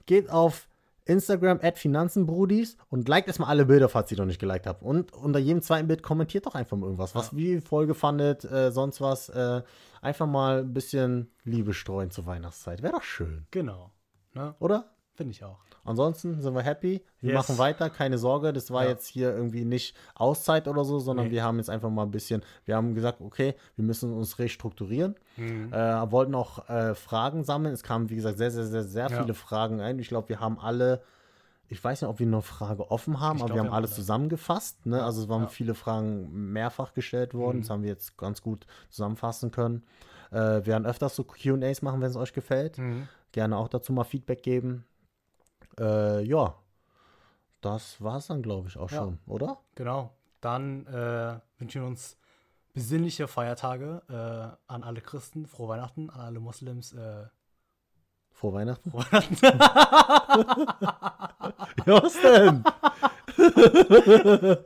geht 0.06 0.28
auf 0.30 0.68
Instagram 1.06 1.58
at 1.62 1.78
Finanzenbrudis 1.78 2.76
und 2.88 3.08
liked 3.08 3.26
erstmal 3.28 3.48
alle 3.48 3.64
Bilder, 3.66 3.88
falls 3.88 4.10
ihr 4.12 4.18
noch 4.18 4.26
nicht 4.26 4.38
geliked 4.40 4.66
habt. 4.66 4.82
Und 4.82 5.12
unter 5.12 5.38
jedem 5.38 5.62
zweiten 5.62 5.88
Bild 5.88 6.02
kommentiert 6.02 6.46
doch 6.46 6.54
einfach 6.54 6.76
mal 6.76 6.86
irgendwas. 6.86 7.14
Was 7.14 7.30
Ja. 7.32 7.36
wie 7.36 7.44
die 7.54 7.60
Folge 7.60 7.94
fandet, 7.94 8.44
äh, 8.44 8.70
sonst 8.70 9.00
was. 9.00 9.28
Äh, 9.28 9.62
einfach 10.02 10.26
mal 10.26 10.60
ein 10.60 10.72
bisschen 10.72 11.30
Liebe 11.44 11.72
streuen 11.74 12.10
zur 12.10 12.26
Weihnachtszeit. 12.26 12.82
Wäre 12.82 12.92
doch 12.92 13.02
schön, 13.02 13.46
Genau. 13.50 13.90
Ne? 14.34 14.54
oder? 14.60 14.90
Finde 15.20 15.32
ich 15.32 15.44
auch. 15.44 15.58
Ansonsten 15.84 16.40
sind 16.40 16.54
wir 16.54 16.62
happy. 16.62 17.02
Wir 17.20 17.34
Yes. 17.34 17.46
machen 17.48 17.58
weiter, 17.58 17.90
keine 17.90 18.16
Sorge. 18.16 18.54
Das 18.54 18.70
war 18.70 18.84
Ja. 18.84 18.88
jetzt 18.88 19.06
hier 19.06 19.34
irgendwie 19.36 19.66
nicht 19.66 19.94
Auszeit 20.14 20.66
oder 20.66 20.82
so, 20.82 20.98
sondern 20.98 21.26
Nee. 21.26 21.32
wir 21.32 21.44
haben 21.44 21.58
jetzt 21.58 21.68
einfach 21.68 21.90
mal 21.90 22.04
ein 22.04 22.10
bisschen, 22.10 22.42
wir 22.64 22.74
haben 22.74 22.94
gesagt, 22.94 23.20
okay, 23.20 23.54
wir 23.76 23.84
müssen 23.84 24.10
uns 24.14 24.38
restrukturieren. 24.38 25.16
Mhm. 25.36 25.74
Äh, 25.74 26.10
wollten 26.10 26.34
auch 26.34 26.66
äh, 26.70 26.94
Fragen 26.94 27.44
sammeln. 27.44 27.74
Es 27.74 27.82
kamen, 27.82 28.08
wie 28.08 28.16
gesagt, 28.16 28.38
sehr, 28.38 28.50
sehr, 28.50 28.64
sehr, 28.64 28.82
sehr 28.84 29.10
Ja. 29.10 29.20
viele 29.20 29.34
Fragen 29.34 29.82
ein. 29.82 29.98
Ich 29.98 30.08
glaube, 30.08 30.30
wir 30.30 30.40
haben 30.40 30.58
alle, 30.58 31.02
ich 31.68 31.84
weiß 31.84 32.00
nicht, 32.00 32.08
ob 32.08 32.18
wir 32.18 32.26
noch 32.26 32.44
Frage 32.44 32.90
offen 32.90 33.20
haben, 33.20 33.36
Ich 33.36 33.42
aber 33.42 33.52
glaub, 33.54 33.64
wir 33.66 33.70
haben 33.70 33.76
alles 33.76 33.90
alle. 33.90 33.96
zusammengefasst. 34.00 34.86
Ne? 34.86 35.04
Also 35.04 35.20
es 35.20 35.28
waren 35.28 35.42
Ja. 35.42 35.48
viele 35.48 35.74
Fragen 35.74 36.50
mehrfach 36.52 36.94
gestellt 36.94 37.34
worden. 37.34 37.58
Mhm. 37.58 37.60
Das 37.62 37.70
haben 37.70 37.82
wir 37.82 37.90
jetzt 37.90 38.16
ganz 38.16 38.40
gut 38.40 38.66
zusammenfassen 38.88 39.50
können. 39.50 39.82
Äh, 40.30 40.36
wir 40.36 40.66
werden 40.66 40.86
öfters 40.86 41.14
so 41.14 41.24
QAs 41.24 41.82
machen, 41.82 42.00
wenn 42.00 42.08
es 42.08 42.16
euch 42.16 42.32
gefällt. 42.32 42.78
Mhm. 42.78 43.06
Gerne 43.32 43.56
auch 43.58 43.68
dazu 43.68 43.92
mal 43.92 44.04
Feedback 44.04 44.42
geben. 44.42 44.84
Äh, 45.78 46.22
ja, 46.24 46.54
das 47.60 48.00
war 48.02 48.16
es 48.16 48.26
dann, 48.28 48.42
glaube 48.42 48.68
ich, 48.68 48.76
auch 48.78 48.90
Ja. 48.90 48.98
schon, 48.98 49.18
oder? 49.26 49.58
Genau. 49.74 50.12
Dann 50.40 50.86
äh, 50.86 51.38
wünschen 51.58 51.82
wir 51.82 51.88
uns 51.88 52.16
besinnliche 52.72 53.28
Feiertage 53.28 54.02
äh, 54.08 54.72
an 54.72 54.82
alle 54.84 55.00
Christen, 55.00 55.46
frohe 55.46 55.68
Weihnachten, 55.68 56.08
an 56.10 56.20
alle 56.20 56.40
Muslims, 56.40 56.92
äh, 56.92 57.26
Frohe 58.32 58.54
Weihnachten. 58.54 58.90
frohe 58.90 59.04
Weihnachten. 59.10 59.36
Ja, 61.86 62.02
was 62.02 62.20
denn? 62.20 62.62
äh, 64.58 64.64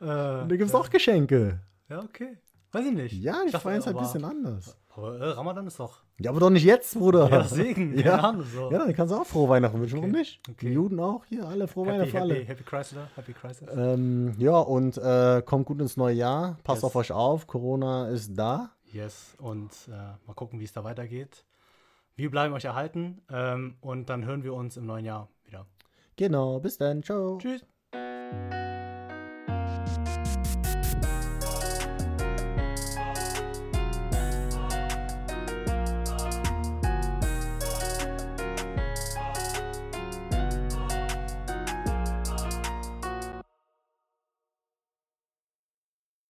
Da 0.00 0.46
gibt 0.48 0.62
es 0.62 0.74
auch 0.74 0.88
Geschenke. 0.90 1.60
ja, 1.88 2.00
okay. 2.00 2.38
Weiß 2.72 2.86
ich 2.86 2.92
nicht. 2.92 3.12
Ja, 3.14 3.42
ich 3.44 3.52
dachte, 3.52 3.64
feiern 3.64 3.78
es 3.80 3.86
halt 3.86 3.96
ein 3.96 4.02
bisschen 4.02 4.24
anders. 4.24 4.76
Aber 4.94 5.18
äh, 5.18 5.28
Ramadan 5.30 5.66
ist 5.66 5.80
doch. 5.80 6.00
Ja, 6.20 6.30
aber 6.30 6.40
doch 6.40 6.50
nicht 6.50 6.64
jetzt, 6.64 6.98
Bruder. 6.98 7.30
Ja, 7.30 7.44
Segen. 7.44 7.96
Ja. 8.04 8.16
Ahnung, 8.18 8.44
so. 8.44 8.70
Ja, 8.70 8.78
dann 8.80 8.92
kannst 8.94 9.12
du 9.14 9.18
auch 9.18 9.26
frohe 9.26 9.48
Weihnachten 9.48 9.80
wünschen, 9.80 9.98
Okay. 9.98 10.06
warum 10.08 10.18
nicht? 10.18 10.40
Okay. 10.48 10.66
Die 10.68 10.72
Juden 10.74 11.00
auch, 11.00 11.24
hier, 11.26 11.46
alle 11.48 11.66
frohe 11.66 11.86
Happy, 11.86 11.94
Weihnachten 11.94 12.10
für 12.10 12.20
alle. 12.20 12.34
happy, 12.34 12.46
happy 12.46 12.62
Chrysler, 12.64 13.08
Happy 13.16 13.32
Crisis. 13.32 13.68
Ähm, 13.74 14.34
ja, 14.38 14.58
und 14.58 14.98
äh, 14.98 15.42
kommt 15.46 15.66
gut 15.66 15.80
ins 15.80 15.96
neue 15.96 16.14
Jahr. 16.14 16.58
Passt 16.62 16.78
Yes. 16.82 16.84
auf 16.84 16.96
euch 16.96 17.10
auf. 17.12 17.46
Corona 17.46 18.08
ist 18.08 18.34
da. 18.36 18.70
Yes. 18.92 19.34
Und 19.38 19.70
äh, 19.88 19.92
mal 20.26 20.34
gucken, 20.34 20.60
wie 20.60 20.64
es 20.64 20.72
da 20.72 20.84
weitergeht. 20.84 21.46
Wir 22.14 22.30
bleiben 22.30 22.52
euch 22.52 22.66
erhalten 22.66 23.22
ähm, 23.30 23.76
und 23.80 24.10
dann 24.10 24.26
hören 24.26 24.44
wir 24.44 24.52
uns 24.52 24.76
im 24.76 24.84
neuen 24.84 25.06
Jahr 25.06 25.28
wieder. 25.44 25.64
Genau, 26.16 26.60
bis 26.60 26.76
dann. 26.76 27.02
Ciao. 27.02 27.38
Tschüss. 27.38 27.64